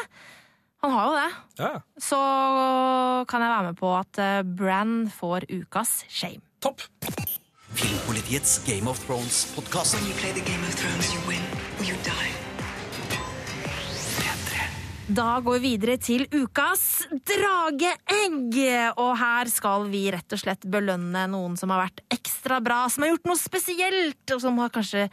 Han 0.86 0.92
har 0.94 1.06
jo 1.10 1.14
det. 1.18 1.30
Ja, 1.64 1.72
Så 1.98 2.18
kan 3.28 3.42
jeg 3.42 3.50
være 3.56 3.72
med 3.72 3.80
på 3.80 3.94
at 3.98 4.20
Brann 4.56 4.98
får 5.10 5.48
ukas 5.50 6.04
shame. 6.10 6.42
topp. 6.62 6.82
Filmpolitiets 7.76 8.60
Game 8.66 8.88
of 8.88 9.00
Thrones-podkast. 9.08 9.96
When 9.96 10.08
you 10.08 10.14
play 10.22 10.32
the 10.32 10.46
Game 10.46 10.64
of 10.64 10.76
Thrones, 10.76 11.14
you 11.14 11.20
win 11.28 11.42
or 11.80 11.84
you 11.84 11.98
die. 12.06 12.45
Da 15.06 15.36
går 15.44 15.60
vi 15.62 15.70
videre 15.76 16.00
til 16.02 16.24
ukas 16.34 17.06
drageegg. 17.30 18.56
Og 18.98 19.12
her 19.20 19.50
skal 19.54 19.86
vi 19.92 20.08
rett 20.16 20.34
og 20.34 20.42
slett 20.42 20.66
belønne 20.66 21.28
noen 21.30 21.54
som 21.60 21.70
har 21.70 21.84
vært 21.84 22.02
ekstra 22.16 22.58
bra, 22.66 22.86
som 22.90 23.06
har 23.06 23.12
gjort 23.14 23.28
noe 23.30 23.38
spesielt, 23.38 24.24
og 24.34 24.42
som 24.42 24.58
har 24.64 24.72
kanskje 24.74 25.04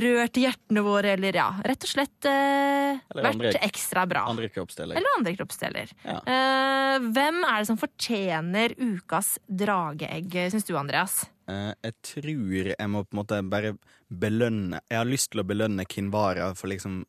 rørt 0.00 0.38
hjertene 0.40 0.82
våre, 0.82 1.12
eller 1.18 1.36
ja, 1.36 1.50
rett 1.62 1.84
og 1.84 1.90
slett 1.92 2.26
eh, 2.30 3.02
vært 3.14 3.28
andre- 3.34 3.60
ekstra 3.68 4.06
bra. 4.10 4.24
Andre 4.32 4.48
kroppsdeler. 4.50 4.96
Eller 4.96 5.18
andre 5.18 5.34
kroppsdeler. 5.36 5.92
Ja. 6.08 6.16
Eh, 6.24 6.96
hvem 7.14 7.42
er 7.44 7.58
det 7.60 7.68
som 7.68 7.78
fortjener 7.80 8.74
ukas 8.80 9.34
drageegg, 9.44 10.38
syns 10.54 10.64
du, 10.66 10.72
Andreas? 10.80 11.20
Eh, 11.52 11.74
jeg 11.84 11.98
tror 12.14 12.72
jeg 12.72 12.88
må 12.88 13.04
på 13.04 13.12
en 13.12 13.20
måte 13.20 13.42
bare 13.44 13.74
belønne 14.08 14.78
Jeg 14.88 14.96
har 14.96 15.04
lyst 15.08 15.28
til 15.34 15.42
å 15.42 15.44
belønne 15.44 15.84
Kinvara 15.84 16.54
for 16.56 16.72
liksom 16.72 17.02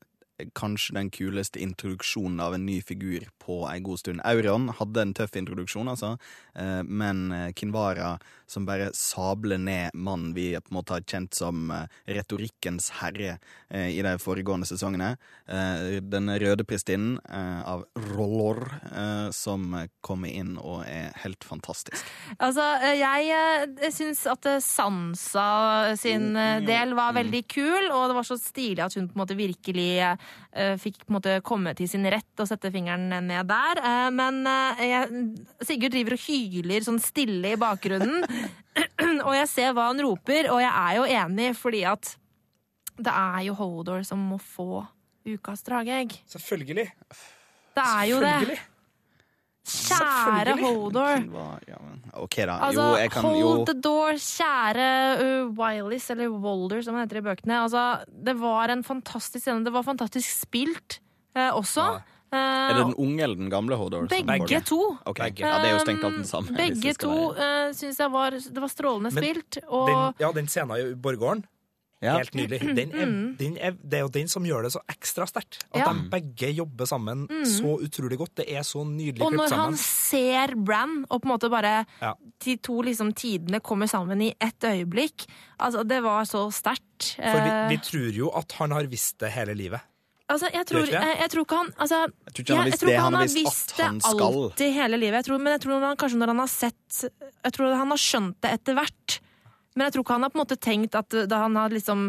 Kanskje 0.56 0.98
den 0.98 1.12
kuleste 1.16 1.62
introduksjonen 1.64 2.40
av 2.44 2.58
en 2.58 2.66
ny 2.66 2.82
figur 2.84 3.28
på 3.46 3.62
en 3.70 3.84
god 3.86 4.02
stund. 4.02 4.24
Auron 4.26 4.70
hadde 4.80 5.04
en 5.06 5.14
tøff 5.18 5.36
introduksjon, 5.38 5.90
altså, 5.92 6.16
eh, 6.56 6.82
men 6.84 7.30
eh, 7.32 7.52
Kinvara 7.54 8.16
som 8.48 8.66
bare 8.68 8.92
sabler 8.94 9.58
ned 9.62 9.94
mannen 9.94 10.34
vi 10.36 10.52
på 10.54 10.72
en 10.72 10.78
måte 10.80 10.96
har 10.96 11.06
kjent 11.06 11.34
som 11.38 11.70
eh, 11.74 11.86
retorikkens 12.18 12.92
herre 13.02 13.38
i 13.76 13.98
de 14.06 14.12
foregående 14.22 14.68
sesongene. 14.70 15.16
Den 15.46 16.30
røde 16.40 16.64
pristinnen 16.68 17.18
av 17.28 17.82
Rollor 18.14 18.62
som 19.36 19.74
kommer 20.06 20.32
inn 20.32 20.54
og 20.62 20.86
er 20.88 21.10
helt 21.24 21.44
fantastisk. 21.44 21.98
Altså, 22.38 22.64
jeg, 22.96 23.92
syns 23.96 24.22
at 24.32 24.48
Sansa 24.64 25.96
sin 26.00 26.36
eh, 26.40 26.62
del 26.66 26.94
var 26.98 27.16
veldig 27.18 27.44
kul, 27.52 27.90
og 27.90 28.10
det 28.10 28.18
var 28.20 28.28
så 28.28 28.38
stilig 28.40 28.86
at 28.86 28.96
hun 28.98 29.10
på 29.10 29.18
en 29.18 29.24
måte 29.26 29.38
virkelig 29.40 29.90
fikk 30.80 31.02
på 31.04 31.12
en 31.12 31.18
måte 31.18 31.40
komme 31.44 31.74
til 31.76 31.90
sin 31.92 32.06
rett 32.08 32.40
og 32.40 32.48
sette 32.48 32.70
fingeren 32.72 33.10
ned 33.28 33.35
der. 33.44 33.82
Eh, 33.84 34.10
Men 34.16 34.42
eh, 34.48 34.84
jeg, 34.90 35.24
Sigurd 35.68 35.96
driver 35.96 36.16
og 36.16 36.24
hyler 36.28 36.86
sånn 36.86 37.02
stille 37.04 37.56
i 37.56 37.60
bakgrunnen, 37.60 38.24
og 39.28 39.34
jeg 39.36 39.50
ser 39.52 39.74
hva 39.76 39.90
han 39.92 40.04
roper, 40.04 40.52
og 40.54 40.62
jeg 40.64 40.72
er 40.72 41.00
jo 41.00 41.10
enig, 41.22 41.50
fordi 41.60 41.84
at 41.90 42.16
det 42.96 43.12
er 43.12 43.42
jo 43.50 43.58
Hodor 43.60 44.06
som 44.08 44.22
må 44.24 44.38
få 44.40 44.86
ukas 45.26 45.66
drageegg. 45.66 46.14
Selvfølgelig. 46.32 46.88
Det 47.76 47.84
er 47.84 48.08
jo 48.08 48.22
det. 48.24 48.60
Kjære 49.66 50.54
Hodor. 50.62 51.24
Ja, 51.66 51.78
men 51.82 52.04
OK, 52.14 52.38
da. 52.46 52.58
Altså, 52.68 52.84
jo, 52.84 52.98
jeg 53.02 53.12
kan 53.12 53.26
hold 53.26 53.64
the 53.68 53.76
door, 53.82 54.20
kjære 54.22 54.90
uh, 55.20 55.56
Wileys, 55.58 56.06
eller 56.14 56.30
Walder, 56.30 56.84
som 56.86 56.96
han 56.96 57.08
heter 57.08 57.20
i 57.20 57.26
bøkene. 57.26 57.58
Altså, 57.64 57.86
det 58.28 58.36
var 58.40 58.72
en 58.72 58.86
fantastisk 58.86 59.42
scene. 59.44 59.66
Det 59.66 59.74
var 59.74 59.88
fantastisk 59.88 60.30
spilt 60.30 61.00
eh, 61.36 61.50
også. 61.50 61.88
Eh, 61.98 62.15
Er 62.36 62.74
det 62.78 62.84
den 62.86 62.96
unge 63.06 63.24
eller 63.24 63.36
den 63.40 63.50
gamle 63.50 63.76
Hodor? 63.80 64.08
begge 64.10 64.62
to. 64.68 64.98
Okay. 65.06 65.30
Begge. 65.32 65.48
Ja, 65.48 65.58
det 65.64 65.72
er 65.72 65.76
jo 65.78 65.82
stengt 65.86 66.04
alt 66.04 66.16
den 66.22 66.26
samme. 66.30 66.50
Um, 66.50 66.56
Begge 66.56 66.82
det 66.94 66.98
to 67.00 67.16
uh, 67.34 67.72
syns 67.74 68.00
jeg 68.00 68.12
var 68.12 68.32
Det 68.32 68.62
var 68.62 68.72
strålende 68.72 69.12
Men 69.14 69.24
spilt. 69.24 69.60
Og 69.68 69.88
Den, 69.90 70.14
ja, 70.26 70.32
den 70.32 70.48
scenen 70.48 70.78
i 70.78 70.96
Borggården, 70.96 71.46
Ja. 72.04 72.18
helt 72.20 72.36
nydelig. 72.36 72.60
Den 72.76 72.92
er, 72.94 73.06
den 73.40 73.54
er, 73.58 73.72
det 73.82 73.94
er 73.98 74.02
jo 74.04 74.10
den 74.14 74.28
som 74.30 74.44
gjør 74.46 74.64
det 74.68 74.72
så 74.76 74.82
ekstra 74.92 75.26
sterkt. 75.26 75.62
At 75.74 75.80
Ja. 75.80 75.94
de 75.94 76.10
begge 76.12 76.50
jobber 76.54 76.86
sammen 76.86 77.24
så 77.48 77.78
utrolig 77.82 78.18
godt. 78.20 78.36
Det 78.36 78.46
er 78.52 78.62
så 78.68 78.84
nydelig 78.86 79.24
og 79.26 79.34
når 79.34 79.56
han 79.56 79.78
ser 79.80 80.54
Bran, 80.56 81.06
og 81.10 81.22
på 81.24 81.26
en 81.26 81.32
måte 81.34 81.50
bare 81.50 81.86
Ja. 82.02 82.14
de 82.44 82.58
to 82.58 82.82
liksom 82.82 83.14
tidene 83.16 83.60
kommer 83.64 83.88
sammen 83.88 84.22
i 84.22 84.34
ett 84.40 84.60
øyeblikk 84.62 85.26
Altså, 85.60 85.88
det 85.88 86.04
var 86.04 86.24
så 86.26 86.52
sterkt. 86.52 87.16
For 87.16 87.40
vi, 87.42 87.50
Eh, 87.50 87.70
vi 87.70 87.78
tror 87.78 88.12
jo 88.14 88.30
at 88.36 88.52
han 88.60 88.72
har 88.72 88.84
visst 88.92 89.18
det 89.20 89.32
hele 89.32 89.56
livet. 89.56 89.80
Altså, 90.26 90.50
jeg 90.50 90.66
tror, 90.66 90.88
jeg, 90.90 91.18
jeg 91.22 91.30
tror 91.30 91.44
ikke 91.46 91.58
han 91.60 91.68
altså, 91.78 91.98
Jeg 92.26 92.34
tror 92.34 92.42
ikke 92.42 92.56
han 92.56 92.64
har 92.64 92.72
visst 92.72 92.86
det, 92.86 92.96
han 92.98 93.14
har 93.14 93.28
visst 93.30 93.74
at 93.76 93.82
han 93.86 94.00
skal. 94.02 94.24
alltid 94.26 94.72
hele 94.74 94.98
livet. 94.98 95.20
Jeg 95.20 95.28
tror, 95.28 95.42
men 95.44 95.54
jeg 95.54 95.62
tror 95.66 95.84
han, 95.86 96.00
kanskje 96.02 96.18
når 96.22 96.32
han 96.34 96.42
har 96.42 96.50
sett 96.50 97.02
Jeg 97.46 97.54
tror 97.54 97.76
han 97.78 97.94
har 97.94 98.02
skjønt 98.02 98.40
det 98.42 98.54
etter 98.58 98.80
hvert. 98.80 99.20
Men 99.76 99.86
jeg 99.86 99.94
tror 99.94 100.06
ikke 100.06 100.18
han 100.18 100.26
har 100.26 100.34
på 100.34 100.40
en 100.40 100.44
måte 100.46 100.58
tenkt 100.58 100.98
at 100.98 101.18
da 101.30 101.44
han 101.44 101.60
har 101.60 101.76
liksom 101.76 102.08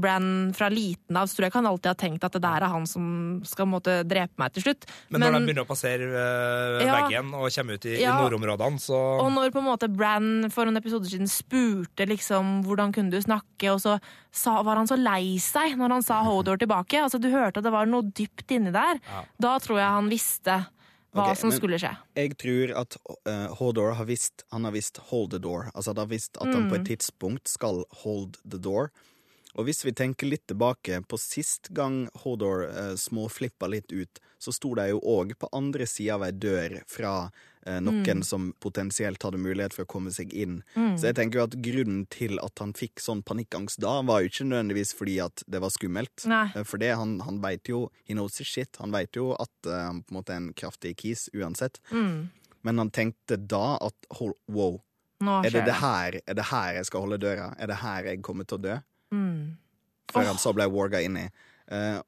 Bran 0.00 0.52
fra 0.56 0.68
liten 0.72 1.16
av, 1.16 1.26
så 1.28 1.36
tror 1.36 1.46
jeg 1.46 1.52
ikke 1.52 1.60
han 1.62 1.68
alltid 1.70 1.90
har 1.90 1.98
tenkt 2.00 2.24
at 2.28 2.32
det 2.36 2.42
der 2.44 2.62
er 2.66 2.72
han 2.72 2.86
som 2.86 3.06
skal 3.44 3.66
på 3.66 3.72
måte 3.76 3.96
drepe 4.08 4.36
meg 4.38 4.52
til 4.56 4.62
slutt. 4.66 4.86
Men, 5.10 5.20
når 5.24 5.32
de 5.38 5.40
begynner 5.46 5.64
å 5.66 5.70
passere 5.70 6.08
uh, 6.12 6.84
Ja. 6.84 6.94
veggen 7.00 7.32
og 7.34 7.48
kommer 7.54 7.74
ut 7.80 7.86
i, 7.86 7.96
Ja. 8.02 8.12
i 8.16 8.22
nordområdene, 8.22 8.78
så 8.82 9.00
Og 9.24 9.32
når 9.32 9.50
på 9.54 9.58
en 9.62 9.68
måte 9.70 9.88
Bran 9.92 10.50
for 10.50 10.64
noen 10.68 10.76
episoder 10.80 11.08
siden 11.10 11.26
spurte 11.30 12.06
liksom 12.06 12.62
hvordan 12.64 12.92
kunne 12.94 13.10
du 13.10 13.20
snakke, 13.20 13.72
og 13.72 13.80
så 13.80 13.98
sa, 14.32 14.62
var 14.62 14.76
han 14.76 14.86
så 14.86 14.96
lei 15.00 15.38
seg 15.38 15.76
når 15.76 15.88
han 15.98 16.02
sa 16.02 16.22
Hodor 16.22 16.56
tilbake. 16.58 17.00
Altså 17.00 17.20
Du 17.20 17.30
hørte 17.30 17.58
at 17.58 17.64
det 17.64 17.72
var 17.72 17.86
noe 17.86 18.02
dypt 18.02 18.50
inni 18.50 18.72
der. 18.72 19.00
Da 19.40 19.58
tror 19.58 19.78
jeg 19.78 19.88
han 19.88 20.08
visste 20.10 20.66
hva 21.16 21.30
okay, 21.30 21.34
som 21.40 21.50
skulle 21.50 21.78
skje. 21.80 21.94
Jeg 22.14 22.34
tror 22.36 22.72
at 22.76 22.96
uh, 23.24 23.46
Hodor 23.56 23.94
har 23.96 24.04
visst 24.04 24.44
Han 24.52 24.64
har 24.68 24.72
visst 24.74 24.98
hold 25.08 25.30
the 25.30 25.38
door. 25.40 25.70
Altså 25.74 25.94
han 25.94 26.02
har 26.02 26.10
visst 26.10 26.36
at 26.36 26.46
han 26.52 26.68
på 26.68 26.74
et 26.76 26.82
Mm. 26.84 26.88
tidspunkt 26.90 27.48
skal 27.48 27.84
hold 28.02 28.36
the 28.44 28.58
door. 28.58 28.90
Og 29.56 29.64
hvis 29.68 29.84
vi 29.86 29.92
tenker 29.96 30.28
litt 30.28 30.46
tilbake 30.50 31.00
på 31.08 31.18
sist 31.20 31.70
gang 31.72 32.04
Hodor 32.22 32.66
eh, 32.68 32.94
småflippa 33.00 33.68
litt 33.72 33.92
ut, 33.92 34.20
så 34.38 34.52
sto 34.52 34.74
de 34.76 34.90
jo 34.90 34.98
òg 35.00 35.32
på 35.40 35.48
andre 35.56 35.86
sida 35.88 36.18
av 36.18 36.26
ei 36.26 36.32
dør 36.36 36.74
fra 36.92 37.12
eh, 37.64 37.78
noen 37.80 38.20
som 38.26 38.50
potensielt 38.60 39.22
hadde 39.24 39.40
mulighet 39.40 39.72
for 39.72 39.86
å 39.86 39.90
komme 39.94 40.12
seg 40.12 40.34
inn. 40.36 40.58
Så 40.76 41.08
jeg 41.08 41.16
tenker 41.16 41.40
jo 41.40 41.46
at 41.48 41.56
grunnen 41.64 42.04
til 42.12 42.36
at 42.44 42.60
han 42.60 42.74
fikk 42.76 43.00
sånn 43.00 43.24
panikkangst 43.26 43.80
da, 43.80 43.94
var 44.06 44.20
jo 44.22 44.28
ikke 44.28 44.48
nødvendigvis 44.50 44.92
fordi 44.98 45.16
at 45.24 45.44
det 45.48 45.62
var 45.64 45.72
skummelt. 45.72 46.26
Nei. 46.28 46.50
Eh, 46.52 46.66
For 46.68 46.82
det, 46.82 46.92
han, 47.00 47.16
han 47.24 47.40
veit 47.44 47.72
jo 47.72 47.86
He 48.04 48.12
knows 48.14 48.36
his 48.42 48.50
shit. 48.52 48.76
Han 48.82 48.92
veit 48.92 49.16
jo 49.16 49.30
at 49.40 49.70
eh, 49.70 49.86
han 49.88 50.02
på 50.04 50.12
en 50.12 50.18
måte 50.20 50.36
er 50.36 50.42
en 50.42 50.50
kraftig 50.52 50.98
kis 51.00 51.30
uansett. 51.32 51.80
Mm. 51.90 52.28
Men 52.66 52.82
han 52.82 52.90
tenkte 52.92 53.38
da 53.40 53.78
at 53.80 54.12
wow, 54.52 54.82
er 55.22 55.48
det 55.48 55.64
det 55.64 55.78
her, 55.80 56.20
er 56.26 56.36
det 56.36 56.50
her 56.50 56.76
jeg 56.76 56.88
skal 56.90 57.06
holde 57.06 57.18
døra? 57.22 57.54
Er 57.56 57.70
det 57.70 57.80
her 57.80 58.10
jeg 58.10 58.20
kommer 58.26 58.44
til 58.44 58.58
å 58.60 58.64
dø? 58.66 58.76
Mm. 59.16 59.56
Før 60.12 60.28
han 60.28 60.38
så 60.42 60.52
ble 60.56 60.68
warga 60.70 61.00
inn 61.02 61.16
i. 61.18 61.24
Uh, 61.72 61.98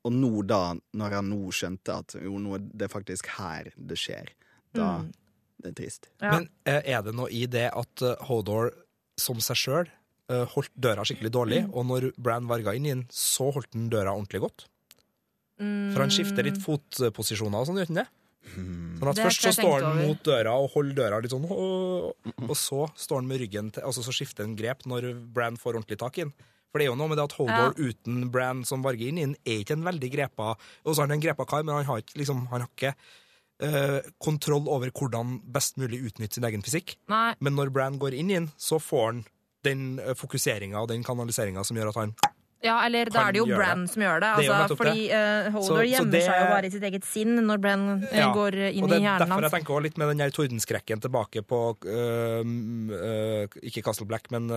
og 0.00 0.14
nå 0.16 0.30
da, 0.48 0.62
når 0.96 1.18
han 1.18 1.28
nå 1.28 1.50
skjønte 1.52 1.98
at 2.00 2.14
jo, 2.16 2.38
nå 2.40 2.56
er 2.56 2.64
det 2.82 2.88
faktisk 2.92 3.28
her 3.36 3.68
det 3.76 3.98
skjer, 4.00 4.32
da 4.74 4.88
Mm. 5.04 5.12
Det 5.64 5.70
er 5.70 5.74
trist. 5.78 6.08
Ja. 6.20 6.32
Men 6.34 6.48
uh, 6.68 6.80
er 6.82 7.02
det 7.06 7.12
noe 7.16 7.28
i 7.32 7.44
det 7.48 7.68
at 7.70 8.02
uh, 8.04 8.16
Hodor 8.28 8.72
som 9.20 9.38
seg 9.44 9.56
sjøl 9.60 9.92
holdt 10.54 10.72
døra 10.80 11.02
skikkelig 11.04 11.30
dårlig, 11.36 11.58
Mm. 11.66 11.72
og 11.76 11.84
når 11.86 12.04
Bran 12.16 12.46
varga 12.48 12.72
inn 12.74 12.86
i 12.88 12.92
den, 12.94 13.02
så 13.12 13.50
holdt 13.52 13.70
den 13.76 13.90
døra 13.92 14.14
ordentlig 14.16 14.40
godt? 14.40 14.64
For 15.60 16.00
han 16.00 16.10
skifter 16.10 16.42
litt 16.46 16.56
fotposisjoner 16.64 17.60
og 17.60 17.68
sånn, 17.68 17.76
gjør 17.82 17.90
han 17.92 17.98
det? 18.00 18.06
Sånn 18.54 19.10
at 19.12 19.20
Først 19.20 19.44
så 19.44 19.52
står 19.54 19.84
han 19.84 20.00
mot 20.00 20.22
døra 20.26 20.54
og 20.60 20.70
holder 20.74 20.96
døra 21.02 21.20
litt 21.22 21.32
sånn, 21.34 21.44
og, 21.44 22.16
og 22.48 22.56
så 22.56 22.86
står 23.04 23.20
han 23.20 23.28
med 23.28 23.40
ryggen 23.44 23.68
til 23.76 23.84
Altså 23.86 24.02
så 24.04 24.12
skifter 24.16 24.48
han 24.48 24.56
grep 24.58 24.82
når 24.88 25.10
Bran 25.36 25.60
får 25.60 25.76
ordentlig 25.78 26.00
tak 26.00 26.18
i 26.18 26.24
den. 26.24 26.32
For 26.74 26.82
det 26.82 26.88
er 26.88 26.90
jo 26.90 26.98
noe 26.98 27.06
med 27.06 27.20
det 27.20 27.28
at 27.28 27.36
Hodor 27.38 27.76
uten 27.78 28.24
Bran 28.34 28.64
som 28.66 28.82
varger 28.82 29.06
inn 29.06 29.20
i 29.20 29.22
den, 29.22 29.34
er 29.46 29.60
ikke 29.62 29.76
en 29.76 29.84
veldig 29.86 30.08
grepa 30.10 30.56
Og 30.56 30.88
så 30.88 30.96
har 30.96 31.06
han 31.06 31.14
en 31.14 31.22
grepa 31.22 31.46
kar, 31.46 31.62
men 31.62 31.76
han 31.78 31.86
har 31.86 32.00
ikke, 32.02 32.16
liksom, 32.18 32.40
han 32.50 32.64
har 32.64 32.72
ikke 32.72 32.90
uh, 33.62 34.08
kontroll 34.18 34.66
over 34.66 34.90
hvordan 34.90 35.36
best 35.54 35.78
mulig 35.78 36.02
utnytte 36.08 36.40
sin 36.40 36.48
egen 36.50 36.66
fysikk. 36.66 36.96
Nei. 37.14 37.36
Men 37.38 37.54
når 37.54 37.70
Bran 37.70 38.00
går 38.02 38.18
inn 38.18 38.32
i 38.32 38.40
den, 38.40 38.50
så 38.58 38.80
får 38.82 39.06
han 39.06 39.22
den 39.62 39.84
uh, 40.02 40.16
fokuseringa 40.18 40.82
og 40.82 40.90
den 40.90 41.06
kanaliseringa 41.06 41.62
som 41.62 41.78
gjør 41.78 41.92
at 41.92 42.00
han 42.02 42.16
Ja, 42.64 42.78
eller 42.86 43.10
da 43.12 43.26
er 43.28 43.32
det 43.36 43.40
jo 43.42 43.46
Brann 43.50 43.82
som 43.92 44.00
gjør 44.02 44.22
det. 44.24 44.30
Det 44.40 44.46
er 44.48 44.54
Altså, 44.54 44.68
det 44.72 44.78
fordi 44.80 45.02
uh, 45.12 45.50
Holder 45.52 45.66
Så- 45.68 45.76
så 45.76 45.84
gjemmer 45.90 46.10
det- 46.14 46.22
seg 46.24 46.38
jo 46.40 46.46
bare 46.54 46.64
i 46.64 46.70
sitt 46.72 46.86
eget 46.88 47.04
sinn 47.04 47.34
når 47.44 47.60
Brann 47.60 47.84
eh, 48.10 48.16
Ja, 48.18 48.30
går 48.32 48.56
inn 48.72 48.84
og 48.84 48.88
det 48.90 48.96
i 48.96 49.04
er 49.04 49.04
hjernen 49.04 49.28
derfor 49.28 49.42
jeg 49.44 49.54
tenker 49.58 49.74
også 49.76 49.82
litt 49.84 49.98
med 50.00 50.08
den 50.08 50.22
der 50.24 50.30
tordenskrekken 50.32 51.00
tilbake 51.04 51.44
på 51.44 51.60
uh, 51.84 53.46
Ikke 53.62 53.82
Castle 53.84 54.06
Black, 54.08 54.30
men 54.32 54.48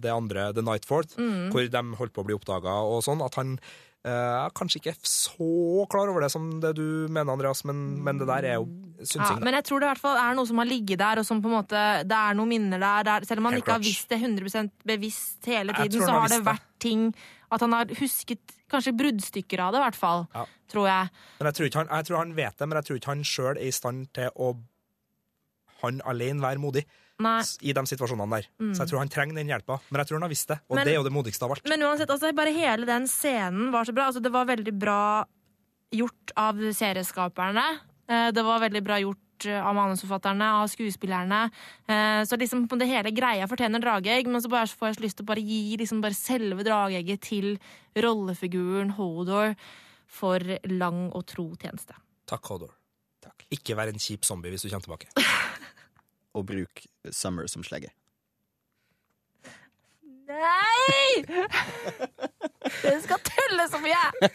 det 0.00 0.10
andre, 0.12 0.52
The 0.56 0.62
Nightforth, 0.64 1.16
Mm. 1.20 1.50
hvor 1.52 1.68
de 1.68 1.82
holdt 2.00 2.12
på 2.16 2.22
å 2.22 2.26
bli 2.26 2.34
oppdaga 2.38 2.72
og 2.86 3.02
sånn. 3.04 3.20
At 3.24 3.34
han 3.36 3.58
jeg 4.00 4.16
er 4.16 4.48
kanskje 4.56 4.78
ikke 4.80 4.94
så 5.04 5.84
klar 5.92 6.08
over 6.08 6.22
det 6.24 6.30
som 6.32 6.46
det 6.58 6.70
du 6.78 7.06
mener, 7.12 7.34
Andreas, 7.34 7.60
men, 7.68 8.02
men 8.02 8.16
det 8.16 8.26
der 8.30 8.46
er 8.48 8.54
jo 8.56 8.64
synsing. 9.04 9.36
Ja, 9.36 9.44
men 9.44 9.52
jeg 9.58 9.64
tror 9.68 9.80
det 9.82 9.90
i 9.90 9.92
hvert 9.92 10.00
fall 10.00 10.16
er 10.16 10.34
noe 10.38 10.46
som 10.48 10.56
har 10.56 10.64
ligget 10.70 10.96
der, 11.02 11.20
og 11.20 11.26
som 11.28 11.42
på 11.44 11.50
en 11.50 11.56
måte, 11.58 11.82
det 12.08 12.16
er 12.16 12.32
noen 12.38 12.48
minner 12.48 12.80
der. 12.80 13.02
der 13.04 13.26
selv 13.28 13.44
om 13.44 13.50
Helt 13.52 13.60
ikke 13.60 13.72
har 13.76 13.84
visst 13.84 14.08
det 14.08 14.16
100% 14.22 14.70
bevisst 14.88 15.44
hele 15.44 15.74
tiden, 15.76 16.00
så 16.00 16.16
har 16.16 16.28
det 16.32 16.38
det. 16.40 16.46
vært 16.48 16.64
ting 16.80 17.10
At 17.50 17.60
han 17.64 17.72
har 17.74 17.86
husket 17.98 18.56
kanskje 18.70 18.92
bruddstykker 18.96 19.58
av 19.64 19.72
det, 19.74 19.80
i 19.80 19.84
hvert 19.88 19.98
fall. 19.98 20.26
Ja. 20.34 20.44
Tror 20.70 20.86
jeg. 20.86 21.10
Men 21.40 21.48
jeg 21.50 21.54
tror, 21.58 21.66
ikke 21.70 21.80
han, 21.82 21.88
jeg 21.98 22.06
tror 22.06 22.18
han 22.22 22.34
vet 22.36 22.56
det, 22.58 22.68
men 22.68 22.76
jeg 22.78 22.84
tror 22.88 23.00
ikke 23.00 23.10
han 23.14 23.24
sjøl 23.26 23.56
er 23.56 23.66
i 23.66 23.70
stand 23.74 24.06
til 24.14 24.30
å 24.36 24.52
han 25.82 26.00
alene 26.04 26.44
være 26.44 26.60
modig 26.60 26.84
Nei. 27.24 27.40
i 27.64 27.72
de 27.76 27.82
situasjonene 27.88 28.36
der. 28.36 28.46
Så 28.74 28.84
jeg 28.84 28.90
tror 28.92 29.00
han 29.02 29.08
trenger 29.12 29.34
den 29.40 29.48
hjelpa. 29.50 29.78
Men 29.90 30.02
jeg 30.02 30.10
tror 30.10 30.18
han 30.20 30.26
har 30.28 30.32
visst 30.32 30.48
det, 30.52 30.58
og 30.68 30.76
Men- 30.76 30.86
det 30.86 30.92
er 30.92 30.98
jo 31.00 31.04
det 31.08 31.12
modigste 31.12 31.42
av 31.42 31.50
alt. 31.56 31.68
Men 31.68 31.80
uansett, 31.82 32.10
altså, 32.10 32.32
bare 32.36 32.52
hele 32.52 32.86
den 32.86 33.06
scenen 33.08 33.70
var 33.72 33.84
så 33.84 33.94
bra. 33.94 34.06
Altså, 34.08 34.22
det 34.22 34.32
var 34.32 34.44
veldig 34.46 34.78
bra 34.78 35.24
gjort 35.92 36.30
av 36.36 36.54
serieskaperne. 36.56 37.80
Eh, 38.08 38.30
Det 38.30 38.44
var 38.44 38.60
veldig 38.60 38.84
bra 38.84 38.98
gjort 39.00 39.18
eh, 39.46 39.62
av 39.66 39.74
manusforfatterne, 39.78 40.48
av 40.60 40.66
skuespillerne. 40.72 41.44
Eh, 41.88 42.22
Så 42.28 42.36
liksom 42.40 42.66
på 42.68 42.76
det 42.78 42.86
hele 42.90 43.10
greia 43.14 43.46
fortjener 43.48 43.80
drageegg, 43.80 44.26
men 44.26 44.40
så 44.42 44.48
bare 44.52 44.66
får 44.66 44.88
jeg 44.90 44.96
så 44.98 45.02
lyst 45.06 45.16
til 45.20 45.24
å 45.24 45.30
bare 45.32 45.40
gi 45.46 45.76
liksom 45.80 46.00
bare 46.02 46.14
selve 46.18 46.62
drageegget 46.66 47.20
til 47.20 47.58
rollefiguren 47.96 48.90
Hodor 48.98 49.54
for 50.10 50.40
lang 50.66 51.08
og 51.14 51.24
tro 51.26 51.52
tjeneste. 51.56 51.94
Takk, 52.26 52.44
Hodor. 52.50 52.74
Ikke 53.50 53.74
vær 53.74 53.88
en 53.90 53.98
kjip 53.98 54.22
zombie 54.24 54.50
hvis 54.52 54.62
du 54.62 54.68
kommer 54.70 54.84
tilbake. 54.86 55.08
Og 56.38 56.44
bruk 56.46 56.84
Summer 57.10 57.48
som 57.50 57.64
slegge. 57.66 57.90
Nei! 60.30 61.24
Det 62.84 62.94
skal 63.02 63.18
telle 63.26 63.66
så 63.72 63.80
mye! 63.82 64.04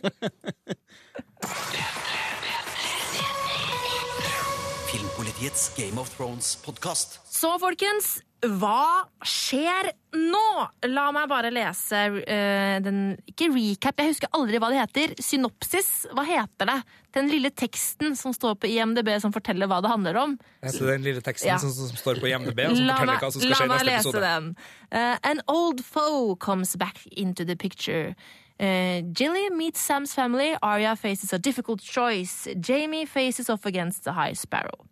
Filmpolitiets 5.36 5.76
Game 5.76 6.00
of 6.00 6.10
Thrones-podkast. 6.18 7.20
Så 7.28 7.50
folkens, 7.60 8.22
hva 8.46 9.04
skjer 9.26 9.90
nå? 10.16 10.44
La 10.88 11.10
meg 11.12 11.28
bare 11.28 11.52
lese 11.52 12.04
uh, 12.22 12.78
den 12.84 13.18
Ikke 13.28 13.50
recap, 13.52 14.00
jeg 14.00 14.14
husker 14.14 14.32
aldri 14.32 14.62
hva 14.64 14.70
det 14.72 14.80
heter. 14.80 15.16
Synopsis, 15.20 15.90
hva 16.16 16.24
heter 16.24 16.72
det? 16.72 16.78
Den 17.18 17.28
lille 17.34 17.52
teksten 17.52 18.16
som 18.16 18.32
står 18.36 18.56
på 18.62 18.72
IMDb 18.72 19.12
som 19.20 19.36
forteller 19.36 19.68
hva 19.68 19.82
det 19.84 19.92
handler 19.92 20.22
om. 20.24 20.38
Så 20.64 20.88
den 20.88 21.04
lille 21.04 21.20
teksten 21.26 21.52
Ja. 21.52 21.60
som, 21.60 21.72
som 21.72 21.92
står 22.00 22.24
på 22.24 22.32
IMDb, 22.32 22.64
og 22.70 22.78
som 22.78 22.88
La 22.88 22.96
forteller 22.96 23.14
meg, 23.14 23.28
hva 23.28 23.32
som 23.36 23.44
skal 23.44 23.60
skje 23.60 23.68
i 23.68 23.74
neste 23.74 24.00
episode? 24.00 24.24
La 24.24 24.40
meg 24.40 24.48
lese 24.48 24.56
den. 24.56 24.58
Uh, 24.96 25.30
an 25.36 25.44
old 25.52 25.84
foe 25.84 26.36
comes 26.40 26.78
back 26.80 27.04
into 27.12 27.44
the 27.44 27.58
picture. 27.60 28.16
Uh, 28.56 29.04
Jilly 29.12 29.50
meets 29.52 29.84
Sam's 29.84 30.16
family. 30.16 30.56
Arya 30.64 30.96
faces 30.96 31.34
a 31.34 31.40
difficult 31.40 31.82
choice. 31.84 32.48
Jamie 32.56 33.06
faces 33.06 33.50
off 33.50 33.66
against 33.66 34.06
the 34.06 34.14
High 34.14 34.32
Sparrow. 34.32 34.88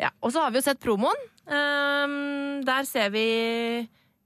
Ja, 0.00 0.10
og 0.20 0.32
så 0.34 0.44
har 0.44 0.50
vi 0.54 0.60
jo 0.60 0.66
sett 0.66 0.80
promoen. 0.82 1.20
Um, 1.44 2.62
der 2.64 2.86
ser 2.88 3.10
vi 3.14 3.24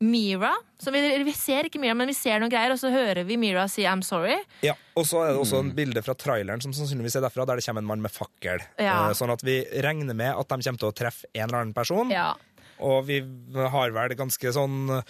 Mira. 0.01 0.53
Så 0.79 0.93
vi, 0.95 1.01
vi 1.27 1.33
ser 1.35 1.67
ikke 1.67 1.81
Mira, 1.83 1.95
men 1.99 2.07
vi 2.11 2.15
ser 2.15 2.39
noen 2.39 2.53
greier, 2.53 2.71
og 2.71 2.79
så 2.79 2.91
hører 2.93 3.25
vi 3.27 3.37
Mira 3.41 3.67
si 3.69 3.83
'I'm 3.83 4.05
sorry'. 4.07 4.39
Ja, 4.63 4.75
Og 4.95 5.07
så 5.07 5.25
er 5.25 5.33
det 5.33 5.41
også 5.43 5.59
en 5.65 5.73
bilde 5.75 6.03
fra 6.03 6.15
traileren 6.15 6.63
som 6.63 6.73
sannsynligvis 6.73 7.17
er 7.19 7.27
derfra, 7.27 7.47
der 7.47 7.59
det 7.59 7.67
kommer 7.67 7.83
en 7.83 7.91
mann 7.91 8.03
med 8.03 8.13
fakkel. 8.15 8.63
Ja. 8.79 9.09
Eh, 9.09 9.15
Sånn 9.19 9.33
at 9.35 9.43
vi 9.43 9.65
regner 9.83 10.15
med 10.15 10.37
at 10.39 10.49
de 10.49 10.63
kommer 10.63 10.79
til 10.79 10.89
å 10.93 10.95
treffe 10.95 11.27
en 11.35 11.49
eller 11.49 11.59
annen 11.63 11.75
person. 11.75 12.11
Ja. 12.11 12.35
Og 12.79 13.07
vi 13.07 13.19
har 13.55 13.91
vel 13.91 14.15
ganske 14.15 14.53
sånn 14.55 15.03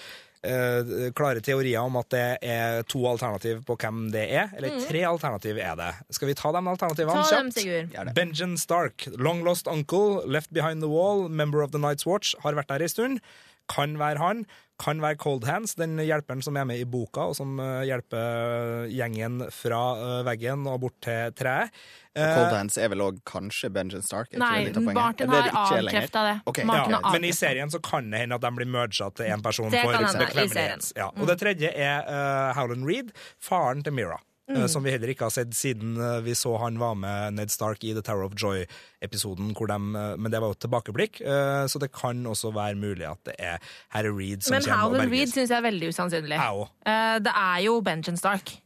eh, 0.47 1.11
klare 1.17 1.43
teorier 1.45 1.81
om 1.83 1.97
at 2.01 2.11
det 2.15 2.25
er 2.43 2.83
to 2.89 3.03
alternativ 3.11 3.65
på 3.67 3.77
hvem 3.81 4.07
det 4.15 4.27
er. 4.29 4.53
Eller 4.57 4.79
tre 4.87 5.03
alternativ 5.09 5.59
er 5.59 5.75
det. 5.81 5.91
Skal 6.15 6.31
vi 6.31 6.37
ta 6.39 6.53
de 6.53 6.63
alternativene 6.63 7.19
Mm. 7.19 7.25
Ta 7.25 7.37
dem, 7.37 7.51
kjapt? 7.51 7.61
Sigurd. 7.63 8.15
Benjamin 8.15 8.59
Stark, 8.59 9.09
long 9.19 9.43
lost 9.45 9.67
uncle, 9.67 10.23
left 10.27 10.53
behind 10.53 10.83
the 10.83 10.89
wall, 10.89 11.29
member 11.29 11.63
of 11.63 11.73
the 11.73 11.79
Night's 11.79 12.07
Watch, 12.07 12.35
har 12.45 12.55
vært 12.55 12.69
der 12.69 12.83
en 12.83 12.89
stund. 12.89 13.21
Kan 13.69 13.99
være 14.01 14.19
han. 14.19 14.47
Kan 14.79 15.01
være 15.03 15.19
Cold 15.19 15.45
Hands, 15.45 15.75
den 15.75 15.99
hjelperen 15.99 16.41
som 16.43 16.57
er 16.57 16.65
med 16.65 16.79
i 16.79 16.87
boka, 16.87 17.27
og 17.29 17.35
som 17.37 17.59
eh, 17.61 17.83
hjelper 17.89 18.87
gjengen 18.95 19.43
fra 19.51 19.81
eh, 19.99 20.21
veggen 20.29 20.67
og 20.71 20.81
bort 20.85 21.01
til 21.03 21.35
treet. 21.35 21.75
Eh, 22.19 22.35
Cold 22.35 22.55
Hands 22.57 22.79
er 22.83 22.93
vel 22.93 23.03
òg 23.05 23.19
kanskje 23.29 23.71
Benjamin 23.73 24.05
Stark? 24.05 24.33
Nei? 24.35 24.69
Martin 24.93 25.31
har 25.31 25.51
avkrefta 25.55 26.25
det. 26.27 26.37
Okay. 26.51 26.67
Ja, 26.67 26.85
ja, 26.91 27.01
men 27.13 27.25
i 27.29 27.33
serien 27.37 27.71
så 27.71 27.81
kan 27.83 28.11
det 28.11 28.25
hende 28.25 28.39
at 28.39 28.45
de 28.45 28.51
blir 28.59 28.69
merga 28.69 29.11
til 29.15 29.31
én 29.31 29.43
person. 29.45 29.71
Det 29.71 29.83
for 29.85 29.95
kan 29.95 30.05
hende, 30.05 30.23
i 30.23 30.27
bekvemmelighet. 30.27 30.93
Ja. 30.99 31.11
Og 31.17 31.29
det 31.31 31.39
tredje 31.41 31.71
er 31.75 32.09
uh, 32.09 32.55
Howland 32.59 32.89
Reed, 32.89 33.13
faren 33.41 33.85
til 33.87 33.95
Mira. 33.97 34.19
Mm. 34.49 34.63
eh, 34.63 34.67
Som 34.73 34.83
vi 34.83 34.91
heller 34.95 35.11
ikke 35.13 35.27
har 35.27 35.33
sett 35.35 35.51
siden 35.53 35.99
vi 36.25 36.33
så 36.33 36.55
han 36.63 36.79
var 36.81 36.95
med 36.97 37.35
Ned 37.37 37.51
Stark 37.53 37.83
i 37.85 37.93
The 37.93 38.01
Tower 38.01 38.25
of 38.25 38.33
Joy-episoden. 38.41 39.53
de, 39.53 39.79
Men 40.17 40.31
det 40.33 40.41
var 40.41 40.49
jo 40.49 40.57
et 40.57 40.63
tilbakeblikk, 40.65 41.21
så 41.69 41.79
det 41.79 41.91
kan 41.93 42.25
også 42.27 42.55
være 42.57 42.75
mulig 42.81 43.05
at 43.05 43.21
det 43.29 43.35
er 43.39 43.59
Harry 43.93 44.09
Reed 44.09 44.43
som 44.43 44.55
Men 44.57 44.63
kommer 44.63 44.77
og 44.77 44.81
Howland 44.81 45.11
Reed 45.13 45.27
berges. 45.29 45.35
syns 45.37 45.51
jeg 45.51 45.59
er 45.59 45.67
veldig 45.69 45.89
usannsynlig. 45.93 46.39
Eh, 46.41 47.19
det 47.21 47.35
er 47.37 47.61
jo 47.67 47.81
Benjamin 47.85 48.17
Stark. 48.17 48.57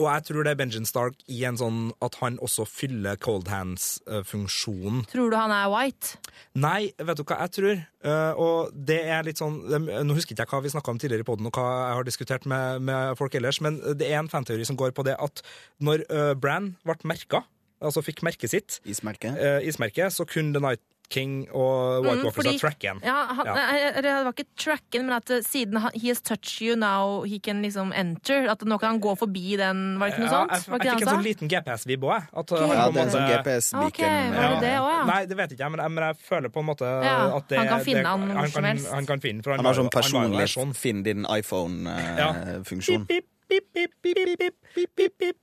Eh, 0.00 0.06
og 0.06 0.08
jeg 0.08 0.26
tror 0.28 0.44
det 0.44 0.52
er 0.52 0.58
Benjamin 0.58 0.88
Stark 0.88 1.20
i 1.28 1.42
en 1.48 1.58
sånn 1.60 1.80
at 2.04 2.16
han 2.20 2.38
også 2.42 2.66
fyller 2.68 3.18
cold 3.20 3.48
hands-funksjonen. 3.50 5.04
Tror 5.10 5.30
du 5.32 5.36
han 5.36 5.52
er 5.54 5.68
white? 5.72 6.16
Nei, 6.60 6.92
vet 6.96 7.20
du 7.20 7.24
hva 7.24 7.40
jeg 7.44 7.54
tror? 7.58 7.82
Eh, 8.00 8.40
og 8.40 8.72
det 8.74 9.00
er 9.12 9.26
litt 9.26 9.40
sånn 9.40 9.58
Nå 9.60 10.16
husker 10.16 10.32
ikke 10.34 10.46
jeg 10.46 10.52
hva 10.54 10.62
vi 10.64 10.72
snakka 10.72 10.92
om 10.94 11.00
tidligere 11.00 11.26
i 11.26 11.28
poden, 11.28 11.48
og 11.50 11.56
hva 11.56 11.66
jeg 11.68 11.98
har 11.98 12.08
diskutert 12.08 12.48
med, 12.48 12.84
med 12.86 13.16
folk 13.20 13.34
ellers, 13.36 13.60
men 13.64 13.78
det 13.98 14.08
er 14.08 14.20
en 14.20 14.30
fanteori 14.32 14.64
som 14.66 14.78
går 14.80 14.94
på 14.96 15.04
det 15.06 15.16
at 15.20 15.42
når 15.84 16.06
uh, 16.08 16.32
Bran 16.38 16.74
ble 16.86 16.96
merka, 17.08 17.42
altså 17.80 18.02
fikk 18.04 18.24
merket 18.26 18.52
sitt, 18.52 18.78
Ismerke? 18.88 19.34
uh, 19.36 19.60
ismerket, 19.66 20.14
så 20.14 20.26
kunne 20.28 20.54
The 20.56 20.64
Night 20.64 20.82
King 21.10 21.48
og 21.50 22.04
White 22.04 22.16
Mm, 22.16 22.24
Walkers 22.24 22.36
fordi- 22.36 22.52
ha 22.54 22.58
tracken. 22.62 23.00
Ja, 23.02 23.26
han, 23.34 23.46
Ja. 23.46 23.54
Det 24.00 24.12
var 24.24 24.32
ikke 24.32 24.46
tracken, 24.56 25.06
men 25.06 25.12
at 25.16 25.30
eh, 25.30 25.40
siden 25.42 25.76
han, 25.82 25.90
he 25.94 26.08
has 26.08 26.20
touched 26.22 26.62
you 26.62 26.76
now, 26.76 27.24
he 27.26 27.38
can 27.40 27.62
liksom 27.62 27.92
enter. 27.92 28.46
At 28.48 28.60
nå 28.62 28.78
kan 28.78 28.92
han 28.94 29.00
gå 29.00 29.16
forbi 29.18 29.56
den, 29.58 29.98
var 29.98 30.08
det 30.08 30.14
ikke 30.16 30.24
noe 30.24 30.30
Ja, 30.30 30.38
sånt? 30.38 30.50
jeg, 30.50 30.60
jeg 30.60 30.80
ikke 30.80 30.94
fikk 30.96 31.02
en 31.02 31.08
sånn 31.14 31.24
liten 31.26 31.48
GPS-vib 31.50 32.00
òg, 32.06 32.14
jeg. 32.14 32.22
At, 32.32 32.52
uh, 32.52 32.54
Ok. 32.54 32.60
han 32.60 32.76
Ja, 32.78 32.90
det 32.90 32.96
er 32.96 33.02
en 33.02 33.10
sånn 33.10 33.28
GPS-beacon. 33.30 33.86
Okay, 33.90 34.30
det 34.30 34.60
det 34.60 34.74
også, 34.78 34.92
ja? 34.94 35.04
Nei, 35.10 35.26
det 35.26 35.36
vet 35.36 35.50
ikke 35.50 35.58
jeg, 35.66 35.70
men, 35.76 35.94
men 35.94 36.04
jeg 36.04 36.16
føler 36.30 36.48
på 36.48 36.60
en 36.60 36.66
måte 36.70 36.86
Ja, 37.04 37.36
at 37.36 37.48
det 37.48 37.58
han 37.58 37.68
kan 37.68 37.80
finne 37.84 38.02
det, 38.02 38.06
han 38.06 38.30
hvor 38.30 38.50
som 38.54 38.64
helst. 38.64 38.90
Han 38.94 39.06
kan 39.06 39.20
finne, 39.20 39.42
for 39.42 39.50
han, 39.50 39.58
Han 39.58 39.66
har 39.66 39.74
sånn 39.82 39.90
personlig 39.90 40.48
sånn. 40.54 40.74
finn 40.76 41.02
din 41.02 41.26
iPhone-funksjon. 41.26 43.06
Pip, 43.08 43.24
pip, 43.48 43.64
pip, 43.74 43.90
pip, 44.02 44.14
pip, 44.14 44.38
pip, 44.38 44.38
pip, 44.38 44.54
pip, 44.74 44.96
pip, 44.96 45.18
pip. 45.18 45.36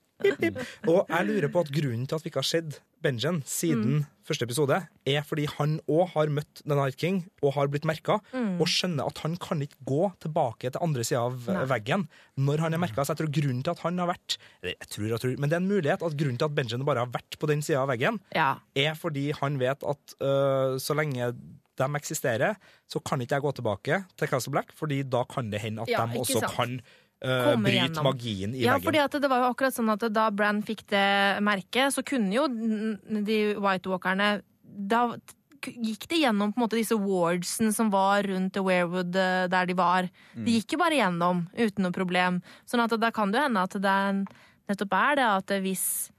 Og 0.87 1.07
jeg 1.11 1.25
lurer 1.27 1.51
på 1.53 1.61
at 1.61 1.69
grunnen 1.73 2.07
til 2.09 2.17
at 2.17 2.23
vi 2.25 2.31
ikke 2.31 2.41
har 2.41 2.47
sett 2.49 2.79
Benjen 3.05 3.43
siden 3.45 4.07
første 4.25 4.47
episode, 4.47 4.79
er 5.07 5.21
fordi 5.23 5.45
han 5.53 5.75
òg 5.85 6.09
har 6.15 6.31
møtt 6.33 6.63
The 6.65 6.73
Night 6.75 6.97
King 6.99 7.19
og 7.45 7.53
har 7.55 7.69
blitt 7.71 7.85
merka, 7.87 8.17
og 8.33 8.63
skjønner 8.67 9.05
at 9.07 9.21
han 9.23 9.35
kan 9.39 9.61
ikke 9.63 9.77
gå 9.87 10.07
tilbake 10.25 10.71
til 10.73 10.81
andre 10.83 11.05
sida 11.05 11.21
av 11.29 11.45
Nei. 11.53 11.67
veggen 11.69 12.07
når 12.41 12.65
han 12.65 12.73
er 12.75 12.81
merka. 12.81 13.05
Så 13.05 13.13
jeg 13.13 13.21
tror 13.21 13.31
grunnen 13.37 13.61
til 13.63 13.75
at 13.75 13.83
han 13.85 14.01
har 14.01 14.09
vært 14.09 14.39
jeg 14.65 14.89
tror, 14.89 15.07
jeg 15.13 15.21
tror, 15.23 15.37
Men 15.37 15.49
det 15.53 15.59
er 15.59 15.61
en 15.63 15.69
mulighet 15.69 16.03
at 16.09 16.17
grunnen 16.19 16.41
til 16.41 16.49
at 16.49 16.57
Benjen 16.57 16.87
bare 16.89 17.05
har 17.05 17.13
vært 17.13 17.37
på 17.39 17.47
den 17.53 17.61
sida 17.61 17.85
av 17.85 17.93
veggen, 17.93 18.19
Ja. 18.35 18.49
er 18.75 18.97
fordi 18.97 19.29
han 19.37 19.59
vet 19.61 19.85
at 19.85 20.17
øh, 20.19 20.79
så 20.81 20.97
lenge 20.97 21.31
de 21.77 21.85
eksisterer, 22.01 22.55
så 22.89 22.97
kan 23.05 23.21
ikke 23.21 23.35
jeg 23.37 23.43
gå 23.45 23.51
tilbake 23.61 23.99
til 24.17 24.27
Castle 24.27 24.51
Black, 24.57 24.73
fordi 24.73 25.03
da 25.05 25.21
kan 25.29 25.51
det 25.53 25.61
hende 25.61 25.83
at 25.85 25.91
Ja, 25.93 26.07
de 26.09 26.17
også 26.17 26.41
sant. 26.41 26.55
kan 26.57 26.81
øh, 27.23 27.55
bryt 27.63 27.73
gjennom. 27.73 28.03
magien 28.03 28.53
i 28.55 28.61
Ja, 28.65 28.73
veggen. 28.77 28.83
fordi 28.85 28.99
at 29.03 29.11
det 29.21 29.29
var 29.29 29.39
jo 29.41 29.53
akkurat 29.53 29.73
sånn 29.73 29.89
at 29.93 30.05
da 30.13 30.29
Bran 30.29 30.61
fikk 30.63 30.85
det 30.87 31.41
merket, 31.43 31.93
så 31.93 32.03
kunne 32.05 32.33
jo 32.33 32.47
de 32.47 33.55
White 33.57 33.89
Walkerne 33.89 34.41
Da 34.63 35.07
gikk 35.67 36.07
det 36.07 36.19
gjennom 36.21 36.51
på 36.53 36.59
en 36.61 36.63
måte 36.67 36.77
disse 36.77 36.93
wardsene 36.95 37.73
som 37.73 37.89
var 37.89 38.23
rundt 38.23 38.53
The 38.53 38.61
Werewood 38.61 39.15
eh, 39.15 39.47
der 39.49 39.65
de 39.65 39.73
var. 39.73 40.05
Mm. 40.35 40.43
De 40.45 40.51
gikk 40.59 40.73
jo 40.75 40.77
bare 40.77 40.99
gjennom 40.99 41.47
uten 41.57 41.83
noe 41.83 41.91
problem. 41.95 42.41
Sånn 42.69 42.83
at 42.83 42.93
da 42.99 43.09
kan 43.11 43.31
det 43.31 43.39
jo 43.41 43.47
hende 43.47 43.63
at 43.65 43.73
det 43.81 44.27
nettopp 44.69 44.93
er 44.93 45.15
det 45.15 45.25
at 45.25 45.55
hvis 45.63 46.11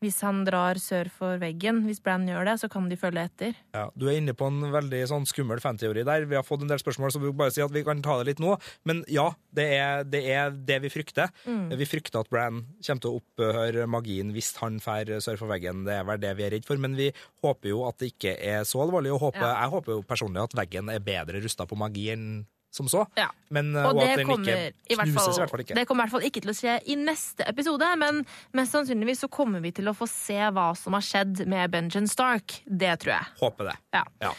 hvis 0.00 0.20
han 0.24 0.42
drar 0.46 0.78
sør 0.80 1.10
for 1.12 1.36
veggen, 1.40 1.82
hvis 1.84 2.00
Brann 2.00 2.24
gjør 2.28 2.46
det, 2.48 2.54
så 2.62 2.68
kan 2.72 2.86
de 2.88 2.96
følge 2.96 3.24
etter. 3.28 3.56
Ja, 3.76 3.86
du 3.92 4.06
er 4.08 4.16
inne 4.16 4.32
på 4.36 4.46
en 4.48 4.62
veldig 4.72 5.00
sånn 5.10 5.26
skummel 5.28 5.60
fanteori 5.60 6.04
der. 6.08 6.24
Vi 6.30 6.38
har 6.38 6.46
fått 6.46 6.64
en 6.64 6.70
del 6.72 6.80
spørsmål, 6.80 7.12
så 7.12 7.20
vi 7.20 7.32
bare 7.36 7.52
si 7.52 7.60
at 7.64 7.74
vi 7.74 7.82
kan 7.84 8.00
ta 8.04 8.16
det 8.20 8.30
litt 8.30 8.40
nå. 8.40 8.54
Men 8.88 9.02
ja, 9.12 9.26
det 9.52 9.66
er 9.76 10.06
det, 10.08 10.22
er 10.32 10.54
det 10.56 10.78
vi 10.86 10.92
frykter. 10.92 11.28
Vi 11.44 11.88
frykter 11.88 12.22
at 12.22 12.30
Brann 12.32 12.62
kommer 12.80 13.04
til 13.04 13.10
å 13.10 13.20
opphøre 13.20 13.84
magien 13.90 14.32
hvis 14.32 14.54
han 14.62 14.78
drar 14.80 15.20
sør 15.20 15.40
for 15.42 15.52
veggen. 15.52 15.84
Det 15.84 15.98
er 15.98 16.06
vel 16.08 16.22
det 16.22 16.32
vi 16.38 16.46
er 16.48 16.54
redd 16.56 16.68
for. 16.68 16.80
Men 16.80 16.96
vi 16.96 17.10
håper 17.44 17.72
jo 17.74 17.84
at 17.88 18.00
det 18.00 18.14
ikke 18.14 18.38
er 18.40 18.64
så 18.68 18.80
alvorlig. 18.86 19.12
Og 19.12 19.20
håper, 19.28 19.44
Ja. 19.44 19.56
Jeg 19.60 19.70
håper 19.76 19.92
jo 19.98 20.02
personlig 20.08 20.42
at 20.48 20.56
veggen 20.56 20.88
er 20.88 21.04
bedre 21.04 21.44
rusta 21.44 21.66
på 21.68 21.76
magi 21.76 22.08
enn 22.14 22.26
som 22.70 22.88
så. 22.90 23.04
Ja. 23.18 23.28
Men, 23.50 23.72
uh, 23.74 23.88
Og 23.88 23.96
og 23.96 24.02
at 24.04 24.14
det 24.14 24.26
den 24.26 24.30
ikke 24.36 24.58
i 24.90 24.96
hvert 24.98 25.10
knuses, 25.10 25.24
fall, 25.24 25.34
i 25.34 25.42
hvert 25.42 25.54
fall 25.54 25.64
ikke. 25.64 25.78
det 25.80 25.86
kommer 25.88 26.04
i 26.04 26.06
hvert 26.06 26.16
fall 26.18 26.28
ikke 26.28 26.44
til 26.44 26.52
å 26.52 26.58
skje 26.60 26.76
i 26.86 26.96
neste 27.00 27.48
episode, 27.50 27.88
men 27.98 28.22
mest 28.56 28.76
sannsynligvis 28.76 29.24
så 29.26 29.30
kommer 29.32 29.64
vi 29.64 29.74
til 29.74 29.90
å 29.90 29.96
få 29.96 30.08
se 30.10 30.38
hva 30.38 30.70
som 30.78 30.94
har 30.94 31.04
skjedd 31.04 31.44
med 31.50 31.74
Benjen 31.74 32.08
Stark. 32.10 32.60
Det 32.64 32.94
tror 33.02 33.16
jeg. 33.18 33.36
Håper 33.42 33.72
det. 33.72 33.76
Ja. 33.98 34.06
Ja. 34.22 34.32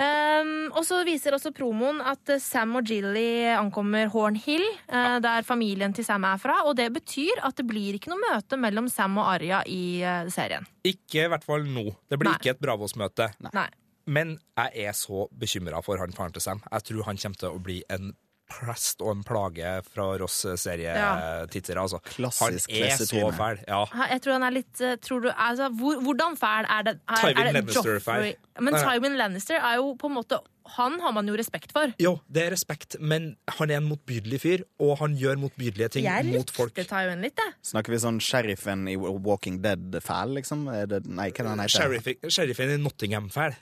Um, 0.00 0.70
og 0.72 0.84
så 0.88 1.02
viser 1.04 1.34
også 1.36 1.50
promoen 1.52 1.98
at 2.00 2.30
eh, 2.32 2.40
Sam 2.40 2.78
og 2.78 2.88
Jilly 2.88 3.50
ankommer 3.52 4.08
Horn 4.08 4.38
Hill, 4.40 4.64
eh, 4.88 5.16
der 5.20 5.44
familien 5.44 5.92
til 5.92 6.06
Sam 6.06 6.24
er 6.24 6.40
fra. 6.40 6.62
Og 6.70 6.72
det 6.78 6.86
betyr 6.94 7.42
at 7.44 7.58
det 7.60 7.66
blir 7.68 7.98
ikke 7.98 8.08
noe 8.08 8.22
møte 8.22 8.56
mellom 8.56 8.88
Sam 8.88 9.18
og 9.20 9.28
Arya 9.34 9.60
i 9.68 10.00
uh, 10.00 10.24
serien. 10.32 10.64
Ikke 10.88 11.26
i 11.26 11.28
hvert 11.28 11.44
fall 11.44 11.68
nå. 11.68 11.90
Det 12.08 12.16
blir 12.16 12.32
Nei. 12.32 12.38
ikke 12.40 12.54
et 12.54 12.64
Bravos-møte. 12.64 13.28
Nei. 13.52 13.68
Men 14.10 14.34
jeg 14.58 14.88
er 14.90 14.96
så 14.98 15.28
bekymra 15.38 15.82
for 15.86 16.00
han 16.02 16.14
faren 16.16 16.34
til 16.34 16.42
Sam. 16.44 16.64
Jeg 16.72 16.88
tror 16.88 17.06
han 17.06 17.20
kommer 17.22 17.40
til 17.44 17.54
å 17.54 17.62
bli 17.62 17.78
en 17.94 18.10
prest 18.50 19.02
og 19.04 19.12
en 19.14 19.22
plage 19.22 19.72
fra 19.86 20.06
Ross-serietittere. 20.18 21.78
Altså. 21.80 22.00
Klassisk 22.10 22.72
Han 22.72 22.86
er 22.88 22.96
så 22.98 23.30
fæl. 23.36 23.60
Ja. 23.68 23.84
Jeg 24.10 24.22
tror 24.24 24.36
han 24.38 24.46
er 24.48 24.56
litt 24.56 24.82
eh, 24.82 24.96
tror 25.02 25.22
du, 25.24 25.28
altså, 25.30 25.68
hvor, 25.78 26.00
Hvordan 26.02 26.38
fæl 26.40 26.66
er 26.66 26.88
det? 26.88 26.96
Er, 27.06 27.20
Tywin 27.22 27.44
er 27.44 27.52
Lannister 27.60 27.92
Joffrey- 27.92 28.04
fæl. 28.08 28.64
Men 28.66 28.78
Tywin 28.82 29.16
Lannister 29.20 29.60
er 29.60 29.76
jo 29.78 29.94
på 30.00 30.10
en 30.10 30.18
måte 30.18 30.40
Han 30.76 31.00
har 31.00 31.12
man 31.12 31.26
jo 31.28 31.34
respekt 31.36 31.72
for. 31.72 31.92
Jo, 31.98 32.20
det 32.30 32.42
er 32.46 32.50
respekt, 32.54 32.96
men 33.00 33.36
han 33.58 33.70
er 33.70 33.76
en 33.80 33.88
motbydelig 33.88 34.40
fyr, 34.40 34.64
og 34.80 34.98
han 34.98 35.16
gjør 35.18 35.36
motbydelige 35.42 35.88
ting 35.96 36.04
Jeg 36.04 36.24
mot 36.34 36.50
folk. 36.50 36.74
likte 36.76 36.88
Tywin 36.90 37.20
litt, 37.22 37.36
jeg. 37.36 37.54
Snakker 37.72 37.90
vi 37.94 37.98
sånn 38.02 38.20
sheriffen 38.20 38.86
i 38.88 38.96
Walking 38.96 39.60
Dead-fæl, 39.62 40.34
liksom? 40.38 40.68
Er 40.72 40.86
det, 40.86 41.06
nei, 41.06 41.30
hva 41.30 41.40
er 41.40 41.42
det 41.42 41.50
han 41.54 41.58
heter? 41.64 41.76
Sheriff, 41.80 42.32
sheriffen 42.32 42.74
i 42.74 42.78
Nottingham-fæl. 42.82 43.56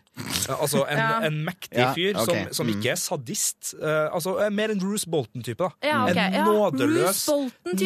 Altså 0.49 0.85
en, 0.91 0.99
Ja. 0.99 1.21
en 1.23 1.45
mektig 1.47 1.79
Ja, 1.79 1.93
fyr 1.95 2.17
som, 2.25 2.53
som 2.53 2.67
Mm. 2.67 2.73
ikke 2.81 2.91
er 2.91 2.97
sadist. 2.97 3.75
Uh, 3.81 4.09
altså 4.13 4.39
eh, 4.43 4.51
Mer 4.51 4.71
en 4.71 4.81
Bruce 4.81 5.07
Bolton-type. 5.09 5.59
da 5.59 5.69
Ja, 5.83 6.05
okay. 6.11 6.33
En 6.35 6.45
nådeløs, 6.45 7.29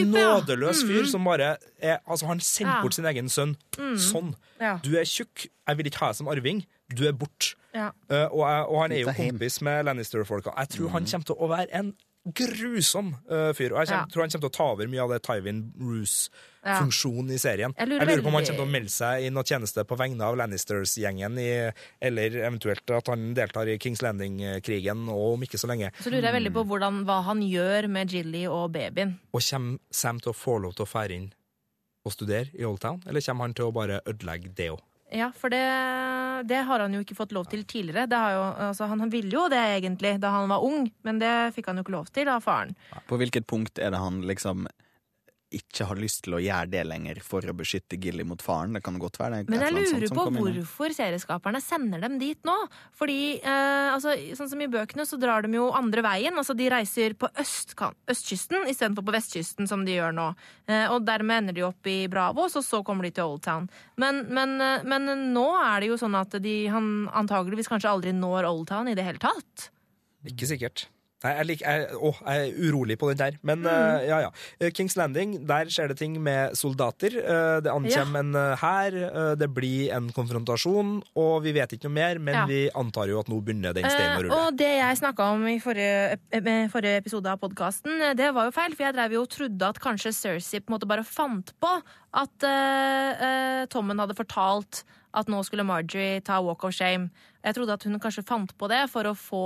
nådeløs 0.07 0.83
fyr 0.87 1.07
som 1.11 1.25
bare 1.25 1.57
er, 1.81 1.99
Altså 2.09 2.27
Han 2.27 2.41
sender 2.41 2.73
Ja. 2.73 2.79
Mm. 2.79 2.83
bort 2.83 2.95
sin 2.95 3.05
egen 3.05 3.29
sønn. 3.29 3.57
Sånn. 3.99 4.35
Ja. 4.61 4.79
Du 4.83 4.97
er 4.97 5.05
tjukk, 5.05 5.47
jeg 5.69 5.77
vil 5.77 5.87
ikke 5.87 5.99
ha 5.99 6.07
deg 6.13 6.17
som 6.17 6.29
arving. 6.29 6.65
Du 6.95 7.07
er 7.07 7.13
bort. 7.13 7.55
Ja. 7.75 7.91
Eh, 8.11 8.27
og, 8.29 8.43
og 8.45 8.81
han 8.83 8.93
er 8.93 9.05
jo 9.07 9.13
kompis 9.17 9.61
med 9.65 9.85
Lannister-folka. 9.89 10.55
Jeg 10.59 10.75
tror 10.77 10.91
han 10.97 11.07
kommer 11.09 11.31
til 11.33 11.39
å 11.39 11.49
være 11.53 11.71
en 11.81 11.93
grusom 12.23 13.09
uh, 13.33 13.51
fyr. 13.57 13.73
Og 13.75 13.81
jeg 13.83 13.89
Ja. 13.91 14.05
tror 14.07 14.23
han 14.23 14.31
kommer 14.31 14.45
til 14.47 14.51
å 14.51 14.55
ta 14.55 14.67
over 14.71 14.87
mye 14.87 15.03
av 15.03 15.11
det 15.11 15.23
Tywin 15.27 15.73
Roose-funksjonen 15.81 17.33
i 17.35 17.39
serien. 17.43 17.75
Jeg 17.79 17.89
lurer 17.91 18.05
Jeg 18.05 18.09
lurer 18.13 18.23
på 18.23 18.31
om 18.31 18.37
han 18.39 18.45
kommer 18.47 18.61
til 18.61 18.67
å 18.69 18.73
melde 18.77 18.93
seg 18.95 19.25
i 19.27 19.31
noe 19.35 19.43
tjeneste 19.49 19.85
på 19.89 19.99
vegne 19.99 20.23
av 20.29 20.37
Lannisters-gjengen, 20.39 21.41
eller 22.01 22.37
eventuelt 22.45 22.95
at 22.95 23.11
han 23.11 23.35
deltar 23.35 23.67
i 23.73 23.79
Kings 23.83 24.05
Landing-krigen, 24.07 25.09
og 25.11 25.35
om 25.35 25.43
ikke 25.43 25.59
så 25.59 25.67
lenge. 25.73 25.91
Så 25.99 26.13
lurer 26.15 26.29
jeg 26.31 26.37
veldig 26.39 26.55
på 26.55 26.65
hvordan, 26.71 27.03
hva 27.09 27.19
han 27.27 27.43
gjør 27.43 27.89
med 27.91 28.15
Jilly 28.15 28.47
og 28.47 28.71
babyen. 28.77 29.17
Og 29.35 29.43
kommer 29.43 29.83
Sam 29.91 30.21
til 30.23 30.31
å 30.31 30.37
få 30.37 30.61
lov 30.63 30.77
til 30.79 30.87
å 30.87 30.93
fære 30.93 31.19
inn 31.19 31.33
og 32.07 32.13
studere 32.15 32.51
i 32.55 32.65
Old 32.67 32.81
Town, 32.83 33.03
eller 33.07 33.23
kommer 33.23 33.47
han 33.51 33.55
til 33.55 33.67
å 33.67 33.75
bare 33.75 34.01
ødelegge 34.07 34.55
det 34.55 34.71
òg? 34.77 34.81
Ja, 35.13 35.29
for 35.37 35.53
det, 35.53 35.63
det 36.49 36.63
har 36.65 36.81
han 36.81 36.95
jo 36.97 37.03
ikke 37.05 37.17
fått 37.19 37.35
lov 37.37 37.51
til 37.53 37.67
tidligere. 37.69 38.07
Jo, 38.09 38.45
altså, 38.69 38.89
han 38.89 39.11
ville 39.13 39.35
jo 39.35 39.45
det 39.53 39.61
egentlig 39.75 40.15
da 40.23 40.31
han 40.39 40.49
var 40.49 40.65
ung, 40.65 40.87
men 41.05 41.21
det 41.21 41.53
fikk 41.57 41.69
han 41.69 41.81
jo 41.81 41.85
ikke 41.85 41.97
lov 41.99 42.09
til 42.15 42.31
av 42.33 42.41
faren. 42.45 42.73
På 43.11 43.19
hvilket 43.21 43.47
punkt 43.51 43.77
er 43.83 43.93
det 43.93 44.01
han 44.01 44.23
liksom 44.29 44.65
ikke 45.57 45.87
har 45.89 45.99
lyst 46.01 46.23
til 46.27 46.37
å 46.37 46.41
gjøre 46.43 46.71
det 46.73 46.83
lenger 46.89 47.21
for 47.25 47.45
å 47.49 47.55
beskytte 47.57 47.99
Gilly 48.01 48.25
mot 48.29 48.43
faren? 48.43 48.75
Det 48.77 48.83
kan 48.85 48.99
godt 49.01 49.19
være 49.21 49.43
det 49.43 49.47
er 49.47 49.53
Men 49.53 49.65
jeg 49.67 49.75
lurer 49.77 50.15
på 50.17 50.27
hvorfor 50.37 50.95
serieskaperne 50.97 51.61
sender 51.65 52.03
dem 52.03 52.19
dit 52.21 52.41
nå. 52.49 52.55
Fordi, 52.99 53.19
eh, 53.43 53.89
altså, 53.93 54.15
sånn 54.39 54.51
som 54.53 54.65
i 54.65 54.71
bøkene, 54.73 55.07
så 55.09 55.19
drar 55.21 55.47
de 55.47 55.53
jo 55.57 55.69
andre 55.77 56.05
veien. 56.07 56.37
Altså, 56.39 56.57
de 56.57 56.71
reiser 56.73 57.15
på 57.15 57.31
østkan- 57.41 57.97
østkysten 58.09 58.69
istedenfor 58.71 59.05
på 59.05 59.17
vestkysten, 59.17 59.69
som 59.69 59.85
de 59.85 59.99
gjør 59.99 60.17
nå. 60.17 60.29
Eh, 60.69 60.87
og 60.89 61.05
dermed 61.05 61.43
ender 61.43 61.53
de 61.59 61.67
opp 61.69 61.87
i 61.87 62.07
Bravos, 62.09 62.57
og 62.57 62.65
så 62.65 62.83
kommer 62.85 63.03
de 63.03 63.11
til 63.11 63.25
Old 63.25 63.43
Town. 63.43 63.69
Men, 63.97 64.27
men, 64.33 64.61
eh, 64.61 64.83
men 64.85 65.35
nå 65.35 65.47
er 65.61 65.81
det 65.81 65.93
jo 65.93 66.01
sånn 66.01 66.19
at 66.19 66.41
de, 66.43 66.57
han 66.73 67.09
antageligvis 67.09 67.69
kanskje 67.69 67.93
aldri 67.93 68.13
når 68.17 68.49
Old 68.49 68.69
Town 68.69 68.89
i 68.89 68.95
det 68.95 69.05
hele 69.05 69.19
tatt. 69.23 69.71
Ikke 70.25 70.47
sikkert. 70.47 70.87
Nei, 71.23 71.33
jeg, 71.39 71.47
liker, 71.47 71.67
jeg, 71.71 71.99
å, 72.03 72.11
jeg 72.27 72.49
er 72.49 72.69
urolig 72.69 72.97
på 72.99 73.09
den 73.13 73.21
der. 73.21 73.37
Men 73.43 73.61
Mm. 73.63 73.69
uh, 73.71 74.03
ja, 74.09 74.17
ja. 74.25 74.31
Eh, 74.61 74.71
Kings 74.75 74.97
Landing, 74.99 75.47
der 75.47 75.69
skjer 75.71 75.89
det 75.93 75.97
ting 76.01 76.17
med 76.23 76.57
soldater. 76.59 77.15
Uh, 77.23 77.61
det 77.63 77.71
ankommer 77.71 78.21
en 78.25 78.35
uh, 78.35 78.57
hær. 78.59 78.97
uh, 78.97 79.35
det 79.39 79.49
blir 79.55 79.93
en 79.95 80.09
konfrontasjon, 80.13 81.03
og 81.15 81.43
vi 81.45 81.53
vet 81.55 81.77
ikke 81.77 81.87
noe 81.87 81.95
mer, 81.95 82.19
men 82.19 82.35
Ja. 82.35 82.47
vi 82.47 82.61
antar 82.75 83.07
jo 83.13 83.21
at 83.21 83.29
nå 83.31 83.39
begynner 83.45 83.73
den 83.77 83.85
steinen 83.87 84.19
å 84.19 84.23
rulle. 84.25 84.41
og 84.49 84.57
det 84.59 84.73
jeg 84.81 84.99
snakka 84.99 85.29
om 85.37 85.47
i 85.47 85.59
forrige, 85.63 86.19
forrige 86.73 86.97
episode 87.05 87.27
av 87.31 87.39
podkasten, 87.39 88.17
det 88.17 88.33
var 88.35 88.49
jo 88.51 88.55
feil, 88.57 88.75
for 88.75 88.85
jeg 88.89 88.95
drev 88.95 89.13
jo 89.13 89.23
og 89.23 89.31
trodde 89.31 89.63
at 89.69 89.79
kanskje 89.79 90.13
Cersei 90.13 90.61
på 90.61 90.73
en 90.73 90.79
måte 90.79 90.89
bare 90.91 91.05
fant 91.07 91.53
på 91.63 91.71
at 92.13 92.49
Tommen 93.73 93.99
hadde 94.03 94.17
fortalt 94.19 94.83
at 95.13 95.29
nå 95.31 95.43
skulle 95.45 95.67
Marjorie 95.67 96.23
ta 96.25 96.41
walk 96.45 96.65
of 96.65 96.75
shame. 96.75 97.11
Jeg 97.43 97.57
trodde 97.57 97.75
at 97.75 97.85
hun 97.87 97.99
kanskje 98.01 98.25
fant 98.27 98.53
på 98.59 98.69
det 98.71 98.85
for 98.93 99.09
å 99.09 99.15
få 99.19 99.45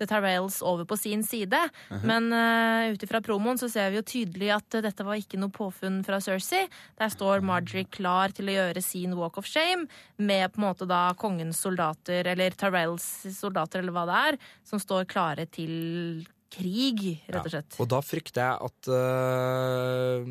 The 0.00 0.08
Tyrells 0.10 0.58
over 0.66 0.86
på 0.88 0.98
sin 0.98 1.22
side. 1.26 1.60
Men 2.02 2.28
uh, 2.34 2.90
ut 2.90 3.04
ifra 3.06 3.22
promoen 3.24 3.60
så 3.60 3.70
ser 3.70 3.92
vi 3.92 4.00
jo 4.00 4.06
tydelig 4.06 4.50
at 4.56 4.78
dette 4.84 5.06
var 5.06 5.20
ikke 5.20 5.38
noe 5.40 5.54
påfunn 5.54 6.02
fra 6.06 6.18
Cersei. 6.22 6.66
Der 6.98 7.12
står 7.12 7.46
Marjorie 7.46 7.86
klar 7.86 8.34
til 8.34 8.50
å 8.50 8.56
gjøre 8.58 8.82
sin 8.84 9.14
walk 9.18 9.38
of 9.38 9.48
shame 9.48 9.86
med 10.18 10.52
på 10.52 10.60
en 10.60 10.68
måte 10.68 10.90
da 10.90 11.08
kongens 11.18 11.62
soldater, 11.62 12.26
eller 12.34 12.56
Tyrells 12.58 13.06
soldater, 13.36 13.84
eller 13.84 13.94
hva 13.94 14.08
det 14.10 14.22
er, 14.32 14.40
som 14.66 14.82
står 14.82 15.06
klare 15.10 15.46
til 15.46 16.26
krig, 16.52 17.02
rett 17.26 17.42
og 17.42 17.52
slett. 17.52 17.78
Og 17.82 17.90
da 17.90 18.00
frykter 18.04 18.42
jeg 18.44 18.70
at 18.70 18.90
uh, 18.92 20.30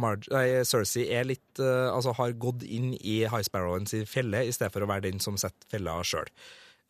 Marge, 0.00 0.30
nei, 0.32 0.62
Cersei 0.68 1.06
er 1.12 1.28
litt, 1.28 1.48
uh, 1.62 1.90
altså 1.92 2.14
har 2.18 2.36
gått 2.40 2.64
inn 2.66 2.92
i 2.98 3.20
High 3.26 3.46
Sparrowens 3.46 3.94
felle, 4.10 4.44
i 4.46 4.54
stedet 4.54 4.72
for 4.74 4.86
å 4.86 4.90
være 4.90 5.08
den 5.08 5.22
som 5.22 5.38
setter 5.40 5.70
fella 5.72 5.98
sjøl. 6.06 6.30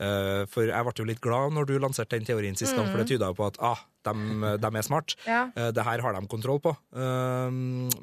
Uh, 0.01 0.47
for 0.49 0.71
jeg 0.71 0.87
ble 0.87 0.97
jo 0.97 1.09
litt 1.11 1.25
glad 1.25 1.53
når 1.57 1.69
du 1.69 1.75
lanserte 1.83 2.17
den 2.17 2.29
teorien 2.29 2.57
sist 2.57 2.77
gang, 2.77 2.89
for 2.89 3.03
det 3.03 3.11
tyda 3.11 3.33
jo 3.33 3.37
på 3.37 3.51
at 3.51 3.61
ah, 3.65 3.83
de, 4.07 4.71
er 4.81 4.87
smart. 4.87 5.15
Ja. 5.27 5.43
Uh, 5.57 5.69
det 5.77 5.85
her 5.87 6.03
har 6.05 6.17
de 6.17 6.23
kontroll 6.31 6.61
på. 6.65 6.73
Uh, 6.97 7.51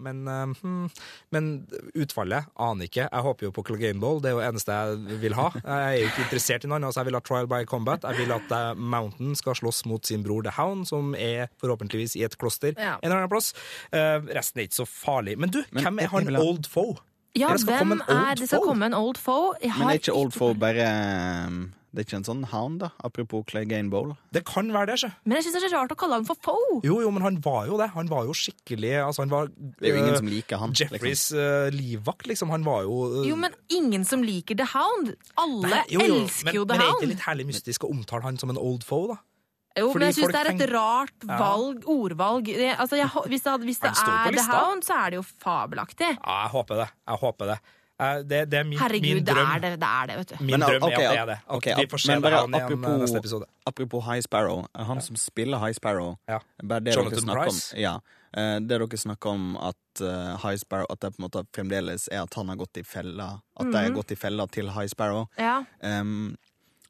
men, 0.01 0.23
uh, 0.27 0.53
hmm, 0.61 0.89
men 1.33 1.49
utfallet 1.97 2.47
aner 2.55 2.89
ikke. 2.89 3.07
Jeg 3.07 3.25
håper 3.27 3.47
jo 3.47 3.53
på 3.55 3.65
Clegane 3.67 4.01
Ball, 4.03 4.21
det 4.23 4.31
er 4.31 4.37
jo 4.37 4.41
det 4.43 4.49
eneste 4.51 4.77
jeg 4.77 5.19
vil 5.23 5.37
ha. 5.39 5.47
Jeg 5.57 5.87
er 5.87 5.97
jo 6.01 6.11
ikke 6.11 6.25
interessert 6.27 6.67
i 6.67 6.71
noe 6.71 6.79
annet. 6.79 6.91
Altså, 6.91 7.01
jeg 7.03 7.09
vil 7.11 7.19
ha 7.19 7.23
trial 7.31 7.49
by 7.51 7.61
combat. 7.69 8.07
Jeg 8.07 8.21
vil 8.21 8.35
at 8.37 8.53
uh, 8.53 8.71
Mountain 8.77 9.35
skal 9.39 9.57
slåss 9.59 9.83
mot 9.89 10.05
sin 10.07 10.23
bror 10.25 10.45
The 10.45 10.53
Hound, 10.59 10.87
som 10.89 11.13
er 11.17 11.47
forhåpentligvis 11.61 12.17
i 12.19 12.25
et 12.27 12.37
kloster 12.39 12.73
Ja. 12.77 12.95
en 13.01 13.09
eller 13.09 13.23
annen 13.23 13.33
plass. 13.33 13.53
Uh, 13.91 14.21
resten 14.37 14.61
er 14.61 14.69
ikke 14.69 14.81
så 14.83 14.89
farlig. 14.89 15.37
Men 15.37 15.53
du, 15.53 15.63
Men 15.71 15.83
hvem 15.83 16.01
er 16.05 16.13
han 16.13 16.33
ha- 16.35 16.41
Old 16.45 16.69
Foe? 16.71 16.97
Ja, 17.37 17.51
Det 17.53 17.61
skal 17.61 17.73
hvem 17.75 17.79
komme 17.79 17.97
en 18.01 18.17
er 18.31 18.35
Det 18.39 18.47
skal 18.49 18.63
komme 18.65 18.85
en 18.89 18.93
old 18.97 19.17
foe. 19.21 19.53
Jeg 19.61 19.73
Men 19.77 19.89
er 19.91 19.99
ikke 19.99 20.13
Old 20.17 20.33
Foe 20.33 20.55
bare 20.57 20.87
um, 21.47 21.59
Det 21.97 22.03
er 22.03 22.05
ikke 22.11 22.17
en 22.19 22.25
sånn 22.27 22.41
hound, 22.51 22.75
da? 22.83 22.91
Apropos 23.07 23.41
Clay 23.49 23.65
Gainbowl. 23.65 24.11
Det 24.29 24.43
kan 24.45 24.67
være 24.69 24.91
det, 24.91 24.97
sjø. 25.01 25.07
Men 25.25 25.39
jeg 25.39 25.47
syns 25.47 25.55
det 25.55 25.61
er 25.63 25.71
så 25.71 25.79
rart 25.79 25.93
å 25.95 25.97
kalle 25.97 26.19
han 26.19 26.27
for 26.27 26.37
Foe. 26.45 26.75
Jo, 26.85 26.99
jo, 27.01 27.09
men 27.15 27.23
han 27.25 27.39
var 27.41 27.63
jo 27.65 27.79
det. 27.81 27.87
Han 27.95 28.11
var 28.11 28.27
jo 28.27 28.35
skikkelig 28.37 28.91
altså 29.01 29.23
Han 29.25 29.31
var 29.33 29.49
Det 29.49 29.89
er 29.89 29.95
jo 29.95 30.03
ingen 30.03 30.13
eh, 30.13 30.19
som 30.19 30.29
liker 30.29 30.61
han. 30.61 30.75
liksom. 30.77 30.91
Jeffreys 30.93 31.23
eh, 31.33 31.69
livvakt, 31.73 32.29
liksom. 32.29 32.53
Han 32.53 32.67
var 32.67 32.83
jo 32.85 32.99
eh, 33.23 33.31
Jo, 33.31 33.39
men 33.41 33.55
ingen 33.73 34.05
som 34.05 34.21
liker 34.21 34.59
The 34.61 34.67
Hound. 34.75 35.15
Alle 35.41 35.71
Nei, 35.73 35.81
jo, 35.95 36.03
jo, 36.05 36.19
elsker 36.21 36.51
men, 36.51 36.59
jo 36.59 36.67
Men 36.69 36.75
The 36.75 36.85
er 36.85 36.93
ikke 36.99 37.09
litt 37.15 37.25
herlig 37.25 37.47
mystisk 37.49 37.87
å 37.87 37.91
omtale 37.95 38.27
han 38.29 38.37
som 38.37 38.53
en 38.53 38.61
old 38.61 38.85
foe, 38.85 39.15
da? 39.15 39.17
Jo, 39.77 39.89
fordi 39.93 40.05
men 40.05 40.13
jeg 40.13 40.17
syns 40.17 40.33
det 40.33 40.39
er 40.43 40.51
et 40.53 40.61
rart 40.71 41.11
rart 41.17 41.25
Ja. 41.27 41.37
valg, 41.41 41.83
ordvalg. 41.85 42.47
Altså, 42.77 42.97
jeg, 42.97 43.09
hvis 43.33 43.43
det, 43.45 43.57
hvis 43.65 43.81
det 43.81 43.89
er 43.89 44.37
The. 44.37 44.45
Hound, 44.49 44.85
så 44.85 44.93
er 45.01 45.09
det 45.13 45.19
jo 45.19 45.25
fabelaktig. 45.25 46.13
Ja, 46.17 46.37
jeg 46.45 46.53
håper 46.53 46.85
det. 46.85 46.87
Jeg 47.09 47.21
håper 47.25 47.51
det. 47.53 47.57
Eh, 47.99 48.17
Det, 48.29 48.39
det 48.51 48.59
er 48.59 48.63
min, 48.63 48.77
Herregud, 48.79 49.01
min 49.15 49.23
det 49.25 49.33
drøm. 49.33 49.47
er 49.55 49.59
det, 49.59 49.71
det 49.81 49.87
er 49.89 50.07
det, 50.07 50.15
vet 50.17 50.27
du. 50.29 50.35
Min 50.43 50.59
Men, 50.59 50.59
drøm 50.69 50.83
okay, 50.83 51.01
er 51.03 51.07
at 51.07 51.13
det 51.15 51.19
er 51.21 51.25
det. 51.25 51.37
At 51.47 51.55
okay, 51.57 51.73
vi 51.79 51.85
får 51.87 51.97
se 52.03 52.07
men 52.11 52.21
det 52.21 52.23
bare 52.31 52.35
her 52.37 52.47
apropos- 52.59 52.87
igjen 52.87 52.99
neste 53.01 53.17
episode. 53.17 53.45
Apropos 53.65 54.03
High 54.05 54.21
Sparrow. 54.21 54.65
Han 54.75 55.01
som 55.01 55.15
spiller 55.15 55.57
High 55.59 55.73
Sparrow 55.73 56.17
Ja. 56.29 56.39
Det 56.61 56.95
Jonathan 56.95 57.33
Price. 57.35 57.73
Om. 57.75 57.79
Ja. 57.81 57.95
Eh, 58.37 58.59
Det 58.59 58.67
dere 58.69 58.97
snakker 58.97 59.29
om 59.29 59.57
at 59.57 60.01
uh, 60.01 60.37
High 60.43 60.57
Sparrow 60.57 60.85
At 60.89 60.99
det 60.99 61.15
på 61.15 61.23
en 61.23 61.29
måte 61.29 61.45
fremdeles 61.55 62.07
er 62.11 62.21
at 62.21 62.33
han 62.35 62.49
har 62.49 62.55
gått 62.55 62.77
i 62.77 62.83
fella 62.83 63.41
At 63.59 63.65
Mhm. 63.65 63.71
de 63.71 63.77
har 63.77 63.89
gått 63.95 64.11
i 64.11 64.15
fella 64.15 64.45
til 64.47 64.69
High 64.69 64.87
Sparrow. 64.87 65.27
Ja. 65.39 65.63
Um, 65.81 66.35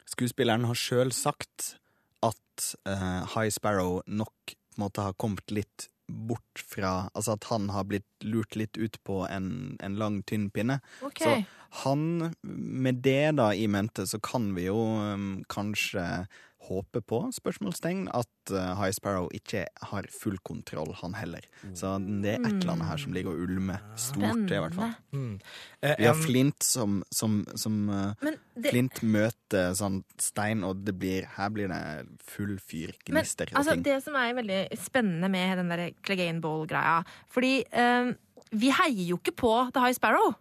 skuespilleren 0.05 0.65
har 0.65 0.73
sjøl 0.75 1.11
sagt 1.13 1.77
at 2.23 2.75
uh, 2.87 3.25
High 3.35 3.49
Sparrow 3.49 4.01
nok 4.07 4.33
på 4.45 4.77
en 4.77 4.83
måte 4.83 5.01
har 5.01 5.13
kommet 5.13 5.49
litt 5.51 5.87
bort 6.07 6.61
fra 6.61 7.09
Altså 7.13 7.35
at 7.35 7.47
han 7.51 7.67
har 7.73 7.87
blitt 7.89 8.07
lurt 8.23 8.55
litt 8.55 8.77
ut 8.79 8.97
på 9.07 9.21
en, 9.27 9.77
en 9.83 9.97
lang, 9.99 10.21
tynn 10.29 10.49
pinne. 10.53 10.79
Okay. 11.03 11.43
Så 11.43 11.81
han, 11.83 12.33
med 12.43 13.01
det 13.05 13.35
da 13.37 13.51
i 13.53 13.67
mente, 13.67 14.07
så 14.07 14.19
kan 14.23 14.53
vi 14.55 14.69
jo 14.69 14.79
um, 15.03 15.43
kanskje 15.51 16.25
håpe 16.67 17.01
på, 17.01 17.19
spørsmålstegn, 17.35 18.07
at 18.15 18.53
uh, 18.53 18.75
High 18.79 18.93
Sparrow 18.95 19.29
ikke 19.35 19.65
har 19.91 20.07
full 20.13 20.37
kontroll, 20.45 20.93
han 21.01 21.15
heller. 21.17 21.47
Så 21.77 21.95
det 21.99 22.35
er 22.35 22.43
et 22.43 22.59
eller 22.59 22.75
annet 22.75 22.89
her 22.91 23.01
som 23.01 23.15
ligger 23.15 23.33
og 23.33 23.43
ulmer 23.47 23.83
stort, 23.99 24.45
i 24.45 24.61
hvert 24.61 24.77
fall. 24.77 24.93
Mm. 25.15 25.33
Eh, 25.81 25.95
Vi 25.99 26.09
har 26.09 26.19
Flint 26.19 26.63
som, 26.63 27.01
som, 27.13 27.39
som 27.55 27.79
uh, 27.89 28.29
det, 28.55 28.69
Flint 28.71 29.01
møter 29.03 29.73
sånn 29.77 30.01
stein, 30.21 30.63
og 30.67 30.83
det 30.87 30.95
blir, 30.99 31.27
her 31.37 31.51
blir 31.53 31.71
det 31.71 31.81
full 32.27 32.57
fyr, 32.59 32.95
gnister 33.07 33.51
og 33.53 33.61
altså, 33.61 33.77
ting. 33.77 33.85
det 33.87 33.99
som 34.05 34.17
er 34.19 34.35
veldig 34.37 34.61
spennende 34.81 35.31
med 35.31 35.61
den 35.61 35.71
der 35.73 35.85
Clegane 36.05 36.41
Bowl-greia 36.43 37.01
Fordi 37.33 37.61
um, 37.73 38.13
vi 38.51 38.71
heier 38.71 39.07
jo 39.11 39.17
ikke 39.19 39.35
på 39.37 39.53
The 39.75 39.83
High 39.83 39.97
Sparrow. 39.97 40.35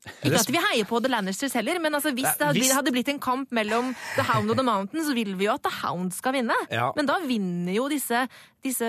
Ikke 0.00 0.38
at 0.40 0.48
vi 0.48 0.60
heier 0.64 0.86
på 0.88 0.96
The 1.04 1.10
Lannisters 1.12 1.52
heller, 1.58 1.76
men 1.82 1.92
altså, 1.96 2.12
hvis 2.16 2.38
det 2.40 2.70
hadde, 2.72 2.92
blitt 2.94 3.10
en 3.12 3.18
kamp 3.20 3.50
mellom 3.52 3.90
The 4.16 4.24
Hound 4.30 4.48
og 4.48 4.56
The 4.56 4.64
Mountain, 4.64 5.02
så 5.04 5.12
vil 5.16 5.34
vi 5.36 5.44
jo 5.44 5.52
at 5.52 5.64
The 5.66 5.72
Hound 5.82 6.14
skal 6.16 6.38
vinne. 6.38 6.56
Ja. 6.72 6.86
Men 6.96 7.08
da 7.10 7.18
vinner 7.20 7.74
jo 7.76 7.84
disse, 7.92 8.22
disse 8.64 8.88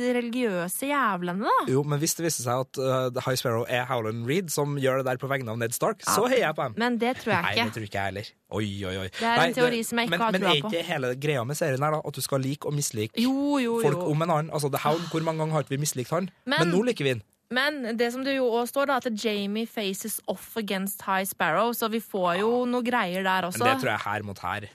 religiøse 0.00 0.88
jævlene, 0.88 1.44
da. 1.44 1.66
Jo, 1.72 1.82
men 1.84 2.00
hvis 2.00 2.16
det 2.16 2.24
viser 2.26 2.46
seg 2.46 2.64
at 2.64 2.80
uh, 2.80 3.10
The 3.12 3.24
High 3.26 3.38
Sparrow 3.40 3.66
er 3.68 3.84
Howland 3.90 4.24
Reed, 4.28 4.48
som 4.52 4.76
gjør 4.80 5.02
det 5.02 5.08
der 5.10 5.20
på 5.20 5.28
vegne 5.30 5.52
av 5.52 5.60
Ned 5.60 5.76
Stark, 5.76 6.00
så 6.06 6.24
heier 6.30 6.46
jeg 6.48 6.56
på 6.58 6.68
dem. 6.70 6.76
Men 6.80 6.98
det 7.00 7.14
tror 7.20 7.34
jeg 7.36 7.40
ikke. 7.44 7.50
Nei, 7.50 7.56
det 7.60 7.66
tror 7.68 7.76
tror 7.76 7.88
ikke 7.90 8.00
jeg 8.00 8.10
heller. 8.12 8.30
Oi, 8.50 8.68
oi, 8.88 8.94
oi. 9.04 9.08
Det 9.14 9.26
er 9.26 9.34
en 9.36 9.42
Nei, 9.44 9.50
teori 9.60 9.82
som 9.86 10.00
jeg 10.00 10.08
ikke 10.08 10.16
men, 10.16 10.24
har 10.24 10.32
men 10.34 10.42
trua 10.44 10.52
er 10.54 10.62
ikke 10.64 10.86
hele 10.90 11.12
greia 11.22 11.44
med 11.46 11.58
serien 11.60 11.84
her 11.86 11.96
da, 11.98 12.00
at 12.08 12.16
du 12.16 12.24
skal 12.24 12.42
like 12.42 12.66
og 12.66 12.74
mislike 12.74 13.20
Jo, 13.20 13.36
jo, 13.62 13.76
folk 13.84 14.00
jo. 14.00 14.08
om 14.14 14.24
en 14.26 14.32
annen? 14.38 14.54
Altså, 14.56 14.72
The 14.72 14.80
Hound, 14.86 15.04
hvor 15.12 15.28
mange 15.28 15.44
ganger 15.44 15.58
har 15.60 15.66
ikke 15.68 15.76
vi 15.76 15.84
mislikt 15.84 16.10
han? 16.16 16.30
Men, 16.48 16.64
Men- 16.64 16.72
nå 16.74 16.82
liker 16.88 17.06
vi 17.06 17.14
han. 17.18 17.22
Men 17.50 17.96
det 17.98 18.12
som 18.14 18.22
det 18.22 18.36
jo 18.36 18.46
også 18.46 18.70
står, 18.70 18.90
da, 18.92 18.98
at 19.02 19.24
Jamie 19.24 19.66
faces 19.66 20.20
off 20.30 20.52
against 20.60 21.02
High 21.02 21.26
Sparrow, 21.26 21.72
så 21.74 21.88
vi 21.90 21.98
får 22.02 22.44
jo 22.44 22.50
noe 22.70 22.86
greier 22.86 23.26
der 23.26 23.48
også. 23.48 23.64
Men 23.64 23.72
det 23.72 23.82
tror 23.82 23.90
jeg 23.90 23.98
er 23.98 24.06
her 24.06 24.26
mot 24.28 24.44
her. 24.44 24.68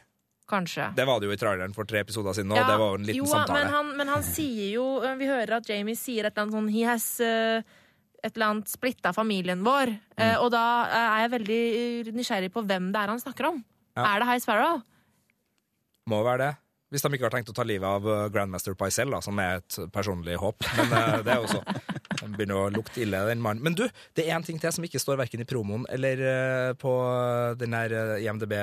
Kanskje. 0.45 0.91
Det 0.93 1.05
var 1.07 1.21
det 1.21 1.29
jo 1.29 1.33
i 1.33 1.39
traileren 1.41 1.73
for 1.73 1.87
tre 1.89 2.03
episoder 2.03 2.35
siden, 2.37 2.51
og 2.53 2.59
Ja, 2.59 2.65
det 2.67 2.75
var 2.77 2.91
jo 2.91 2.99
en 2.99 3.07
liten 3.07 3.23
jo, 3.23 3.29
samtale. 3.31 3.63
Men 3.63 3.73
han, 3.73 3.87
men 3.97 4.11
han 4.13 4.25
sier 4.27 4.75
jo 4.75 4.83
Vi 5.17 5.25
hører 5.25 5.55
at 5.57 5.71
Jamie 5.71 5.97
sier 5.97 6.27
et 6.27 6.35
eller 6.35 6.43
annet 6.43 6.57
sånn 6.59 6.67
He 6.69 6.83
has 6.85 7.07
uh, 7.17 7.79
et 8.25 8.35
eller 8.35 8.51
annet 8.51 8.69
splitta 8.69 9.13
familien 9.13 9.63
vår. 9.65 9.95
Mm. 10.17 10.19
Uh, 10.19 10.35
og 10.43 10.51
da 10.53 10.65
eh, 10.85 11.07
er 11.07 11.23
jeg 11.23 11.31
veldig 11.35 11.61
eh, 11.79 12.11
nysgjerrig 12.15 12.51
på 12.53 12.63
hvem 12.65 12.91
det 12.93 13.01
er 13.01 13.11
han 13.13 13.21
snakker 13.21 13.49
om. 13.51 13.59
Ja. 13.95 14.05
Er 14.11 14.21
det 14.21 14.29
High 14.31 14.43
Sparrow? 14.43 14.79
Må 16.09 16.21
være 16.25 16.41
det. 16.41 16.51
Hvis 16.93 17.05
de 17.05 17.11
ikke 17.17 17.27
har 17.27 17.35
tenkt 17.35 17.51
å 17.51 17.55
ta 17.57 17.65
livet 17.65 17.85
av 17.85 18.29
Grandmaster 18.33 18.73
Pycelle, 18.77 19.13
da, 19.13 19.21
som 19.25 19.37
er 19.41 19.59
et 19.59 19.77
personlig 19.93 20.37
håp. 20.41 20.65
Men 20.77 20.93
uh, 20.93 21.21
det 21.25 21.35
er 21.35 21.43
jo 21.43 21.53
så. 21.53 21.61
Den 22.21 22.37
begynner 22.37 22.65
å 22.65 22.71
lukte 22.73 23.03
ille, 23.03 23.19
den 23.29 23.43
mannen. 23.43 23.63
Men 23.65 23.77
du, 23.77 23.85
det 24.17 24.27
er 24.27 24.37
en 24.37 24.45
ting 24.45 24.61
til 24.61 24.73
som 24.75 24.85
ikke 24.85 25.01
står 25.01 25.19
verken 25.19 25.43
i 25.43 25.49
promoen 25.49 25.85
eller 25.91 26.21
uh, 26.21 26.71
på 26.79 26.93
den 27.59 27.75
her 27.75 27.93
IMDb 28.21 28.45
IMDb 28.45 28.53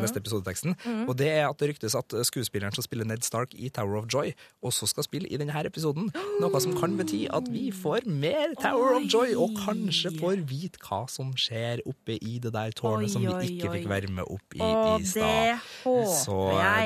neste 0.00 0.20
episodeteksten. 0.22 0.76
Og 1.08 1.16
det 1.18 1.30
er 1.32 1.48
at 1.48 1.58
det 1.60 1.72
ryktes 1.72 1.96
at 1.98 2.14
skuespilleren 2.26 2.74
som 2.74 2.84
spiller 2.84 3.06
Ned 3.08 3.24
Stark 3.26 3.54
i 3.54 3.70
Tower 3.74 4.00
of 4.00 4.08
Joy, 4.12 4.32
også 4.64 4.88
skal 4.90 5.06
spille 5.06 5.28
i 5.28 5.38
denne 5.40 5.54
episoden. 5.64 6.10
Noe 6.42 6.60
som 6.62 6.74
kan 6.78 6.96
bety 6.98 7.24
at 7.32 7.48
vi 7.52 7.70
får 7.74 8.08
mer 8.08 8.54
Tower 8.60 8.98
of 8.98 9.08
Joy, 9.10 9.34
og 9.38 9.56
kanskje 9.64 10.14
får 10.18 10.44
vite 10.48 10.82
hva 10.84 11.04
som 11.10 11.32
skjer 11.38 11.82
oppe 11.88 12.18
i 12.20 12.38
det 12.42 12.52
der 12.54 12.74
tårnet 12.76 13.08
Oi, 13.08 13.12
som 13.12 13.24
vi 13.24 13.54
ikke 13.54 13.70
oi. 13.70 13.78
fikk 13.78 13.90
være 13.90 14.12
med 14.12 14.28
opp 14.28 14.58
i 14.58 14.62
i 14.64 15.08
stad. 15.08 15.64
Så 15.84 16.38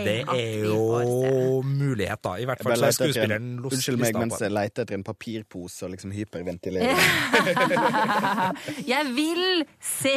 det 0.06 0.20
er 0.24 0.66
jo 0.66 0.78
får 0.88 1.68
mulighet, 2.08 2.22
da. 2.24 2.32
I 2.40 2.46
hvert 2.48 2.62
fall 2.64 2.76
så 2.76 2.88
er 2.88 2.96
skuespilleren 2.96 3.46
en, 3.52 3.60
unnskyld 3.68 3.98
meg 4.00 4.14
mens 4.18 4.40
jeg 4.40 4.50
leter 4.56 4.82
etter 4.86 4.94
en 4.98 5.04
papirpose 5.04 5.82
og 5.84 5.92
liksom 5.94 6.12
hyperventilerer. 6.16 6.96
Jeg 8.88 9.12
vil 9.14 9.64
se 9.80 10.16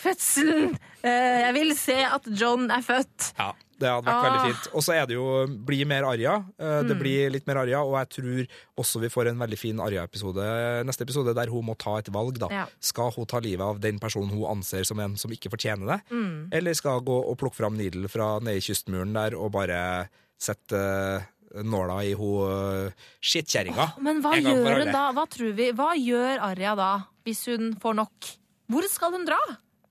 fødselen! 0.00 0.76
Eh, 1.04 1.40
jeg 1.46 1.54
vil 1.56 1.74
se 1.76 1.96
at 2.06 2.26
John 2.36 2.68
er 2.72 2.82
født. 2.84 3.32
Ja, 3.38 3.50
det 3.80 3.88
hadde 3.88 4.04
vært 4.06 4.14
Ah. 4.14 4.24
veldig 4.26 4.52
fint. 4.54 4.68
Og 4.76 4.82
så 4.84 4.92
er 4.94 5.06
det 5.08 5.14
jo 5.16 5.46
bli 5.66 5.84
mer 5.88 6.04
Arja. 6.04 6.34
Eh, 6.58 6.82
Mm. 6.82 6.88
Det 6.88 6.96
blir 7.00 7.30
litt 7.32 7.46
mer 7.46 7.56
Arja, 7.56 7.80
og 7.82 7.96
jeg 7.98 8.08
tror 8.16 8.46
også 8.78 9.00
vi 9.00 9.08
får 9.08 9.28
en 9.28 9.38
veldig 9.40 9.58
fin 9.58 9.76
Arja-episode 9.80 10.84
neste 10.86 11.02
episode, 11.04 11.34
der 11.34 11.46
hun 11.50 11.64
må 11.66 11.76
ta 11.76 11.96
et 11.98 12.08
valg. 12.12 12.38
da. 12.38 12.48
Ja. 12.50 12.66
Skal 12.80 13.10
hun 13.12 13.26
ta 13.26 13.38
livet 13.40 13.60
av 13.60 13.80
den 13.80 13.98
personen 13.98 14.30
hun 14.30 14.44
anser 14.58 14.84
som 14.86 14.98
en 15.00 15.16
som 15.16 15.30
ikke 15.30 15.50
fortjener 15.50 15.86
det, 15.86 16.00
Mm. 16.10 16.48
eller 16.52 16.74
skal 16.74 17.00
hun 17.00 17.04
gå 17.04 17.28
og 17.30 17.38
plukke 17.38 17.56
fram 17.56 17.76
Needle 17.76 18.08
fra 18.08 18.38
nede 18.40 18.56
i 18.56 18.60
kystmuren 18.60 19.12
der 19.12 19.36
og 19.36 19.52
bare 19.52 20.08
sette 20.40 20.80
eh, 20.80 21.62
nåla 21.66 22.00
i 22.06 22.12
hun 22.18 22.44
uh, 22.46 23.08
skittkjerringa? 23.20 23.88
Men 24.04 24.22
hva 24.24 24.36
gjør 24.38 24.84
hun 24.84 24.92
da? 24.92 25.08
Hva 25.16 25.26
tror 25.30 25.56
vi? 25.58 25.70
Hva 25.76 25.90
gjør 25.98 26.44
Arja 26.50 26.76
da, 26.78 26.92
hvis 27.26 27.42
hun 27.50 27.74
får 27.82 27.98
nok? 27.98 28.30
Hvor 28.70 28.86
skal 28.90 29.16
hun 29.16 29.26
dra? 29.28 29.40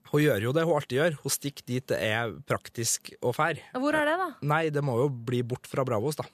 Hun 0.09 0.23
gjør 0.23 0.47
jo 0.47 0.53
det 0.55 0.63
hun 0.65 0.77
alltid 0.79 0.97
gjør. 0.97 1.17
Hun 1.21 1.33
stikker 1.35 1.67
dit 1.69 1.89
det 1.91 1.99
er 2.01 2.31
praktisk 2.49 3.11
og 3.19 3.35
fær. 3.37 3.59
Hvor 3.75 3.97
er 3.97 4.09
det, 4.09 4.15
da? 4.21 4.29
Nei, 4.53 4.63
det 4.73 4.81
må 4.85 4.97
jo 5.03 5.11
bli 5.11 5.43
bort 5.45 5.69
fra 5.69 5.85
Bravos, 5.85 6.17
da. 6.17 6.25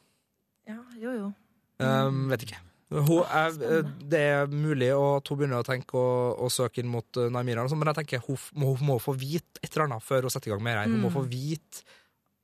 Ja, 0.70 0.80
jo, 1.02 1.12
jo. 1.18 1.34
Um, 1.84 2.30
vet 2.32 2.46
ikke. 2.48 2.62
Hun 2.96 3.26
er, 3.26 3.56
det 4.08 4.22
er 4.22 4.52
mulig 4.54 4.92
at 4.94 5.28
hun 5.28 5.40
begynner 5.40 5.64
å 5.64 5.68
tenke 5.68 5.98
å, 5.98 6.10
å 6.46 6.50
søke 6.54 6.84
inn 6.84 6.92
mot 6.92 7.18
Naimira, 7.34 7.66
sånn, 7.68 7.82
men 7.82 7.90
jeg 7.92 8.04
tenker 8.04 8.24
hun, 8.28 8.40
må, 8.62 8.76
hun 8.78 8.92
må 8.94 8.98
få 9.02 9.16
vite 9.18 9.60
et 9.64 9.72
eller 9.74 9.88
annet 9.88 10.06
før 10.06 10.28
hun 10.28 10.34
setter 10.34 10.52
i 10.52 10.54
gang 10.54 10.64
med 10.64 10.78
det 10.78 10.84
her. 10.84 10.94
Hun 10.94 11.04
må 11.04 11.12
få 11.12 11.26
vite 11.28 11.84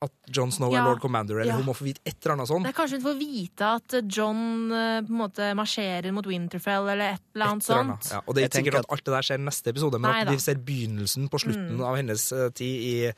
at 0.02 0.12
John 0.30 0.50
Snow 0.50 0.72
Ja. 0.72 0.80
er 0.82 0.88
lord 0.90 1.00
commander, 1.00 1.38
eller 1.40 1.52
Ja. 1.52 1.56
hun 1.56 1.66
må 1.66 1.74
få 1.76 1.84
vite 1.86 2.00
et 2.04 2.16
eller 2.24 2.34
annet 2.36 2.48
sånt. 2.48 2.64
Det 2.66 2.74
er 2.74 2.78
Kanskje 2.80 2.98
hun 3.00 3.06
får 3.06 3.18
vite 3.20 3.60
at 3.76 3.96
John 4.16 4.72
eh, 4.72 5.00
på 5.02 5.10
en 5.14 5.20
måte 5.22 5.54
marsjerer 5.54 6.12
mot 6.12 6.26
Winterfell, 6.26 6.88
eller 6.88 7.14
et 7.14 7.20
eller 7.34 7.46
annet 7.46 7.62
Et 7.62 7.70
eller 7.70 7.80
annet. 7.84 8.02
sånt. 8.02 8.12
Ja, 8.12 8.20
og 8.26 8.34
det 8.34 8.42
er 8.42 8.48
ikke 8.48 8.60
sikkert 8.64 8.78
at 8.82 8.90
alt 8.90 9.04
det 9.04 9.14
der 9.14 9.22
skjer 9.28 9.38
neste 9.40 9.66
episode, 9.70 9.98
men 10.00 10.10
Nei 10.10 10.20
at. 10.22 10.28
Mm. 10.28 10.32
vi 10.34 10.38
ser 10.38 10.54
begynnelsen 10.56 11.28
på 11.30 11.38
slutten 11.40 11.80
av 11.80 11.96
hennes 11.96 12.32
uh, 12.32 12.48
tid 12.50 12.82
i 12.82 13.12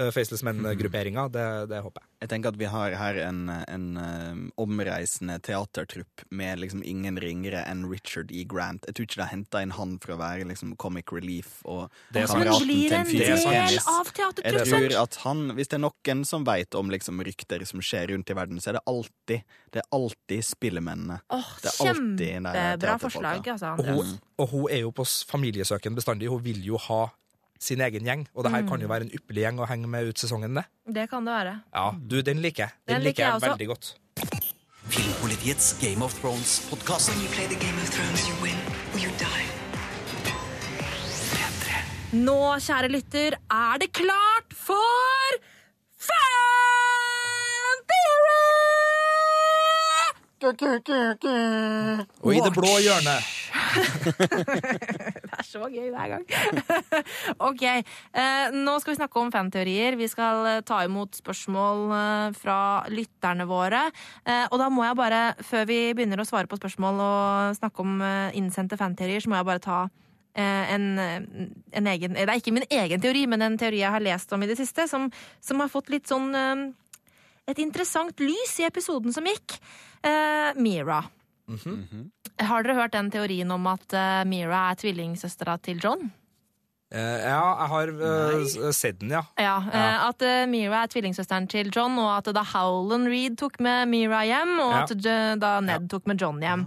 uh, 0.00 0.10
Faceless 0.14 0.42
Men-grupperinga, 0.46 1.28
det, 1.32 1.46
det 1.70 1.80
håper 1.84 2.02
jeg. 2.02 2.08
Jeg 2.24 2.30
tenker 2.32 2.52
at 2.52 2.58
vi 2.60 2.68
har 2.68 2.96
her 3.00 3.18
en, 3.24 3.40
en 3.48 3.86
um, 3.96 4.42
omreisende 4.60 5.38
teatertrupp 5.44 6.24
med 6.30 6.60
liksom 6.60 6.82
ingen 6.84 7.20
ringere 7.20 7.62
enn 7.68 7.86
Richard 7.90 8.32
E. 8.32 8.44
Grant. 8.48 8.84
Jeg 8.88 8.96
tror 8.96 9.08
ikke 9.08 9.20
de 9.20 9.24
har 9.24 9.32
henta 9.32 9.62
inn 9.64 9.74
han 9.76 9.96
for 10.02 10.14
å 10.14 10.18
være 10.20 10.48
liksom 10.48 10.74
comic 10.80 11.12
relief 11.14 11.60
og 11.64 11.88
Det 12.12 12.24
er. 12.24 12.30
Kameraten 12.30 12.66
blir 12.66 12.88
til 12.88 12.98
en 12.98 13.08
fyr 13.08 13.24
Det 13.24 13.28
er 13.30 13.78
av 13.90 14.12
Jeg 14.44 14.66
tror 14.68 14.96
at 15.02 15.20
han, 15.24 15.44
Hvis 15.56 15.72
det 15.72 15.78
er 15.78 15.84
noen 15.86 16.24
som 16.28 16.44
vet 16.48 16.76
om 16.78 16.92
liksom 16.92 17.22
rykter 17.26 17.64
som 17.68 17.82
skjer 17.84 18.12
rundt 18.14 18.30
i 18.30 18.36
verden, 18.36 18.60
så 18.60 18.72
er 18.72 18.78
det 18.78 18.84
alltid 18.90 19.56
Det 19.70 19.82
er 19.82 19.88
alltid 19.94 20.44
spillemennene. 20.46 21.20
Åh, 21.30 21.54
Det 21.62 21.70
er 21.70 21.86
alltid 21.86 22.36
Kjempebra 22.40 22.98
forslag, 23.02 23.48
altså. 23.54 23.72
Og 23.76 23.86
Andreas. 23.86 24.12
hun, 24.12 24.20
og 24.40 24.52
hun 24.54 24.68
er 24.70 24.84
jo 24.84 24.92
på 24.94 25.06
familiesøken 25.30 25.96
bestandig. 25.96 26.30
Hun 26.32 26.42
vil 26.44 26.62
jo 26.64 26.80
ha 26.88 27.06
sin 27.60 27.80
egen 27.84 28.06
gjeng, 28.08 28.22
og 28.34 28.44
det 28.46 28.52
her 28.54 28.62
kan 28.68 28.80
jo 28.80 28.88
være 28.88 29.04
en 29.06 29.12
ypperlig 29.14 29.42
gjeng 29.44 29.58
å 29.60 29.66
henge 29.68 29.86
med 29.92 30.08
ut 30.08 30.18
sesongen. 30.18 30.54
det. 30.56 30.64
Det 30.88 31.08
kan 31.10 31.24
det 31.28 31.34
være. 31.34 31.54
Ja, 31.74 31.90
du, 31.92 32.20
den 32.24 32.40
liker 32.40 32.64
jeg. 32.66 32.72
Den, 32.88 32.94
Den 32.94 33.02
liker 33.04 33.22
jeg, 33.22 33.28
jeg 33.28 33.34
også. 33.36 33.50
veldig 33.52 33.68
godt. 33.68 33.94
Filmpolitiets 34.90 35.66
Game 35.80 36.02
of 36.02 36.14
Thrones-podkast. 36.22 37.10
When 37.12 37.20
you 37.22 37.28
play 37.36 37.46
the 37.46 37.60
Game 37.60 37.76
of 37.78 37.90
Thrones, 37.94 38.26
you 38.28 38.34
win 38.42 38.56
or 38.94 38.98
you 38.98 39.10
die. 39.20 39.46
Nå, 42.12 42.38
kjære 42.58 42.88
lytter, 42.90 43.36
er 43.54 43.78
det 43.78 43.92
klart 43.94 44.50
for 44.56 45.36
Fan 46.00 47.84
Og 52.24 52.32
i 52.32 52.40
det 52.40 52.52
blå 52.56 52.72
hjørnet 52.80 53.36
Det 55.30 55.36
er 55.36 55.46
så 55.46 55.68
gøy 55.70 55.90
hver 55.92 56.14
gang. 56.14 56.24
ok, 57.48 57.62
eh, 57.66 58.54
nå 58.54 58.74
skal 58.80 58.92
vi 58.92 58.98
snakke 58.98 59.20
om 59.20 59.30
fanteorier. 59.34 59.96
Vi 59.98 60.08
skal 60.10 60.48
eh, 60.48 60.60
ta 60.66 60.82
imot 60.86 61.18
spørsmål 61.18 61.94
eh, 61.96 62.26
fra 62.38 62.58
lytterne 62.92 63.46
våre. 63.50 63.86
Eh, 64.24 64.46
og 64.50 64.58
da 64.62 64.68
må 64.72 64.84
jeg 64.86 64.98
bare, 64.98 65.22
før 65.46 65.66
vi 65.70 65.80
begynner 65.96 66.22
å 66.22 66.28
svare 66.28 66.50
på 66.50 66.58
spørsmål 66.60 67.02
og 67.04 67.58
snakke 67.58 67.84
om 67.84 68.04
innsendte 68.36 68.78
fanteorier, 68.80 69.22
så 69.22 69.32
må 69.32 69.40
jeg 69.40 69.48
bare 69.48 69.64
ta 69.64 69.80
en, 70.40 70.84
en 71.02 71.88
egen 71.90 72.14
Det 72.14 72.22
er 72.22 72.38
ikke 72.38 72.54
min 72.54 72.68
egen 72.70 73.02
teori, 73.02 73.24
men 73.28 73.42
en 73.42 73.56
teori 73.58 73.80
jeg 73.82 73.92
har 73.92 74.04
lest 74.04 74.30
om 74.32 74.44
i 74.44 74.48
det 74.48 74.56
siste, 74.60 74.86
som, 74.88 75.08
som 75.42 75.60
har 75.60 75.72
fått 75.72 75.90
litt 75.92 76.06
sånn 76.08 76.30
et 77.48 77.58
interessant 77.58 78.20
lys 78.20 78.58
i 78.60 78.66
episoden 78.68 79.12
som 79.14 79.24
gikk. 79.24 79.56
Uh, 80.04 80.52
Mira. 80.60 81.02
Har 82.40 82.62
dere 82.62 82.76
hørt 82.78 82.92
den 82.94 83.10
teorien 83.10 83.50
om 83.50 83.66
at 83.66 83.92
uh, 83.96 84.22
Mira 84.28 84.68
er 84.70 84.78
tvillingsøstera 84.80 85.58
til 85.64 85.80
John? 85.82 86.10
Uh, 86.90 87.18
Ja, 87.22 87.42
jeg 87.60 87.68
har 87.70 87.90
uh, 87.94 88.70
sett 88.74 88.98
den, 88.98 89.12
ja. 89.14 89.20
Ja, 89.38 89.56
eh, 89.70 90.06
At 90.08 90.22
eh, 90.26 90.40
Mira 90.50 90.80
er 90.82 90.90
tvillingsøsteren 90.90 91.46
til 91.50 91.68
John, 91.74 91.94
og 92.02 92.08
at 92.16 92.30
da 92.34 92.42
Howland 92.42 93.06
Reed 93.06 93.36
tok 93.38 93.60
med 93.62 93.86
Mira 93.92 94.24
hjem, 94.26 94.56
og 94.58 94.72
Ja. 94.74 94.80
at 94.82 95.38
da 95.38 95.52
Ned 95.62 95.86
tok 95.92 96.08
med 96.10 96.18
John 96.22 96.40
hjem. 96.42 96.64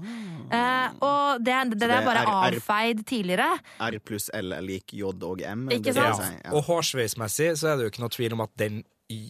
Eh, 0.54 0.96
og 1.04 1.44
det, 1.44 1.58
det, 1.74 1.80
det 1.82 1.90
det 1.90 1.98
er 1.98 2.06
bare 2.08 2.24
R, 2.24 2.54
avfeid 2.54 3.04
tidligere. 3.10 3.50
R 3.84 4.00
pluss 4.00 4.30
L 4.34 4.54
er 4.56 4.64
lik 4.64 4.94
J 4.96 5.12
og 5.12 5.42
M. 5.44 5.68
Ikke 5.76 5.92
sant? 5.96 6.22
si, 6.22 6.32
ja. 6.44 6.54
Og 6.56 6.64
hårsveismessig 6.70 7.52
så 7.60 7.74
er 7.74 7.80
det 7.82 7.88
jo 7.90 7.92
ikke 7.96 8.04
noe 8.06 8.16
tvil 8.16 8.36
om 8.38 8.46
at 8.48 8.56
den 8.60 8.84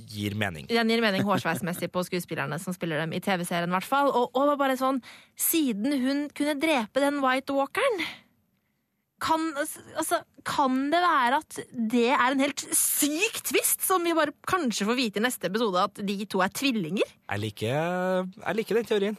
gir 0.10 0.38
mening. 0.40 0.68
Den 0.72 0.92
gir 0.92 1.04
mening 1.04 1.26
hårsveismessig 1.28 1.92
på 1.94 2.04
skuespillerne 2.08 2.60
som 2.62 2.76
spiller 2.76 3.04
dem 3.04 3.16
i 3.16 3.22
TV-serien. 3.24 3.72
i 3.72 3.78
hvert 3.78 3.88
fall. 3.88 4.12
Og, 4.12 4.34
og 4.38 4.58
bare 4.60 4.80
sånn, 4.80 5.02
Siden 5.40 5.96
hun 6.04 6.28
kunne 6.36 6.60
drepe 6.62 7.02
den 7.02 7.22
White 7.24 7.56
Walkeren 7.56 8.04
kan, 9.24 9.44
altså, 9.96 10.20
kan 10.48 10.90
det 10.92 11.00
være 11.04 11.40
at 11.40 11.60
det 11.94 12.10
er 12.12 12.34
en 12.34 12.44
helt 12.44 12.64
syk 12.76 13.40
tvist 13.48 13.86
som 13.86 14.04
vi 14.06 14.16
bare 14.18 14.36
kanskje 14.50 14.88
får 14.90 15.00
vite 15.00 15.22
i 15.22 15.24
neste 15.24 15.48
episode, 15.48 15.86
at 15.88 16.02
de 16.04 16.18
to 16.30 16.44
er 16.44 16.52
tvillinger? 16.52 17.14
Jeg 17.30 17.44
liker, 17.44 18.28
jeg 18.42 18.60
liker 18.60 18.80
den 18.80 18.90
teorien. 18.90 19.18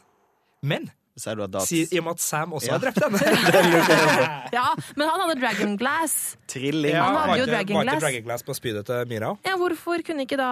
Men 0.64 0.90
Sier 1.16 1.36
du 1.38 1.44
at 1.44 1.50
da 1.54 1.60
si, 1.62 1.84
i 1.94 1.98
og 2.00 2.04
med 2.08 2.16
at 2.16 2.20
Sam 2.24 2.50
også 2.58 2.66
Ja. 2.66 2.72
har 2.74 2.80
drept 2.82 2.98
henne 2.98 3.18
Ja, 4.56 4.64
Men 4.98 5.08
han 5.08 5.20
hadde 5.22 5.36
Dragon 5.40 5.76
Glass. 5.78 6.36
Trilling 6.50 6.90
ja, 6.90 7.04
Han 7.04 7.14
hadde 7.14 7.36
jo 7.38 7.44
ikke 7.46 7.66
Glass. 7.68 7.76
var 7.76 7.84
ikke 7.94 8.00
Dragon 8.02 8.24
Glass 8.26 8.42
på 8.42 8.54
spydet 8.58 8.82
til 8.88 9.06
Mira? 9.12 9.28
Ja, 9.46 9.54
Hvorfor 9.60 10.02
kunne 10.08 10.26
ikke 10.26 10.38
da 10.40 10.48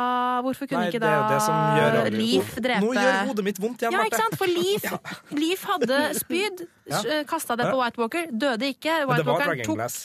Hvorfor 0.46 0.68
kunne 0.70 0.84
Nei, 0.84 0.92
ikke 0.92 1.00
det 1.02 1.10
da 1.10 1.32
det 1.32 1.40
som 1.42 1.58
gjør 1.80 1.98
Leaf 2.14 2.54
drepe 2.62 2.84
Nå 2.86 2.92
gjør 2.94 3.18
hodet 3.32 3.44
mitt 3.48 3.58
vondt 3.64 3.82
igjen, 3.82 3.96
Ja, 3.98 4.04
ikke 4.06 4.20
sant? 4.22 4.38
For 4.38 4.46
Leaf, 4.46 4.86
Leaf 5.34 5.64
hadde 5.72 5.98
spyd, 6.20 6.62
Ja. 6.92 7.02
kasta 7.34 7.56
det 7.58 7.66
på 7.72 7.82
White 7.82 7.98
Walker, 7.98 8.30
døde 8.30 8.70
ikke. 8.70 9.00
White 9.06 9.18
det 9.18 9.26
var 9.26 9.32
Walkeren 9.34 9.48
Dragon 9.48 9.64
tok, 9.66 9.76
Glass. 9.82 9.98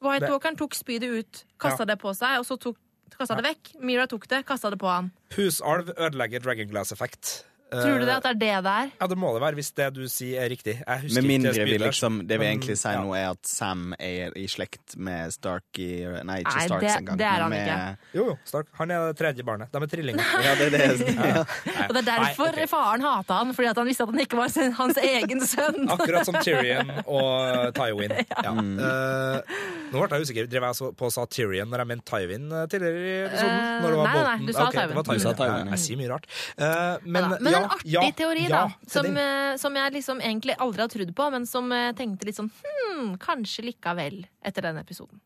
White 0.00 0.20
Det- 0.24 0.30
Walkeren 0.32 0.56
tok 0.56 0.74
spydet 0.80 1.12
ut, 1.20 1.44
kasta 1.60 1.82
Ja. 1.84 1.92
det 1.92 1.98
på 2.00 2.14
seg, 2.16 2.38
og 2.40 2.46
så 2.48 2.56
tok, 2.56 2.76
kasta 3.18 3.36
det 3.36 3.44
vekk. 3.44 3.74
Mira 3.84 4.06
tok 4.06 4.26
det, 4.28 4.46
kasta 4.46 4.70
det 4.70 4.78
på 4.80 4.88
han. 4.88 5.12
Husalv 5.36 5.92
ødelegger 5.96 6.40
Dragon 6.40 6.68
Glass-effekt. 6.72 7.44
Tror 7.70 8.00
du 8.02 8.04
det 8.08 8.14
at 8.16 8.24
det 8.26 8.30
er 8.30 8.38
det 8.40 8.52
det 8.66 8.72
er? 8.84 8.90
Ja, 9.00 9.06
det 9.10 9.16
må 9.20 9.30
det 9.36 9.40
være, 9.44 9.54
hvis 9.60 9.70
det 9.78 9.86
du 9.94 10.02
sier 10.10 10.42
er 10.44 10.48
riktig. 10.50 10.74
Jeg 10.80 11.12
Med 11.14 11.26
mindre 11.28 11.52
ikke 11.54 11.66
vi 11.68 11.78
liksom 11.78 12.20
Det 12.26 12.38
vi 12.40 12.46
egentlig 12.48 12.76
sier 12.80 12.96
ja. 12.98 13.02
nå, 13.04 13.14
er 13.14 13.28
at 13.30 13.46
Sam 13.46 13.92
er 13.98 14.34
i 14.38 14.46
slekt 14.50 14.96
med 14.98 15.30
Starky 15.34 15.86
Nei, 16.26 16.40
ikke 16.42 16.54
Nei, 16.56 16.66
Starks 16.66 16.84
det- 16.86 16.96
engang. 16.98 17.18
det 17.20 17.26
er 17.30 17.44
han 17.44 17.50
med, 17.50 17.68
ikke. 17.70 18.16
Jo, 18.18 18.24
jo, 18.30 18.36
Stark. 18.44 18.66
Han 18.80 18.90
er 18.90 19.06
det 19.10 19.16
tredje 19.20 19.44
barnet. 19.46 19.70
De 19.72 19.82
er 19.82 19.92
trillinger. 19.94 20.24
Ja, 20.46 20.54
det 20.58 20.66
er 20.66 20.74
det. 20.74 21.14
Ja. 21.14 21.44
Og 21.86 21.94
det 21.94 22.00
er 22.00 22.08
derfor 22.08 22.48
Nei, 22.50 22.54
okay. 22.56 22.66
faren 22.70 23.04
hata 23.04 23.34
han, 23.40 23.54
fordi 23.54 23.68
at 23.70 23.76
han 23.80 23.86
visste 23.86 24.02
at 24.06 24.10
han 24.14 24.22
ikke 24.24 24.38
var 24.40 24.48
sin- 24.52 24.72
hans 24.80 24.96
egen 24.98 25.40
sønn. 25.46 25.88
Akkurat 25.94 26.26
som 26.26 26.38
Tyrion 26.42 26.90
og 27.06 27.74
Tywin. 27.76 28.16
Ja. 28.40 28.52
Eh, 28.56 29.58
nå 29.92 30.00
ble 30.00 30.18
jeg 30.18 30.26
usikker. 30.26 30.46
Drev 30.50 30.64
jeg 30.70 30.94
på 30.96 31.08
å 31.08 31.12
sa 31.12 31.24
Tyrion 31.30 31.68
når 31.70 31.82
jeg 31.84 31.90
mente 31.90 32.06
Tywin 32.10 32.46
eh, 32.56 32.66
tidligere 32.72 33.00
i 33.00 33.14
episoden? 33.26 33.58
Uh, 33.60 33.82
Når 33.84 33.90
det 33.94 33.98
var 34.00 34.06
nei, 34.10 34.22
nei, 34.26 34.46
du 34.48 34.52
sa 34.56 34.66
okay, 34.66 34.80
Tywin. 34.80 35.02
Tywin. 35.04 35.20
Du 35.20 35.24
sa 35.24 35.32
Tywin, 35.36 35.50
Ja, 35.50 35.64
ja. 35.64 35.70
Jeg 35.76 35.82
sier 35.84 36.00
mye 36.00 36.10
rart. 36.10 36.28
Uh, 36.56 36.94
men 37.04 37.28
men 37.40 37.52
ja, 37.54 37.59
en 37.60 37.72
artig 37.76 37.94
ja, 37.94 38.04
teori, 38.16 38.44
da. 38.50 38.66
Som, 38.90 39.08
eh, 39.16 39.54
som 39.60 39.76
jeg 39.76 39.96
liksom 39.96 40.20
egentlig 40.20 40.56
aldri 40.58 40.84
har 40.84 40.92
trodd 40.92 41.10
på, 41.16 41.26
men 41.34 41.48
som 41.48 41.72
uh, 41.72 41.90
tenkte 41.96 42.28
litt 42.28 42.38
sånn 42.38 42.52
hm, 42.52 43.16
kanskje 43.22 43.66
likevel 43.70 44.22
etter 44.46 44.68
den 44.68 44.80
episoden. 44.80 45.20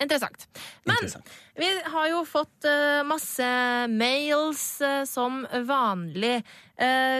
Interessant. 0.00 0.46
Men 0.88 0.96
Interessant. 0.96 1.28
vi 1.60 1.68
har 1.92 2.06
jo 2.08 2.22
fått 2.24 2.64
uh, 2.64 3.02
masse 3.04 3.50
mails 3.92 4.64
som 5.10 5.42
vanlig. 5.68 6.40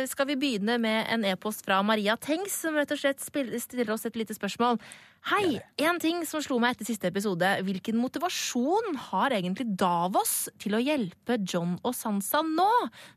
Skal 0.09 0.25
vi 0.31 0.39
begynne 0.41 0.79
med 0.81 1.11
en 1.13 1.25
e-post 1.29 1.67
fra 1.67 1.83
Maria 1.85 2.15
Tengs, 2.17 2.55
som 2.63 2.79
rett 2.81 2.95
og 2.95 3.03
slett 3.03 3.21
stiller 3.21 3.91
oss 3.93 4.07
et 4.09 4.17
lite 4.17 4.33
spørsmål. 4.33 4.81
Hei! 5.29 5.59
En 5.85 5.99
ting 6.01 6.23
som 6.25 6.41
slo 6.41 6.57
meg 6.63 6.75
etter 6.79 6.89
siste 6.89 7.11
episode. 7.11 7.45
Hvilken 7.67 7.99
motivasjon 8.01 8.97
har 9.11 9.35
egentlig 9.37 9.67
Davos 9.79 10.49
til 10.63 10.79
å 10.79 10.81
hjelpe 10.81 11.37
John 11.45 11.77
og 11.85 11.93
Sansa 11.95 12.41
nå, 12.47 12.71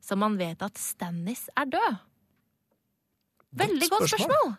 som 0.04 0.20
man 0.20 0.36
vet 0.40 0.62
at 0.66 0.76
Stannis 0.82 1.46
er 1.56 1.72
død? 1.78 2.02
Veldig 3.64 3.90
godt 3.94 4.10
spørsmål. 4.12 4.54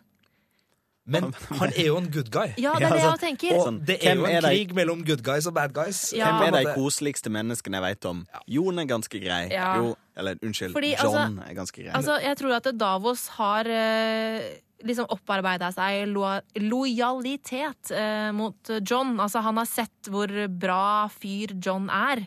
Men 1.05 1.27
han 1.59 1.69
er 1.77 1.85
jo 1.85 1.99
en 1.99 2.07
good 2.09 2.31
guy. 2.33 2.55
Ja, 2.57 2.71
det 2.81 2.87
er 2.87 2.95
det 2.97 3.03
jeg 3.03 3.19
tenker. 3.21 3.53
Og 3.59 3.67
Sånn, 3.67 3.75
det 3.85 3.99
er 4.01 4.15
jo 4.17 4.25
en 4.25 4.39
er 4.39 4.41
de- 4.41 4.49
krig 4.55 4.71
mellom 4.73 5.03
good 5.05 5.21
guys 5.27 5.45
og 5.45 5.53
bad 5.53 5.75
guys. 5.75 5.99
Ja. 6.17 6.31
Hvem 6.41 6.47
er 6.49 6.65
de 6.65 6.73
koseligste 6.73 7.29
menneskene 7.29 7.77
jeg 7.77 7.85
vet 7.91 8.07
om? 8.09 8.23
Jon 8.49 8.81
er 8.81 8.89
ganske 8.89 9.21
grei. 9.21 9.43
Ja. 9.53 9.75
Jo, 9.83 9.91
eller 10.17 10.41
unnskyld, 10.41 10.73
Fordi, 10.73 10.95
John 10.97 11.37
er 11.45 11.53
ganske 11.59 11.77
grei. 11.83 11.93
Altså, 11.93 12.17
jeg 12.25 12.39
tror 12.41 12.57
at 12.57 12.71
Davos 12.81 13.27
har 13.37 13.69
eh, 13.69 14.47
liksom 14.83 15.07
opparbeida 15.13 15.69
seg 15.73 16.09
lo 16.11 16.25
lojalitet 16.59 17.93
eh, 17.95 18.31
mot 18.35 18.73
John. 18.81 19.15
Altså, 19.19 19.43
han 19.45 19.61
har 19.61 19.69
sett 19.69 20.09
hvor 20.11 20.31
bra 20.49 21.07
fyr 21.13 21.55
John 21.61 21.87
er. 21.93 22.25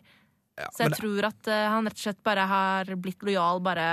Så 0.75 0.85
jeg 0.85 0.93
det... 0.93 0.99
tror 0.99 1.29
at 1.29 1.51
eh, 1.51 1.67
han 1.71 1.87
rett 1.87 1.99
og 1.99 2.03
slett 2.03 2.23
bare 2.27 2.47
har 2.51 2.91
blitt 2.99 3.23
lojal 3.27 3.61
bare 3.63 3.87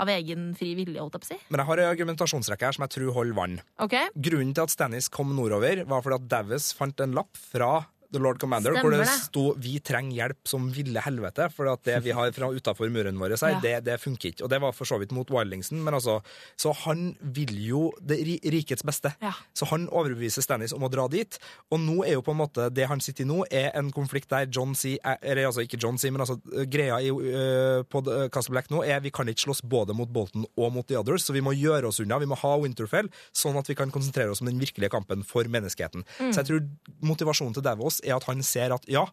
av 0.00 0.10
egen 0.12 0.50
fri 0.56 0.72
vilje, 0.78 1.00
holdt 1.00 1.16
jeg 1.16 1.22
på 1.22 1.28
å 1.28 1.30
si. 1.32 1.38
Men 1.52 1.62
jeg 1.62 1.70
har 1.70 1.82
en 1.82 1.92
argumentasjonsrekke 1.94 2.68
her 2.68 2.76
som 2.76 2.84
jeg 2.86 2.94
tror 2.96 3.14
holder 3.16 3.38
vann. 3.38 3.56
Ok? 3.84 3.96
Grunnen 4.16 4.52
til 4.56 4.66
at 4.66 4.74
Stannis 4.74 5.10
kom 5.12 5.32
nordover, 5.36 5.84
var 5.88 6.04
fordi 6.04 6.20
at 6.20 6.28
Davis 6.34 6.70
fant 6.76 7.04
en 7.04 7.16
lapp 7.16 7.40
fra 7.40 7.72
The 8.12 8.18
Lord 8.22 8.40
Commander 8.42 8.74
Stemmer 8.74 8.82
hvor 8.82 8.96
det 8.98 9.08
sto 9.08 9.44
'Vi 9.54 9.78
trenger 9.86 10.16
hjelp 10.16 10.48
som 10.48 10.68
ville 10.74 11.00
helvete', 11.00 11.50
for 11.52 11.70
at 11.72 11.82
det 11.84 12.02
vi 12.02 12.10
har 12.10 12.30
fra 12.32 12.50
utafor 12.50 12.90
muren 12.90 13.18
vår, 13.18 13.36
her, 13.40 13.54
Ja. 13.54 13.60
det, 13.60 13.84
det 13.84 14.00
funker 14.00 14.32
ikke. 14.32 14.44
Og 14.44 14.50
det 14.50 14.60
var 14.60 14.72
for 14.72 14.84
så 14.84 14.98
vidt 14.98 15.12
mot 15.12 15.28
Wildingsen, 15.30 15.82
men 15.82 15.94
altså 15.94 16.20
Så 16.58 16.72
han 16.84 17.16
vil 17.20 17.54
jo 17.66 17.92
det 18.00 18.18
rikets 18.44 18.82
beste. 18.82 19.14
Ja. 19.22 19.32
Så 19.54 19.66
han 19.66 19.88
overbeviser 19.88 20.42
Stannis 20.42 20.72
om 20.72 20.82
å 20.82 20.90
dra 20.90 21.06
dit. 21.08 21.38
Og 21.70 21.80
nå 21.80 22.04
er 22.04 22.12
jo 22.14 22.22
på 22.22 22.32
en 22.32 22.40
måte 22.40 22.70
det 22.72 22.86
han 22.88 23.00
sitter 23.00 23.24
i 23.24 23.26
nå, 23.26 23.44
er 23.50 23.70
en 23.74 23.90
konflikt 23.92 24.28
der 24.30 24.46
John 24.50 24.74
sier 24.74 24.98
eh, 25.04 25.16
Eller 25.22 25.46
altså 25.46 25.62
ikke 25.62 25.78
John 25.80 25.98
sier, 25.98 26.10
men 26.10 26.20
altså 26.20 26.40
eh, 26.56 26.64
greia 26.66 27.00
i, 27.00 27.10
uh, 27.10 27.82
på 27.84 28.02
Castle 28.32 28.52
Black 28.52 28.70
nå 28.70 28.82
er 28.84 29.00
vi 29.00 29.10
kan 29.10 29.28
ikke 29.28 29.46
slåss 29.46 29.62
både 29.62 29.94
mot 29.94 30.08
Bolton 30.08 30.44
og 30.56 30.72
mot 30.72 30.86
The 30.86 30.98
Others, 30.98 31.24
så 31.24 31.32
vi 31.32 31.40
må 31.40 31.52
gjøre 31.52 31.86
oss 31.88 32.00
unna. 32.00 32.18
Vi 32.18 32.26
må 32.26 32.34
ha 32.36 32.56
Winterfell, 32.58 33.08
sånn 33.32 33.56
at 33.56 33.68
vi 33.68 33.74
kan 33.74 33.90
konsentrere 33.90 34.30
oss 34.30 34.40
om 34.40 34.46
den 34.46 34.58
virkelige 34.58 34.90
kampen 34.90 35.22
for 35.24 35.44
menneskeheten. 35.44 36.04
Så 36.18 36.42
jeg 36.42 36.46
tror 36.46 36.60
motivasjonen 37.02 37.54
til 37.54 37.62
Davos 37.62 37.99
er 38.04 38.16
at 38.16 38.28
han 38.28 38.44
ser 38.46 38.74
at 38.76 38.86
ja, 38.90 39.06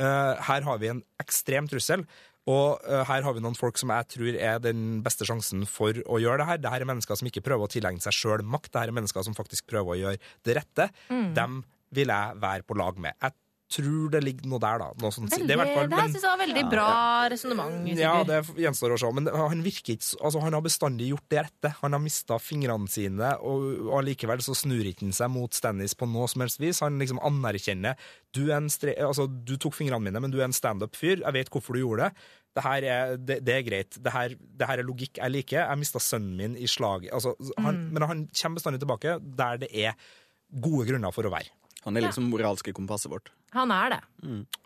eh, 0.00 0.32
her 0.48 0.66
har 0.66 0.80
vi 0.82 0.92
en 0.92 1.04
ekstrem 1.22 1.68
trussel. 1.70 2.06
Og 2.46 2.82
eh, 2.86 3.02
her 3.08 3.24
har 3.26 3.34
vi 3.34 3.42
noen 3.42 3.58
folk 3.58 3.78
som 3.80 3.90
jeg 3.90 4.10
tror 4.12 4.36
er 4.38 4.60
den 4.62 5.00
beste 5.06 5.26
sjansen 5.26 5.64
for 5.70 5.98
å 6.06 6.20
gjøre 6.22 6.42
det 6.42 6.50
her. 6.50 6.60
Dette 6.62 6.82
er 6.82 6.90
mennesker 6.92 7.18
som 7.18 7.30
ikke 7.30 7.42
prøver 7.46 7.66
å 7.66 7.72
tilegne 7.72 8.04
seg 8.04 8.14
sjøl 8.14 8.44
makt, 8.46 8.70
dette 8.70 8.84
er 8.86 8.94
mennesker 8.94 9.26
som 9.26 9.34
faktisk 9.36 9.66
prøver 9.72 9.96
å 9.96 9.98
gjøre 10.04 10.36
det 10.46 10.60
rette. 10.60 10.90
Dem 11.36 11.64
vil 11.96 12.12
jeg 12.12 12.38
være 12.42 12.66
på 12.66 12.76
lag 12.78 12.98
med. 13.02 13.18
Jeg 13.22 13.34
tror 13.68 14.10
det 14.12 14.20
ligger 14.22 14.46
noe 14.46 14.60
der, 14.62 14.78
da. 14.78 14.88
Noe 15.02 15.10
sånt. 15.14 15.32
Veldig, 15.32 15.46
det 15.48 15.54
er 15.54 15.58
hvert 15.58 15.74
fall- 15.74 15.88
det 15.90 15.96
her 15.98 16.04
men- 16.06 16.12
synes 16.14 16.22
jeg 16.22 16.30
var 16.38 16.46
veldig 16.46 16.64
bra 16.70 17.28
resonnement. 17.32 17.98
ja, 17.98 18.12
det 18.24 18.38
gjenstår 18.62 18.94
å 18.94 18.98
se. 18.98 19.12
Men 19.12 19.26
han 19.26 19.62
virker 19.62 19.96
ikke 19.96 20.16
Altså, 20.22 20.40
han 20.40 20.52
har 20.52 20.62
bestandig 20.62 21.08
gjort 21.10 21.28
det 21.28 21.42
rette. 21.46 21.74
Han 21.82 21.92
har 21.92 22.00
mista 22.00 22.38
fingrene 22.38 22.88
sine, 22.88 23.32
og, 23.42 23.90
allikevel 23.98 24.38
så 24.38 24.54
snur 24.54 24.84
ikke 24.86 25.02
han 25.02 25.12
seg 25.12 25.30
mot 25.30 25.50
Stannis 25.52 25.94
på 25.94 26.06
noe 26.06 26.28
som 26.28 26.40
helst 26.42 26.58
vis. 26.60 26.80
Han 26.80 26.98
liksom 26.98 27.18
anerkjenner 27.18 27.96
du, 28.32 28.50
er 28.50 28.56
en 28.58 28.68
stre 28.68 28.94
altså, 29.00 29.26
du 29.26 29.56
tok 29.56 29.74
fingrene 29.74 30.02
mine, 30.02 30.20
men 30.20 30.30
du 30.30 30.38
er 30.38 30.44
en 30.44 30.52
standup-fyr. 30.52 31.22
Jeg 31.24 31.32
vet 31.32 31.50
hvorfor 31.50 31.74
du 31.74 31.80
gjorde 31.80 32.10
det. 32.10 32.14
Det 32.56 32.62
her 32.64 32.82
er, 32.84 33.16
det, 33.16 33.44
det 33.44 33.54
er 33.54 33.62
greit. 33.62 33.98
Det 34.02 34.12
her, 34.12 34.28
det 34.28 34.66
her 34.66 34.78
er 34.78 34.84
logikk 34.84 35.18
jeg 35.18 35.30
liker. 35.30 35.66
Jeg 35.68 35.78
mista 35.78 35.98
sønnen 35.98 36.36
min 36.36 36.56
i 36.56 36.66
slaget. 36.66 37.12
Altså, 37.12 37.34
han, 37.58 37.90
Men 37.92 38.02
han 38.02 38.28
kommer 38.28 38.60
bestandig 38.60 38.80
tilbake 38.80 39.18
der 39.36 39.58
det 39.58 39.70
er 39.74 39.94
gode 40.54 40.86
grunner 40.88 41.12
for 41.12 41.24
å 41.24 41.32
være. 41.34 41.50
Han 41.84 41.96
er 41.96 42.02
liksom 42.08 42.26
moralske 42.30 42.72
kompasset 42.74 43.10
vårt. 43.12 43.28
Han 43.56 43.74
er 43.74 43.96
det. 43.96 44.02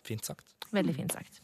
Fint 0.07 0.27
sagt. 0.27 0.47
Veldig 0.75 0.97
fint 0.97 1.15
sagt. 1.15 1.41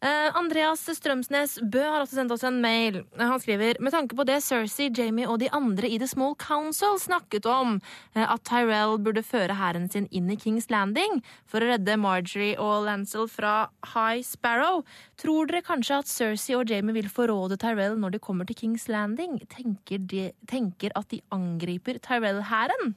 Uh, 0.00 0.32
Andreas 0.32 0.80
Strømsnes 0.96 1.58
Bø 1.68 1.82
har 1.84 2.00
også 2.00 2.16
sendt 2.16 2.32
oss 2.32 2.44
en 2.48 2.62
mail. 2.64 3.02
Han 3.20 3.40
skriver 3.42 3.76
med 3.84 3.92
tanke 3.92 4.16
på 4.16 4.24
det 4.24 4.38
Cersei, 4.40 4.86
Jamie 4.96 5.28
og 5.28 5.42
de 5.42 5.50
andre 5.52 5.90
i 5.92 5.98
The 6.00 6.08
Small 6.08 6.32
Council 6.40 6.96
snakket 6.96 7.44
om, 7.44 7.76
uh, 8.16 8.22
at 8.24 8.40
Tyrell 8.48 8.96
burde 9.04 9.20
føre 9.20 9.58
hæren 9.60 9.90
sin 9.92 10.08
inn 10.08 10.32
i 10.32 10.38
Kings 10.40 10.70
Landing 10.72 11.20
for 11.44 11.60
å 11.60 11.68
redde 11.74 11.98
Marjorie 12.00 12.56
og 12.56 12.86
Lancel 12.88 13.28
fra 13.28 13.68
High 13.92 14.24
Sparrow, 14.24 14.86
tror 15.20 15.52
dere 15.52 15.66
kanskje 15.68 16.00
at 16.00 16.08
Cersei 16.08 16.56
og 16.56 16.72
Jamie 16.72 16.96
vil 16.96 17.12
forråde 17.12 17.60
Tyrell 17.60 18.00
når 18.00 18.16
de 18.16 18.24
kommer 18.24 18.48
til 18.48 18.56
Kings 18.56 18.88
Landing? 18.88 19.36
Tenker, 19.52 20.00
de, 20.00 20.30
tenker 20.48 20.96
at 20.96 21.12
de 21.12 21.20
angriper 21.28 22.00
Tyrell-hæren? 22.00 22.96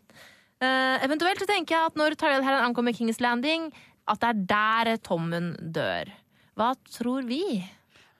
Uh, 0.63 1.03
eventuelt 1.03 1.43
tenker 1.49 1.75
jeg 1.75 1.91
at 1.91 1.99
når 1.99 2.15
Tyrell-hæren 2.15 2.63
ankommer 2.63 2.95
Kings 2.95 3.19
Landing, 3.19 3.73
at 4.07 4.19
det 4.19 4.29
er 4.29 4.43
der 4.85 4.97
Tommen 4.97 5.53
dør. 5.73 6.11
Hva 6.57 6.73
tror 6.91 7.25
vi? 7.27 7.41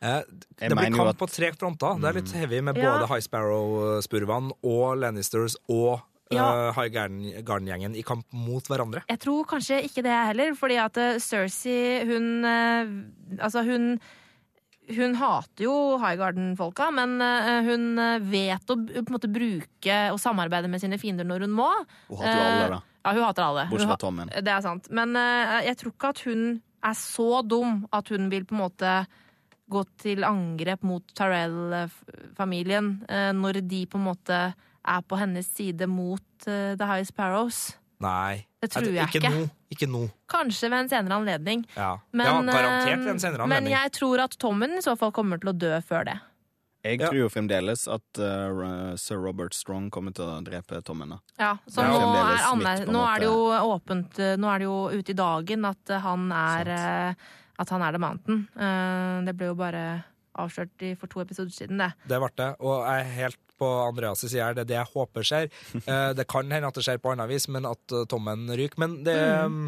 Eh, 0.04 0.22
Jeg 0.60 0.70
det 0.70 0.78
blir 0.78 0.92
kamp 0.98 1.10
at- 1.10 1.18
på 1.18 1.28
tre 1.32 1.52
fronter. 1.54 2.00
Det 2.02 2.10
er 2.10 2.14
litt 2.22 2.32
heavy 2.32 2.62
med 2.62 2.76
Ja. 2.78 2.98
både 3.00 3.08
High 3.08 3.22
Sparrow-spurvene 3.22 4.52
og 4.64 4.98
Lannisters 4.98 5.56
og 5.70 6.02
Ja. 6.32 6.70
uh, 6.70 6.74
High 6.74 6.90
Garden- 6.90 7.44
Garden-gjengen 7.46 7.96
i 7.96 8.02
kamp 8.02 8.26
mot 8.34 8.64
hverandre. 8.68 9.04
Jeg 9.08 9.20
tror 9.20 9.46
kanskje 9.46 9.84
ikke 9.84 10.02
det 10.04 10.12
heller, 10.28 10.56
fordi 10.56 10.78
at 10.84 10.98
eh, 10.98 11.20
Cersei, 11.20 12.06
hun 12.06 12.44
eh, 12.46 13.40
Altså, 13.44 13.64
hun 13.64 14.00
hun 14.90 15.14
hater 15.16 15.64
jo 15.64 15.98
Highgarden-folka, 15.98 16.92
men 16.92 17.22
eh, 17.22 17.62
hun 17.64 17.98
eh, 18.00 18.20
vet 18.20 18.66
å 18.68 18.76
på 18.76 18.98
en 18.98 19.06
måte 19.06 19.32
bruke 19.32 20.12
og 20.12 20.20
samarbeide 20.20 20.68
med 20.70 20.82
sine 20.82 20.98
fiender 21.00 21.24
når 21.24 21.42
hun 21.48 21.52
må. 21.56 21.70
Hun 22.10 22.18
hater 22.18 22.34
jo 22.36 22.42
alle, 22.42 22.64
Eh, 22.64 22.70
da. 22.70 22.82
Ja, 23.04 23.12
hun 23.12 23.26
hater 23.26 23.44
alle. 23.44 23.66
Bortsett 23.72 23.92
fra 23.92 24.00
Tommen. 24.00 24.32
Det 24.32 24.54
er 24.54 24.64
sant. 24.64 24.88
Men 24.96 25.18
uh, 25.20 25.60
jeg 25.66 25.78
tror 25.82 25.94
ikke 25.96 26.14
at 26.14 26.24
hun 26.28 26.46
er 26.84 26.98
så 27.00 27.30
dum 27.48 27.84
at 27.96 28.10
hun 28.12 28.30
vil 28.32 28.48
på 28.48 28.56
en 28.56 28.64
måte 28.64 28.96
gå 29.74 29.84
til 30.00 30.26
angrep 30.28 30.84
mot 30.88 31.04
Tyrell-familien 31.18 32.96
uh, 33.10 33.32
når 33.36 33.64
de 33.68 33.86
på 33.90 34.00
en 34.00 34.08
måte 34.08 34.42
er 34.84 35.06
på 35.08 35.20
hennes 35.20 35.48
side 35.48 35.88
mot 35.88 36.48
uh, 36.48 36.76
The 36.80 36.88
High 36.88 37.08
Sparrows. 37.08 37.72
Nei. 38.04 38.44
Det 38.64 38.72
tror 38.72 38.88
jeg 38.88 39.12
ikke. 39.12 39.20
ikke. 39.20 39.32
Nå. 39.36 39.48
Ikke 39.74 39.88
nå. 39.90 40.04
Kanskje 40.32 40.70
ved 40.70 40.86
en 40.86 40.92
senere 40.92 41.18
anledning. 41.20 41.64
Ja, 41.76 41.98
Men, 42.12 42.28
ja 42.28 42.36
garantert 42.56 43.00
ved 43.04 43.14
en 43.16 43.20
senere 43.20 43.46
anledning. 43.46 43.72
men 43.72 43.74
jeg 43.74 43.96
tror 44.00 44.24
at 44.24 44.38
Tommen 44.40 44.78
i 44.78 44.84
så 44.86 44.96
fall 45.00 45.12
kommer 45.16 45.42
til 45.42 45.52
å 45.52 45.56
dø 45.58 45.74
før 45.84 46.08
det. 46.12 46.20
Jeg 46.84 47.00
Ja. 47.00 47.08
tror 47.08 47.16
jo 47.16 47.30
fremdeles 47.32 47.86
at 47.88 48.20
uh, 48.20 48.96
sir 49.00 49.16
Robert 49.24 49.54
Strong 49.56 49.90
kommer 49.90 50.12
til 50.14 50.26
å 50.28 50.42
drepe 50.44 50.82
tommene. 50.84 51.22
Ja, 51.40 51.54
så 51.68 51.80
er 51.82 51.88
nå 51.94 52.00
er, 52.12 52.42
Anne, 52.50 52.74
midt 52.80 52.92
nå 52.92 53.04
er 53.08 53.20
det 53.24 53.30
jo 53.30 53.38
åpent 53.72 54.20
eh, 54.20 54.34
Nå 54.38 54.50
er 54.52 54.60
det 54.60 54.68
jo 54.68 54.76
ute 54.92 55.14
i 55.14 55.16
dagen 55.16 55.66
at 55.70 55.90
eh, 55.90 56.04
han 56.04 56.28
er 56.32 56.74
uh, 56.74 57.14
At 57.64 57.70
han 57.70 57.82
er 57.86 57.92
The 57.96 58.02
Mountain. 58.04 58.44
Uh, 58.58 59.24
Det 59.24 59.36
ble 59.38 59.52
jo 59.54 59.56
bare 59.56 60.04
avslørt 60.40 60.82
i, 60.82 60.94
for 60.96 61.08
to 61.12 61.22
episoder 61.22 61.52
siden, 61.54 61.78
det. 61.82 61.92
Det 62.10 62.20
ble 62.24 62.30
det, 62.40 62.52
og 62.60 62.86
jeg 62.88 63.00
er 63.06 63.18
helt 63.22 63.40
på 63.62 63.68
Andreas' 63.70 64.24
side 64.26 64.42
her. 64.42 64.56
Det 64.58 64.64
er 64.64 64.70
det 64.72 64.76
jeg 64.80 64.90
håper 64.96 65.24
skjer. 65.24 65.50
Eh, 65.94 66.14
Det 66.18 66.26
kan 66.28 66.50
hende 66.52 66.68
at 66.68 66.74
det 66.76 66.84
skjer 66.84 66.98
på 67.00 67.12
annet 67.14 67.30
vis, 67.30 67.46
men 67.54 67.68
at 67.70 67.92
eh, 67.94 68.06
tommen 68.10 68.48
ryker. 68.50 68.80
Men 68.82 68.96
det, 69.06 69.14
mm. 69.14 69.68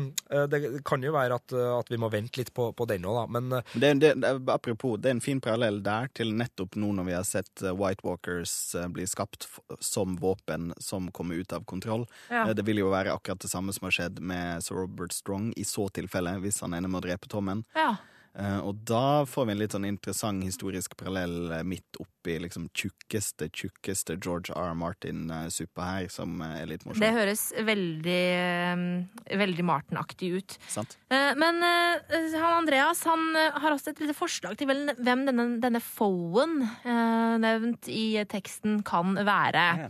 det 0.50 0.60
kan 0.88 1.04
jo 1.06 1.12
være 1.14 1.38
at, 1.38 1.54
eh, 1.54 1.70
at 1.78 1.92
vi 1.94 2.00
må 2.02 2.10
vente 2.12 2.40
litt 2.40 2.50
på, 2.56 2.72
på 2.74 2.88
den 2.90 3.06
òg, 3.06 3.16
da. 3.20 3.26
Men 3.36 3.54
eh, 3.60 3.76
Det, 3.76 3.92
det, 4.02 4.14
det, 4.24 4.32
apropos, 4.52 4.98
det 5.00 5.12
er 5.12 5.16
en 5.20 5.22
fin 5.24 5.40
parallell 5.44 5.82
der 5.86 6.10
til 6.18 6.34
nettopp 6.34 6.76
nå 6.82 6.90
når 6.98 7.08
vi 7.12 7.16
har 7.18 7.28
sett 7.30 7.62
eh, 7.64 7.76
White 7.78 8.04
Walkers 8.08 8.56
eh, 8.76 8.88
bli 8.96 9.06
skapt 9.08 9.46
som 9.80 10.18
våpen 10.20 10.74
som 10.82 11.12
kommer 11.16 11.36
ut 11.40 11.54
av 11.54 11.64
kontroll. 11.70 12.08
Ja. 12.34 12.48
Eh, 12.50 12.56
Det 12.58 12.66
vil 12.66 12.82
jo 12.82 12.90
være 12.92 13.14
akkurat 13.14 13.40
det 13.46 13.52
samme 13.54 13.72
som 13.76 13.86
har 13.86 13.96
skjedd 14.00 14.20
med 14.20 14.66
sir 14.66 14.82
Robert 14.82 15.14
Strong 15.14 15.54
i 15.62 15.64
så 15.68 15.88
tilfelle, 15.94 16.40
hvis 16.42 16.60
han 16.66 16.74
ender 16.74 16.90
med 16.90 17.04
å 17.04 17.06
drepe 17.08 17.30
Tommen. 17.32 17.64
Ja. 17.78 17.94
Eh, 18.38 18.60
Og 18.68 18.82
da 18.84 19.24
får 19.24 19.46
vi 19.48 19.52
en 19.54 19.60
litt 19.62 19.72
sånn 19.76 19.86
interessant 19.88 20.44
historisk 20.44 20.96
parallell 21.00 21.52
eh, 21.56 21.62
midt 21.64 21.96
oppi 22.02 22.34
liksom 22.44 22.66
tjukkeste, 22.76 23.48
tjukkeste 23.56 24.18
George 24.20 24.52
R. 24.52 24.74
Martin-suppa 24.76 25.86
her, 25.88 26.08
som 26.12 26.42
eh, 26.44 26.58
er 26.64 26.68
litt 26.68 26.84
morsom. 26.84 27.00
Det 27.06 27.14
høres 27.16 27.46
veldig, 27.56 28.18
eh, 28.42 29.38
veldig 29.40 29.66
Martin-aktig 29.70 30.32
ut. 30.36 30.58
Sant? 30.68 30.98
Eh, 31.10 31.32
Men 31.40 31.64
eh, 31.64 32.36
han 32.36 32.58
Andreas 32.60 33.06
han 33.08 33.24
eh, 33.40 33.56
har 33.62 33.72
også 33.78 33.94
et 33.94 34.04
lite 34.04 34.18
forslag 34.18 34.58
til 34.60 34.68
hvem 34.68 35.24
denne, 35.30 35.48
denne 35.64 35.80
foen 35.84 36.60
eh, 36.84 37.38
nevnt 37.40 37.88
i 37.88 38.20
teksten 38.28 38.82
kan 38.84 39.16
være. 39.16 39.66
Ja. 39.86 39.90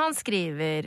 han 0.00 0.14
skriver 0.16 0.86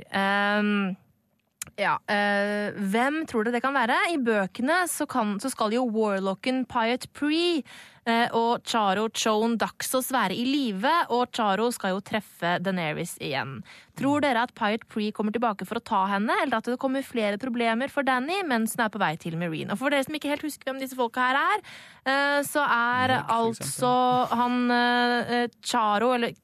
ja, 1.79 1.95
øh, 2.11 2.75
Hvem 2.91 3.25
tror 3.29 3.45
du 3.45 3.51
det 3.53 3.61
kan 3.63 3.75
være? 3.75 3.97
I 4.13 4.19
bøkene 4.21 4.83
så, 4.91 5.07
kan, 5.09 5.37
så 5.39 5.51
skal 5.51 5.73
jo 5.75 5.85
Warlocken 5.91 6.65
Pyat 6.69 7.07
Pre 7.13 7.61
øh, 8.07 8.27
og 8.37 8.61
Charo 8.67 9.07
Chone 9.15 9.57
Daxos 9.61 10.11
være 10.13 10.35
i 10.35 10.45
live, 10.45 10.91
og 11.09 11.29
Charo 11.33 11.69
skal 11.71 11.95
jo 11.95 12.03
treffe 12.05 12.57
Daenerys 12.63 13.17
igjen. 13.21 13.59
Tror 13.99 14.23
dere 14.23 14.45
at 14.47 14.55
Pyat 14.57 14.87
Pre 14.89 15.11
kommer 15.15 15.35
tilbake 15.35 15.67
for 15.69 15.79
å 15.79 15.85
ta 15.85 16.05
henne, 16.13 16.35
eller 16.43 16.59
at 16.59 16.69
det 16.69 16.79
kommer 16.81 17.05
flere 17.05 17.39
problemer 17.41 17.91
for 17.91 18.07
Danny 18.07 18.41
mens 18.47 18.75
hun 18.75 18.85
er 18.85 18.93
på 18.93 19.01
vei 19.01 19.13
til 19.21 19.37
Marine? 19.39 19.73
Og 19.73 19.81
for 19.81 19.93
dere 19.93 20.07
som 20.07 20.17
ikke 20.17 20.31
helt 20.31 20.47
husker 20.47 20.71
hvem 20.71 20.81
disse 20.81 20.97
folka 20.99 21.31
her 21.31 21.41
er, 21.41 21.67
øh, 22.05 22.39
så 22.47 22.65
er 22.65 23.17
Meg, 23.17 23.35
altså 23.35 23.93
han 24.31 24.57
eh, 24.71 25.47
Charo, 25.63 26.15
eller 26.15 26.35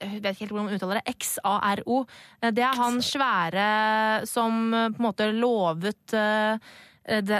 jeg 0.00 0.20
vet 0.22 0.32
ikke 0.34 0.44
helt 0.44 0.52
hvordan 0.54 0.66
man 0.68 0.74
uttaler 0.78 1.00
det, 1.00 1.14
XARO. 1.22 1.98
Eh, 2.42 2.50
Det 2.56 2.64
er 2.64 2.76
han 2.76 2.98
svære 3.04 4.26
som 4.26 4.74
eh, 4.74 4.88
på 4.90 5.00
en 5.00 5.06
måte 5.08 5.28
lovet 5.34 6.14
eh, 6.16 6.58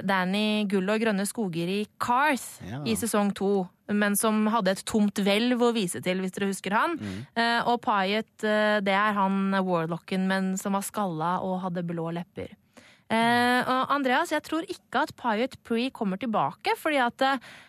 Danny 0.06 0.64
gull 0.70 0.88
og 0.94 1.00
grønne 1.02 1.24
skoger 1.26 1.68
i 1.68 1.80
Carth 1.98 2.62
Ja. 2.62 2.78
i 2.86 2.94
sesong 2.94 3.32
to, 3.34 3.66
men 3.90 4.14
som 4.16 4.46
hadde 4.54 4.70
et 4.76 4.84
tomt 4.86 5.18
hvelv 5.18 5.58
å 5.66 5.72
vise 5.74 5.98
til, 6.02 6.20
hvis 6.22 6.32
dere 6.36 6.50
husker 6.52 6.70
han. 6.76 6.94
Mm. 6.98 7.24
Og 7.66 7.80
Pyet, 7.82 8.44
eh, 8.46 8.78
det 8.86 8.94
er 8.94 9.12
han 9.18 9.50
warlocken, 9.66 10.28
men 10.30 10.52
som 10.56 10.72
var 10.78 10.82
skalla 10.86 11.32
og 11.42 11.60
hadde 11.64 11.82
blå 11.86 12.12
lepper. 12.14 12.54
Eh, 13.10 13.60
og 13.70 13.90
Andreas, 13.94 14.30
jeg 14.34 14.42
tror 14.42 14.62
ikke 14.70 15.02
at 15.02 15.12
Pyatt 15.18 15.58
Pre 15.66 15.90
kommer 15.94 16.18
tilbake, 16.18 16.74
fordi 16.78 16.98
at 17.02 17.22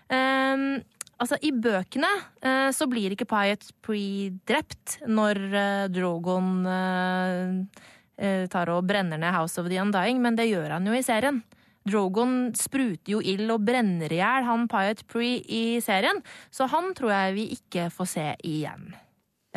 eh, 0.09 0.77
Altså, 1.17 1.37
I 1.41 1.49
bøkene 1.49 2.09
eh, 2.45 2.69
så 2.75 2.85
blir 2.89 3.13
ikke 3.13 3.27
Pyot 3.29 3.71
Pre 3.85 4.01
drept 4.49 4.99
når 5.09 5.39
eh, 5.49 5.85
Drogon 5.89 6.51
eh, 6.69 7.85
eh, 8.21 8.43
tar 8.53 8.69
og 8.73 8.85
brenner 8.89 9.17
ned 9.21 9.33
House 9.33 9.57
of 9.57 9.69
the 9.71 9.79
Undying, 9.81 10.21
men 10.21 10.37
det 10.37 10.49
gjør 10.51 10.75
han 10.77 10.85
jo 10.85 10.93
i 10.93 11.05
serien. 11.05 11.41
Drogon 11.87 12.51
spruter 12.57 13.15
jo 13.15 13.21
ild 13.23 13.49
og 13.53 13.63
brenner 13.65 14.11
i 14.13 14.19
hjel 14.19 14.45
han 14.45 14.67
Pyot 14.69 15.07
Pre 15.09 15.31
i 15.41 15.63
serien, 15.83 16.21
så 16.53 16.69
han 16.69 16.93
tror 16.97 17.15
jeg 17.15 17.37
vi 17.39 17.49
ikke 17.57 17.89
får 17.93 18.13
se 18.13 18.27
igjen. 18.45 18.91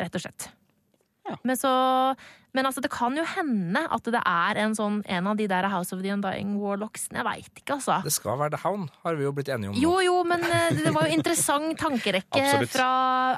Rett 0.01 0.17
og 0.17 0.25
slett. 0.25 0.49
Ja. 1.31 1.41
Men 1.47 1.57
så 1.59 1.71
Men 2.51 2.67
altså, 2.67 2.81
det 2.83 2.89
kan 2.91 3.15
jo 3.15 3.23
hende 3.23 3.79
at 3.95 4.07
det 4.11 4.19
er 4.27 4.57
en 4.59 4.73
sånn 4.75 4.97
en 5.07 5.27
av 5.31 5.37
de 5.39 5.45
der 5.47 5.69
House 5.71 5.95
of 5.95 6.01
the 6.03 6.11
Undying 6.11 6.57
Warlocksene. 6.59 7.21
Jeg 7.21 7.23
veit 7.23 7.61
ikke, 7.61 7.77
altså. 7.77 8.01
det 8.03 8.11
skal 8.11 8.35
være 8.41 8.57
The 8.57 8.59
Hound, 8.65 8.89
har 9.05 9.15
vi 9.15 9.23
jo 9.23 9.31
blitt 9.31 9.47
enige 9.47 9.71
om. 9.71 9.77
Jo, 9.79 9.93
jo, 10.03 10.17
men 10.27 10.43
eh, 10.43 10.73
det 10.81 10.91
var 10.91 11.07
jo 11.07 11.15
interessant 11.15 11.79
tankerekke 11.79 12.43
fra 12.73 12.89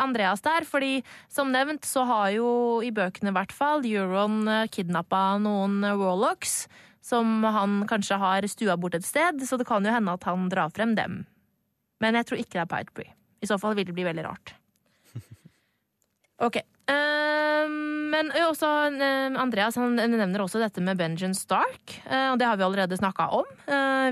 Andreas 0.01 0.41
der. 0.41 0.65
fordi 0.65 1.03
som 1.29 1.53
nevnt 1.53 1.85
så 1.85 2.07
har 2.09 2.31
jo 2.33 2.47
i 2.81 2.89
bøkene 2.89 3.29
i 3.29 3.37
hvert 3.37 3.53
fall 3.53 3.85
Euron 3.85 4.49
kidnappa 4.73 5.37
noen 5.45 5.83
eh, 5.85 5.93
warlocks. 5.93 6.63
Som 7.03 7.43
han 7.43 7.81
kanskje 7.85 8.15
har 8.17 8.45
stua 8.47 8.77
bort 8.79 8.95
et 8.95 9.03
sted, 9.05 9.41
så 9.43 9.57
det 9.59 9.67
kan 9.67 9.83
jo 9.83 9.91
hende 9.91 10.13
at 10.15 10.23
han 10.23 10.47
drar 10.49 10.71
frem 10.73 10.95
dem. 10.95 11.25
Men 12.01 12.15
jeg 12.15 12.29
tror 12.29 12.39
ikke 12.41 12.55
det 12.57 12.61
er 12.63 12.69
Pitebree 12.71 13.11
I 13.43 13.49
så 13.49 13.57
fall 13.61 13.75
vil 13.77 13.85
det 13.89 13.93
bli 13.93 14.09
veldig 14.09 14.25
rart. 14.25 14.55
Ok. 16.43 16.57
Eh, 16.89 17.69
men 18.13 18.31
også, 18.43 18.69
eh, 18.91 19.41
Andreas 19.41 19.77
han 19.79 19.95
nevner 19.95 20.43
også 20.43 20.61
dette 20.61 20.83
med 20.83 20.99
Benjamin 20.99 21.35
Stark, 21.37 21.99
eh, 22.05 22.31
og 22.31 22.39
det 22.39 22.47
har 22.47 22.59
vi 22.59 22.65
allerede 22.67 22.99
snakka 22.99 23.29
om. 23.39 23.45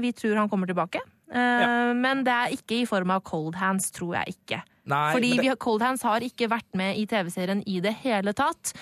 Vi 0.02 0.12
tror 0.16 0.38
han 0.40 0.50
kommer 0.50 0.68
tilbake. 0.68 1.02
Ja. 1.32 1.94
Men 1.94 2.26
det 2.26 2.34
er 2.34 2.52
ikke 2.52 2.82
i 2.82 2.86
form 2.86 3.12
av 3.12 3.22
cold 3.24 3.56
hands, 3.56 3.92
tror 3.92 4.16
jeg 4.18 4.36
ikke. 4.36 4.62
Nei, 4.92 5.14
Fordi 5.14 5.30
det, 5.38 5.44
vi, 5.46 5.56
Cold 5.62 5.84
Hands 5.86 6.02
har 6.02 6.24
ikke 6.26 6.50
vært 6.50 6.68
med 6.76 6.98
i 6.98 7.06
TV-serien 7.06 7.62
i 7.70 7.80
det 7.80 7.94
hele 8.02 8.34
tatt. 8.34 8.74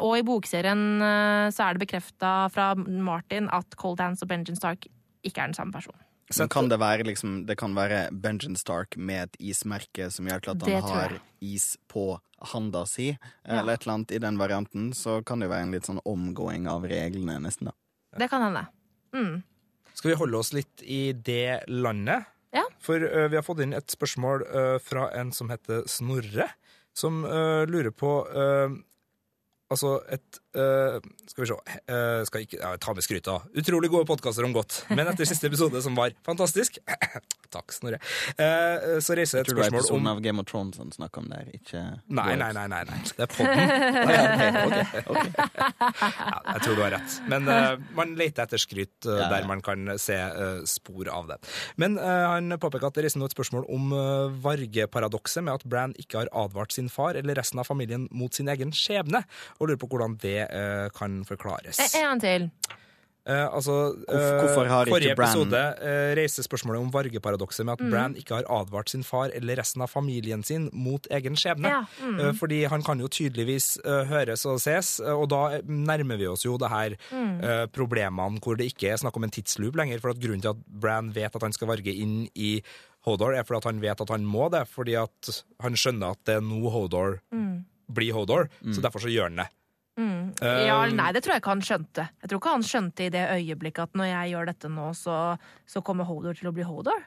Og 0.00 0.16
i 0.16 0.24
bokserien 0.24 0.96
så 1.52 1.66
er 1.68 1.76
det 1.76 1.84
bekrefta 1.84 2.48
fra 2.50 2.72
Martin 2.74 3.50
at 3.52 3.76
Cold 3.76 4.00
Hands 4.00 4.24
og 4.24 4.32
Benjamin 4.32 4.56
Stark 4.56 4.88
ikke 5.22 5.44
er 5.44 5.52
den 5.52 5.58
samme 5.58 5.76
personen. 5.76 6.00
Men 6.38 6.48
kan 6.48 6.68
det 6.70 6.78
være 6.80 7.04
liksom 7.06 7.46
Det 7.46 7.56
kan 7.60 7.74
være 7.76 8.08
Benjamin 8.12 8.56
Stark 8.56 8.96
med 8.96 9.22
et 9.28 9.36
ismerke 9.52 10.08
som 10.10 10.28
gjør 10.30 10.42
til 10.44 10.54
at 10.54 10.66
han 10.68 10.82
har 10.88 11.16
is 11.42 11.76
på 11.90 12.20
handa 12.52 12.84
si, 12.86 13.12
eller 13.46 13.74
et 13.74 13.84
eller 13.84 13.94
annet 13.94 14.12
i 14.16 14.18
den 14.22 14.38
varianten, 14.38 14.90
så 14.94 15.20
kan 15.26 15.38
det 15.38 15.46
jo 15.46 15.52
være 15.52 15.66
en 15.68 15.74
litt 15.74 15.86
sånn 15.86 16.00
omgåing 16.08 16.66
av 16.70 16.82
reglene, 16.90 17.36
nesten, 17.42 17.70
da. 17.70 17.74
Det 18.18 18.28
kan 18.30 18.42
hende. 18.42 18.64
Mm. 19.14 19.42
skal 19.94 20.10
vi 20.10 20.16
holde 20.16 20.38
oss 20.38 20.52
litt 20.56 20.82
i 20.82 21.12
det 21.12 21.64
landet? 21.68 22.24
Ja. 22.52 22.64
For 22.82 23.00
ø, 23.00 23.28
vi 23.28 23.38
har 23.38 23.44
fått 23.46 23.62
inn 23.64 23.76
et 23.76 23.92
spørsmål 23.92 24.42
ø, 24.42 24.64
fra 24.82 25.06
en 25.16 25.30
som 25.32 25.52
heter 25.52 25.86
Snorre, 25.88 26.48
som 26.96 27.22
ø, 27.24 27.64
lurer 27.70 27.92
på 27.94 28.10
ø, 28.28 28.46
altså 29.72 29.92
et 30.12 30.40
uh, 30.56 30.98
Skal 31.28 31.44
vi 31.44 31.48
se 31.50 31.56
uh, 31.56 32.22
Skal 32.28 32.46
ikke 32.46 32.58
ja, 32.60 32.72
ta 32.80 32.94
med 32.96 33.04
skryta. 33.04 33.38
Utrolig 33.58 33.90
gode 33.92 34.06
podkaster 34.08 34.46
om 34.46 34.54
godt. 34.56 34.82
Men 34.92 35.08
etter 35.10 35.28
siste 35.28 35.48
episode, 35.50 35.82
som 35.84 35.96
var 35.98 36.14
fantastisk 36.26 36.78
Takk, 37.52 37.72
Snorre. 37.74 37.98
Uh, 38.38 38.98
så 39.04 39.16
reiser 39.18 39.40
jeg 39.40 39.44
et 39.44 39.50
Tror 39.50 39.58
du 39.58 39.60
det 39.60 39.66
er 39.66 39.72
spørsmål 39.74 39.82
episoden 39.82 40.06
om 40.06 40.12
av 40.12 40.22
Game 40.24 40.40
of 40.40 40.48
Thrones 40.48 40.80
han 40.80 40.92
snakker 40.94 41.24
om 41.24 41.28
der, 41.32 41.50
ikke 41.58 41.82
Nei, 42.08 42.32
nei, 42.40 42.50
nei, 42.56 42.66
nei, 42.72 42.82
nei. 42.88 43.00
Det 43.12 43.26
er 43.26 43.32
podden. 43.32 43.60
Ja, 46.22 46.38
jeg 46.54 46.62
tror 46.64 46.76
du 46.76 46.80
har 46.82 46.92
rett. 46.94 47.14
Men 47.30 47.46
man 47.96 48.14
leter 48.18 48.44
etter 48.44 48.60
skryt 48.60 49.06
Ja, 49.06 49.26
der 49.30 49.44
man 49.48 49.60
kan 49.64 49.92
se 50.00 50.16
spor 50.68 51.08
av 51.12 51.28
det. 51.28 51.38
Men 51.80 51.96
han 51.98 52.54
påpeker 52.60 52.88
at 52.88 52.96
det 52.96 53.04
reiser 53.06 53.20
nå 53.20 53.28
et 53.28 53.34
spørsmål 53.34 53.66
om 53.72 53.92
vargeparadokset 54.44 55.44
med 55.44 55.60
at 55.60 55.66
Bran 55.68 55.94
ikke 56.00 56.22
har 56.22 56.32
advart 56.44 56.74
sin 56.74 56.90
far 56.92 57.18
eller 57.18 57.36
resten 57.38 57.60
av 57.60 57.68
familien 57.68 58.06
mot 58.14 58.34
sin 58.34 58.50
egen 58.52 58.72
skjebne, 58.76 59.22
og 59.62 59.70
lurer 59.70 59.78
på 59.78 59.88
hvordan 59.94 60.18
det 60.22 60.38
eh, 60.50 60.88
kan 60.98 61.22
forklares. 61.28 61.78
Eh, 61.86 62.02
En 62.02 62.20
til. 62.20 62.50
Eh, 63.24 63.46
altså, 63.54 63.94
Hvorf- 63.94 64.08
eh, 64.10 64.38
hvorfor 64.42 64.66
har 64.66 64.88
ikke 64.88 64.94
forrige 64.96 65.14
Bran- 65.14 65.30
episode 65.30 65.58
eh, 65.78 66.14
reiste 66.18 66.42
spørsmålet 66.42 66.80
om 66.82 66.88
vargeparadokset 66.90 67.62
Mm. 67.62 67.66
med 67.68 67.72
at 67.78 67.90
Bran 67.92 68.14
ikke 68.18 68.34
har 68.34 68.48
advart 68.50 68.90
sin 68.90 69.04
far 69.06 69.30
eller 69.32 69.54
resten 69.60 69.80
av 69.84 69.86
familien 69.92 70.42
sin 70.42 70.64
mot 70.72 71.06
egen 71.08 71.36
skjebne. 71.38 71.70
Ja, 71.70 71.84
mm. 72.02 72.18
Eh, 72.18 72.32
fordi 72.34 72.64
han 72.68 72.82
kan 72.82 72.98
jo 72.98 73.06
tydeligvis 73.06 73.78
eh, 73.84 74.04
høres 74.10 74.42
og 74.50 74.58
ses, 74.58 74.98
eh, 74.98 75.12
og 75.14 75.28
da 75.30 75.60
nærmer 75.62 76.18
vi 76.18 76.26
oss 76.26 76.42
jo 76.44 76.56
det 76.58 76.68
her 76.74 76.96
Mm. 77.12 77.44
eh, 77.44 77.66
problemene 77.70 78.40
hvor 78.42 78.56
det 78.58 78.66
ikke 78.74 78.90
er 78.90 78.96
snakk 78.98 79.16
om 79.16 79.22
en 79.22 79.30
tidsloop 79.30 79.76
lenger. 79.76 80.00
For 80.00 80.10
at 80.10 80.18
grunnen 80.18 80.42
til 80.42 80.50
at 80.50 80.66
Bran 80.66 81.12
vet 81.14 81.36
at 81.36 81.42
han 81.42 81.52
skal 81.52 81.68
varge 81.68 81.94
inn 81.94 82.26
i 82.34 82.60
Hodor, 83.06 83.34
er 83.38 83.44
fordi 83.44 83.58
at 83.58 83.64
han 83.70 83.80
vet 83.80 84.00
at 84.00 84.08
han 84.10 84.24
må 84.26 84.50
det, 84.50 84.66
fordi 84.66 84.94
at 85.00 85.44
han 85.60 85.74
skjønner 85.74 86.10
at 86.10 86.24
det 86.24 86.36
er 86.36 86.40
nå 86.40 86.70
Hodor 86.70 87.20
blir 87.94 88.12
Hodor, 88.16 88.48
så 88.72 88.80
derfor 88.84 89.00
så 89.04 89.10
gjør 89.12 89.30
han 89.30 89.36
det. 89.44 89.48
Mm. 90.00 90.32
Ja, 90.40 90.78
nei, 90.88 91.10
det 91.12 91.20
tror 91.22 91.34
jeg 91.34 91.42
ikke 91.42 91.52
han 91.52 91.60
skjønte. 91.68 92.04
Jeg 92.22 92.30
tror 92.30 92.38
ikke 92.40 92.52
han 92.54 92.62
skjønte 92.64 93.04
i 93.04 93.10
det 93.12 93.24
øyeblikket 93.34 93.82
at 93.90 93.92
når 94.00 94.08
jeg 94.08 94.30
gjør 94.32 94.46
dette 94.48 94.70
nå, 94.72 94.86
så, 94.96 95.16
så 95.68 95.82
kommer 95.84 96.08
Hodor 96.08 96.34
til 96.38 96.48
å 96.48 96.52
bli 96.56 96.64
Hodor. 96.64 97.02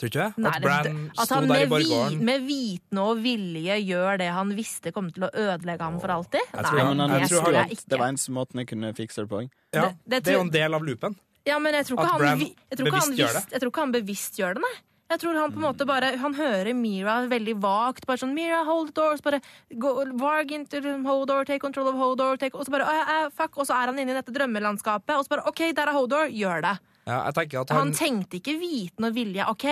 Tror 0.00 0.08
ikke 0.08 0.22
jeg. 0.24 0.46
At 0.48 0.62
Bran 0.64 0.96
sto 1.14 1.34
han 1.36 1.46
der 1.52 1.60
i 1.62 1.66
med, 1.68 1.84
vi, 1.84 2.16
med 2.26 2.46
vitende 2.48 3.02
og 3.04 3.20
vilje 3.22 3.76
gjør 3.84 4.16
det 4.18 4.30
han 4.34 4.48
visste 4.56 4.90
kom 4.96 5.10
til 5.14 5.28
å 5.28 5.30
ødelegge 5.30 5.84
ham 5.84 6.00
for 6.02 6.10
alltid? 6.14 6.40
Jeg 6.48 6.64
tror 6.64 6.78
Nei, 6.80 6.86
men 6.88 7.02
han 7.04 7.12
Jeg 7.12 7.28
det 7.28 7.28
tror 7.36 7.44
han, 7.44 7.58
jeg 7.60 7.76
ikke. 7.76 7.88
det 7.92 7.98
var 8.00 8.08
eneste 8.14 8.32
måten 8.34 8.62
jeg 8.64 8.70
kunne 8.72 8.94
fikse 8.98 9.22
det 9.22 9.28
på. 9.30 9.42
Ja, 9.76 9.82
Det- 9.90 9.98
det, 10.08 10.22
det 10.24 10.32
er 10.32 10.38
jo 10.40 10.46
en 10.48 10.50
del 10.56 10.74
av 10.74 10.82
loopen. 10.88 11.14
Ja, 11.46 11.58
men 11.58 11.74
jeg 11.74 11.86
tror 11.86 11.98
ikke, 12.00 12.06
At 12.08 12.10
han, 12.16 12.20
Bran 12.24 12.38
vi- 12.38 12.56
jeg 12.70 12.78
tror 12.78 12.86
ikke 12.88 12.98
han, 13.02 13.12
bevisst 13.12 13.20
gjør 13.20 13.32
det. 13.38 13.44
jeg 13.52 13.60
tror 13.60 13.70
ikke 13.70 13.84
han 13.84 13.92
bevisst 13.92 14.36
gjør 14.40 14.54
det, 14.56 14.62
nei. 14.64 14.74
Jeg 15.12 15.20
tror 15.20 15.36
han 15.36 15.52
på 15.52 15.60
en 15.60 15.66
måte 15.66 15.84
bare 15.88 16.14
Han 16.22 16.36
hører 16.38 16.72
Mira 16.76 17.18
veldig 17.28 17.56
vagt. 17.60 18.06
Bare 18.08 18.20
sånn 18.22 18.32
Mira, 18.36 18.62
hold 18.68 18.92
the 18.92 19.00
door'. 19.00 19.18
Så 19.20 19.26
Bare 19.26 19.42
go, 19.78 19.94
varg 20.20 20.52
into 20.56 20.80
Hodor, 21.04 21.44
take 21.44 21.60
control 21.60 21.90
of 21.92 21.98
Hodor. 22.00 22.38
Take, 22.40 22.56
og 22.56 22.64
så 22.66 22.72
bare 22.72 22.88
«Å, 22.88 23.02
å, 23.02 23.30
fuck, 23.36 23.58
og 23.60 23.68
så 23.68 23.76
er 23.76 23.92
han 23.92 24.00
inne 24.00 24.14
i 24.14 24.18
dette 24.18 24.32
drømmelandskapet. 24.32 25.14
Og 25.18 25.26
så 25.26 25.36
bare 25.36 25.46
OK, 25.50 25.68
der 25.76 25.92
er 25.92 25.98
Hodor. 25.98 26.32
Gjør 26.32 26.64
det. 26.64 26.78
Ja, 27.02 27.18
jeg 27.34 27.54
at 27.58 27.70
Han 27.74 27.78
han, 27.78 27.92
tenkte 27.98 28.38
ikke 28.38 28.54
viten 28.60 29.04
og 29.08 29.14
vilje 29.16 29.42
OK, 29.50 29.64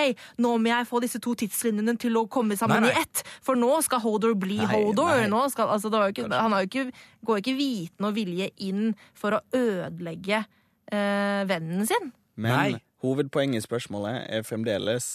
nå 0.43 0.57
må 0.59 0.73
jeg 0.73 0.89
få 0.91 0.99
disse 1.05 1.21
to 1.23 1.37
tidslinjene 1.39 1.95
til 2.03 2.19
å 2.19 2.25
komme 2.27 2.57
sammen 2.59 2.83
Nei, 2.83 2.91
nei. 2.91 2.97
i 2.99 3.05
ett. 3.05 3.23
For 3.47 3.59
nå 3.59 3.71
skal 3.87 4.03
Hodor 4.03 4.35
bli 4.35 4.59
Nei, 4.59 4.67
Hodor. 4.73 5.15
nei. 5.23 5.29
Nå 5.31 5.45
skal, 5.55 5.71
altså, 5.71 5.93
det 5.95 6.01
var 6.03 6.11
ikke, 6.11 6.27
han 6.35 6.57
har 6.57 6.67
jo 6.67 6.71
ikke, 6.73 7.03
går 7.31 7.43
ikke 7.45 7.57
viten 7.61 8.09
og 8.09 8.17
vilje 8.19 8.51
inn 8.67 8.97
for 9.15 9.39
å 9.39 9.43
ødelegge 9.55 10.43
eh, 10.91 11.43
vennen 11.47 11.87
sin. 11.87 12.11
Men 12.41 12.57
Nei. 12.57 12.83
hovedpoenget 13.05 13.63
i 13.63 13.67
spørsmålet 13.69 14.27
er 14.27 14.47
fremdeles 14.47 15.11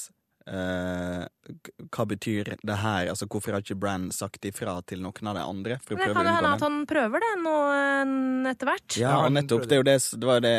eh, 0.48 1.24
k- 1.66 1.74
hva 1.92 2.06
betyr 2.10 2.52
det 2.62 2.78
her? 2.82 3.10
Altså, 3.14 3.28
hvorfor 3.28 3.56
har 3.56 3.64
ikke 3.66 3.78
Bran 3.80 4.10
sagt 4.16 4.46
ifra 4.46 4.78
til 4.86 5.02
noen 5.04 5.32
av 5.32 5.36
de 5.40 5.44
andre? 5.46 5.78
For 5.84 5.96
å 5.96 5.98
det 5.98 6.06
prøve 6.08 6.18
kan 6.20 6.26
jo 6.30 6.36
hende 6.36 6.54
at 6.58 6.66
han 6.68 6.78
prøver 6.90 7.26
det 7.26 7.32
nå 7.44 7.56
eh, 7.78 8.52
etter 8.54 8.72
hvert. 8.72 8.98
Ja, 9.02 9.16
Ja, 9.24 9.30
nettopp. 9.30 9.66
Det, 9.68 9.78
er 9.78 9.82
jo 9.84 9.88
det, 9.90 9.98
det 10.22 10.30
var 10.32 10.46
det 10.46 10.56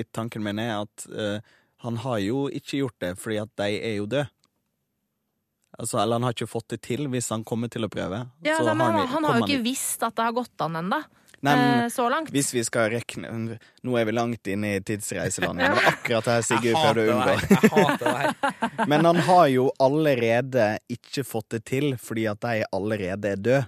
litt 0.00 0.12
tanken 0.16 0.42
min 0.46 0.58
er, 0.62 0.82
at 0.86 1.06
uh, 1.12 1.40
han 1.86 2.00
har 2.06 2.18
jo 2.24 2.46
ikke 2.48 2.80
gjort 2.84 2.98
det 3.04 3.12
fordi 3.20 3.38
at 3.42 3.52
de 3.60 3.68
er 3.80 3.96
jo 4.00 4.06
døde. 4.06 4.28
Altså, 5.76 5.98
eller 6.00 6.16
han 6.16 6.24
har 6.24 6.32
ikke 6.32 6.48
fått 6.48 6.70
det 6.72 6.78
til 6.86 7.04
hvis 7.12 7.26
han 7.34 7.42
kommer 7.44 7.68
til 7.68 7.84
å 7.84 7.90
prøve. 7.92 8.22
Ja, 8.46 8.56
Så 8.56 8.64
da, 8.64 8.72
men 8.72 8.86
han, 8.86 9.02
han, 9.02 9.08
han 9.12 9.24
har 9.28 9.42
jo 9.42 9.44
ikke 9.50 9.64
visst 9.66 10.00
at 10.06 10.14
det 10.16 10.24
har 10.24 10.32
gått 10.38 10.62
an 10.64 10.78
ennå. 10.80 11.02
Nei, 11.46 11.54
men 11.60 11.84
eh, 11.84 11.90
så 11.94 12.08
langt. 12.12 12.30
Hvis 12.34 12.50
vi 12.54 12.62
skal 12.66 12.90
rekne 12.92 13.30
Nå 13.86 13.96
er 14.00 14.04
vi 14.08 14.14
langt 14.16 14.50
inne 14.50 14.74
i 14.76 14.80
tidsreiselandet. 14.84 15.62
Det 15.62 15.76
var 15.78 15.90
akkurat 15.92 16.24
det 16.28 16.34
her 16.36 16.46
Sigurd 16.48 16.80
prøvde 16.82 17.04
å 17.04 17.14
unngå. 17.14 17.36
Jeg 17.50 17.70
hater 17.76 18.04
det 18.04 18.16
her. 18.16 18.86
Men 18.90 19.04
han 19.10 19.20
har 19.28 19.46
jo 19.52 19.68
allerede 19.82 20.66
ikke 20.92 21.24
fått 21.26 21.48
det 21.56 21.62
til 21.70 21.92
fordi 22.02 22.26
at 22.30 22.40
de 22.44 22.64
allerede 22.74 23.32
er 23.36 23.40
døde. 23.46 23.62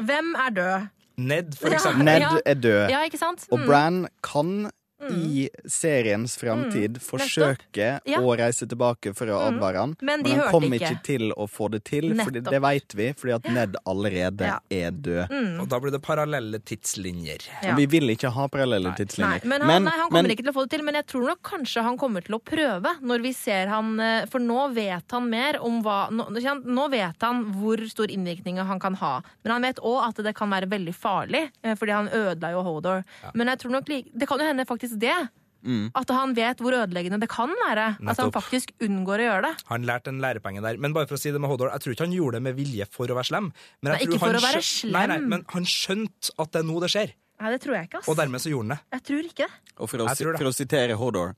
Hvem 0.00 0.34
er 0.46 0.54
død? 0.58 0.90
Ned, 1.22 1.50
for 1.60 1.68
Ja. 1.68 1.76
eksempel. 1.78 2.04
Ned 2.08 2.42
er 2.48 2.54
død. 2.56 2.84
Ja, 2.90 3.02
ikke 3.06 3.18
sant? 3.20 3.44
Og 3.52 3.58
Mm. 3.60 3.66
Bran 3.68 3.98
kan 4.24 4.70
i 5.10 5.48
seriens 5.66 6.36
framtid 6.38 6.98
forsøke 7.02 8.00
Ja. 8.06 8.18
å 8.20 8.36
reise 8.38 8.66
tilbake 8.66 9.14
for 9.16 9.26
å 9.26 9.38
Mm. 9.38 9.58
advare 9.58 9.76
han, 9.78 9.96
Men 10.00 10.22
de 10.22 10.30
men 10.30 10.40
han 10.40 10.52
kommer 10.52 10.76
ikke. 10.78 10.90
ikke 10.92 11.02
til 11.02 11.32
å 11.32 11.46
få 11.48 11.70
det 11.70 11.84
til, 11.84 12.14
for 12.22 12.30
det 12.30 12.44
vet 12.62 12.94
vi, 12.94 13.12
fordi 13.12 13.34
at 13.34 13.44
Ned 13.52 13.76
allerede 13.86 14.40
Ja. 14.46 14.58
er 14.70 14.90
død. 14.90 15.28
Mm. 15.30 15.60
Og 15.60 15.68
da 15.68 15.78
blir 15.80 15.90
det 15.90 16.02
parallelle 16.02 16.58
tidslinjer. 16.60 17.40
Ja. 17.62 17.74
Vi 17.76 17.86
vil 17.86 18.08
ikke 18.10 18.30
ha 18.32 18.46
parallelle 18.48 18.82
Nei. 18.90 18.90
Nei, 18.92 19.04
tidslinjer. 19.06 19.44
men 19.44 19.60
han, 19.62 19.84
nei, 19.84 19.92
han 19.92 20.08
kommer 20.10 20.30
ikke 20.30 20.44
til 20.44 20.52
å 20.52 20.54
få 20.54 20.62
det 20.68 20.70
til, 20.78 20.82
men 20.84 20.94
jeg 20.94 21.06
tror 21.06 21.26
nok 21.26 21.42
kanskje 21.42 21.82
han 21.82 21.98
kommer 21.98 22.24
til 22.24 22.34
å 22.36 22.40
prøve 22.42 23.00
når 23.02 23.22
vi 23.22 23.32
ser 23.32 23.66
han 23.68 23.98
eh, 24.00 24.26
For 24.26 24.38
nå 24.40 24.72
vet 24.74 25.10
han 25.10 25.28
mer 25.28 25.58
om 25.60 25.82
hva 25.82 26.08
Nå, 26.10 26.26
nå 26.64 26.90
vet 26.90 27.20
han 27.20 27.44
hvor 27.54 27.76
stor 27.88 28.06
innvirkning 28.08 28.56
han 28.64 28.78
kan 28.80 28.94
ha. 28.94 29.22
Men 29.44 29.52
han 29.52 29.62
vet 29.62 29.76
òg 29.76 30.08
at 30.08 30.16
det 30.24 30.34
kan 30.34 30.50
være 30.50 30.68
veldig 30.68 30.94
farlig, 30.94 31.50
eh, 31.62 31.74
fordi 31.74 31.92
han 31.92 32.08
ødela 32.08 32.50
jo 32.52 32.62
Hodor. 32.62 33.04
Men 33.34 33.46
jeg 33.48 33.58
tror 33.58 33.70
nok 33.72 33.84
det 33.86 34.28
kan 34.28 34.38
jo 34.38 34.44
hende 34.46 34.64
faktisk 34.66 34.91
det. 35.00 35.14
Mm. 35.62 35.92
At 35.94 36.10
han 36.10 36.32
vet 36.34 36.58
hvor 36.58 36.74
ødeleggende 36.74 37.20
det 37.22 37.28
kan 37.30 37.52
være. 37.68 37.84
At 38.10 38.18
han 38.18 38.32
faktisk 38.34 38.72
unngår 38.82 39.22
å 39.22 39.26
gjøre 39.28 39.42
det. 39.46 39.52
Han 39.68 39.84
lærte 39.86 40.10
en 40.10 40.18
lærepenge 40.24 40.62
der. 40.64 40.76
Men 40.82 40.92
bare 40.96 41.06
for 41.06 41.14
å 41.14 41.22
si 41.22 41.30
det 41.30 41.38
med 41.40 41.52
Hodor, 41.52 41.70
jeg 41.70 41.84
tror 41.84 41.94
ikke 41.94 42.06
han 42.08 42.16
gjorde 42.16 42.40
det 42.40 42.42
med 42.48 42.56
vilje 42.58 42.88
for 42.90 43.06
å 43.06 43.14
være 43.14 43.30
slem. 43.30 43.52
Men 43.80 43.92
jeg 43.94 44.00
Nei, 44.00 44.08
ikke 44.08 44.18
for 44.18 44.32
han 44.34 44.40
å 44.40 44.42
være 44.48 44.62
slem. 44.66 44.92
Nei, 44.96 45.04
nei, 45.12 45.18
men 45.36 45.44
han 45.54 45.68
skjønte 45.70 46.34
at 46.42 46.50
det 46.52 46.64
er 46.64 46.66
nå 46.66 46.80
det 46.82 46.90
skjer, 46.96 47.14
Nei, 47.42 47.50
det 47.54 47.60
tror 47.62 47.74
jeg 47.78 47.88
ikke, 47.88 47.98
ass. 48.02 48.08
og 48.10 48.18
dermed 48.18 48.42
så 48.42 48.50
gjorde 48.52 48.66
han 48.68 48.74
det. 48.74 48.80
Jeg 48.98 49.02
tror 49.08 49.28
ikke 49.30 49.46
det. 49.46 49.74
Og 49.78 49.88
for 49.90 50.02
å, 50.02 50.08
si- 50.14 50.26
for 50.34 50.50
å 50.50 50.54
sitere 50.54 50.98
Hodor 50.98 51.32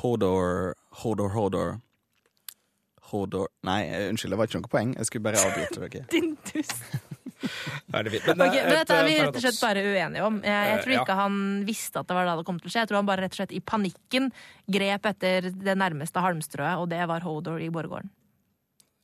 Hodor, 0.00 0.74
Hodor, 1.04 1.30
Hodor 1.36 1.76
Hodor 3.12 3.46
Nei, 3.68 3.82
eh, 3.86 4.08
unnskyld, 4.10 4.32
det 4.34 4.38
var 4.40 4.48
ikke 4.48 4.60
noe 4.64 4.72
poeng. 4.72 4.92
Jeg 4.98 5.06
skulle 5.08 5.24
bare 5.28 5.40
avbryte 5.44 5.80
dere. 5.84 6.04
Din 6.14 6.32
tuss. 6.48 6.72
Er 7.94 8.06
det 8.06 8.12
fint. 8.14 8.26
Men 8.32 8.48
okay, 8.48 8.60
er 8.60 8.68
men 8.68 8.80
dette 8.80 8.96
er 8.96 9.06
vi 9.06 9.14
eh, 9.14 9.22
rett 9.24 9.38
og 9.38 9.44
slett 9.44 9.60
bare 9.62 9.84
uenige 9.84 10.26
om. 10.26 10.40
Jeg, 10.42 10.68
jeg 10.70 10.80
tror 10.80 10.84
tror 10.84 10.94
ja. 10.94 11.04
ikke 11.04 11.16
han 11.20 11.38
visste 11.68 12.02
at 12.02 12.10
det 12.10 12.18
var 12.18 12.28
da 12.28 12.36
det 12.40 12.46
kom 12.48 12.58
til 12.60 12.70
å 12.70 12.74
skje. 12.74 12.82
Jeg 12.82 12.90
tror 12.90 13.00
han 13.00 13.08
bare 13.08 13.24
rett 13.24 13.36
og 13.36 13.40
slett 13.40 13.54
i 13.54 13.62
panikken 13.64 14.28
grep 14.78 15.08
etter 15.12 15.48
det 15.52 15.78
nærmeste 15.78 16.24
halmstrået, 16.24 16.82
og 16.82 16.90
det 16.92 17.02
var 17.10 17.26
Hodor 17.26 17.62
i 17.62 17.70
borggården. 17.74 18.12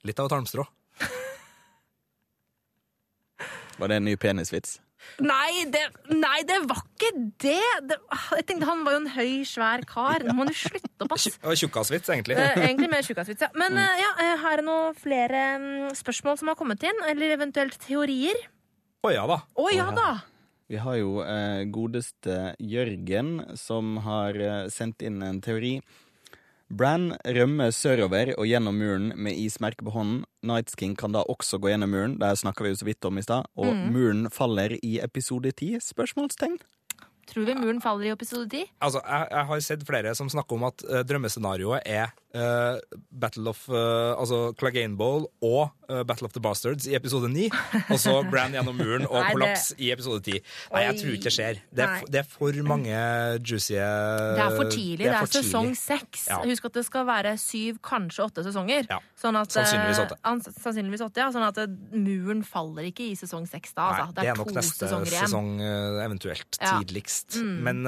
Litt 0.09 0.21
av 0.21 0.31
et 0.31 0.37
halmstrå. 0.39 0.67
Var 3.81 3.93
det 3.93 4.01
en 4.01 4.09
ny 4.09 4.17
penisvits? 4.21 4.79
Nei 5.25 5.67
det, 5.73 5.83
nei, 6.13 6.41
det 6.49 6.61
var 6.69 6.83
ikke 6.85 7.11
det! 7.43 7.59
det! 7.89 7.99
Jeg 8.37 8.47
tenkte 8.49 8.69
Han 8.69 8.85
var 8.87 8.97
jo 8.97 9.03
en 9.03 9.11
høy, 9.15 9.33
svær 9.49 9.85
kar. 9.89 10.25
Nå 10.27 10.37
må 10.37 10.47
du 10.49 10.55
slutte 10.57 11.07
å 11.07 11.11
passe. 11.11 11.35
Tjukkasvits, 11.61 12.13
egentlig. 12.13 12.39
Eh, 12.41 12.65
egentlig 12.69 12.91
mer 12.93 13.05
tjukkasvits, 13.07 13.47
ja. 13.47 13.51
Men 13.59 13.77
mm. 13.77 14.01
ja, 14.01 14.11
eh, 14.25 14.35
her 14.45 14.63
er 14.63 14.67
noen 14.67 14.97
flere 14.99 15.45
mm, 15.61 15.93
spørsmål 15.99 16.41
som 16.41 16.53
har 16.53 16.59
kommet 16.61 16.85
inn. 16.87 17.05
Eller 17.11 17.37
eventuelt 17.37 17.77
teorier. 17.85 18.39
Å 19.01 19.13
ja 19.15 19.25
da. 19.29 19.41
Å 19.57 19.71
ja 19.73 19.89
da! 19.97 20.11
Vi 20.71 20.79
har 20.79 21.01
jo 21.01 21.19
eh, 21.25 21.65
godeste 21.73 22.53
Jørgen 22.63 23.41
som 23.59 23.97
har 24.05 24.37
eh, 24.39 24.69
sendt 24.71 25.03
inn 25.03 25.19
en 25.27 25.41
teori. 25.43 25.79
Bran 26.71 27.17
rømmer 27.27 27.73
sørover 27.75 28.31
og 28.37 28.47
gjennom 28.47 28.77
muren 28.79 29.09
med 29.19 29.35
ismerke 29.35 29.83
på 29.83 29.91
hånden. 29.91 30.21
Night 30.47 30.71
King 30.79 30.95
kan 30.99 31.11
da 31.17 31.25
også 31.27 31.59
gå 31.59 31.73
gjennom 31.73 31.91
muren, 31.91 32.19
det 32.21 32.31
snakka 32.39 32.63
vi 32.63 32.71
jo 32.71 32.79
så 32.79 32.87
vidt 32.87 33.09
om 33.09 33.19
i 33.19 33.25
stad. 33.27 33.49
Og 33.59 33.75
muren 33.91 34.29
faller 34.31 34.77
i 34.79 35.01
episode 35.03 35.51
ti? 35.59 35.73
Spørsmålstegn. 35.83 36.61
Tror 37.31 37.47
vi 37.47 37.55
muren 37.59 37.83
faller 37.83 38.09
i 38.09 38.15
episode 38.15 38.49
10? 38.49 38.71
Altså, 38.83 39.03
jeg, 39.07 39.27
jeg 39.31 39.47
har 39.51 39.61
sett 39.67 39.85
flere 39.87 40.15
som 40.19 40.31
snakker 40.31 40.57
om 40.57 40.65
at 40.71 40.83
uh, 40.87 41.01
drømmescenarioet 41.07 41.87
er 41.87 42.15
eh, 42.35 42.79
Battle 43.11 43.49
of 43.51 43.65
uh, 43.69 44.15
Altså 44.21 44.53
Clegane 44.59 44.97
Bowl 44.97 45.27
og 45.43 45.71
uh, 45.91 46.03
Battle 46.07 46.27
of 46.29 46.33
the 46.33 46.41
Bastards 46.41 46.87
i 46.87 46.95
episode 46.95 47.29
9. 47.33 47.49
Og 47.91 47.99
så 47.99 48.15
Brann 48.31 48.53
gjennom 48.55 48.77
muren 48.79 49.07
og 49.09 49.19
Nei, 49.21 49.35
det- 49.55 49.79
i 49.79 49.91
episode 49.93 50.21
10. 50.23 50.39
Nei, 50.73 50.83
jeg 50.87 50.99
tror 51.01 51.15
ikke 51.17 51.27
det 51.29 51.33
skjer. 51.35 51.61
Det 51.75 51.85
er, 51.85 51.95
Nei. 51.97 52.11
det 52.15 52.21
er 52.23 52.29
for 52.31 52.61
mange 52.69 53.01
juicy 53.43 53.75
Det 53.75 54.45
er 54.45 54.57
for 54.57 54.71
tidlig. 54.71 55.05
Det 55.05 55.11
er, 55.13 55.19
for 55.21 55.33
tidlig. 55.35 55.51
sesong 55.51 55.71
seks. 55.79 56.27
Ja. 56.31 56.41
Husk 56.47 56.65
at 56.71 56.79
det 56.81 56.85
skal 56.87 57.07
være 57.09 57.35
syv, 57.43 57.81
kanskje 57.83 58.27
åtte 58.29 58.45
sesonger. 58.47 58.87
Ja. 58.91 59.01
Sånn 59.21 59.37
at, 59.41 59.53
Sannsynligvis 59.53 60.01
åtte. 60.07 60.17
sannsynligvis 60.63 61.05
åtte, 61.05 61.21
ja. 61.25 61.29
Sånn 61.35 61.45
at 61.49 61.59
muren 61.93 62.45
faller 62.47 62.87
ikke 62.89 63.11
i 63.11 63.17
sesong 63.19 63.47
seks 63.51 63.75
da. 63.77 63.91
Nei, 63.91 64.01
Altså. 64.01 64.15
det 64.17 64.29
er 64.31 64.35
to 64.41 64.65
sesonger 64.71 65.11
igjen. 65.13 65.27
sesong 65.29 65.51
eventuelt 66.07 66.59
Ja. 66.61 66.71
Mm. 66.79 66.85
tidligst. 66.87 67.37
Men, 67.43 67.83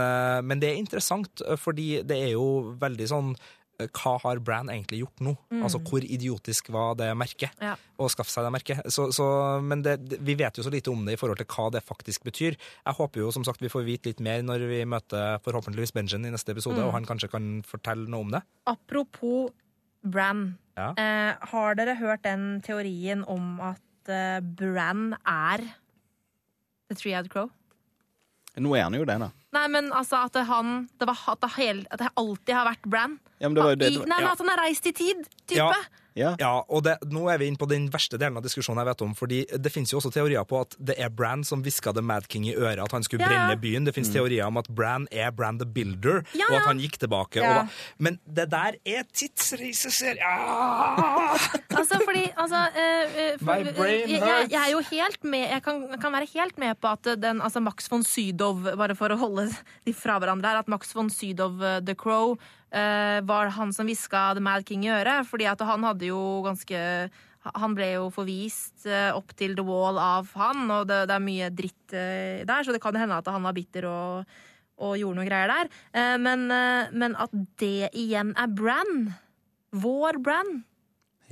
men 0.47 0.60
det 0.60 0.70
er 0.73 0.81
interessant, 0.82 1.43
fordi 1.59 2.02
det 2.06 2.19
er 2.28 2.31
jo 2.35 2.74
veldig 2.81 3.09
sånn 3.09 3.35
hva 3.91 4.15
har 4.23 4.41
Bran 4.45 4.71
egentlig 4.73 5.03
gjort 5.03 5.23
nå? 5.25 5.35
Altså 5.63 5.81
hvor 5.87 6.05
idiotisk 6.05 6.71
var 6.75 6.97
det 7.01 7.11
merket? 7.19 7.55
Ja. 7.63 7.75
Å 7.77 8.09
skaffe 8.13 8.33
seg 8.33 8.47
det 8.47 8.53
merket. 8.55 8.83
Så, 8.93 9.09
så, 9.15 9.27
men 9.65 9.85
det, 9.85 9.97
vi 10.23 10.37
vet 10.39 10.59
jo 10.59 10.65
så 10.67 10.73
lite 10.73 10.93
om 10.93 11.05
det 11.07 11.17
i 11.17 11.21
forhold 11.21 11.41
til 11.41 11.49
hva 11.53 11.69
det 11.75 11.85
faktisk 11.87 12.27
betyr. 12.29 12.59
Jeg 12.59 12.99
håper 12.99 13.25
jo 13.25 13.33
som 13.35 13.47
sagt 13.47 13.63
vi 13.63 13.73
får 13.73 13.87
vite 13.87 14.13
litt 14.13 14.23
mer 14.25 14.45
når 14.47 14.67
vi 14.71 14.83
møter 14.89 15.43
forhåpentligvis 15.45 15.95
Benjen 15.97 16.29
i 16.29 16.33
neste 16.35 16.55
episode, 16.55 16.83
og 16.85 16.95
han 16.97 17.07
kanskje 17.09 17.31
kan 17.33 17.53
fortelle 17.69 18.11
noe 18.11 18.27
om 18.27 18.35
det. 18.35 18.43
Apropos 18.71 19.53
Bran. 20.03 20.57
Ja. 20.77 20.93
Eh, 20.99 21.49
har 21.53 21.77
dere 21.79 21.97
hørt 22.01 22.25
den 22.27 22.61
teorien 22.65 23.23
om 23.31 23.61
at 23.63 24.11
eh, 24.11 24.41
Bran 24.43 25.13
er 25.29 25.63
The 26.89 26.97
Three-Eyed 26.97 27.31
Crow? 27.33 27.53
Nå 28.61 28.74
er 28.77 28.85
han 28.85 28.97
jo 28.97 29.07
det, 29.09 29.16
da. 29.23 29.31
Nei, 29.57 29.65
men 29.73 29.89
altså 29.97 30.27
at 30.27 30.35
det, 30.37 30.45
han 30.49 30.87
det 31.01 31.09
var, 31.09 31.20
at, 31.33 31.41
det 31.41 31.51
hel, 31.57 31.83
at 31.93 32.03
det 32.03 32.11
alltid 32.20 32.53
har 32.57 32.69
vært 32.69 32.89
Bran. 32.89 33.19
Ja, 33.41 33.49
men 33.49 33.57
det 33.57 33.65
var 33.65 33.74
jo 33.74 33.81
det, 33.81 33.91
I, 33.93 34.01
nei, 34.05 34.19
men 34.19 34.29
At 34.29 34.43
han 34.45 34.53
har 34.53 34.61
reist 34.65 34.89
i 34.89 34.93
tid, 34.97 35.24
type. 35.47 35.57
Ja. 35.61 36.02
Ja. 36.18 36.34
Ja, 36.40 36.52
og 36.68 36.82
det, 36.84 36.98
nå 37.12 37.26
er 37.32 37.39
vi 37.40 37.47
inne 37.48 37.60
på 37.60 37.68
den 37.70 37.86
verste 37.93 38.18
delen 38.20 38.36
av 38.36 38.44
diskusjonen 38.44 38.82
jeg 38.82 38.90
vet 38.93 39.05
om, 39.06 39.14
fordi 39.16 39.39
det 39.59 39.72
finnes 39.72 39.93
jo 39.93 39.98
også 40.01 40.10
teorier 40.12 40.44
på 40.48 40.60
at 40.60 40.76
det 40.78 40.97
er 41.01 41.09
Bran 41.09 41.44
som 41.44 41.62
hviska 41.64 41.93
The 41.97 42.02
Mad 42.05 42.28
King 42.32 42.47
i 42.51 42.55
øret 42.55 42.82
at 42.84 42.93
han 42.93 43.02
skulle 43.06 43.22
Ja. 43.24 43.30
brenne 43.30 43.56
byen. 43.62 43.84
Det 43.86 43.94
finnes 43.97 44.12
teorier 44.12 44.44
om 44.47 44.56
at 44.60 44.68
Bran 44.68 45.06
er 45.12 45.30
Bran 45.32 45.59
the 45.59 45.66
Builder, 45.66 46.22
Ja, 46.36 46.48
og 46.51 46.56
at 46.60 46.66
han 46.68 46.78
gikk 46.82 46.98
tilbake. 47.01 47.40
Og, 47.43 47.68
men 47.98 48.18
det 48.26 48.51
der 48.52 48.76
er 48.86 49.02
tidsreiseserie! 49.12 50.22
Ah! 50.22 51.39
Altså, 51.82 51.98
fordi 52.05 52.26
altså, 52.36 52.59
eh, 52.76 53.14
eh, 53.32 53.39
for, 53.40 53.56
My 53.64 53.72
brain 53.76 54.10
jeg, 54.10 54.20
jeg, 54.20 54.48
jeg 54.52 54.60
er 54.60 54.70
jo 54.72 54.80
helt 54.90 55.24
med 55.24 55.40
Jeg 55.48 55.62
kan, 55.64 55.78
kan 56.01 56.12
være 56.12 56.28
helt 56.34 56.59
med 56.60 56.74
på 56.80 56.90
at 56.93 57.09
den 57.22 57.40
altså 57.43 57.60
Max 57.64 57.89
von 57.90 58.05
Sydow, 58.05 58.52
bare 58.76 58.94
for 58.98 59.12
å 59.12 59.16
holde 59.18 59.48
de 59.86 59.94
fra 59.97 60.18
hverandre 60.20 60.52
her, 60.52 60.60
at 60.62 60.68
Max 60.68 60.93
von 60.94 61.10
Sydow 61.10 61.56
eh, 61.64 61.80
The 61.84 61.97
Crow 61.98 62.36
eh, 62.73 63.19
var 63.28 63.53
han 63.57 63.73
som 63.74 63.89
hviska 63.89 64.32
The 64.36 64.43
Mad 64.44 64.66
King 64.69 64.86
i 64.86 64.94
øret. 64.94 65.28
Fordi 65.28 65.49
at 65.51 65.61
han 65.69 65.85
hadde 65.89 66.09
jo 66.11 66.40
ganske 66.47 66.81
han 67.43 67.73
ble 67.74 67.89
jo 67.97 68.07
forvist 68.15 68.86
eh, 68.86 69.11
opp 69.15 69.35
til 69.39 69.57
The 69.59 69.65
Wall 69.66 69.99
av 69.99 70.28
han, 70.39 70.69
og 70.70 70.86
det, 70.86 71.01
det 71.11 71.16
er 71.16 71.24
mye 71.24 71.49
dritt 71.51 71.94
eh, 71.99 72.44
der, 72.47 72.62
så 72.62 72.70
det 72.70 72.78
kan 72.85 72.94
hende 72.94 73.19
at 73.19 73.31
han 73.35 73.43
var 73.43 73.57
bitter 73.57 73.89
og, 73.90 74.36
og 74.78 74.93
gjorde 75.01 75.19
noe 75.19 75.27
greier 75.27 75.51
der. 75.51 75.73
Men, 76.23 76.47
men 76.47 77.16
at 77.19 77.35
det 77.59 77.90
igjen 77.99 78.31
er 78.39 78.55
Brann, 78.55 79.11
vår 79.74 80.23
Bran 80.23 80.61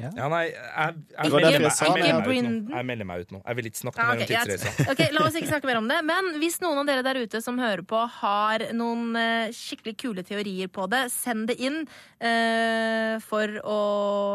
Ja, 0.00 0.26
nei, 0.32 0.42
jeg, 0.48 0.94
jeg, 1.14 1.32
melder 1.32 1.54
jeg 1.54 1.60
jeg 1.60 1.92
melder 1.94 2.14
meg 2.16 2.30
ut 2.30 2.46
nå. 2.46 2.74
Jeg 2.76 2.86
melder 2.88 3.08
meg 3.08 3.24
ut 3.24 3.34
nå. 3.34 3.40
Jeg 3.42 3.58
vil 3.58 3.68
ikke 3.70 3.80
snakke 3.80 4.06
mer 4.06 4.22
om 4.22 4.30
tidsreiser. 4.30 4.80
Ok, 4.92 5.02
La 5.14 5.24
oss 5.26 5.36
ikke 5.38 5.50
snakke 5.50 5.70
mer 5.70 5.80
om 5.80 5.90
det. 5.90 5.98
Men 6.08 6.30
hvis 6.42 6.58
noen 6.62 6.80
av 6.82 6.88
dere 6.88 7.04
der 7.06 7.20
ute 7.20 7.42
som 7.44 7.60
hører 7.60 7.82
på, 7.86 8.00
har 8.20 8.64
noen 8.76 9.18
eh, 9.20 9.52
skikkelig 9.56 9.96
kule 10.00 10.24
teorier 10.26 10.70
på 10.72 10.86
det, 10.92 11.04
send 11.14 11.50
det 11.50 11.58
inn 11.60 11.82
uh, 11.84 13.14
for 13.24 13.60
å 13.66 13.80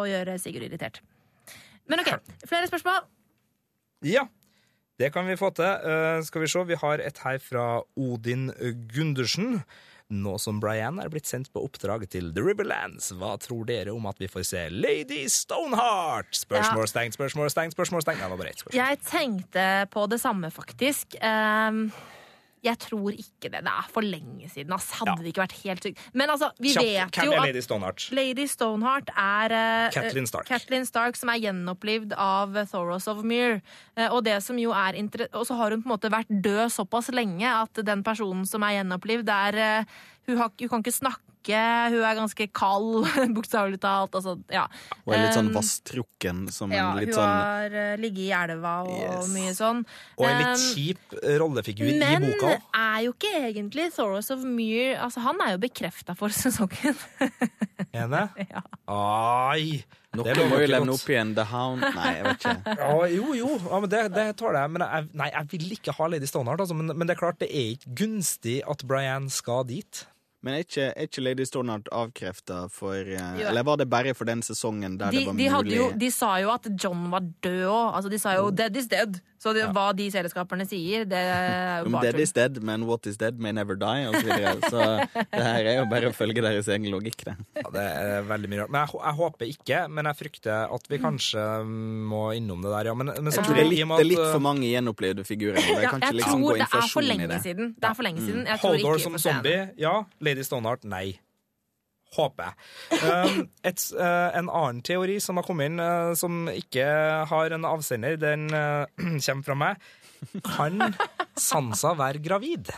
gjøre 0.10 0.38
Sigurd 0.42 0.68
irritert. 0.68 1.02
Men 1.90 2.02
OK, 2.02 2.14
flere 2.50 2.70
spørsmål? 2.70 3.04
Ja, 4.06 4.26
det 5.02 5.12
kan 5.16 5.28
vi 5.30 5.40
få 5.40 5.52
til. 5.56 5.68
Uh, 5.86 6.22
skal 6.26 6.46
vi 6.46 6.52
se, 6.52 6.64
vi 6.70 6.80
har 6.82 7.04
et 7.04 7.20
her 7.26 7.42
fra 7.44 7.68
Odin 7.96 8.50
Gundersen. 8.94 9.62
Nå 10.16 10.38
som 10.42 10.60
Brian 10.64 11.00
er 11.04 11.12
blitt 11.12 11.28
sendt 11.30 11.52
på 11.54 11.64
oppdrag 11.66 12.06
til 12.12 12.32
The 12.36 12.44
Riverlands, 12.46 13.12
hva 13.20 13.36
tror 13.42 13.66
dere 13.68 13.94
om 13.94 14.08
at 14.10 14.20
vi 14.22 14.30
får 14.32 14.48
se 14.48 14.64
Lady 14.72 15.26
Stoneheart? 15.32 16.32
Spørsmål 16.46 16.90
stengt, 16.92 17.18
spørsmålstegn. 17.18 17.74
Det 17.76 18.30
var 18.32 18.40
bare 18.40 18.54
ett 18.54 18.64
spørsmål. 18.64 18.80
Jeg 18.80 19.02
tenkte 19.10 19.66
på 19.92 20.06
det 20.12 20.22
samme, 20.24 20.52
faktisk. 20.54 21.18
Ehm, 21.22 21.88
jeg 22.66 22.80
tror 22.82 23.14
ikke 23.14 23.50
det. 23.52 23.62
Det 23.66 23.72
er 23.72 23.90
for 23.94 24.06
lenge 24.06 24.50
siden. 24.50 24.74
ass. 24.74 24.92
Hadde 25.00 25.12
Ja. 25.12 25.16
det 25.22 25.34
ikke 25.34 25.44
vært 25.46 25.58
helt 25.64 25.84
sykt. 25.84 26.00
Men 26.14 26.30
altså, 26.30 26.52
vi 26.60 26.74
Kjapp, 26.74 27.16
vet 27.16 27.26
jo 27.26 27.34
at 27.34 27.46
Lady 27.46 27.62
Stoneheart? 27.62 28.08
Lady 28.12 28.46
Stoneheart 28.48 29.10
er 29.16 29.56
eh, 29.56 29.92
Catelyn 29.92 30.28
Stark. 30.28 30.48
Catelyn 30.48 30.86
Stark, 30.86 31.16
som 31.16 31.30
er 31.30 31.40
gjenopplivd 31.40 32.14
av 32.18 32.58
Thoros 32.72 33.08
of 33.08 33.24
Myr. 33.24 33.62
Uh, 33.98 34.10
og, 34.12 34.24
det 34.26 34.42
som 34.44 34.58
jo 34.58 34.72
er 34.72 34.98
inter- 34.98 35.30
og 35.34 35.46
så 35.46 35.56
har 35.56 35.72
hun 35.72 35.84
på 35.84 35.90
en 35.90 35.98
måte 35.98 36.12
vært 36.12 36.30
død 36.30 36.72
såpass 36.72 37.12
lenge 37.14 37.46
at 37.46 37.86
den 37.86 38.04
personen 38.04 38.46
som 38.46 38.64
er 38.64 38.82
gjenopplivd, 38.82 39.30
er 39.30 39.82
uh, 39.82 39.86
hun, 40.28 40.38
har, 40.38 40.52
hun 40.60 40.70
kan 40.70 40.82
ikke 40.84 40.96
snakke, 40.96 41.25
hun 41.54 42.02
er 42.02 42.16
ganske 42.18 42.48
kald, 42.56 43.06
bokstavelig 43.38 43.78
talt. 43.84 44.16
Altså, 44.18 44.34
ja. 44.50 44.64
Og 45.06 45.14
er 45.14 45.22
litt 45.28 45.36
sånn 45.38 45.52
Um, 45.52 45.54
vasstrukken 45.54 46.40
som 46.52 46.72
ja, 46.74 46.88
litt 46.98 47.12
hun 47.14 47.20
sånn 47.20 47.30
har 47.30 47.76
eh, 47.78 47.96
ligget 48.02 48.26
i 48.26 48.32
elva 48.34 48.74
og, 48.88 48.96
Yes. 48.96 49.30
mye 49.36 49.54
sånn. 49.54 49.84
Og 50.18 50.26
en 50.26 50.40
litt 50.42 50.54
Um, 50.56 50.64
kjip 50.74 51.16
rollefigur 51.42 51.90
i 51.92 52.00
men 52.00 52.26
boka 52.30 52.54
Men 52.56 52.66
er 52.80 53.04
jo 53.06 53.14
ikke 53.14 53.34
egentlig 53.52 53.90
Thoros 53.96 54.32
of 54.34 54.42
Myr 54.48 54.96
altså, 55.04 55.20
Han 55.26 55.42
er 55.46 55.54
jo 55.56 55.62
bekrefta 55.66 56.16
for 56.18 56.30
sesongen. 56.42 56.98
Er 57.94 58.08
det? 58.10 58.26
Ja. 58.56 58.62
Ai! 58.88 59.84
Det 60.16 60.24
Noen 60.32 60.48
må 60.48 60.60
jo 60.62 60.68
levne 60.70 60.94
opp 60.96 61.10
igjen 61.12 61.34
The 61.36 61.44
Hound 61.50 61.82
Nei, 61.84 62.12
jeg 62.16 62.24
vet 62.24 62.46
ikke. 62.46 62.76
Ja, 62.80 62.92
jo, 63.12 63.34
jo, 63.36 63.50
ja, 63.66 63.80
men 63.84 63.92
det, 63.92 64.02
det 64.16 64.26
tåler 64.40 64.62
jeg. 64.62 64.72
Men 64.78 64.86
jeg, 64.86 65.08
nei, 65.20 65.28
jeg 65.34 65.50
vil 65.52 65.74
ikke 65.76 65.96
ha 65.98 66.08
Lady 66.08 66.30
Stonehart, 66.30 66.62
Altså, 66.64 66.78
men, 66.78 66.94
men 66.96 67.10
det 67.10 67.18
er 67.18 67.20
klart, 67.20 67.40
det 67.42 67.50
er 67.52 67.74
ikke 67.74 67.96
gunstig 68.00 68.62
at 68.72 68.86
Brian 68.88 69.28
skal 69.34 69.66
dit. 69.68 70.06
Men 70.46 70.54
er 70.54 70.62
ikke, 70.62 70.92
er 70.94 71.08
ikke 71.08 71.22
Lady 71.26 71.46
Stoneheart 71.50 71.88
avkrefta 71.92 72.68
for 72.70 72.94
eh, 72.94 73.40
Jo. 73.42 73.48
Eller 73.50 73.66
var 73.66 73.80
det 73.82 73.88
bare 73.90 74.14
for 74.14 74.30
den 74.30 74.44
sesongen 74.46 75.00
der 75.00 75.10
De, 75.10 75.18
det 75.18 75.26
var 75.26 75.34
de, 75.34 75.50
mulig 75.50 75.78
jo, 75.78 75.88
de 75.98 76.10
sa 76.14 76.36
jo 76.44 76.52
at 76.54 76.68
John 76.84 77.08
var 77.10 77.26
død 77.44 77.64
òg. 77.66 77.96
Altså, 77.98 78.12
de 78.14 78.20
sa 78.22 78.36
jo 78.38 78.52
'dead 78.54 78.78
is 78.78 78.86
dead'. 78.92 79.18
Så 79.46 79.52
det, 79.54 79.62
Ja. 79.62 79.72
hva 79.76 79.92
de 79.94 80.08
selskaperne 80.10 80.66
sier, 80.66 81.04
det 81.06 81.20
er 81.22 81.84
jo 81.84 81.86
Om 81.92 81.98
bare 82.00 82.10
dead 82.12 82.20
is 82.24 82.32
dead, 82.34 82.58
men 82.66 82.86
what 82.90 83.06
is 83.06 83.18
dead 83.22 83.38
may 83.38 83.52
never 83.54 83.76
die, 83.78 84.08
og 84.10 84.16
så 84.18 84.26
videre. 84.26 84.56
Så 84.74 84.80
det 85.14 85.44
her 85.46 85.70
er 85.70 85.76
jo 85.78 85.86
bare 85.92 86.10
å 86.10 86.16
følge 86.18 86.42
deres 86.42 86.68
egen 86.74 86.90
logikk, 86.90 87.22
det. 87.28 87.36
Ja, 87.62 87.70
det 87.76 87.84
er 87.86 88.26
veldig 88.26 88.50
mye 88.50 88.64
rart. 88.64 88.74
Men 88.74 88.82
jeg, 88.88 88.98
jeg 89.06 89.16
håper 89.20 89.52
ikke. 89.54 89.82
Men 89.94 90.10
jeg 90.10 90.20
frykter 90.24 90.74
at 90.80 90.90
vi 90.90 90.98
kanskje 91.04 91.44
må 92.10 92.24
innom 92.40 92.66
det 92.66 92.72
der, 92.74 92.90
ja. 92.90 92.96
Men, 92.98 93.14
men 93.14 93.30
Jeg 93.30 93.38
tror 93.38 93.46
samtidig, 93.46 93.56
det 93.56 93.66
er 93.66 93.70
litt, 93.76 93.94
det 93.94 94.06
er 94.08 94.10
litt 94.16 94.32
for 94.34 94.44
mange 94.48 94.66
gjenopplevde 94.72 95.28
figurer. 95.30 95.62
Jeg 95.62 95.76
Ja, 95.76 95.82
jeg 95.86 96.02
ikke 96.02 96.16
liksom 96.18 96.42
tror 96.42 96.50
gå 96.50 96.58
det 96.58 96.70
er 96.82 96.90
for 96.96 97.06
lenge 97.06 97.40
siden. 97.46 97.70
Det 97.78 97.90
er 97.92 97.94
for 98.02 98.08
lenge 98.10 98.26
siden. 98.26 98.46
Jeg 98.50 98.60
tror 98.64 98.80
ikke 98.82 99.04
som 99.06 99.20
zombie, 99.22 99.62
ja. 99.78 99.94
Lady 100.26 100.42
Stoneheart, 100.48 100.90
nei. 100.90 101.20
Håper 102.16 102.50
jeg. 102.50 103.02
Um, 103.04 103.46
et, 103.68 103.86
eh, 104.00 104.40
en 104.40 104.50
annen 104.50 104.82
teori 104.86 105.20
som 105.24 105.40
har 105.40 105.48
kommet 105.48 105.72
inn, 105.72 105.80
eh, 105.84 106.14
som 106.20 106.46
ikke 106.52 106.88
har 107.30 107.56
en 107.56 107.68
avsender, 107.68 108.18
den 108.22 108.48
eh, 108.56 108.86
kommer 109.26 109.48
fra 109.50 109.60
meg. 109.60 109.88
Kan 110.48 110.80
Sansa 111.36 111.94
være 112.00 112.24
gravid? 112.24 112.72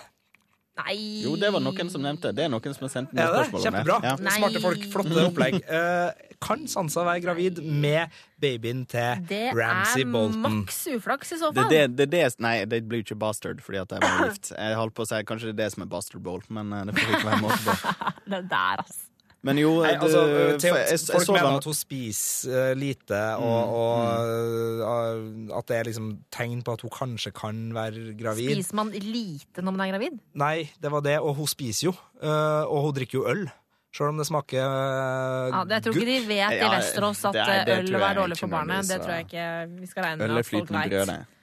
Nei 0.77 0.95
Jo, 1.23 1.33
det 1.39 1.49
var 1.53 1.61
noen 1.63 1.89
som 1.89 2.03
nevnte. 2.05 2.31
Det 2.37 2.45
er 2.45 2.51
noen 2.53 2.75
som 2.75 2.85
har 2.85 2.91
sendt 2.93 3.13
inn 3.13 3.17
det? 3.17 3.25
spørsmål 3.25 3.47
om 3.47 3.57
det. 3.57 3.65
Kjempebra. 3.65 3.97
Ja. 4.05 4.37
Smarte 4.37 4.61
folk, 4.61 4.83
flotte 4.93 5.23
opplegg. 5.23 5.57
Eh, 5.63 6.35
kan 6.43 6.67
Sansa 6.69 7.05
være 7.07 7.23
gravid 7.23 7.61
med 7.65 8.13
babyen 8.41 8.83
til 8.89 9.23
Det 9.25 9.41
er 9.49 10.05
maks 10.05 10.83
uflaks 10.93 11.33
i 11.33 11.39
så 11.41 11.49
fall. 11.49 11.71
det, 11.73 11.97
det, 11.97 12.09
det, 12.13 12.23
nei, 12.45 12.59
det 12.69 12.83
blir 12.85 13.01
jo 13.01 13.07
ikke 13.09 13.19
bastard 13.25 13.63
fordi 13.65 13.81
at 13.81 13.95
jeg 13.95 14.05
var 14.05 14.27
gift. 14.27 14.53
Jeg 14.53 14.77
holdt 14.77 14.97
på 14.97 15.07
å 15.07 15.09
si 15.09 15.23
kanskje 15.25 15.49
det 15.49 15.55
er 15.55 15.61
det 15.63 15.71
som 15.73 15.87
er 15.87 15.91
bastard 15.97 16.25
bolt, 16.25 16.49
men 16.53 16.69
det 16.91 16.97
får 16.99 17.15
ikke 17.17 17.29
være 17.31 17.43
måte 17.47 17.61
på. 17.65 17.93
Det 18.27 18.43
der, 18.51 18.83
altså. 18.83 19.05
Men 19.47 19.59
jo, 19.61 19.73
Nei, 19.83 19.93
altså, 19.95 20.23
til, 20.27 20.59
Theo, 20.63 20.77
jeg, 20.79 20.89
jeg, 20.91 21.03
folk 21.07 21.29
mener 21.31 21.47
den- 21.47 21.59
at 21.61 21.67
hun 21.69 21.77
spiser 21.77 22.57
eh, 22.61 22.71
lite, 22.77 23.21
og, 23.43 23.75
og 23.77 25.21
mm. 25.21 25.45
at 25.59 25.69
det 25.71 25.77
er 25.77 25.87
liksom 25.89 26.09
tegn 26.33 26.65
på 26.67 26.75
at 26.77 26.83
hun 26.85 26.93
kanskje 26.93 27.31
kan 27.37 27.61
være 27.75 28.11
gravid. 28.19 28.51
Spiser 28.57 28.79
man 28.81 28.91
lite 28.91 29.63
når 29.63 29.77
man 29.77 29.85
er 29.87 29.93
gravid? 29.95 30.19
Nei, 30.43 30.57
det 30.83 30.91
var 30.93 31.05
det, 31.05 31.15
og 31.23 31.37
hun 31.39 31.47
spiser 31.49 31.89
jo. 31.89 31.95
eh, 32.21 32.65
og 32.67 32.89
hun 32.89 32.99
drikker 32.99 33.21
jo 33.21 33.25
øl. 33.31 33.47
Selv 33.95 34.11
om 34.11 34.19
det 34.19 34.27
smaker 34.27 34.61
gutt 34.61 35.55
Ja, 35.55 35.61
det, 35.63 35.77
jeg 35.77 35.83
tror 35.85 35.95
ikke 35.95 36.09
de 36.11 36.17
vet 36.27 36.59
i 36.59 36.67
Vesterås 36.75 37.23
at 37.25 37.33
det 37.33 37.45
er- 37.47 37.63
det 37.65 37.77
eh, 37.77 37.79
øl 37.87 38.03
er 38.03 38.19
dårlig 38.19 38.37
for 38.37 38.51
barnet. 38.51 38.85
Det 38.91 38.99
tror 39.01 39.15
jeg 39.15 39.25
ikke 39.29 39.47
vi 39.79 39.89
skal 39.89 40.03
regne 40.03 40.27
med 40.27 40.37
at 40.37 40.45
folk 40.45 40.67
flytende 40.67 40.89
brød, 40.91 41.11
vet. 41.15 41.33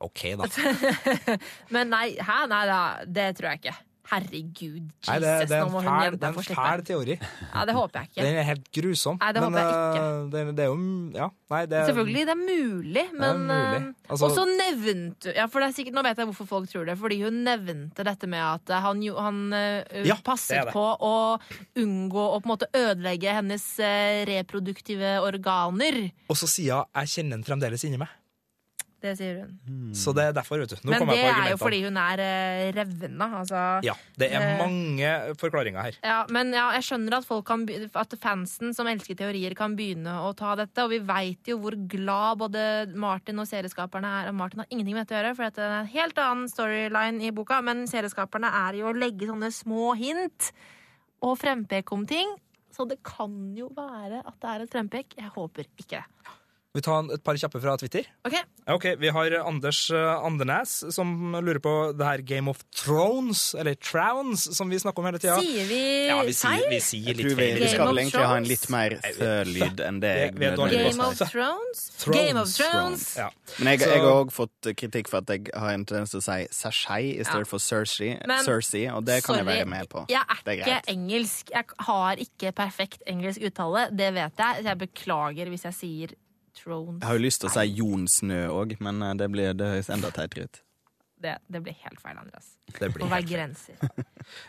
OK, 0.00 0.22
da. 0.40 0.48
Men 1.76 1.92
nei, 1.92 2.06
hæ? 2.16 2.38
Nei 2.48 2.64
da, 2.66 2.80
det 3.04 3.28
tror 3.36 3.52
jeg 3.52 3.60
ikke. 3.60 3.76
Herregud, 4.10 4.88
Jesus, 4.90 5.06
Nei, 5.06 5.16
det, 5.22 5.32
det 5.48 5.54
er 5.56 5.62
en 5.62 5.74
fæl, 5.86 6.14
det 6.18 6.26
er 6.26 6.34
en 6.34 6.56
fæl 6.58 6.80
teori. 6.88 7.14
Ja, 7.54 7.64
det 7.68 7.74
håper 7.76 8.00
jeg 8.00 8.08
ikke. 8.10 8.24
Den 8.26 8.38
er 8.40 8.46
helt 8.48 8.64
grusom. 8.74 9.18
Nei, 9.20 9.28
det 9.36 9.42
håper 9.44 9.58
jeg 9.60 9.68
ikke. 9.70 10.02
eh, 10.02 10.24
det, 10.32 10.42
det 10.58 10.64
er 10.64 10.70
jo 10.72 10.78
Ja, 11.14 11.28
nei, 11.54 11.60
det 11.70 11.82
Selvfølgelig, 11.90 12.24
det 12.26 12.34
er 12.34 12.40
mulig, 12.40 13.04
men 13.14 13.44
Og 13.50 14.18
så 14.18 14.26
Altså- 14.26 14.26
Og 14.26 14.34
så 14.34 14.44
nevnte 14.50 15.34
Ja, 15.36 15.46
for 15.46 15.60
det 15.62 15.68
er 15.70 15.76
sikkert, 15.78 15.94
Nå 15.94 16.02
vet 16.02 16.18
jeg 16.18 16.26
hvorfor 16.26 16.46
folk 16.50 16.68
tror 16.72 16.86
det. 16.90 16.98
Fordi 16.98 17.20
hun 17.22 17.38
nevnte 17.46 18.04
dette 18.04 18.26
med 18.26 18.42
at 18.42 18.70
eh, 18.70 18.80
han, 18.82 19.02
han 19.02 19.40
uh, 19.54 20.06
Ja, 20.06 20.16
passet 20.24 20.72
på 20.74 20.84
å 21.00 21.14
unngå 21.78 22.24
å 22.34 22.40
på 22.42 22.48
en 22.50 22.54
måte 22.56 22.70
ødelegge 22.74 23.30
hennes 23.38 23.66
eh, 23.78 24.24
reproduktive 24.26 25.20
organer. 25.22 26.10
Og 26.28 26.36
så 26.36 26.48
sier 26.50 26.82
hun 26.82 26.86
'jeg 26.94 27.14
kjenner 27.14 27.38
den 27.38 27.44
fremdeles 27.44 27.84
inni 27.86 27.98
meg'. 27.98 28.16
Det 29.00 29.14
sier 29.16 29.38
hun. 29.40 29.52
Så 29.96 30.12
det 30.16 30.26
er 30.28 30.34
derfor, 30.36 30.60
vet 30.60 30.74
du. 30.74 30.80
Nå 30.84 30.92
Men 30.92 31.08
det 31.08 31.16
jeg 31.16 31.32
på 31.32 31.40
er 31.40 31.52
jo 31.54 31.58
fordi 31.60 31.78
hun 31.86 31.96
er 32.00 32.20
uh, 32.20 32.64
revna. 32.76 33.28
Altså. 33.38 33.62
Ja, 33.86 33.94
det 34.20 34.28
er 34.28 34.44
uh, 34.44 34.60
mange 34.60 35.12
forklaringer 35.40 35.86
her. 35.88 35.96
Ja, 36.04 36.18
men 36.32 36.52
ja, 36.52 36.66
jeg 36.76 36.84
skjønner 36.88 37.16
at, 37.20 37.28
folk 37.28 37.46
kan, 37.48 37.64
at 38.02 38.16
fansen 38.20 38.76
som 38.76 38.90
elsker 38.90 39.16
teorier, 39.16 39.56
kan 39.56 39.76
begynne 39.78 40.18
å 40.26 40.34
ta 40.36 40.52
dette. 40.60 40.84
Og 40.84 40.92
vi 40.92 41.00
veit 41.08 41.48
jo 41.48 41.56
hvor 41.62 41.78
glad 41.90 42.42
både 42.42 42.66
Martin 42.92 43.40
og 43.40 43.48
serieskaperne 43.48 44.12
er. 44.20 44.30
Og 44.32 44.36
Martin 44.36 44.64
har 44.64 44.68
ingenting 44.68 44.98
med 44.98 45.06
dette 45.06 45.16
å 45.16 45.20
gjøre, 45.22 45.32
for 45.38 45.56
det 45.56 45.64
er 45.64 45.78
en 45.78 45.94
helt 45.94 46.20
annen 46.26 46.52
storyline 46.52 47.24
i 47.24 47.32
boka. 47.34 47.62
Men 47.64 47.86
serieskaperne 47.90 48.52
er 48.66 48.82
jo 48.82 48.90
å 48.92 48.96
legge 48.96 49.30
sånne 49.30 49.48
små 49.54 49.94
hint 50.00 50.52
og 51.24 51.38
frempeke 51.40 51.96
om 51.96 52.04
ting. 52.08 52.36
Så 52.76 52.86
det 52.88 53.00
kan 53.04 53.32
jo 53.56 53.72
være 53.76 54.22
at 54.22 54.36
det 54.40 54.52
er 54.52 54.64
et 54.64 54.76
frempek. 54.76 55.16
Jeg 55.18 55.32
håper 55.34 55.66
ikke 55.80 55.98
det. 55.98 56.36
Vi 56.72 56.80
tar 56.86 57.08
et 57.10 57.22
par 57.26 57.34
kjappe 57.34 57.58
fra 57.58 57.72
Twitter. 57.80 58.04
Ok, 58.28 58.34
Ok, 58.70 58.84
Vi 59.00 59.08
har 59.10 59.32
Anders 59.42 59.78
eh, 59.90 60.24
Andenes 60.26 60.84
som 60.94 61.32
lurer 61.42 61.58
på 61.58 61.70
det 61.98 62.06
her 62.06 62.20
Game 62.22 62.46
of 62.52 62.60
Thrones, 62.76 63.54
eller 63.58 63.74
Trowns, 63.74 64.44
som 64.56 64.70
vi 64.70 64.78
snakker 64.78 65.02
om 65.02 65.08
hele 65.08 65.18
tida. 65.18 65.34
Sier 65.42 65.66
vi, 65.66 65.80
Ja, 66.06 66.20
vi 66.22 66.34
sier, 66.36 66.62
vi 66.70 66.78
sier 66.84 67.16
litt 67.18 67.26
vi, 67.26 67.34
feil. 67.40 67.58
vi 67.64 67.70
skal 67.72 67.90
vel 67.90 67.98
egentlig 68.04 68.22
ha 68.28 68.36
en 68.38 68.46
litt 68.46 68.68
mer 68.70 68.94
fø-lyd 69.16 69.82
enn 69.88 69.98
det 70.04 70.12
jeg 70.14 70.28
er 70.30 70.54
dårlige 70.60 70.84
nødvendigvis 70.84 71.00
Game 71.00 71.08
of 71.08 71.34
Thrones? 71.34 71.82
Game 72.14 72.44
of 72.44 72.54
Thrones. 72.54 73.04
Ja. 73.18 73.28
Men 73.58 73.72
jeg, 73.74 73.82
jeg 73.88 74.04
har 74.06 74.20
òg 74.20 74.30
fått 74.38 74.70
kritikk 74.84 75.10
for 75.10 75.24
at 75.24 75.34
jeg 75.34 75.50
har 75.50 75.74
en 75.74 75.88
tendens 75.90 76.14
til 76.14 76.22
å 76.22 76.26
si 76.28 76.38
Cersei 76.54 77.02
i 77.16 77.24
stedet 77.26 77.42
Ja. 77.48 77.50
for 77.56 77.58
Cersei, 77.66 78.12
Men- 78.30 78.46
Cersei, 78.46 78.86
og 78.94 79.02
det 79.10 79.24
kan 79.26 79.40
jeg 79.42 79.50
være 79.50 79.66
med 79.66 79.90
på. 79.90 80.06
Jeg 80.14 80.22
er, 80.22 80.46
er 80.46 80.62
ikke 80.62 80.80
engelsk. 80.94 81.50
Jeg 81.50 81.64
har 81.90 82.16
ikke 82.28 82.54
perfekt 82.54 83.02
engelsk 83.10 83.42
uttale. 83.50 83.88
Det 83.90 84.14
vet 84.14 84.38
jeg. 84.46 84.64
Jeg 84.70 84.78
beklager 84.86 85.50
hvis 85.50 85.66
jeg 85.66 85.74
sier 85.82 86.18
Thrones. 86.62 87.00
Jeg 87.00 87.08
har 87.08 87.20
jo 87.20 87.26
lyst 87.26 87.42
til 87.42 87.50
å 87.50 87.54
si 87.54 87.68
Jon 87.80 88.08
Snø 88.10 88.42
òg, 88.54 88.76
men 88.84 89.02
eh, 89.02 89.14
det, 89.20 89.30
blir, 89.32 89.54
det 89.56 89.70
høres 89.74 89.90
enda 89.92 90.12
teitere 90.14 90.48
ut. 90.48 90.60
Det, 91.20 91.34
det 91.52 91.60
blir 91.60 91.74
helt 91.82 92.00
feil, 92.00 92.16
Andreas. 92.16 92.46
Det 92.78 92.88
blir 92.94 93.04
være 93.10 93.26
grenser. 93.28 93.76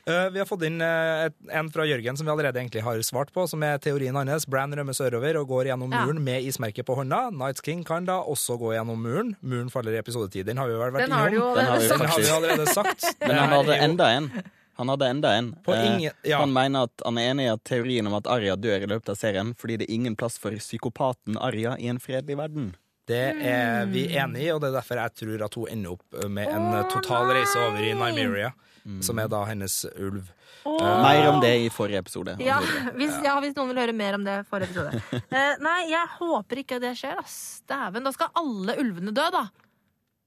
uh, 0.07 0.29
vi 0.33 0.39
har 0.39 0.47
fått 0.47 0.61
inn 0.63 0.77
uh, 0.79 1.25
et, 1.25 1.35
en 1.51 1.67
fra 1.73 1.83
Jørgen 1.83 2.15
som 2.15 2.29
vi 2.29 2.31
allerede 2.31 2.61
egentlig 2.61 2.83
har 2.85 3.01
svart 3.03 3.33
på, 3.35 3.43
som 3.51 3.63
er 3.67 3.81
teorien 3.83 4.15
hans. 4.15 4.47
Bran 4.47 4.71
rømmer 4.79 4.95
sørover 4.95 5.41
og 5.41 5.49
går 5.51 5.73
gjennom 5.73 5.91
Ja. 5.91 6.05
muren 6.05 6.23
med 6.23 6.47
ismerket 6.47 6.87
på 6.87 6.95
hånda. 6.95 7.25
Nights 7.35 7.65
King 7.65 7.83
kan 7.87 8.07
da 8.07 8.21
også 8.23 8.55
gå 8.61 8.71
gjennom 8.77 9.03
muren. 9.03 9.35
Muren 9.43 9.67
faller 9.73 9.97
i 9.97 9.99
episodetid. 9.99 10.47
Den 10.47 10.63
har 10.63 10.71
vi 10.71 10.79
vel 10.79 10.95
vært 10.95 11.09
Den 11.09 11.17
har 11.17 11.27
du 11.27 11.41
jo 11.41 11.43
innom. 11.43 11.59
Den 11.59 11.71
har 11.73 11.83
vi 11.83 11.91
Den 11.91 12.07
har 12.07 12.23
vi 12.23 12.31
allerede 12.37 12.71
sagt. 12.71 13.09
Men 13.19 13.35
han 13.41 13.55
hadde 13.57 13.79
enda 13.89 14.09
en. 14.15 14.31
Han 14.79 14.89
hadde 14.89 15.07
enda 15.09 15.33
en. 15.37 15.51
På 15.65 15.73
Eh, 15.75 15.85
ingen- 15.95 16.13
ja. 16.23 16.39
Han 16.39 16.53
mener 16.53 16.83
at 16.87 17.01
han 17.05 17.17
er 17.17 17.31
enig 17.33 17.45
i 17.45 17.53
at 17.53 17.63
teorien 17.63 18.07
om 18.07 18.13
at 18.17 18.27
Arya 18.27 18.55
dør 18.55 18.81
i 18.83 18.87
løpet 18.87 19.09
av 19.09 19.15
serien 19.19 19.53
fordi 19.55 19.77
det 19.77 19.89
er 19.89 19.93
ingen 19.93 20.15
plass 20.15 20.37
for 20.37 20.51
psykopaten 20.51 21.37
Arya 21.37 21.75
i 21.77 21.87
en 21.87 21.99
fredelig 21.99 22.37
verden. 22.37 22.75
Det 23.07 23.35
er 23.43 23.85
vi 23.91 24.05
enig 24.15 24.43
i, 24.45 24.51
og 24.53 24.61
det 24.61 24.69
er 24.69 24.77
derfor 24.79 24.95
jeg 25.01 25.13
tror 25.19 25.41
at 25.45 25.55
hun 25.57 25.67
ender 25.67 25.91
opp 25.97 26.29
med 26.29 26.47
en 26.47 26.67
oh, 26.77 26.83
total 26.89 27.25
reise 27.33 27.57
over 27.59 27.81
i 27.81 27.93
Nymeria, 27.93 28.51
Nymeria, 28.85 29.01
som 29.03 29.19
er 29.19 29.27
da 29.27 29.43
hennes 29.49 29.85
ulv. 29.97 30.29
Mer 30.63 31.27
om 31.31 31.41
det 31.41 31.65
i 31.65 31.69
forrige 31.73 31.97
episode. 31.99 32.35
Ja 32.39 32.59
hvis, 32.61 33.17
ja, 33.25 33.33
hvis 33.41 33.55
noen 33.57 33.73
vil 33.73 33.81
høre 33.81 33.93
mer 33.97 34.13
om 34.15 34.23
det 34.23 34.37
forrige 34.47 34.69
episode. 34.69 35.01
uh, 35.17 35.55
nei, 35.67 35.79
jeg 35.89 36.07
håper 36.19 36.61
ikke 36.63 36.79
det 36.79 36.93
skjer, 37.01 37.17
ass. 37.19 37.63
Dæven. 37.67 38.05
Da 38.05 38.11
skal 38.15 38.29
alle 38.37 38.77
ulvene 38.79 39.11
dø, 39.11 39.27
da. 39.33 39.43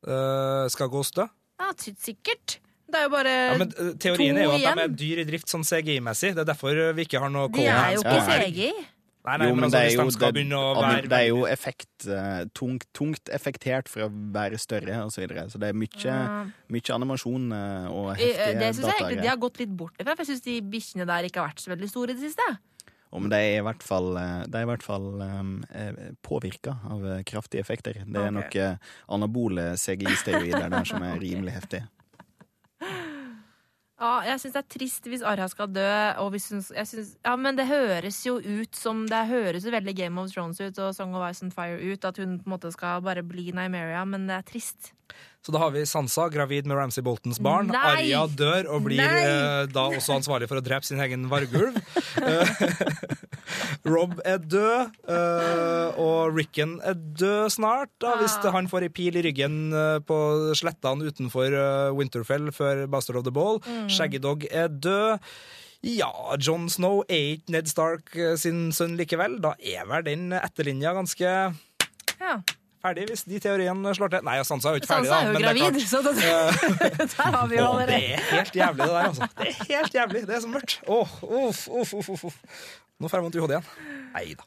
Uh, 0.04 0.66
skal 0.68 0.90
Ghost 0.92 1.14
dø? 1.16 1.24
Ja, 1.62 1.70
sikkert. 1.78 2.58
Det 2.94 3.00
er 3.02 3.06
jo 3.08 3.12
bare 3.14 3.34
Ja, 3.34 3.54
men 3.58 3.70
eh, 3.74 3.92
Teorien 3.98 4.36
to 4.38 4.40
er 4.40 4.44
jo 4.46 4.56
at 4.56 4.64
de 4.64 4.82
er 4.86 4.98
dyr 5.02 5.22
i 5.24 5.28
drift 5.28 5.50
sånn 5.50 5.64
CGI-messig. 5.66 6.34
Det 6.36 6.44
er 6.44 6.50
derfor 6.52 6.82
vi 6.94 7.06
ikke 7.08 7.22
har 7.22 7.32
noe 7.34 7.50
De 7.50 7.64
er 7.66 7.96
jo 7.96 8.04
ikke. 8.04 8.26
CGI. 8.28 8.72
Nei, 9.24 9.38
nei, 9.40 9.46
Jo, 9.48 9.54
men, 9.56 9.62
men 9.62 9.64
altså, 9.70 9.78
det 9.78 9.84
er 9.88 9.94
jo, 9.94 10.04
de 10.04 10.20
det, 10.20 10.28
begynne 10.36 10.58
å 10.60 10.64
ad- 10.74 10.82
være 10.84 11.08
det 11.08 11.18
er 11.18 11.28
jo 11.30 11.44
effekt 11.48 12.06
eh, 12.12 12.42
tungt, 12.52 12.84
tungt 12.92 13.30
effektert 13.32 13.88
for 13.88 14.04
å 14.04 14.08
være 14.34 14.58
større 14.60 14.98
og 15.00 15.14
så 15.14 15.22
videre. 15.22 15.46
Så 15.48 15.60
det 15.62 15.70
er 15.72 15.78
mye, 15.80 16.02
Ja. 16.04 16.42
mye 16.76 16.92
animasjon 16.98 17.46
eh, 17.56 17.86
og 17.88 18.10
heftige 18.18 18.58
Det 18.60 18.68
syns 18.76 18.84
jeg 18.90 18.98
egentlig 19.00 19.24
de 19.24 19.32
har 19.32 19.40
gått 19.40 19.62
litt 19.62 19.72
bort 19.80 19.96
ifra, 19.96 20.12
for 20.12 20.26
jeg 20.26 20.34
syns 20.34 20.44
de 20.44 20.58
bikkjene 20.76 21.08
der 21.08 21.30
ikke 21.30 21.40
har 21.40 21.54
vært 21.54 21.64
så 21.64 21.72
veldig 21.72 21.88
store 21.88 22.12
i 22.12 22.18
det 22.20 22.28
siste. 22.28 22.48
Oh, 23.14 23.22
men 23.22 23.30
de 23.30 23.38
er 23.38 23.60
i 23.62 23.64
hvert 23.64 23.82
fall, 23.86 24.12
i 24.18 24.64
hvert 24.68 24.82
fall 24.82 25.04
påvirka 26.26 26.72
av 26.90 27.04
kraftige 27.24 27.62
effekter. 27.62 28.00
Det 28.04 28.18
er 28.18 28.26
okay. 28.42 28.74
nok 28.74 29.12
anabole 29.14 29.68
CGI-steroider 29.78 30.66
der 30.68 30.88
som 30.90 31.04
er 31.06 31.20
rimelig 31.24 31.54
heftige. 31.54 31.86
Ja, 34.04 34.18
jeg 34.26 34.40
syns 34.42 34.52
det 34.52 34.60
er 34.60 34.72
trist 34.74 35.06
hvis 35.08 35.22
Arha 35.24 35.46
skal 35.48 35.70
dø. 35.72 35.92
Og 36.20 36.34
jeg 36.36 36.42
synes, 36.44 37.14
ja, 37.24 37.34
men 37.40 37.56
det 37.56 37.68
høres 37.70 38.20
jo 38.26 38.36
ut 38.36 38.76
som 38.76 39.06
Det 39.08 39.22
høres 39.30 39.64
jo 39.64 39.72
veldig 39.72 39.94
Game 39.96 40.20
of 40.20 40.32
Thrones 40.32 40.60
ut 40.60 40.78
og 40.82 40.92
Song 40.96 41.14
of 41.16 41.24
Ice 41.30 41.44
and 41.46 41.54
Fire 41.56 41.80
ut. 41.80 42.04
At 42.04 42.20
hun 42.20 42.36
på 42.42 42.48
en 42.48 42.56
måte 42.56 42.72
skal 42.74 43.00
bare 43.04 43.24
bli 43.24 43.48
Nymeria, 43.56 44.04
men 44.04 44.28
det 44.28 44.36
er 44.36 44.48
trist. 44.50 44.92
Så 45.44 45.52
da 45.52 45.60
har 45.60 45.74
vi 45.74 45.82
Sansa, 45.84 46.30
gravid 46.32 46.64
med 46.66 46.78
Ramsay 46.78 47.02
Boltons 47.04 47.36
barn. 47.44 47.66
Nei! 47.68 47.80
Arya 47.90 48.22
dør 48.32 48.68
og 48.72 48.86
blir 48.86 49.02
eh, 49.04 49.66
da 49.68 49.82
også 49.92 50.14
ansvarlig 50.16 50.46
for 50.48 50.56
å 50.56 50.64
drepe 50.64 50.88
sin 50.88 51.02
egen 51.04 51.26
vargulv. 51.28 51.76
Eh, 52.24 52.52
Rob 53.92 54.14
er 54.24 54.38
død, 54.40 54.94
eh, 55.12 55.98
og 56.00 56.32
Rickon 56.38 56.78
er 56.88 56.96
død 56.96 57.52
snart, 57.52 57.92
da, 58.00 58.14
hvis 58.22 58.38
Ah. 58.40 58.50
han 58.56 58.70
får 58.72 58.86
ei 58.88 58.92
pil 58.96 59.16
i 59.20 59.22
ryggen 59.26 59.58
eh, 59.76 59.98
på 60.00 60.16
slettene 60.56 61.04
utenfor 61.12 61.52
eh, 61.52 61.92
Winterfell 61.96 62.48
før 62.56 62.86
Bastard 62.88 63.20
of 63.20 63.24
the 63.28 63.34
Ball. 63.36 63.60
Mm. 63.68 63.88
Shaggy 63.92 64.18
Dog 64.24 64.46
er 64.50 64.68
død. 64.72 65.20
Ja, 65.84 66.08
John 66.40 66.70
Snow 66.72 67.02
er 67.12 67.34
ikke 67.36 67.52
Ned 67.58 67.68
Stark 67.68 68.14
eh, 68.16 68.32
sin 68.40 68.70
sønn 68.72 68.96
likevel. 68.96 69.36
Da 69.44 69.52
er 69.60 69.84
vel 69.92 70.08
den 70.08 70.30
etterlinja 70.40 70.96
ganske 70.96 71.28
Ja. 72.20 72.38
Ferdig, 72.84 73.08
hvis 73.10 73.24
de 73.32 73.40
teoriene 73.42 73.94
slår 73.96 74.12
til. 74.14 74.22
Nei, 74.28 74.36
Sansa 74.46 74.70
er 74.70 74.76
jo 74.78 74.82
ikke 74.84 74.92
ferdig, 74.92 75.10
da. 75.10 75.16
Sansa 75.16 75.24
er 75.24 75.26
jo 75.26 75.34
men 75.34 75.42
det 75.42 75.50
er 75.50 75.58
gravid, 75.58 75.88
så 75.88 76.04
det, 76.04 76.14
der 77.16 77.34
har 77.38 77.50
vi 77.50 77.58
jo 77.58 77.66
Åh, 77.72 77.82
det 77.88 77.98
er 77.98 78.24
helt 78.30 78.56
jævlig, 78.60 78.84
det 78.84 78.94
der. 78.94 79.10
altså. 79.10 79.28
Det 79.40 79.50
er 79.50 79.60
helt 79.74 80.00
jævlig. 80.00 80.24
Det 80.28 80.38
er 80.38 80.42
så 80.46 80.54
mørkt. 80.54 80.78
Åh, 80.86 81.18
uff, 81.42 81.66
uff, 81.82 81.94
uff, 82.00 82.24
uff. 82.30 82.40
Nå 83.02 83.08
får 83.10 83.18
jeg 83.18 83.24
vondt 83.26 83.36
i 83.36 83.40
hodet 83.42 83.56
igjen. 83.56 83.94
Nei 84.14 84.22
da. 84.38 84.44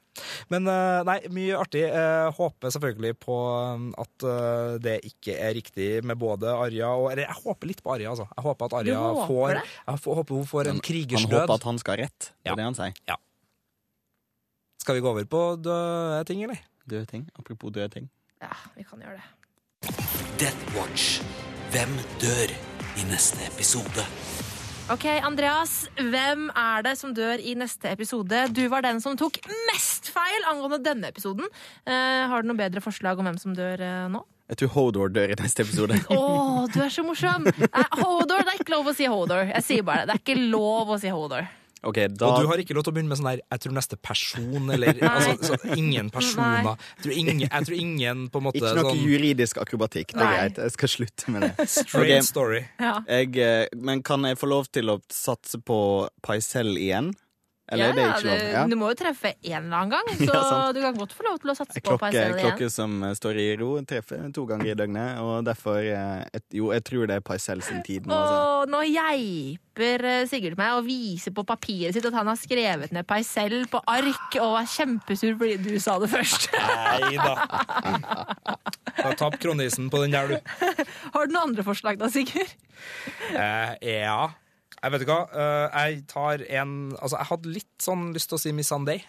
Men 0.54 0.70
eh, 0.72 1.00
nei, 1.10 1.16
mye 1.36 1.58
artig. 1.60 1.82
Jeg 1.84 2.30
håper 2.38 2.72
selvfølgelig 2.74 3.18
på 3.20 3.36
um, 3.76 3.90
at 4.00 4.24
eh, 4.32 4.78
det 4.86 4.94
ikke 5.10 5.36
er 5.36 5.52
riktig 5.58 5.88
med 6.08 6.16
både 6.22 6.54
Arja 6.56 6.94
og 6.96 7.10
Eller 7.12 7.26
jeg 7.26 7.36
håper 7.44 7.68
litt 7.74 7.82
på 7.84 7.92
Arja, 7.98 8.14
altså. 8.14 8.24
Jeg 8.32 8.46
håper 8.48 8.70
at 8.70 8.76
Arja 8.80 9.02
håper 9.04 9.28
får 9.28 9.52
det? 9.60 9.66
Jeg 9.90 10.02
håper 10.16 10.40
hun 10.40 10.48
får 10.54 10.72
en 10.72 10.80
krigersdød. 10.88 11.28
han 11.36 11.44
håper 11.44 11.56
at 11.60 11.68
han 11.68 11.82
skal 11.84 11.98
ha 11.98 12.06
rett. 12.06 12.30
Det 12.32 12.48
Ja. 12.48 12.54
er 12.56 12.62
det 12.62 12.68
han 12.70 12.80
sier. 12.80 12.94
Ja. 13.12 13.20
Skal 14.86 14.96
vi 14.96 15.04
gå 15.04 15.12
over 15.12 15.28
på 15.28 15.44
døde 15.60 16.24
ting, 16.32 16.44
eller? 16.48 16.64
Døde 16.88 17.06
ting. 17.12 17.28
Apropos 17.38 17.76
døde 17.76 17.90
ting. 17.98 18.08
Ja, 18.42 18.54
vi 18.76 18.86
kan 18.86 19.02
gjøre 19.02 19.18
det. 19.18 19.92
Death 20.38 20.76
Watch. 20.78 21.22
Hvem 21.74 21.94
dør 22.22 22.54
i 22.98 23.06
neste 23.10 23.42
episode? 23.50 24.06
Ok, 24.94 25.04
Andreas, 25.26 25.90
hvem 26.00 26.46
er 26.56 26.86
det 26.86 26.94
som 26.96 27.12
dør 27.18 27.42
i 27.44 27.58
neste 27.60 27.90
episode? 27.92 28.46
Du 28.56 28.62
var 28.72 28.86
den 28.86 29.02
som 29.04 29.18
tok 29.20 29.42
mest 29.68 30.08
feil 30.16 30.48
angående 30.48 30.80
denne 30.86 31.10
episoden. 31.12 31.50
Eh, 31.84 32.24
har 32.32 32.42
du 32.46 32.48
noe 32.48 32.60
bedre 32.60 32.84
forslag 32.84 33.20
om 33.20 33.28
hvem 33.28 33.40
som 33.42 33.58
dør 33.58 33.84
eh, 33.84 34.08
nå? 34.14 34.24
Jeg 34.48 34.62
tror 34.62 34.72
Hodor 34.78 35.12
dør 35.12 35.34
i 35.34 35.40
neste 35.42 35.66
episode. 35.66 35.98
Å, 36.16 36.22
du 36.72 36.80
er 36.80 36.94
så 36.94 37.04
morsom! 37.04 37.50
Nei, 37.52 37.88
Hodor, 38.00 38.46
det 38.46 38.54
er 38.54 38.62
ikke 38.62 38.78
lov 38.78 38.88
å 38.88 38.96
si 38.96 39.10
Hodor. 39.12 39.50
Jeg 39.52 39.66
sier 39.68 39.88
bare 39.88 40.06
det. 40.06 40.14
Det 40.14 40.22
er 40.22 40.24
ikke 40.24 40.52
lov 40.54 40.94
å 40.96 41.00
si 41.02 41.12
Hodor. 41.12 41.50
Ok, 41.86 42.00
da 42.10 42.30
Og 42.32 42.42
du 42.42 42.48
har 42.50 42.62
ikke 42.62 42.74
lov 42.74 42.88
til 42.88 42.94
å 42.94 42.96
begynne 42.96 43.12
med 43.12 43.20
sånn 43.20 43.30
der 43.30 43.42
'jeg 43.44 43.62
tror 43.62 43.74
neste 43.78 43.98
person', 44.02 44.70
eller 44.74 44.98
altså, 44.98 45.54
så, 45.54 45.76
ingen 45.78 46.10
personer. 46.10 46.64
Jeg 46.66 47.04
tror 47.04 47.14
ingen, 47.14 47.40
jeg 47.46 47.66
tror 47.70 47.78
ingen 47.78 48.30
på 48.30 48.42
en 48.42 48.44
måte 48.48 48.58
Ikke 48.58 48.74
noe 48.80 48.90
sånn 48.92 49.04
juridisk 49.06 49.62
akrobatikk. 49.62 50.14
Det 50.14 50.22
er 50.22 50.26
Nei. 50.26 50.38
greit. 50.40 50.58
Jeg 50.58 50.72
skal 50.72 50.90
slutte 50.90 51.32
med 51.32 51.42
det. 51.42 51.70
straight 51.78 52.18
okay. 52.18 52.22
story. 52.22 52.64
Ja. 52.80 52.96
Jeg, 53.08 53.38
eh, 53.38 53.68
men 53.76 54.02
kan 54.02 54.26
jeg 54.26 54.38
få 54.38 54.50
lov 54.50 54.72
til 54.72 54.90
å 54.90 55.00
satse 55.12 55.62
på 55.62 55.80
Paisel 56.26 56.78
igjen? 56.78 57.14
Eller 57.68 57.84
ja, 57.84 57.90
er 57.92 57.96
det 57.98 58.04
ja, 58.04 58.12
ikke 58.16 58.28
lov? 58.28 58.38
du, 58.40 58.46
Ja. 58.54 58.62
du 58.72 58.76
må 58.80 58.90
jo 58.94 58.96
treffe 58.96 59.32
en 59.36 59.66
eller 59.66 59.78
annen 59.78 59.90
gang, 59.92 60.08
så 60.30 60.36
Ja, 60.38 60.72
du 60.72 60.80
kan 60.86 60.96
godt 60.96 61.12
få 61.18 61.26
lov 61.28 61.40
til 61.44 61.52
å 61.52 61.56
satse 61.58 61.82
klokke, 61.82 61.98
på 61.98 62.04
Paisel 62.06 62.22
igjen. 62.32 62.40
klokke 62.46 62.70
som 62.72 62.94
eh, 63.04 63.16
står 63.20 63.40
i 63.44 63.48
ro, 63.60 63.72
treffer 63.84 64.24
to 64.36 64.46
ganger 64.48 64.72
i 64.72 64.76
døgnet. 64.80 65.20
Og 65.20 65.44
derfor 65.50 65.82
eh, 65.84 66.24
et, 66.32 66.46
Jo, 66.56 66.70
jeg 66.72 66.86
tror 66.88 67.10
det 67.12 67.18
er 67.20 67.26
Paisel 67.28 67.62
sin 67.68 67.84
tid 67.84 68.08
nå. 68.08 68.16
Altså. 68.16 68.72
Nå 68.72 68.82
geiper 68.88 70.06
eh, 70.14 70.24
Sigurd 70.32 70.56
meg 70.58 70.78
og 70.80 70.88
viser 70.88 71.36
på 71.36 71.44
papiret 71.48 71.94
sitt 71.98 72.08
at 72.08 72.16
han 72.16 72.32
har 72.32 72.40
skrevet 72.40 72.96
ned 72.96 73.06
Paisel 73.10 73.60
på 73.72 73.84
ark, 73.92 74.40
og 74.40 74.56
var 74.56 74.72
kjempesur 74.72 75.36
fordi 75.38 75.60
du 75.68 75.76
sa 75.84 75.98
det 76.00 76.10
først. 76.16 76.48
Nei 77.04 77.20
da. 77.20 77.36
Har 79.04 79.14
Tapp 79.20 79.36
kronisen 79.44 79.92
på 79.94 80.02
den 80.06 80.16
der, 80.16 80.32
du. 80.32 80.38
Har 81.14 81.28
du 81.28 81.36
noen 81.36 81.52
andre 81.52 81.64
forslag 81.68 82.00
da, 82.00 82.08
Sigurd? 82.12 82.56
Eh, 83.36 83.76
ja. 84.02 84.30
Jeg 84.78 84.94
vet 84.94 85.04
ikke 85.04 85.16
hva. 85.16 85.44
Eh, 85.44 85.78
jeg 85.78 86.04
tar 86.12 86.44
en 86.62 86.74
Altså, 86.98 87.16
jeg 87.18 87.30
hadde 87.32 87.54
litt 87.56 87.74
sånn 87.82 88.12
lyst 88.16 88.30
til 88.30 88.38
å 88.38 88.42
si 88.42 88.54
Miss 88.56 88.70
Sunday, 88.70 89.02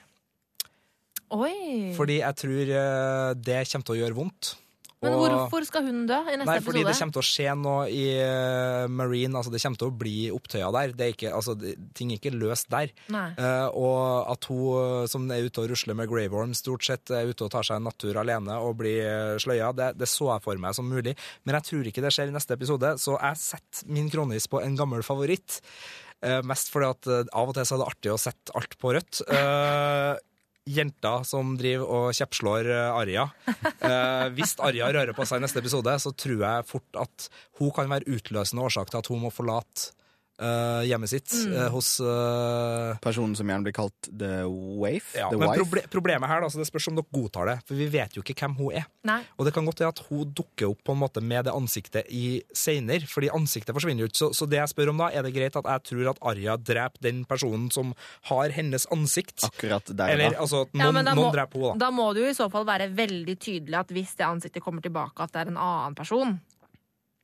Oi. 1.35 1.93
fordi 1.97 2.21
jeg 2.23 2.41
tror 2.41 2.73
eh, 2.81 3.35
det 3.37 3.61
kommer 3.69 3.89
til 3.91 3.97
å 3.97 4.01
gjøre 4.01 4.17
vondt. 4.17 4.55
Men 5.03 5.15
Og- 5.15 5.29
hvorfor 5.29 5.65
skal 5.69 5.85
hun 5.87 6.07
dø 6.09 6.17
i 6.27 6.37
neste 6.37 6.47
Nei, 6.47 6.59
fordi 6.65 6.83
det 6.83 6.97
kommer 6.99 7.15
til 7.15 7.23
å 7.23 7.29
skje 7.29 7.53
noe 7.55 7.85
i 7.87 8.05
eh, 8.19 8.87
Marine. 8.91 9.37
Altså, 9.39 9.53
det 9.55 9.63
kommer 9.63 9.79
til 9.79 9.91
å 9.93 9.99
bli 9.99 10.17
opptøyer 10.35 10.73
der. 10.75 10.95
Det 10.99 11.05
er 11.07 11.13
ikke, 11.15 11.35
altså, 11.39 11.55
det, 11.55 11.77
ting 11.95 12.11
er 12.11 12.19
ikke 12.19 12.35
løst 12.35 12.67
der. 12.73 12.91
Eh, 13.15 13.69
og 13.79 14.33
at 14.33 14.49
hun 14.51 15.07
som 15.07 15.31
er 15.31 15.47
ute 15.47 15.63
og 15.63 15.71
rusler 15.71 15.95
med 15.95 16.11
Graveworm, 16.11 16.57
stort 16.59 16.83
sett 16.83 17.15
er 17.15 17.31
ute 17.31 17.47
og 17.47 17.53
tar 17.55 17.63
seg 17.63 17.79
en 17.79 17.87
natur 17.87 18.19
alene 18.19 18.59
og 18.59 18.75
blir 18.83 19.05
eh, 19.07 19.39
sløya, 19.39 19.71
det, 19.77 19.93
det 20.01 20.11
så 20.11 20.33
jeg 20.35 20.43
for 20.49 20.59
meg 20.59 20.75
som 20.75 20.91
mulig. 20.91 21.15
Men 21.47 21.61
jeg 21.61 21.71
tror 21.71 21.87
ikke 21.93 22.03
det 22.03 22.13
skjer 22.15 22.33
i 22.33 22.35
neste 22.35 22.59
episode, 22.59 22.97
så 22.99 23.15
jeg 23.21 23.43
setter 23.45 23.95
min 23.95 24.11
kronis 24.11 24.51
på 24.51 24.63
en 24.65 24.77
gammel 24.79 25.07
favoritt. 25.07 25.61
Uh, 26.19 26.41
mest 26.43 26.73
fordi 26.75 26.89
at 26.91 27.07
uh, 27.07 27.21
av 27.39 27.53
og 27.53 27.55
til 27.55 27.67
så 27.69 27.77
er 27.77 27.79
det 27.79 27.91
artig 27.93 28.11
å 28.11 28.19
sette 28.19 28.55
alt 28.59 28.73
på 28.83 28.91
rødt. 28.97 29.21
Eh, 29.31 30.15
Jenta 30.69 31.15
som 31.27 31.55
driver 31.59 31.89
og 31.89 32.17
kjeppslår 32.17 32.69
eh, 32.75 32.99
Arja. 33.01 33.29
Eh, 33.79 34.27
hvis 34.37 34.57
Arja 34.65 34.89
rører 34.93 35.15
på 35.17 35.25
seg 35.29 35.41
i 35.41 35.45
neste 35.45 35.63
episode, 35.63 35.93
så 36.03 36.11
tror 36.13 36.43
jeg 36.43 36.67
fort 36.69 36.99
at 37.01 37.29
hun 37.61 37.71
kan 37.75 37.89
være 37.91 38.11
utløsende 38.19 38.65
årsak 38.67 38.91
til 38.93 39.01
at 39.01 39.09
hun 39.13 39.23
må 39.23 39.31
forlate 39.33 39.93
eh, 40.41 40.83
hjemmet 40.89 41.09
sitt 41.11 41.33
Mm. 41.49 41.53
uh, 41.57 41.69
hos 41.75 42.01
uh, 42.01 42.97
Personen 43.03 43.35
som 43.37 43.47
gjerne 43.49 43.65
blir 43.67 43.75
kalt 43.77 44.09
The 44.19 44.45
Waif. 44.49 45.15
ja, 45.17 45.29
the 45.31 45.37
Men 45.39 45.51
proble 45.57 45.83
problemet 45.91 46.29
her, 46.31 46.41
da, 46.41 46.49
så 46.49 46.59
det 46.61 46.67
spørs 46.69 46.89
om 46.89 46.97
dere 46.99 47.07
godtar 47.13 47.47
det, 47.51 47.57
for 47.67 47.75
vi 47.79 47.87
vet 47.93 48.15
jo 48.17 48.23
ikke 48.23 48.37
hvem 48.39 48.55
hun 48.59 48.73
er. 48.81 48.87
Nei. 49.09 49.21
Og 49.39 49.47
det 49.47 49.53
kan 49.55 49.65
godt 49.67 49.81
være 49.83 49.93
at 49.95 50.03
hun 50.09 50.33
dukker 50.37 50.71
opp 50.71 50.83
på 50.85 50.93
en 50.95 51.01
måte 51.03 51.23
med 51.23 51.45
det 51.49 51.55
ansiktet 51.55 52.07
i 52.15 52.43
seinere, 52.55 53.07
fordi 53.09 53.31
ansiktet 53.35 53.75
forsvinner 53.77 54.05
jo 54.07 54.11
ikke. 54.11 54.21
Så, 54.23 54.31
så 54.37 54.49
det 54.49 54.59
jeg 54.61 54.73
spør 54.75 54.91
om 54.95 54.99
da, 55.05 55.11
er 55.11 55.23
det 55.27 55.35
greit 55.35 55.57
at 55.59 55.65
jeg 55.65 55.87
tror 55.93 56.11
at 56.15 56.23
Arja 56.33 56.57
dreper 56.57 57.01
den 57.09 57.25
personen 57.29 57.71
som 57.75 57.95
har 58.31 58.51
hennes 58.55 58.87
ansikt? 58.95 59.45
Akkurat 59.49 59.85
der, 59.95 60.15
Eller 60.15 60.35
da. 60.37 60.43
altså 60.45 60.65
noen, 60.73 60.85
Ja, 60.85 60.91
men 60.93 61.05
da 61.05 61.15
noen 61.15 61.29
må- 61.31 61.35
dreper 61.35 61.59
hun, 61.61 61.79
da. 61.79 61.87
Da 61.87 61.91
må 61.95 62.13
det 62.15 62.23
jo 62.27 62.31
i 62.31 62.37
så 62.39 62.51
fall 62.53 62.65
være 62.69 62.91
veldig 62.95 63.39
tydelig 63.39 63.79
at 63.79 63.89
hvis 63.95 64.15
det 64.19 64.27
ansiktet 64.27 64.63
kommer 64.63 64.83
tilbake, 64.85 65.19
at 65.21 65.33
det 65.33 65.43
er 65.47 65.53
en 65.55 65.57
annen 65.61 65.95
person. 65.99 66.39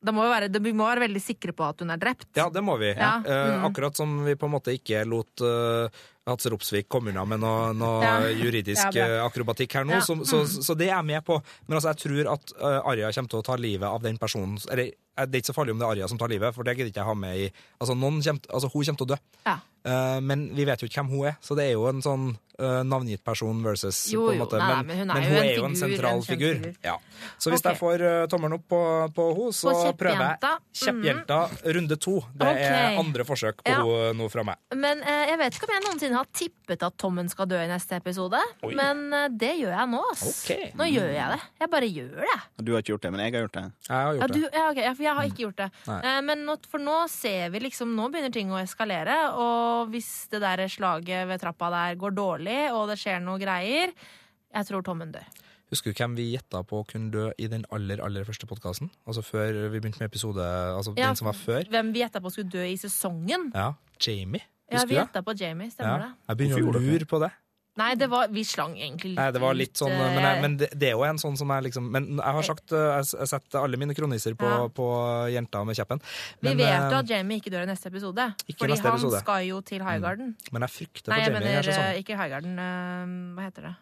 Da 0.04 0.12
må 0.12 0.24
vi, 0.26 0.32
være, 0.34 0.48
vi 0.60 0.72
må 0.76 0.86
være 0.88 1.06
veldig 1.06 1.22
sikre 1.22 1.54
på 1.56 1.64
at 1.66 1.80
hun 1.80 1.92
er 1.94 2.00
drept. 2.00 2.28
Ja, 2.36 2.50
det 2.52 2.62
må 2.64 2.76
vi. 2.80 2.92
Ja, 2.92 3.14
Eh, 3.24 3.54
mm. 3.54 3.64
akkurat 3.68 3.96
som 3.96 4.24
vi 4.24 4.34
på 4.36 4.48
en 4.48 4.52
måte 4.52 4.74
ikke 4.74 5.04
lot 5.08 5.40
eh, 5.44 6.02
Hatse 6.28 6.50
Ropsvik 6.52 6.88
komme 6.88 7.12
unna 7.12 7.24
med 7.28 7.40
noe, 7.42 7.72
noe 7.76 8.02
Ja. 8.04 8.14
juridisk 8.44 8.96
Ja, 8.96 9.06
eh, 9.06 9.22
akrobatikk 9.24 9.76
her 9.78 9.86
nå, 9.88 9.98
Ja, 9.98 10.02
så, 10.04 10.16
så, 10.28 10.42
så 10.46 10.76
det 10.76 10.88
er 10.88 10.96
jeg 10.96 11.08
med 11.12 11.24
på. 11.24 11.38
Men 11.66 11.78
altså, 11.78 11.92
jeg 11.92 12.02
tror 12.04 12.32
at 12.34 12.54
uh, 12.60 12.90
Arja 12.90 13.12
kommer 13.16 13.32
til 13.34 13.40
å 13.42 13.46
ta 13.46 13.58
livet 13.60 13.88
av 13.88 14.04
den 14.04 14.20
personen 14.20 14.56
Eller 14.70 14.90
eh, 14.90 14.98
det 15.16 15.38
er 15.38 15.42
ikke 15.42 15.52
så 15.52 15.56
farlig 15.56 15.74
om 15.76 15.78
det 15.82 15.86
er 15.86 15.92
Arja 15.94 16.08
som 16.10 16.18
tar 16.18 16.28
livet, 16.32 16.54
for 16.56 16.66
det 16.66 16.74
gidder 16.76 16.90
ikke 16.90 17.02
jeg 17.04 17.10
ha 17.10 17.14
med 17.14 17.36
i 17.36 17.50
Altså, 17.80 17.94
noen 17.94 18.20
kommer, 18.24 18.48
altså 18.50 18.70
Hun 18.72 18.82
kommer 18.84 18.98
til 18.98 19.06
å 19.06 19.12
dø. 19.14 19.18
Ja. 19.46 19.58
uh, 19.86 20.18
men 20.24 20.48
vi 20.56 20.64
vet 20.66 20.80
jo 20.82 20.88
ikke 20.88 21.02
hvem 21.02 21.12
hun 21.14 21.26
er, 21.30 21.36
så 21.44 21.54
det 21.58 21.66
er 21.68 21.74
jo 21.76 21.84
en 21.90 22.00
sånn 22.02 22.22
uh, 22.58 22.80
navngitt 22.88 23.22
person 23.26 23.58
versus 23.64 23.98
Jo, 24.12 24.26
på 24.28 24.32
en 24.32 24.38
jo, 24.38 24.44
måte. 24.46 24.58
nei, 24.58 24.68
nei, 24.70 24.82
men, 24.88 25.10
men 25.10 25.10
hun 25.10 25.14
er 25.14 25.14
men 25.14 25.26
jo 25.26 25.34
hun 25.34 25.44
en 25.44 25.50
er 25.50 25.58
jo 25.58 25.64
en 25.68 25.76
sentral 25.82 26.18
en 26.20 26.24
figur. 26.26 26.54
figur. 26.62 26.78
Ja. 26.86 26.94
Så 27.38 27.52
hvis 27.52 27.60
okay. 27.62 27.74
jeg 27.74 27.80
får 27.82 28.04
uh, 28.04 28.26
tommelen 28.32 28.56
opp 28.58 28.64
på, 28.72 28.80
på 29.16 29.26
henne, 29.36 29.52
så 29.58 29.74
På 29.74 29.92
prøver 30.00 30.24
jeg 30.24 30.38
kjepphjenta. 30.40 30.52
Kjepphjelta 30.84 31.38
runde 31.78 31.98
to. 32.06 32.14
Det 32.40 32.50
er 32.64 32.98
andre 33.02 33.26
forsøk 33.28 33.60
på 33.64 33.70
Ja. 33.74 33.82
henne 33.84 34.16
nå 34.22 34.30
fra 34.32 34.44
meg. 34.48 34.58
Men 34.74 35.04
jeg 35.04 35.38
vet 35.42 35.58
ikke 35.58 35.68
om 35.68 35.74
jeg 35.76 35.84
noensinne 35.86 36.18
har 36.22 36.30
tippet 36.34 36.82
at 36.88 36.96
Tommen 37.00 37.28
skal 37.32 37.46
dø 37.50 37.58
i 37.60 37.68
neste 37.70 37.98
episode. 38.00 38.40
Oi. 38.64 38.72
Men 38.78 39.04
det 39.36 39.52
gjør 39.60 39.74
jeg 39.76 39.90
nå, 39.92 40.00
ass. 40.14 40.24
Okay. 40.44 40.70
Nå 40.78 40.88
gjør 40.88 41.10
jeg 41.12 41.34
det. 41.36 41.40
Jeg 41.60 41.70
bare 41.76 41.88
gjør 41.92 42.24
det. 42.24 42.38
Du 42.64 42.72
har 42.72 42.80
ikke 42.84 42.94
gjort 42.94 43.04
det, 43.04 43.12
men 43.14 43.20
jeg 43.24 43.34
har 43.36 43.44
gjort 43.46 43.58
det. 43.60 43.64
Jeg 43.88 43.94
har 43.94 44.04
Ja, 44.04 44.18
gjort 44.20 44.32
du, 44.34 44.40
det. 44.40 44.50
ja, 44.56 44.64
okay, 44.70 44.86
for 45.04 45.10
jeg 45.10 45.16
har 45.20 45.28
ikke 45.30 45.44
gjort 45.44 45.60
det. 45.60 45.68
Nei. 45.90 46.00
Eh, 46.08 46.20
men 46.24 46.44
nå, 46.48 46.56
for 46.70 46.82
nå 46.82 46.96
ser 47.12 47.50
vi 47.52 47.60
liksom 47.66 47.92
Nå 47.94 48.08
begynner 48.12 48.32
ting 48.32 48.50
å 48.52 48.60
eskalere. 48.62 49.16
Og 49.36 49.92
hvis 49.92 50.10
det 50.32 50.40
der 50.44 50.64
slaget 50.72 51.28
ved 51.28 51.40
trappa 51.42 51.70
der 51.74 51.96
går 52.00 52.14
dårlig, 52.16 52.60
og 52.72 52.88
det 52.88 52.98
skjer 53.00 53.20
noe 53.24 53.38
greier 53.38 53.92
Jeg 54.54 54.66
tror 54.70 54.82
Tommen 54.86 55.12
dør. 55.12 55.26
Husker 55.72 55.90
du 55.92 55.98
hvem 55.98 56.12
vi 56.14 56.26
gjetta 56.34 56.60
på 56.68 56.82
kunne 56.86 57.10
dø 57.10 57.28
i 57.40 57.46
den 57.50 57.64
aller 57.74 58.00
aller 58.04 58.24
første 58.24 58.46
podkasten? 58.46 58.90
Altså 59.08 59.24
før 59.24 59.56
vi 59.72 59.80
begynte 59.80 59.98
med 60.02 60.10
episode 60.12 60.44
Altså 60.44 60.92
Ja, 60.96 61.08
den 61.08 61.16
som 61.18 61.26
var 61.30 61.38
før? 61.38 61.64
Hvem 61.72 61.92
vi 61.94 62.02
gjetta 62.04 62.20
på 62.22 62.30
skulle 62.30 62.52
dø 62.52 62.64
i 62.68 62.76
sesongen. 62.78 63.48
Ja, 63.54 63.72
Jamie. 64.00 64.44
Ja, 64.70 64.84
vi 64.88 64.96
gjetta 64.96 65.22
på 65.24 65.34
Jamie, 65.38 65.66
Ja. 65.66 65.70
stemmer 65.74 65.98
det? 66.04 66.12
Jeg 66.28 66.36
begynner 66.38 66.68
å 66.70 66.80
lure 66.80 67.06
på 67.08 67.20
det. 67.20 67.32
Nei, 67.76 67.88
det 67.98 68.06
var, 68.06 68.28
vi 68.30 68.44
slang 68.46 68.76
egentlig 68.78 69.10
litt 69.12 69.18
Nei, 69.18 69.30
det 69.34 69.40
var 69.42 69.54
litt 69.58 69.74
sånn, 69.80 69.90
men, 69.90 70.14
jeg, 70.22 70.36
eh, 70.36 70.42
men 70.44 70.52
det, 70.60 70.68
det 70.78 70.88
er 70.88 70.92
jo 70.94 71.02
en 71.08 71.18
sånn 71.18 71.34
som 71.36 71.50
er 71.50 71.64
liksom 71.66 71.88
Men 71.90 72.04
jeg 72.20 72.34
har 72.36 72.46
sagt 72.46 72.70
uh, 72.70 73.00
Jeg 73.02 73.26
setter 73.32 73.58
alle 73.64 73.76
mine 73.82 73.96
kroniser 73.98 74.36
på, 74.38 74.46
Ja. 74.46 74.68
på 74.70 74.86
jenta 75.34 75.64
med 75.66 75.74
kjeppen. 75.74 75.98
Vi 76.40 76.52
vet 76.54 76.68
eh, 76.68 76.90
jo 76.92 77.00
at 77.00 77.10
Jamie 77.10 77.40
ikke 77.42 77.50
dør 77.50 77.66
i 77.66 77.70
neste 77.72 77.90
episode. 77.90 78.28
Ikke 78.46 78.60
fordi 78.62 78.76
neste 78.76 78.86
han 78.86 78.94
episode. 79.00 79.22
skal 79.24 79.42
jo 79.48 79.58
til 79.66 79.82
Highgarden. 79.82 80.36
men 80.54 80.62
jeg 80.68 80.70
frykter 80.76 81.10
Nei, 81.10 81.18
for 81.18 81.24
jeg 81.24 81.34
Jamie 81.34 81.48
mener 81.50 81.72
eh, 81.88 81.98
ikke 82.04 82.20
Highgarden. 82.22 82.54
uh, 82.62 83.34
hva 83.40 83.48
heter 83.48 83.66
det? 83.70 83.74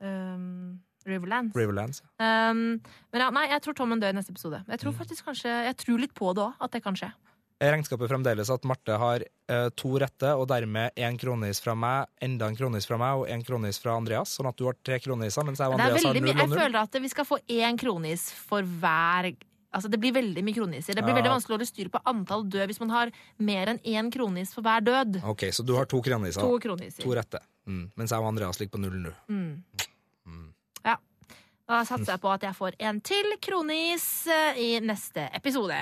Um, 0.00 0.80
Riverlands. 1.08 1.56
Riverlands. 1.56 2.02
Um, 2.20 2.60
men 3.12 3.22
ja, 3.24 3.30
nei, 3.32 3.46
jeg 3.48 3.62
tror 3.64 3.74
Tommen 3.78 4.00
dør 4.02 4.12
i 4.12 4.18
neste 4.18 4.34
episode. 4.34 4.60
Jeg 4.68 4.76
Mm. 4.76 4.82
tror 4.82 4.92
faktisk 5.00 5.24
kanskje, 5.24 5.48
jeg 5.64 5.76
tror 5.80 5.98
litt 5.98 6.12
på 6.14 6.34
det 6.36 6.42
òg, 6.44 6.52
at 6.60 6.70
det 6.76 6.82
kan 6.84 6.94
skje. 6.94 7.08
Regnskapet 7.58 8.06
fremdeles 8.08 8.50
at 8.54 8.62
Marte 8.70 8.94
har 9.02 9.22
eh, 9.50 9.68
to 9.74 9.96
rette, 9.98 10.30
og 10.38 10.46
dermed 10.46 10.94
én 10.94 11.16
kronis 11.18 11.58
fra 11.60 11.74
meg, 11.74 12.06
enda 12.22 12.46
en 12.46 12.54
kronis 12.58 12.86
fra 12.86 12.98
meg 13.00 13.18
og 13.24 13.28
én 13.34 13.42
kronis 13.46 13.80
fra 13.82 13.96
Andreas, 13.98 14.36
sånn 14.38 14.46
at 14.46 14.56
du 14.60 14.68
har 14.68 14.76
tre 14.86 15.00
kroniser, 15.02 15.42
mens 15.48 15.58
jeg 15.58 15.66
og 15.66 15.74
er 15.74 15.82
Andreas 15.88 16.06
har 16.06 16.14
null 16.14 16.28
og 16.30 16.36
null. 16.38 16.44
jeg 16.54 16.62
føler 16.62 16.78
at 16.84 16.98
vi 17.02 17.10
skal 17.10 17.26
få 17.26 17.38
én 17.50 17.78
kronis 17.80 18.28
for 18.48 18.62
hver 18.62 19.32
Altså 19.68 19.90
Det 19.92 19.98
blir 20.00 20.14
veldig 20.16 20.40
mye 20.46 20.56
kroniser. 20.56 20.94
Det 20.96 21.02
blir 21.04 21.12
Ja. 21.12 21.18
veldig 21.20 21.28
vanskelig 21.34 21.52
å 21.52 21.56
holde 21.58 21.66
styr 21.68 21.88
på 21.92 22.00
antall 22.08 22.46
død 22.48 22.70
hvis 22.70 22.80
man 22.80 22.88
har 22.88 23.10
mer 23.38 23.66
enn 23.68 23.78
én 23.84 24.10
kronis 24.10 24.54
for 24.54 24.62
hver 24.64 24.80
død. 24.80 25.18
Ok, 25.28 25.44
så 25.52 25.62
du 25.62 25.74
har 25.76 25.84
to 25.84 26.00
kroniser. 26.00 26.40
To 26.40 26.58
kroniser. 26.58 27.02
To 27.04 27.12
rette. 27.12 27.38
Mm. 27.68 27.90
Mens 27.94 28.10
jeg 28.10 28.18
og 28.18 28.28
Andreas 28.30 28.58
ligger 28.58 28.78
på 28.78 28.80
null 28.80 28.96
nå. 28.96 29.12
Mm. 29.28 29.62
Ja. 30.86 30.96
Da 31.68 31.82
satser 31.84 32.14
jeg 32.14 32.20
på 32.22 32.32
at 32.32 32.40
jeg 32.48 32.54
får 32.56 32.72
en 32.80 33.00
til 33.02 33.36
kronis 33.42 34.26
eh, 34.26 34.56
i 34.56 34.80
neste 34.80 35.28
episode. 35.36 35.76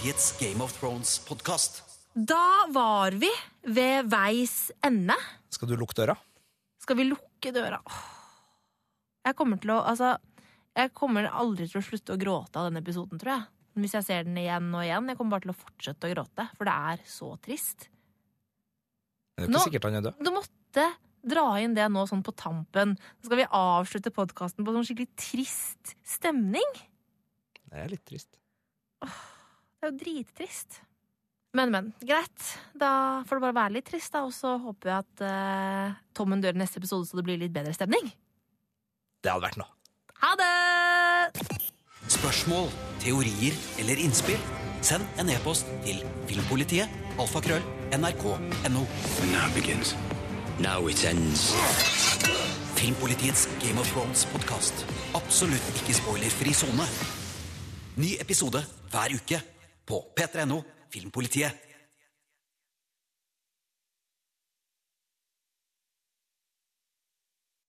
Filmpolitiets 0.00 0.38
Game 0.40 0.64
of 0.64 0.72
Thrones-podkast. 0.80 1.82
Da 2.14 2.66
var 2.72 3.10
vi 3.20 3.28
ved 3.68 4.06
veis 4.08 4.70
ende. 4.86 5.12
Skal 5.52 5.68
du 5.68 5.74
lukke 5.76 5.92
døra? 5.98 6.14
Skal 6.80 6.96
vi 6.96 7.04
lukke 7.04 7.52
døra? 7.52 7.80
Jeg 9.28 9.36
kommer 9.36 9.60
til 9.60 9.74
å 9.74 9.80
Altså, 9.84 10.14
jeg 10.76 10.92
kommer 10.96 11.28
aldri 11.28 11.66
til 11.68 11.82
å 11.82 11.84
slutte 11.84 12.14
å 12.16 12.20
gråte 12.20 12.56
av 12.56 12.70
denne 12.70 12.80
episoden, 12.80 13.20
tror 13.20 13.34
jeg. 13.34 13.44
Hvis 13.76 13.92
jeg 13.98 14.06
ser 14.08 14.24
den 14.24 14.38
igjen 14.40 14.70
og 14.74 14.82
igjen. 14.86 15.08
Jeg 15.12 15.18
kommer 15.18 15.36
bare 15.36 15.44
til 15.44 15.52
å 15.52 15.58
fortsette 15.60 16.08
å 16.08 16.14
gråte, 16.14 16.48
for 16.56 16.64
det 16.70 16.76
er 16.94 17.04
så 17.04 17.30
trist. 17.44 17.88
Det 19.36 19.44
er 19.44 19.48
jo 19.48 19.52
Nå- 19.52 19.60
ikke 19.60 19.68
sikkert 19.68 19.84
han 19.90 20.00
er 20.00 20.06
død. 20.08 20.24
Du 20.24 20.30
måtte 20.32 20.86
dra 21.34 21.44
inn 21.60 21.74
det 21.76 21.90
nå 21.92 22.06
sånn 22.08 22.24
på 22.24 22.32
tampen. 22.34 22.96
Så 23.20 23.28
skal 23.28 23.42
vi 23.44 23.50
avslutte 23.52 24.14
podkasten 24.16 24.64
på 24.64 24.72
sånn 24.72 24.88
skikkelig 24.88 25.12
trist 25.16 25.92
stemning. 26.02 26.72
Det 27.68 27.84
er 27.84 27.88
litt 27.92 28.04
trist. 28.08 28.32
Det 29.80 29.88
er 29.88 29.92
jo 29.94 29.98
drittrist. 30.02 30.82
Men, 31.56 31.70
men. 31.72 31.86
Greit. 32.04 32.50
Da 32.76 33.24
får 33.26 33.38
det 33.38 33.44
bare 33.46 33.56
være 33.56 33.74
litt 33.78 33.86
trist, 33.88 34.12
da. 34.12 34.26
Og 34.28 34.34
så 34.36 34.52
håper 34.60 34.90
jeg 34.92 35.06
at 35.06 35.22
uh, 35.24 36.00
Tommen 36.14 36.42
dør 36.44 36.52
i 36.52 36.60
neste 36.60 36.76
episode, 36.82 37.08
så 37.08 37.16
det 37.16 37.24
blir 37.24 37.40
litt 37.40 37.54
bedre 37.54 37.72
stemning. 37.72 38.10
Det 39.24 39.32
hadde 39.32 39.46
vært 39.46 39.56
noe. 39.56 39.72
Ha 40.20 40.34
det! 40.36 41.70
Spørsmål, 42.12 42.68
teorier 43.00 43.56
eller 43.80 44.02
innspill? 44.04 44.40
Send 44.84 45.04
en 45.20 45.32
e-post 45.32 45.68
til 45.86 46.02
filmpolitiet 46.28 46.92
alfakrøll 47.20 47.64
nrk.no. 47.96 48.82
Now 49.32 49.46
begins. 49.56 49.94
Now 50.60 50.88
it 50.92 51.04
ends. 51.08 51.54
Filmpolitiets 52.76 53.48
Game 53.64 53.80
of 53.80 53.88
Thrones-podkast. 53.94 54.84
Absolutt 55.16 55.72
ikke 55.80 55.96
spoilerfri 55.96 56.52
sone. 56.56 56.84
Ny 57.96 58.12
episode 58.20 58.60
hver 58.92 59.16
uke 59.16 59.40
på 59.86 60.12
p3.no 60.16 60.62
Filmpolitiet. 60.92 61.69